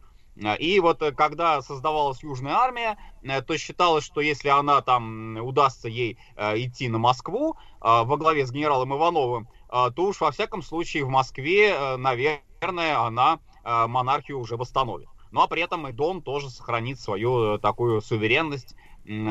И 0.59 0.79
вот 0.79 1.01
э, 1.03 1.11
когда 1.11 1.61
создавалась 1.61 2.23
Южная 2.23 2.55
армия, 2.55 2.97
э, 3.21 3.41
то 3.41 3.57
считалось, 3.57 4.03
что 4.03 4.21
если 4.21 4.49
она 4.49 4.81
там 4.81 5.37
удастся 5.37 5.87
ей 5.87 6.17
э, 6.35 6.57
идти 6.59 6.89
на 6.89 6.97
Москву 6.97 7.57
во 7.79 8.17
главе 8.17 8.45
с 8.45 8.51
генералом 8.51 8.93
Ивановым, 8.93 9.47
то 9.67 9.93
уж 9.97 10.21
во 10.21 10.31
всяком 10.31 10.61
случае 10.61 11.03
в 11.03 11.09
Москве, 11.09 11.97
наверное, 11.97 12.99
она 12.99 13.39
монархию 13.63 14.37
уже 14.39 14.55
восстановит. 14.55 15.07
Ну 15.31 15.41
а 15.41 15.47
при 15.47 15.63
этом 15.63 15.87
и 15.87 15.91
Дон 15.91 16.21
тоже 16.21 16.51
сохранит 16.51 16.99
свою 16.99 17.57
такую 17.57 18.01
суверенность, 18.01 18.75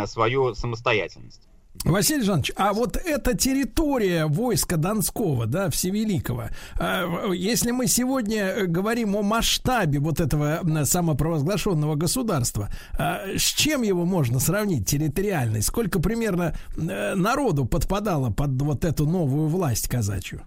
свою 0.07 0.55
самостоятельность. 0.55 1.50
Василий 1.85 2.23
Жанович, 2.23 2.53
а 2.57 2.75
вот 2.75 2.97
эта 2.97 3.35
территория 3.35 4.27
войска 4.27 4.77
Донского, 4.77 5.47
да, 5.47 5.71
Всевеликого, 5.71 6.51
а, 6.79 7.31
если 7.33 7.71
мы 7.71 7.87
сегодня 7.87 8.67
говорим 8.67 9.17
о 9.17 9.23
масштабе 9.23 9.99
вот 9.99 10.21
этого 10.21 10.61
самопровозглашенного 10.85 11.95
государства, 11.95 12.69
а, 12.99 13.23
с 13.37 13.43
чем 13.43 13.83
его 13.83 14.05
можно 14.05 14.41
сравнить 14.41 14.87
территориально? 14.87 15.63
Сколько 15.63 16.01
примерно 16.01 16.55
э, 16.77 17.15
народу 17.15 17.65
подпадало 17.65 18.31
под 18.31 18.61
вот 18.61 18.85
эту 18.85 19.07
новую 19.07 19.49
власть 19.49 19.89
казачью? 19.89 20.43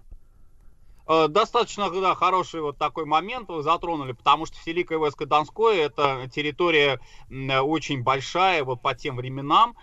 Э, 1.08 1.26
достаточно 1.28 1.90
да, 1.90 2.14
хороший 2.14 2.60
вот 2.60 2.78
такой 2.78 3.06
момент 3.06 3.48
вы 3.48 3.62
затронули, 3.62 4.12
потому 4.12 4.46
что 4.46 4.56
Великое 4.64 4.98
войско 4.98 5.26
Донское 5.26 5.86
это 5.86 6.28
территория 6.32 7.00
очень 7.28 8.02
большая 8.02 8.62
вот 8.62 8.80
по 8.80 8.94
тем 8.94 9.16
временам, 9.16 9.76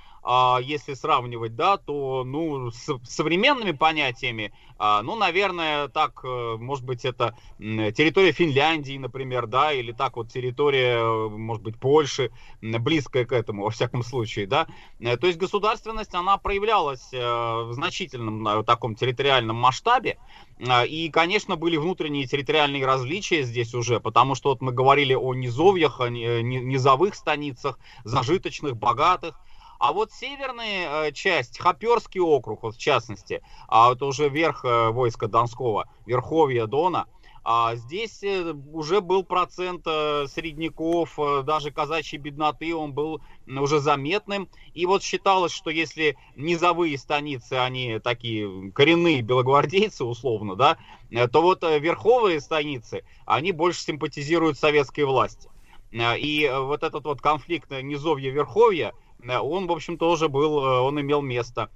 если 0.61 0.93
сравнивать, 0.93 1.55
да, 1.55 1.77
то, 1.77 2.23
ну, 2.23 2.71
с 2.71 2.99
современными 3.03 3.71
понятиями, 3.71 4.53
а, 4.83 5.03
ну, 5.03 5.15
наверное, 5.15 5.89
так, 5.89 6.21
э, 6.23 6.55
может 6.57 6.83
быть, 6.85 7.05
это 7.05 7.37
территория 7.59 8.31
Финляндии, 8.31 8.97
например, 8.97 9.45
да, 9.45 9.71
или 9.71 9.91
так 9.91 10.15
вот 10.15 10.31
территория, 10.31 11.29
может 11.29 11.61
быть, 11.61 11.77
Польши, 11.77 12.31
близкая 12.61 13.25
к 13.25 13.31
этому, 13.31 13.65
во 13.65 13.69
всяком 13.69 14.01
случае, 14.01 14.47
да. 14.47 14.65
Э, 14.99 15.17
то 15.17 15.27
есть 15.27 15.37
государственность, 15.37 16.15
она 16.15 16.37
проявлялась 16.37 17.09
э, 17.13 17.19
в 17.19 17.73
значительном 17.73 18.65
таком 18.65 18.95
территориальном 18.95 19.55
масштабе, 19.55 20.17
и, 20.59 21.11
конечно, 21.11 21.57
были 21.57 21.77
внутренние 21.77 22.25
территориальные 22.25 22.83
различия 22.83 23.43
здесь 23.43 23.75
уже, 23.75 23.99
потому 23.99 24.33
что 24.33 24.49
вот 24.49 24.61
мы 24.61 24.71
говорили 24.71 25.13
о 25.13 25.35
низовьях, 25.35 25.99
о 25.99 26.09
низовых 26.09 27.13
станицах, 27.13 27.77
зажиточных, 28.03 28.77
богатых, 28.77 29.39
а 29.81 29.93
вот 29.93 30.11
северная 30.11 31.07
э, 31.07 31.11
часть, 31.11 31.57
Хоперский 31.57 32.21
округ, 32.21 32.61
вот 32.61 32.75
в 32.75 32.77
частности, 32.77 33.41
а 33.67 33.91
это 33.91 34.05
уже 34.05 34.29
верх 34.29 34.63
э, 34.63 34.89
войска 34.91 35.27
Донского, 35.27 35.89
Верховья 36.05 36.67
Дона, 36.67 37.07
а 37.43 37.73
здесь 37.75 38.21
э, 38.21 38.53
уже 38.71 39.01
был 39.01 39.23
процент 39.23 39.85
средняков, 39.85 41.17
даже 41.45 41.71
казачьей 41.71 42.21
бедноты, 42.21 42.75
он 42.75 42.93
был 42.93 43.23
уже 43.47 43.79
заметным. 43.79 44.49
И 44.75 44.85
вот 44.85 45.01
считалось, 45.01 45.51
что 45.51 45.71
если 45.71 46.15
низовые 46.35 46.95
станицы, 46.99 47.53
они 47.53 47.97
такие 47.97 48.71
коренные 48.73 49.23
белогвардейцы, 49.23 50.05
условно, 50.05 50.55
да, 50.55 50.77
то 51.09 51.41
вот 51.41 51.63
верховые 51.63 52.39
станицы, 52.39 53.03
они 53.25 53.51
больше 53.51 53.81
симпатизируют 53.81 54.59
советской 54.59 55.05
власти. 55.05 55.49
И 55.91 56.49
вот 56.55 56.83
этот 56.83 57.03
вот 57.03 57.19
конфликт 57.19 57.71
низовья-верховья, 57.71 58.93
он, 59.27 59.67
в 59.67 59.71
общем, 59.71 59.97
тоже 59.97 60.29
был, 60.29 60.63
э, 60.63 60.79
он 60.81 60.99
имел 60.99 61.21
место. 61.21 61.69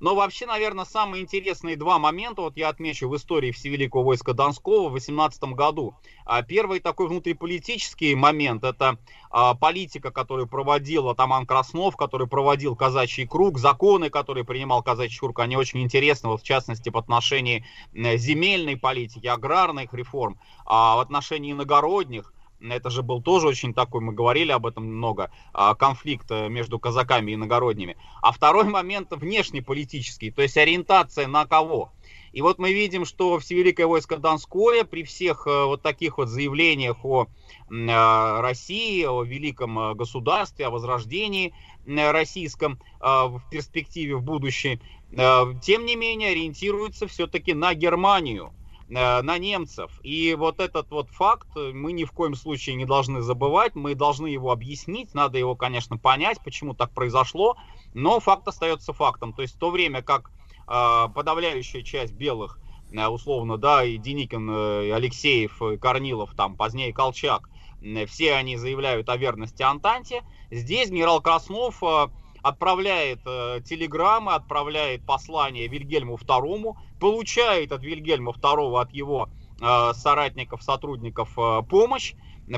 Но 0.00 0.14
вообще, 0.14 0.46
наверное, 0.46 0.86
самые 0.86 1.22
интересные 1.22 1.76
два 1.76 1.98
момента, 1.98 2.40
вот 2.40 2.56
я 2.56 2.70
отмечу 2.70 3.06
в 3.06 3.16
истории 3.16 3.50
Всевеликого 3.50 4.02
войска 4.02 4.32
Донского 4.32 4.88
в 4.88 4.92
18 4.92 5.42
году. 5.52 5.94
А 6.24 6.42
первый 6.42 6.80
такой 6.80 7.06
внутриполитический 7.06 8.14
момент, 8.14 8.64
это 8.64 8.96
а, 9.30 9.54
политика, 9.54 10.10
которую 10.10 10.48
проводил 10.48 11.10
Атаман 11.10 11.44
Краснов, 11.44 11.96
который 11.96 12.26
проводил 12.26 12.76
казачий 12.76 13.26
круг, 13.26 13.58
законы, 13.58 14.08
которые 14.08 14.44
принимал 14.44 14.82
казачий 14.82 15.18
круг, 15.18 15.38
они 15.38 15.58
очень 15.58 15.82
интересны, 15.82 16.30
вот 16.30 16.40
в 16.40 16.44
частности, 16.44 16.88
в 16.88 16.96
отношении 16.96 17.66
земельной 17.92 18.78
политики, 18.78 19.26
аграрных 19.26 19.92
реформ, 19.92 20.38
а 20.64 20.96
в 20.96 21.00
отношении 21.00 21.52
иногородних, 21.52 22.32
это 22.68 22.90
же 22.90 23.02
был 23.02 23.22
тоже 23.22 23.48
очень 23.48 23.72
такой, 23.72 24.00
мы 24.00 24.12
говорили 24.12 24.52
об 24.52 24.66
этом 24.66 24.84
много, 24.84 25.30
а, 25.52 25.74
конфликт 25.74 26.30
э, 26.30 26.48
между 26.48 26.78
казаками 26.78 27.30
и 27.30 27.34
иногородними. 27.34 27.96
А 28.22 28.32
второй 28.32 28.64
момент 28.68 29.08
внешнеполитический, 29.12 30.30
то 30.30 30.42
есть 30.42 30.56
ориентация 30.56 31.26
на 31.26 31.46
кого. 31.46 31.92
И 32.32 32.42
вот 32.42 32.58
мы 32.58 32.72
видим, 32.72 33.04
что 33.04 33.38
Всевеликое 33.38 33.86
войско 33.86 34.16
Донское 34.16 34.84
при 34.84 35.02
всех 35.02 35.46
э, 35.46 35.64
вот 35.64 35.82
таких 35.82 36.18
вот 36.18 36.28
заявлениях 36.28 37.04
о 37.04 37.24
э, 37.24 38.40
России, 38.40 39.04
о 39.04 39.22
великом 39.22 39.96
государстве, 39.96 40.66
о 40.66 40.70
возрождении 40.70 41.54
российском 41.86 42.78
в 43.00 43.42
перспективе, 43.50 44.14
в 44.14 44.22
будущем, 44.22 44.80
тем 45.10 45.86
не 45.86 45.96
менее 45.96 46.30
ориентируется 46.32 47.08
все-таки 47.08 47.54
на 47.54 47.74
Германию 47.74 48.52
на 48.90 49.38
немцев. 49.38 49.92
И 50.02 50.34
вот 50.34 50.60
этот 50.60 50.90
вот 50.90 51.08
факт 51.10 51.48
мы 51.54 51.92
ни 51.92 52.04
в 52.04 52.10
коем 52.10 52.34
случае 52.34 52.74
не 52.74 52.84
должны 52.84 53.22
забывать, 53.22 53.76
мы 53.76 53.94
должны 53.94 54.26
его 54.26 54.50
объяснить, 54.50 55.14
надо 55.14 55.38
его, 55.38 55.54
конечно, 55.54 55.96
понять, 55.96 56.40
почему 56.42 56.74
так 56.74 56.90
произошло, 56.90 57.56
но 57.94 58.18
факт 58.18 58.48
остается 58.48 58.92
фактом. 58.92 59.32
То 59.32 59.42
есть 59.42 59.54
в 59.54 59.58
то 59.58 59.70
время 59.70 60.02
как 60.02 60.30
э, 60.66 61.08
подавляющая 61.14 61.82
часть 61.82 62.14
белых, 62.14 62.58
э, 62.92 63.06
условно, 63.06 63.56
да, 63.58 63.84
и 63.84 63.96
Деникин, 63.96 64.50
э, 64.50 64.86
и 64.86 64.90
Алексеев, 64.90 65.60
и 65.62 65.76
Корнилов, 65.76 66.34
там, 66.34 66.56
позднее 66.56 66.92
Колчак, 66.92 67.48
э, 67.82 68.06
все 68.06 68.34
они 68.34 68.56
заявляют 68.56 69.08
о 69.08 69.16
верности 69.16 69.62
Антанте, 69.62 70.24
здесь 70.50 70.90
генерал 70.90 71.20
Краснов 71.20 71.82
э, 71.82 72.08
отправляет 72.42 73.20
э, 73.26 73.60
телеграммы, 73.64 74.34
отправляет 74.34 75.04
послание 75.04 75.68
Вильгельму 75.68 76.16
II, 76.16 76.74
получает 77.00 77.72
от 77.72 77.82
Вильгельма 77.82 78.32
II, 78.32 78.80
от 78.80 78.92
его 78.92 79.28
э, 79.60 79.92
соратников, 79.94 80.62
сотрудников 80.62 81.36
э, 81.36 81.62
помощь, 81.68 82.14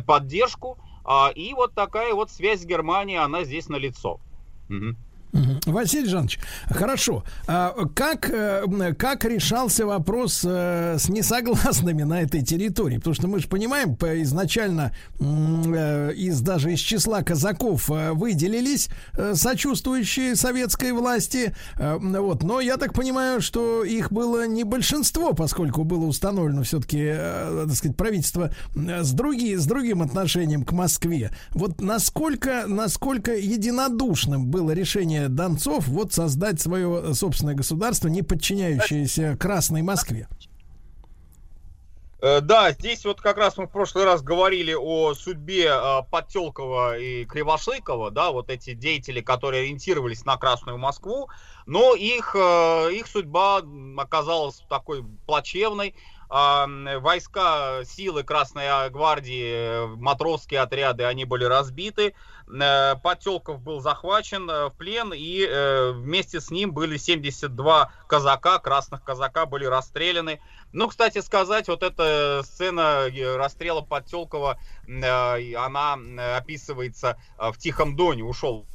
поддержку. 0.06 0.77
Э, 1.06 1.32
и 1.35 1.55
вот 1.55 1.74
такая 1.74 2.12
вот 2.12 2.31
связь 2.31 2.60
с 2.60 2.66
Германией, 2.66 3.19
она 3.19 3.44
здесь 3.44 3.69
налицо. 3.69 4.20
Угу. 4.69 4.97
Василий 5.67 6.09
Жанович, 6.09 6.39
хорошо. 6.67 7.25
А 7.47 7.75
как, 7.95 8.29
э, 8.31 8.95
как 8.99 9.25
решался 9.25 9.87
вопрос 9.87 10.43
э, 10.45 10.97
с 10.99 11.09
несогласными 11.09 12.03
на 12.03 12.21
этой 12.21 12.43
территории? 12.43 12.99
Потому 12.99 13.15
что 13.15 13.29
мы 13.29 13.41
же 13.41 13.49
понимаем, 13.49 13.95
изначально 13.95 14.93
э, 15.19 16.13
из 16.15 16.41
даже 16.43 16.73
из 16.75 16.81
числа 16.81 17.23
казаков 17.23 17.89
выделились 17.89 18.89
сочувствующие 19.35 20.37
советской 20.37 20.93
власти. 20.93 21.55
Вот. 21.77 22.43
Но 22.43 22.61
я 22.61 22.77
так 22.77 22.93
понимаю, 22.93 23.41
что 23.41 23.85
их 23.85 24.13
было 24.13 24.47
не 24.47 24.65
большинство, 24.65 25.33
поскольку 25.33 25.85
было 25.85 26.05
установлено 26.05 26.63
все-таки, 26.63 27.15
так 27.67 27.75
сказать, 27.75 27.97
правительство 27.97 28.53
с, 28.75 29.13
други, 29.13 29.57
с 29.57 29.65
другим 29.67 30.03
отношением 30.03 30.65
к 30.65 30.73
Москве. 30.73 31.31
Вот 31.51 31.81
насколько, 31.81 32.65
насколько 32.67 33.35
единодушным 33.35 34.47
было 34.47 34.73
решение 34.73 35.22
Донцов 35.28 35.89
вот 35.89 36.12
создать 36.12 36.61
свое 36.61 37.15
собственное 37.15 37.55
государство, 37.55 38.09
не 38.09 38.23
подчиняющееся 38.23 39.36
Красной 39.39 39.82
Москве. 39.82 40.28
Э, 42.23 42.40
да, 42.40 42.70
здесь 42.70 43.05
вот 43.05 43.20
как 43.20 43.36
раз 43.36 43.57
мы 43.57 43.66
в 43.66 43.70
прошлый 43.70 44.05
раз 44.05 44.23
говорили 44.23 44.73
о 44.73 45.12
судьбе 45.12 45.66
э, 45.66 46.03
Подтелкова 46.09 46.97
и 46.97 47.24
Кривошейкова, 47.24 48.12
да, 48.12 48.31
вот 48.31 48.49
эти 48.49 48.74
деятели, 48.74 49.20
которые 49.20 49.62
ориентировались 49.62 50.24
на 50.24 50.36
Красную 50.36 50.78
Москву, 50.78 51.28
но 51.66 51.97
их, 51.97 52.36
э, 52.39 52.93
их 52.93 53.09
судьба 53.09 53.62
оказалась 53.99 54.62
такой 54.69 55.05
плачевной 55.27 55.94
войска, 56.31 57.85
силы 57.85 58.23
Красной 58.23 58.89
Гвардии, 58.89 59.86
матросские 59.97 60.61
отряды, 60.61 61.05
они 61.05 61.27
были 61.27 61.44
разбиты. 61.44 62.15
Э, 62.61 62.97
Потелков 63.03 63.61
был 63.62 63.81
захвачен 63.81 64.49
э, 64.51 64.69
в 64.69 64.74
плен, 64.74 65.12
и 65.15 65.47
э, 65.49 65.93
вместе 65.93 66.41
с 66.41 66.51
ним 66.51 66.73
были 66.73 66.97
72 66.97 67.91
казака, 68.07 68.59
красных 68.59 69.03
казака 69.03 69.47
были 69.47 69.65
расстреляны. 69.65 70.41
Ну, 70.73 70.89
кстати 70.89 71.20
сказать, 71.20 71.69
вот 71.69 71.83
эта 71.83 72.43
сцена 72.45 73.09
расстрела 73.37 73.83
Потелкова, 73.83 74.59
она 74.87 75.99
описывается 76.37 77.19
в 77.37 77.57
Тихом 77.59 77.95
Доне, 77.95 78.24
ушел 78.24 78.66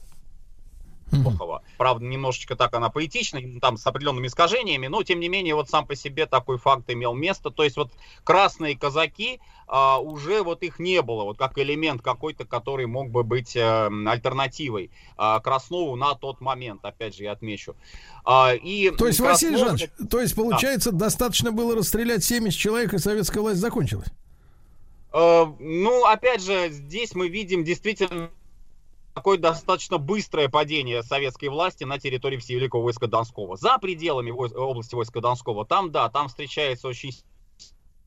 Чехова. 1.12 1.64
Правда, 1.78 2.06
немножечко 2.06 2.56
так 2.56 2.74
она 2.74 2.90
поэтична, 2.90 3.42
там 3.62 3.78
с 3.78 3.88
определенными 3.88 4.28
искажениями, 4.28 4.88
но 4.88 5.04
тем 5.04 5.20
не 5.20 5.30
менее 5.30 5.56
вот 5.56 5.70
сам 5.70 5.86
по 5.86 5.96
себе 5.96 6.26
такой 6.26 6.58
факт 6.58 6.90
имел 6.90 7.14
место. 7.14 7.50
То 7.50 7.64
есть 7.64 7.78
вот 7.78 7.92
красные 8.24 8.78
казаки 8.78 9.40
а, 9.68 10.00
уже 10.00 10.44
вот 10.44 10.64
их 10.64 10.80
не 10.80 11.02
было, 11.02 11.24
вот 11.24 11.38
как 11.38 11.58
элемент 11.58 12.02
какой-то, 12.02 12.46
который 12.46 12.86
мог 12.86 13.10
бы 13.10 13.24
быть 13.24 13.56
а, 13.58 13.90
альтернативой 14.06 14.92
а, 15.18 15.40
Краснову 15.40 15.96
на 15.96 16.16
тот 16.16 16.42
момент, 16.42 16.84
опять 16.84 17.16
же, 17.16 17.24
я 17.24 17.34
отмечу. 17.34 17.76
А, 18.24 18.54
и 18.54 18.92
то 18.92 19.08
есть, 19.08 19.20
Краснов... 19.20 19.52
Василий 19.52 19.58
Жанович, 19.58 19.90
то 20.10 20.22
есть 20.22 20.36
получается, 20.36 20.92
да. 20.92 21.06
достаточно 21.06 21.52
было 21.52 21.76
расстрелять 21.76 22.24
70 22.24 22.58
человек, 22.58 22.94
и 22.94 22.98
советская 22.98 23.42
власть 23.42 23.60
закончилась? 23.60 24.08
А, 25.12 25.54
ну, 25.60 26.06
опять 26.06 26.44
же, 26.44 26.70
здесь 26.70 27.16
мы 27.16 27.28
видим 27.28 27.64
действительно 27.64 28.30
такое 29.18 29.40
достаточно 29.40 29.98
быстрое 29.98 30.48
падение 30.48 31.02
советской 31.02 31.50
власти 31.50 31.84
на 31.84 31.98
территории 31.98 32.38
Всевеликого 32.38 32.84
войска 32.84 33.08
Донского. 33.08 33.58
За 33.58 33.80
пределами 33.80 34.30
области 34.30 34.94
войска 34.94 35.22
Донского, 35.22 35.66
там, 35.66 35.92
да, 35.92 36.08
там 36.10 36.28
встречается 36.28 36.88
очень 36.88 37.14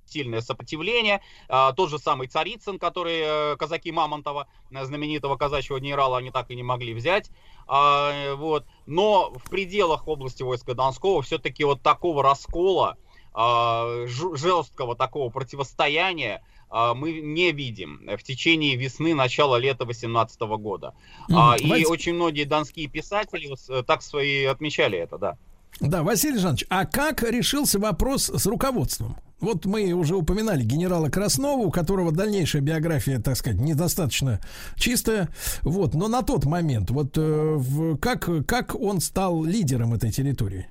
сильное 0.04 0.40
сопротивление. 0.40 1.20
А, 1.48 1.72
тот 1.72 1.90
же 1.90 1.98
самый 1.98 2.28
Царицын, 2.28 2.78
который 2.78 3.22
э, 3.24 3.56
казаки 3.56 3.90
Мамонтова, 3.90 4.46
э, 4.70 4.84
знаменитого 4.84 5.36
казачьего 5.36 5.80
генерала, 5.80 6.18
они 6.18 6.30
так 6.30 6.48
и 6.52 6.54
не 6.54 6.62
могли 6.62 6.94
взять. 6.94 7.28
А, 7.66 8.36
вот. 8.36 8.64
Но 8.86 9.32
в 9.32 9.50
пределах 9.50 10.06
области 10.06 10.44
войска 10.44 10.74
Донского 10.74 11.22
все-таки 11.22 11.64
вот 11.64 11.82
такого 11.82 12.22
раскола, 12.22 12.96
а, 13.34 14.06
жесткого 14.06 14.94
такого 14.94 15.28
противостояния 15.30 16.44
мы 16.70 17.20
не 17.20 17.52
видим 17.52 18.00
в 18.16 18.22
течение 18.22 18.76
весны, 18.76 19.14
начала 19.14 19.56
лета 19.56 19.84
2018 19.84 20.40
года. 20.40 20.94
Mm, 21.28 21.58
и 21.58 21.70
Вась... 21.70 21.86
очень 21.86 22.14
многие 22.14 22.44
донские 22.44 22.88
писатели 22.88 23.50
э, 23.68 23.82
так 23.82 24.02
свои 24.02 24.44
отмечали 24.44 24.98
это, 24.98 25.18
да. 25.18 25.36
Да, 25.80 26.02
Василий 26.02 26.38
Жанович, 26.38 26.66
а 26.68 26.84
как 26.84 27.22
решился 27.22 27.78
вопрос 27.78 28.28
с 28.28 28.46
руководством? 28.46 29.16
Вот 29.40 29.64
мы 29.64 29.90
уже 29.92 30.16
упоминали 30.16 30.62
генерала 30.62 31.08
Краснова, 31.08 31.66
у 31.66 31.70
которого 31.70 32.12
дальнейшая 32.12 32.60
биография, 32.60 33.18
так 33.18 33.36
сказать, 33.36 33.58
недостаточно 33.58 34.40
чистая. 34.76 35.30
Вот, 35.62 35.94
но 35.94 36.08
на 36.08 36.22
тот 36.22 36.44
момент, 36.44 36.90
вот 36.90 37.14
э, 37.16 37.96
как, 38.00 38.28
как 38.46 38.74
он 38.74 39.00
стал 39.00 39.42
лидером 39.42 39.94
этой 39.94 40.12
территории? 40.12 40.68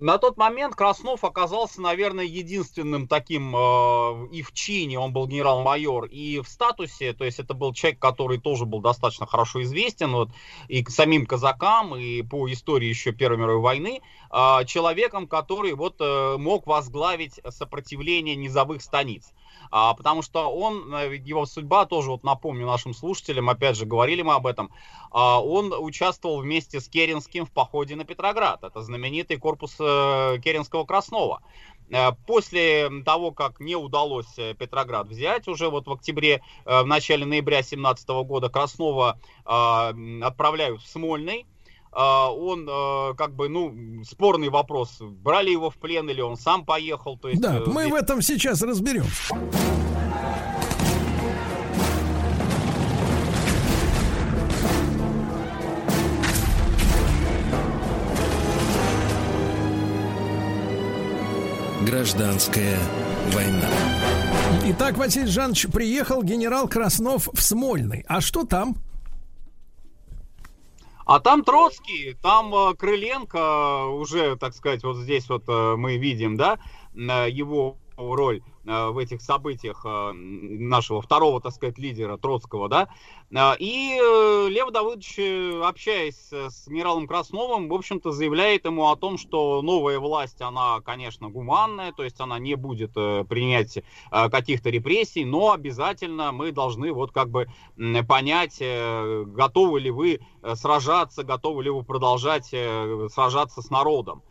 На 0.00 0.18
тот 0.18 0.36
момент 0.36 0.74
Краснов 0.74 1.22
оказался, 1.22 1.80
наверное, 1.80 2.24
единственным 2.24 3.06
таким 3.06 3.54
э, 3.54 4.28
и 4.32 4.42
в 4.42 4.52
чине, 4.52 4.98
он 4.98 5.12
был 5.12 5.28
генерал-майор, 5.28 6.06
и 6.06 6.40
в 6.40 6.48
статусе, 6.48 7.12
то 7.12 7.24
есть 7.24 7.38
это 7.38 7.54
был 7.54 7.72
человек, 7.72 8.00
который 8.00 8.38
тоже 8.38 8.66
был 8.66 8.80
достаточно 8.80 9.24
хорошо 9.24 9.62
известен 9.62 10.10
вот, 10.12 10.30
и 10.66 10.82
к 10.82 10.90
самим 10.90 11.26
казакам, 11.26 11.94
и 11.94 12.22
по 12.22 12.50
истории 12.50 12.88
еще 12.88 13.12
Первой 13.12 13.38
мировой 13.38 13.60
войны, 13.60 14.00
э, 14.32 14.64
человеком, 14.66 15.28
который 15.28 15.74
вот 15.74 15.96
э, 16.00 16.36
мог 16.38 16.66
возглавить 16.66 17.40
сопротивление 17.50 18.34
низовых 18.34 18.82
станиц 18.82 19.32
а, 19.76 19.92
потому 19.94 20.22
что 20.22 20.54
он, 20.54 20.94
э, 20.94 21.16
его 21.16 21.46
судьба 21.46 21.84
тоже, 21.84 22.10
вот 22.10 22.22
напомню 22.22 22.64
нашим 22.64 22.94
слушателям, 22.94 23.50
опять 23.50 23.76
же, 23.76 23.86
говорили 23.86 24.22
мы 24.22 24.34
об 24.34 24.46
этом, 24.46 24.70
а, 25.10 25.42
он 25.42 25.72
участвовал 25.76 26.38
вместе 26.38 26.78
с 26.78 26.88
Керенским 26.88 27.44
в 27.44 27.50
походе 27.50 27.96
на 27.96 28.04
Петроград, 28.04 28.62
это 28.62 28.82
знаменитый 28.82 29.36
корпус 29.36 29.74
э, 29.80 30.38
Керенского 30.44 30.84
Краснова. 30.84 31.42
Э, 31.90 32.12
после 32.24 32.88
того, 33.04 33.32
как 33.32 33.58
не 33.58 33.74
удалось 33.74 34.32
Петроград 34.36 35.08
взять, 35.08 35.48
уже 35.48 35.68
вот 35.68 35.88
в 35.88 35.92
октябре, 35.92 36.40
в 36.64 36.84
начале 36.84 37.26
ноября 37.26 37.64
17 37.64 38.08
года 38.24 38.48
Краснова 38.48 39.18
отправляют 39.44 40.82
в 40.82 40.86
Смольный, 40.86 41.46
а, 41.46 41.53
он 41.94 42.68
а, 42.70 43.14
как 43.14 43.34
бы, 43.34 43.48
ну, 43.48 44.02
спорный 44.04 44.48
вопрос, 44.48 44.96
брали 45.00 45.50
его 45.50 45.70
в 45.70 45.76
плен 45.76 46.08
или 46.10 46.20
он 46.20 46.36
сам 46.36 46.64
поехал. 46.64 47.16
То 47.16 47.28
есть, 47.28 47.40
да, 47.40 47.58
э, 47.58 47.64
мы 47.66 47.88
в 47.88 47.94
этом 47.94 48.20
сейчас 48.20 48.62
разберем. 48.62 49.04
Гражданская 61.86 62.78
война. 63.32 63.68
Итак, 64.66 64.96
Василий 64.96 65.26
Жанович, 65.26 65.66
приехал 65.72 66.22
генерал 66.22 66.66
Краснов 66.66 67.28
в 67.32 67.42
Смольный. 67.42 68.04
А 68.08 68.20
что 68.20 68.44
там? 68.44 68.76
А 71.06 71.20
там 71.20 71.44
Троцкий, 71.44 72.16
там 72.22 72.54
э, 72.54 72.74
Крыленко, 72.74 73.86
уже, 73.86 74.36
так 74.36 74.54
сказать, 74.54 74.82
вот 74.82 74.96
здесь 74.96 75.28
вот 75.28 75.44
э, 75.48 75.74
мы 75.76 75.98
видим, 75.98 76.36
да, 76.36 76.58
э, 76.94 77.28
его 77.30 77.76
роль 77.96 78.42
в 78.64 78.98
этих 78.98 79.20
событиях 79.20 79.84
э, 79.84 80.12
нашего 80.12 81.02
второго, 81.02 81.40
так 81.40 81.52
сказать, 81.52 81.78
лидера 81.78 82.16
Троцкого, 82.16 82.68
да, 82.68 82.88
э, 83.30 83.56
и 83.58 83.98
Лев 84.48 84.70
Давыдович, 84.70 85.62
общаясь 85.62 86.32
с 86.32 86.66
генералом 86.68 87.06
Красновым, 87.06 87.68
в 87.68 87.74
общем-то, 87.74 88.12
заявляет 88.12 88.64
ему 88.64 88.88
о 88.88 88.96
том, 88.96 89.18
что 89.18 89.60
новая 89.62 89.98
власть, 89.98 90.40
она, 90.40 90.80
конечно, 90.80 91.28
гуманная, 91.28 91.92
то 91.92 92.04
есть 92.04 92.20
она 92.20 92.38
не 92.38 92.54
будет 92.54 92.94
принять 92.94 93.78
каких-то 94.10 94.70
репрессий, 94.70 95.24
но 95.24 95.52
обязательно 95.52 96.32
мы 96.32 96.52
должны 96.52 96.92
вот 96.92 97.12
как 97.12 97.30
бы 97.30 97.48
понять, 98.08 98.58
готовы 98.60 99.80
ли 99.80 99.90
вы 99.90 100.20
сражаться, 100.54 101.22
готовы 101.22 101.64
ли 101.64 101.70
вы 101.70 101.82
продолжать 101.82 102.46
сражаться 102.46 103.62
с 103.62 103.70
народом. 103.70 104.22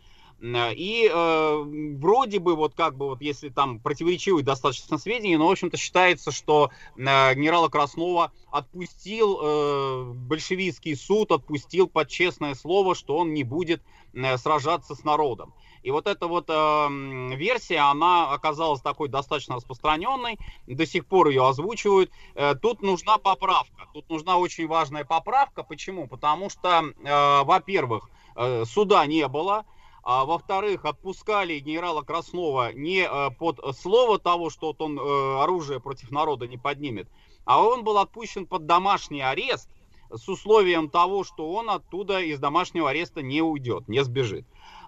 И 0.45 1.09
э, 1.09 1.63
вроде 1.99 2.39
бы, 2.39 2.57
вот 2.57 2.73
как 2.75 2.97
бы, 2.97 3.07
вот 3.07 3.21
если 3.21 3.47
там 3.47 3.79
противоречивые 3.79 4.43
достаточно 4.43 4.97
сведения, 4.97 5.37
но, 5.37 5.47
в 5.47 5.51
общем-то, 5.51 5.77
считается, 5.77 6.31
что 6.31 6.69
э, 6.97 6.99
генерала 7.35 7.69
Краснова 7.69 8.33
отпустил 8.51 9.39
э, 9.41 10.03
большевистский 10.13 10.97
суд, 10.97 11.31
отпустил 11.31 11.87
под 11.87 12.09
честное 12.09 12.55
слово, 12.55 12.93
что 12.93 13.17
он 13.17 13.33
не 13.33 13.45
будет 13.45 13.81
э, 14.13 14.37
сражаться 14.37 14.95
с 14.95 15.05
народом. 15.05 15.53
И 15.81 15.91
вот 15.91 16.07
эта 16.07 16.27
вот 16.27 16.49
э, 16.49 16.87
версия, 17.35 17.79
она 17.79 18.33
оказалась 18.33 18.81
такой 18.81 19.07
достаточно 19.07 19.55
распространенной, 19.55 20.39
до 20.67 20.85
сих 20.85 21.05
пор 21.05 21.29
ее 21.29 21.47
озвучивают. 21.47 22.11
Э, 22.35 22.53
тут 22.55 22.81
нужна 22.81 23.17
поправка, 23.17 23.87
тут 23.93 24.09
нужна 24.09 24.37
очень 24.37 24.67
важная 24.67 25.05
поправка. 25.05 25.63
Почему? 25.63 26.07
Потому 26.07 26.49
что, 26.49 26.83
э, 26.83 27.43
во-первых, 27.43 28.09
э, 28.35 28.65
суда 28.65 29.05
не 29.05 29.25
было, 29.29 29.65
а 30.03 30.25
во-вторых, 30.25 30.83
отпускали 30.83 31.59
генерала 31.59 32.01
Краснова 32.01 32.73
не 32.73 33.07
э, 33.07 33.31
под 33.31 33.61
слово 33.77 34.19
того, 34.19 34.49
что 34.49 34.67
вот 34.67 34.81
он 34.81 34.99
э, 34.99 35.41
оружие 35.41 35.79
против 35.79 36.11
народа 36.11 36.45
не 36.45 36.57
поднимет, 36.57 37.07
а 37.45 37.63
он 37.63 37.85
был 37.85 37.97
отпущен 37.97 38.45
под 38.45 38.65
домашний 38.65 39.21
арест 39.21 39.69
с 40.11 40.27
условием 40.27 40.89
того, 40.89 41.23
что 41.23 41.51
он 41.53 41.69
оттуда 41.69 42.19
из 42.19 42.37
домашнего 42.37 42.89
ареста 42.89 43.21
не 43.21 43.41
уйдет, 43.41 43.87
не 43.87 44.03
сбежит. 44.03 44.45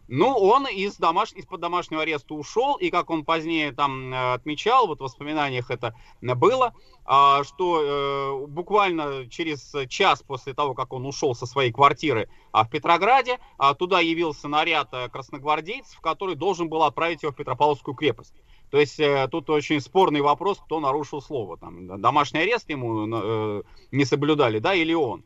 Ну, 0.08 0.36
он 0.38 0.68
из 0.68 0.98
домаш... 0.98 1.34
из-под 1.34 1.62
домашнего 1.62 2.04
ареста 2.04 2.36
ушел, 2.36 2.76
и 2.76 2.90
как 2.92 3.10
он 3.10 3.26
позднее 3.26 3.72
там 3.72 4.14
э, 4.14 4.34
отмечал, 4.34 4.88
вот 4.88 5.00
в 5.00 5.04
воспоминаниях 5.04 5.72
это 5.72 5.96
было, 6.22 6.74
а, 7.06 7.44
что 7.44 7.82
э, 7.82 8.48
буквально 8.48 9.28
через 9.30 9.74
час 9.90 10.24
после 10.24 10.54
того, 10.54 10.74
как 10.74 10.94
он 10.94 11.06
ушел 11.06 11.34
со 11.36 11.46
своей 11.46 11.72
квартиры 11.72 12.30
а, 12.52 12.66
в 12.66 12.70
Петрограде, 12.70 13.40
а, 13.58 13.74
туда 13.74 14.00
явился 14.00 14.48
наряд 14.48 14.90
э, 14.92 15.10
красногвардейцев, 15.10 16.00
который 16.02 16.36
должен 16.36 16.70
был 16.70 16.84
отправить 16.84 17.24
его 17.24 17.32
в 17.32 17.36
Петропавловскую 17.36 17.96
крепость. 17.96 18.34
То 18.72 18.80
есть 18.80 19.00
тут 19.32 19.50
очень 19.52 19.80
спорный 19.80 20.22
вопрос, 20.22 20.60
кто 20.60 20.80
нарушил 20.80 21.22
слово. 21.22 21.56
Там, 21.56 22.02
домашний 22.02 22.40
арест 22.40 22.70
ему 22.70 23.64
не 23.92 24.06
соблюдали, 24.06 24.60
да, 24.60 24.74
или 24.74 24.94
он. 24.94 25.24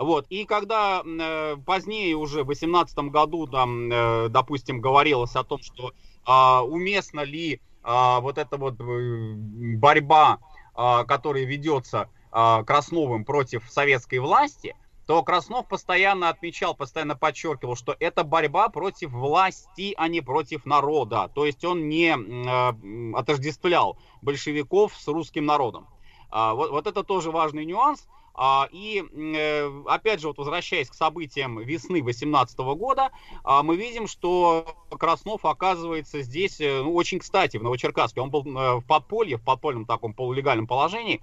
Вот. 0.00 0.24
И 0.30 0.46
когда 0.46 1.02
э, 1.04 1.56
позднее, 1.66 2.16
уже 2.16 2.42
в 2.42 2.46
2018 2.46 2.98
году, 3.10 3.46
там, 3.46 3.92
э, 3.92 4.28
допустим, 4.30 4.80
говорилось 4.80 5.36
о 5.36 5.44
том, 5.44 5.60
что 5.60 5.92
э, 6.26 6.60
уместно 6.62 7.20
ли 7.20 7.60
э, 7.84 8.20
вот 8.20 8.38
эта 8.38 8.56
вот 8.56 8.80
э, 8.80 9.34
борьба, 9.76 10.38
э, 10.74 11.04
которая 11.06 11.44
ведется 11.44 12.08
э, 12.32 12.64
Красновым 12.64 13.26
против 13.26 13.70
советской 13.70 14.20
власти, 14.20 14.74
то 15.06 15.22
Краснов 15.22 15.68
постоянно 15.68 16.30
отмечал, 16.30 16.74
постоянно 16.74 17.14
подчеркивал, 17.14 17.76
что 17.76 17.94
это 18.00 18.24
борьба 18.24 18.70
против 18.70 19.10
власти, 19.10 19.92
а 19.98 20.08
не 20.08 20.22
против 20.22 20.64
народа. 20.64 21.30
То 21.34 21.44
есть 21.44 21.62
он 21.62 21.90
не 21.90 22.16
э, 22.16 23.18
отождествлял 23.18 23.98
большевиков 24.22 24.94
с 24.96 25.06
русским 25.08 25.44
народом. 25.44 25.88
А, 26.30 26.54
вот, 26.54 26.70
вот 26.70 26.86
это 26.86 27.02
тоже 27.02 27.30
важный 27.30 27.66
нюанс. 27.66 28.08
А, 28.34 28.68
и 28.70 29.02
э, 29.02 29.82
опять 29.86 30.20
же, 30.20 30.28
вот 30.28 30.38
возвращаясь 30.38 30.88
к 30.88 30.94
событиям 30.94 31.58
весны 31.58 32.00
2018 32.00 32.58
года, 32.58 33.10
а, 33.44 33.62
мы 33.62 33.76
видим, 33.76 34.06
что 34.06 34.66
Краснов 34.90 35.44
оказывается 35.44 36.22
здесь 36.22 36.60
э, 36.60 36.82
ну, 36.82 36.94
очень 36.94 37.18
кстати 37.18 37.56
в 37.56 37.62
Новочеркасске. 37.62 38.20
Он 38.20 38.30
был 38.30 38.44
э, 38.46 38.76
в 38.76 38.82
подполье, 38.82 39.36
в 39.36 39.42
подпольном 39.42 39.84
таком 39.84 40.14
полулегальном 40.14 40.66
положении. 40.66 41.20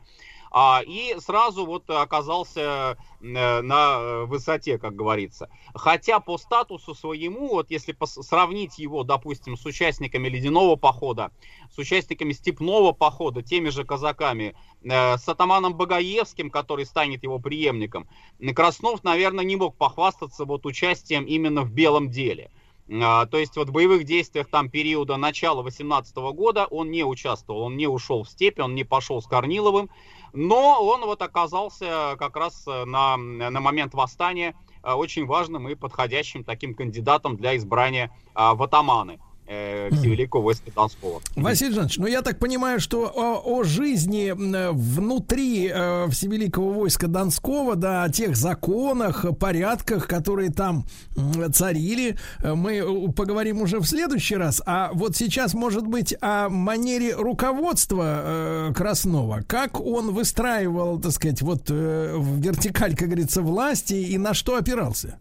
А, 0.52 0.82
и 0.86 1.16
сразу 1.20 1.66
вот 1.66 1.90
оказался 1.90 2.98
э, 3.22 3.62
на 3.62 4.26
высоте, 4.26 4.78
как 4.78 4.96
говорится. 4.96 5.50
Хотя 5.74 6.20
по 6.20 6.38
статусу 6.38 6.96
своему, 6.96 7.50
вот 7.50 7.72
если 7.72 7.96
сравнить 8.06 8.80
его, 8.80 9.04
допустим, 9.04 9.58
с 9.58 9.66
участниками 9.66 10.30
ледяного 10.30 10.76
похода, 10.76 11.32
с 11.74 11.78
участниками 11.78 12.34
степного 12.34 12.92
похода, 12.92 13.42
теми 13.42 13.70
же 13.70 13.84
казаками, 13.84 14.56
э, 14.84 15.18
с 15.18 15.28
атаманом 15.28 15.76
Багаевским, 15.76 16.50
который 16.50 16.86
станет 16.86 17.24
его 17.24 17.40
преемником, 17.40 18.08
Краснов, 18.56 19.04
наверное, 19.04 19.46
не 19.46 19.56
мог 19.56 19.76
похвастаться 19.76 20.46
вот 20.46 20.66
участием 20.66 21.26
именно 21.26 21.62
в 21.62 21.72
белом 21.72 22.10
деле. 22.10 22.52
А, 22.90 23.26
то 23.26 23.38
есть 23.38 23.58
вот 23.58 23.70
в 23.70 23.72
боевых 23.72 24.06
действиях 24.06 24.48
там 24.48 24.70
периода 24.70 25.18
начала 25.18 25.62
18 25.62 26.16
года 26.16 26.66
он 26.68 26.90
не 26.90 27.04
участвовал, 27.04 27.64
он 27.64 27.76
не 27.76 27.88
ушел 27.88 28.24
в 28.24 28.30
степь, 28.30 28.60
он 28.60 28.76
не 28.76 28.86
пошел 28.86 29.22
с 29.22 29.28
Корниловым, 29.28 29.90
но 30.34 30.84
он 30.84 31.02
вот 31.06 31.22
оказался 31.22 32.16
как 32.18 32.36
раз 32.36 32.64
э, 32.68 32.86
на, 32.86 33.18
на 33.18 33.60
момент 33.60 33.94
восстания 33.94 34.56
э, 34.84 34.92
очень 34.92 35.26
важным 35.26 35.68
и 35.70 35.76
подходящим 35.76 36.44
таким 36.44 36.74
кандидатом 36.74 37.38
для 37.38 37.56
избрания 37.58 38.12
а, 38.34 38.54
в 38.56 38.64
атаманы 38.64 39.20
э, 39.48 39.90
войска 40.34 40.72
Донского. 40.76 41.22
Василий 41.36 41.74
Жанович, 41.74 41.98
ну 41.98 42.08
я 42.08 42.22
так 42.22 42.40
понимаю, 42.40 42.80
что 42.80 43.12
о, 43.14 43.42
о 43.44 43.64
жизни 43.64 44.34
внутри 44.36 45.72
э, 45.74 46.08
Всевеликого 46.10 46.74
войска 46.74 47.08
Донского, 47.08 47.76
да, 47.76 48.04
о 48.04 48.10
тех 48.10 48.36
законах, 48.36 49.26
порядках, 49.40 50.08
которые 50.08 50.52
там 50.52 50.86
царили, 51.54 52.18
э, 52.42 52.54
мы 52.54 52.78
э, 52.78 53.12
поговорим 53.12 53.62
уже 53.62 53.80
в 53.80 53.86
следующий 53.86 54.36
раз. 54.36 54.62
А 54.66 54.92
вот 54.94 55.16
сейчас, 55.16 55.54
может 55.54 55.88
быть, 55.88 56.16
о 56.22 56.50
манере 56.50 57.16
руководства 57.16 58.22
э, 58.70 58.74
Краснова. 58.76 59.44
Как 59.48 59.80
он 59.80 60.14
выстраивал, 60.14 61.00
так 61.00 61.12
сказать, 61.12 61.42
вот 61.42 61.66
э, 61.70 62.18
вертикаль, 62.18 62.96
как 62.96 63.08
говорится, 63.08 63.42
власти 63.42 63.94
и 63.94 64.18
на 64.18 64.34
что 64.34 64.58
опирался? 64.58 65.18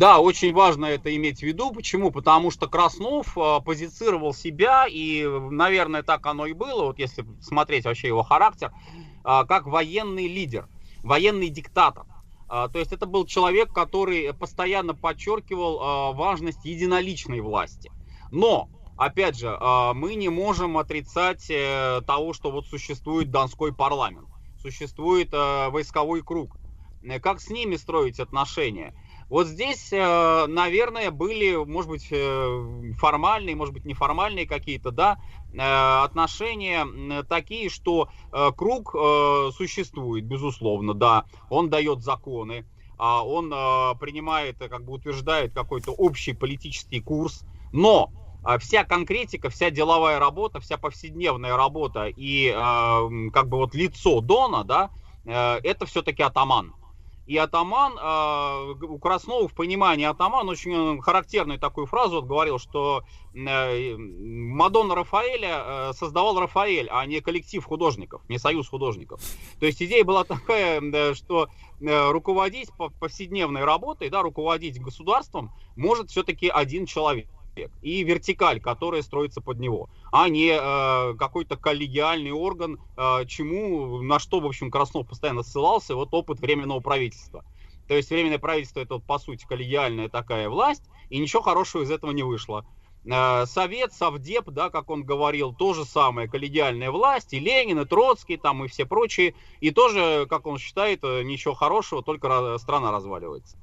Да, 0.00 0.18
очень 0.18 0.54
важно 0.54 0.86
это 0.86 1.14
иметь 1.14 1.40
в 1.40 1.42
виду. 1.42 1.72
Почему? 1.72 2.10
Потому 2.10 2.50
что 2.50 2.68
Краснов 2.68 3.36
э, 3.36 3.60
позицировал 3.62 4.32
себя, 4.32 4.86
и, 4.88 5.26
наверное, 5.26 6.02
так 6.02 6.24
оно 6.24 6.46
и 6.46 6.54
было, 6.54 6.84
вот 6.84 6.98
если 6.98 7.26
смотреть 7.42 7.84
вообще 7.84 8.06
его 8.06 8.22
характер, 8.22 8.72
э, 8.72 9.44
как 9.46 9.66
военный 9.66 10.26
лидер, 10.26 10.70
военный 11.02 11.50
диктатор. 11.50 12.06
Э, 12.48 12.68
то 12.72 12.78
есть 12.78 12.94
это 12.94 13.04
был 13.04 13.26
человек, 13.26 13.74
который 13.74 14.32
постоянно 14.32 14.94
подчеркивал 14.94 16.14
важность 16.14 16.64
единоличной 16.64 17.40
власти. 17.40 17.92
Но, 18.30 18.70
опять 18.96 19.36
же, 19.36 19.54
мы 19.94 20.14
не 20.14 20.30
можем 20.30 20.78
отрицать 20.78 21.46
того, 22.06 22.32
что 22.32 22.50
вот 22.50 22.64
существует 22.64 23.30
Донской 23.30 23.74
парламент, 23.74 24.28
существует 24.62 25.30
войсковой 25.30 26.22
круг. 26.22 26.56
Как 27.22 27.42
с 27.42 27.50
ними 27.50 27.76
строить 27.76 28.18
отношения? 28.18 28.94
Вот 29.30 29.46
здесь, 29.46 29.92
э, 29.92 30.46
наверное, 30.48 31.12
были, 31.12 31.54
может 31.54 31.88
быть, 31.88 32.08
э, 32.10 32.92
формальные, 32.98 33.54
может 33.54 33.72
быть, 33.72 33.84
неформальные 33.84 34.44
какие-то, 34.44 34.90
да, 34.90 35.18
э, 35.54 35.58
отношения 36.02 37.22
такие, 37.28 37.70
что 37.70 38.08
круг 38.56 38.94
существует, 39.54 40.24
безусловно, 40.24 40.94
да, 40.94 41.24
он 41.48 41.70
дает 41.70 42.02
законы, 42.02 42.66
а 42.98 43.24
он 43.24 43.50
принимает, 43.98 44.58
как 44.58 44.84
бы 44.84 44.94
утверждает 44.94 45.54
какой-то 45.54 45.92
общий 45.92 46.32
политический 46.32 47.00
курс, 47.00 47.44
но 47.72 48.10
вся 48.58 48.84
конкретика, 48.84 49.48
вся 49.48 49.70
деловая 49.70 50.18
работа, 50.18 50.60
вся 50.60 50.76
повседневная 50.76 51.56
работа 51.56 52.06
и 52.08 52.52
как 53.32 53.48
бы 53.48 53.58
вот 53.58 53.74
лицо 53.74 54.20
Дона, 54.20 54.64
да, 54.64 54.90
это 55.24 55.86
все-таки 55.86 56.22
атаман. 56.22 56.74
И 57.30 57.36
атаман, 57.36 57.96
э, 57.96 58.84
у 58.86 58.98
Краснова 58.98 59.46
в 59.46 59.54
понимании 59.54 60.04
атаман 60.04 60.48
очень 60.48 60.98
э, 60.98 61.00
характерную 61.00 61.60
такую 61.60 61.86
фразу 61.86 62.16
вот 62.16 62.24
говорил, 62.24 62.58
что 62.58 63.04
э, 63.34 63.96
Мадонна 63.96 64.96
Рафаэля 64.96 65.62
э, 65.64 65.92
создавал 65.92 66.40
Рафаэль, 66.40 66.88
а 66.90 67.06
не 67.06 67.20
коллектив 67.20 67.64
художников, 67.64 68.20
не 68.28 68.40
союз 68.40 68.68
художников. 68.68 69.20
То 69.60 69.66
есть 69.66 69.80
идея 69.80 70.02
была 70.02 70.24
такая, 70.34 70.80
э, 70.80 71.14
что 71.14 71.48
э, 71.80 72.10
руководить 72.10 72.70
повседневной 72.98 73.62
работой, 73.62 74.10
да, 74.10 74.22
руководить 74.22 74.82
государством 74.82 75.52
может 75.76 76.10
все-таки 76.10 76.48
один 76.48 76.84
человек 76.84 77.28
человек 77.60 77.70
и 77.82 78.02
вертикаль, 78.02 78.60
которая 78.60 79.02
строится 79.02 79.40
под 79.40 79.58
него, 79.58 79.88
а 80.12 80.28
не 80.28 80.50
э, 80.50 81.14
какой-то 81.16 81.56
коллегиальный 81.56 82.32
орган, 82.32 82.78
э, 82.96 83.26
чему, 83.26 84.02
на 84.02 84.18
что, 84.18 84.40
в 84.40 84.46
общем, 84.46 84.70
Краснов 84.70 85.08
постоянно 85.08 85.42
ссылался, 85.42 85.94
вот 85.94 86.08
опыт 86.12 86.40
Временного 86.40 86.80
правительства. 86.80 87.44
То 87.88 87.94
есть 87.94 88.10
Временное 88.10 88.38
правительство 88.38 88.80
это, 88.80 88.98
по 88.98 89.18
сути, 89.18 89.44
коллегиальная 89.46 90.08
такая 90.08 90.48
власть, 90.48 90.84
и 91.10 91.18
ничего 91.18 91.42
хорошего 91.42 91.82
из 91.82 91.90
этого 91.90 92.12
не 92.12 92.22
вышло. 92.22 92.64
Э, 93.04 93.46
Совет, 93.46 93.92
Совдеп, 93.92 94.50
да, 94.50 94.70
как 94.70 94.90
он 94.90 95.04
говорил, 95.04 95.52
то 95.52 95.74
же 95.74 95.84
самое, 95.84 96.28
коллегиальная 96.28 96.90
власть, 96.90 97.32
и 97.32 97.40
Ленин, 97.40 97.80
и 97.80 97.84
Троцкий, 97.84 98.36
там, 98.36 98.64
и 98.64 98.68
все 98.68 98.86
прочие, 98.86 99.34
и 99.60 99.70
тоже, 99.70 100.26
как 100.28 100.46
он 100.46 100.58
считает, 100.58 101.00
э, 101.02 101.22
ничего 101.22 101.54
хорошего, 101.54 102.02
только 102.02 102.58
страна 102.58 102.92
разваливается. 102.92 103.56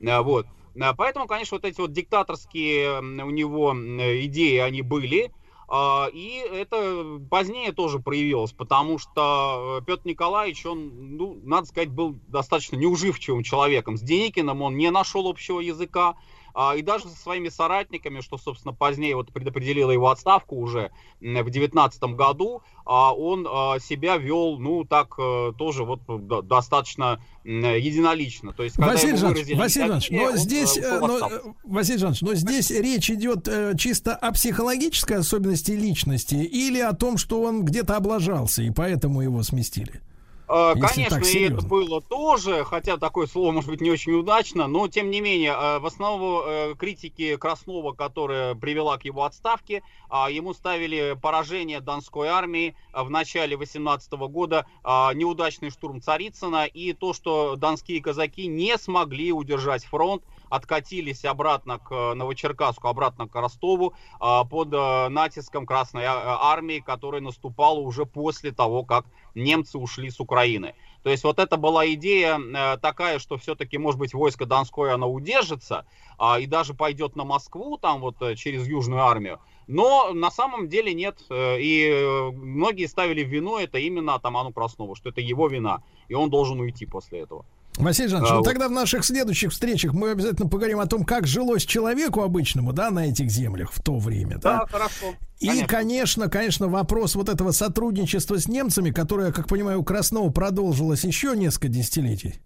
Э, 0.00 0.20
вот. 0.20 0.46
Э, 0.76 0.94
поэтому, 0.96 1.26
конечно, 1.26 1.56
вот 1.56 1.64
эти 1.64 1.80
вот 1.80 1.92
диктаторские 1.92 3.00
у 3.00 3.30
него 3.30 3.72
идеи, 3.72 4.58
они 4.58 4.82
были. 4.82 5.32
А, 5.68 6.08
и 6.12 6.38
это 6.38 7.18
позднее 7.28 7.72
тоже 7.72 7.98
проявилось, 7.98 8.52
потому 8.52 8.98
что 8.98 9.80
э, 9.80 9.84
Петр 9.84 10.02
Николаевич, 10.04 10.64
он, 10.64 11.16
ну, 11.16 11.40
надо 11.42 11.66
сказать, 11.66 11.90
был 11.90 12.16
достаточно 12.28 12.76
неуживчивым 12.76 13.42
человеком. 13.42 13.96
С 13.96 14.02
Деникиным 14.02 14.62
он 14.62 14.76
не 14.76 14.90
нашел 14.92 15.26
общего 15.26 15.58
языка. 15.58 16.14
А, 16.58 16.74
и 16.74 16.80
даже 16.80 17.10
со 17.10 17.16
своими 17.16 17.50
соратниками, 17.50 18.22
что, 18.22 18.38
собственно, 18.38 18.72
позднее 18.72 19.14
вот 19.14 19.30
предопределило 19.30 19.90
его 19.90 20.08
отставку 20.08 20.56
уже 20.56 20.90
в 21.20 21.50
девятнадцатом 21.50 22.16
году, 22.16 22.62
а, 22.86 23.12
он 23.12 23.46
а, 23.46 23.78
себя 23.78 24.16
вел, 24.16 24.56
ну, 24.58 24.84
так 24.84 25.16
э, 25.18 25.52
тоже 25.58 25.84
вот 25.84 26.00
достаточно 26.48 27.20
единолично. 27.44 28.54
То 28.54 28.62
есть, 28.62 28.78
Василий 28.78 29.18
Жанович, 29.18 29.54
Василий 29.54 29.86
Жанович, 29.86 30.10
но 30.10 30.36
здесь, 30.36 30.78
э, 30.78 30.98
но, 30.98 31.30
Василий 31.64 31.98
Жанович, 31.98 32.22
но 32.22 32.32
здесь 32.32 32.70
речь 32.70 33.10
идет 33.10 33.46
э, 33.48 33.74
чисто 33.76 34.14
о 34.16 34.32
психологической 34.32 35.18
особенности 35.18 35.72
личности 35.72 36.36
или 36.36 36.80
о 36.80 36.94
том, 36.94 37.18
что 37.18 37.42
он 37.42 37.66
где-то 37.66 37.96
облажался, 37.96 38.62
и 38.62 38.70
поэтому 38.70 39.20
его 39.20 39.42
сместили? 39.42 40.00
Э, 40.48 40.74
конечно, 40.74 41.24
и 41.24 41.40
это 41.42 41.66
было 41.66 42.00
тоже, 42.00 42.64
хотя 42.64 42.96
такое 42.96 43.26
слово 43.26 43.50
может 43.50 43.68
быть 43.70 43.80
не 43.80 43.90
очень 43.90 44.12
удачно, 44.12 44.68
но 44.68 44.86
тем 44.86 45.10
не 45.10 45.20
менее, 45.20 45.52
э, 45.52 45.78
в 45.80 45.86
основу 45.86 46.42
э, 46.46 46.74
критики 46.78 47.36
Краснова, 47.36 47.92
которая 47.92 48.54
привела 48.54 48.96
к 48.96 49.04
его 49.04 49.24
отставке, 49.24 49.82
ему 50.30 50.54
ставили 50.54 51.18
поражение 51.20 51.80
Донской 51.80 52.28
армии 52.28 52.76
в 52.92 53.10
начале 53.10 53.56
18 53.56 54.12
года, 54.12 54.66
неудачный 54.84 55.70
штурм 55.70 56.00
Царицына 56.00 56.66
и 56.66 56.92
то, 56.92 57.12
что 57.12 57.56
донские 57.56 58.00
казаки 58.00 58.46
не 58.46 58.78
смогли 58.78 59.32
удержать 59.32 59.84
фронт, 59.84 60.22
откатились 60.48 61.24
обратно 61.24 61.78
к 61.78 62.14
Новочеркасску, 62.14 62.88
обратно 62.88 63.28
к 63.28 63.34
Ростову 63.34 63.94
под 64.18 64.70
натиском 64.70 65.66
Красной 65.66 66.04
армии, 66.06 66.80
которая 66.80 67.20
наступала 67.20 67.78
уже 67.78 68.06
после 68.06 68.52
того, 68.52 68.84
как 68.84 69.06
немцы 69.36 69.78
ушли 69.78 70.10
с 70.10 70.20
Украины. 70.20 70.74
То 71.06 71.10
есть 71.10 71.22
вот 71.22 71.38
это 71.38 71.56
была 71.56 71.86
идея 71.92 72.36
э, 72.36 72.78
такая, 72.78 73.20
что 73.20 73.36
все-таки, 73.36 73.78
может 73.78 74.00
быть, 74.00 74.12
войско 74.12 74.44
Донское, 74.44 74.92
оно 74.92 75.08
удержится 75.08 75.86
э, 76.18 76.40
и 76.40 76.46
даже 76.46 76.74
пойдет 76.74 77.14
на 77.14 77.22
Москву, 77.22 77.78
там 77.78 78.00
вот 78.00 78.20
э, 78.22 78.34
через 78.34 78.66
Южную 78.66 79.02
армию. 79.04 79.38
Но 79.68 80.12
на 80.12 80.32
самом 80.32 80.68
деле 80.68 80.94
нет. 80.94 81.18
Э, 81.30 81.60
и 81.60 81.88
э, 81.88 82.30
многие 82.32 82.86
ставили 82.86 83.22
вину 83.22 83.56
это 83.56 83.78
именно 83.78 84.14
атаману 84.14 84.52
Краснову, 84.52 84.96
что 84.96 85.10
это 85.10 85.20
его 85.20 85.46
вина, 85.46 85.82
и 86.08 86.14
он 86.14 86.28
должен 86.28 86.58
уйти 86.58 86.86
после 86.86 87.20
этого. 87.20 87.44
Василий 87.76 88.08
Жанович, 88.08 88.30
а, 88.30 88.34
ну 88.36 88.42
тогда 88.42 88.68
в 88.68 88.72
наших 88.72 89.04
следующих 89.04 89.52
встречах 89.52 89.92
мы 89.92 90.10
обязательно 90.10 90.48
поговорим 90.48 90.80
о 90.80 90.86
том, 90.86 91.04
как 91.04 91.26
жилось 91.26 91.64
человеку 91.64 92.22
обычному, 92.22 92.72
да, 92.72 92.90
на 92.90 93.06
этих 93.08 93.30
землях 93.30 93.72
в 93.72 93.82
то 93.82 93.98
время, 93.98 94.38
да? 94.38 94.60
Да, 94.60 94.66
хорошо. 94.66 95.14
И, 95.38 95.48
конечно. 95.48 95.68
конечно, 95.68 96.28
конечно, 96.28 96.68
вопрос 96.68 97.14
вот 97.14 97.28
этого 97.28 97.50
сотрудничества 97.50 98.38
с 98.38 98.48
немцами, 98.48 98.90
которое, 98.90 99.32
как 99.32 99.48
понимаю, 99.48 99.80
у 99.80 99.84
Краснова 99.84 100.30
продолжилось 100.30 101.04
еще 101.04 101.36
несколько 101.36 101.68
десятилетий. 101.68 102.40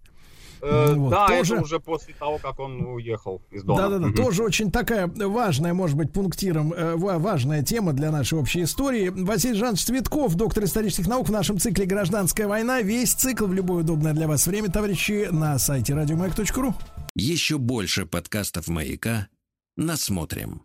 Э, 0.62 0.94
вот, 0.94 1.10
да, 1.10 1.28
тоже... 1.28 1.54
это 1.54 1.62
уже 1.64 1.80
после 1.80 2.14
того, 2.14 2.38
как 2.38 2.58
он 2.58 2.84
уехал 2.86 3.42
из 3.50 3.62
дома. 3.62 3.82
Да-да-да, 3.82 4.08
угу. 4.08 4.16
тоже 4.16 4.42
очень 4.42 4.70
такая 4.70 5.06
важная, 5.06 5.74
может 5.74 5.96
быть, 5.96 6.12
пунктиром, 6.12 6.72
э, 6.72 6.96
важная 6.96 7.62
тема 7.62 7.92
для 7.92 8.10
нашей 8.10 8.38
общей 8.38 8.62
истории. 8.62 9.08
Василий 9.08 9.54
Жанович 9.54 9.84
Цветков, 9.84 10.34
доктор 10.34 10.64
исторических 10.64 11.06
наук 11.06 11.28
в 11.28 11.32
нашем 11.32 11.58
цикле 11.58 11.86
«Гражданская 11.86 12.46
война». 12.46 12.82
Весь 12.82 13.12
цикл 13.12 13.46
в 13.46 13.54
любое 13.54 13.82
удобное 13.82 14.12
для 14.12 14.28
вас 14.28 14.46
время, 14.46 14.70
товарищи, 14.70 15.28
на 15.30 15.58
сайте 15.58 15.94
радиомаяк.ру. 15.94 16.74
Еще 17.14 17.58
больше 17.58 18.06
подкастов 18.06 18.68
«Маяка» 18.68 19.28
насмотрим. 19.76 20.62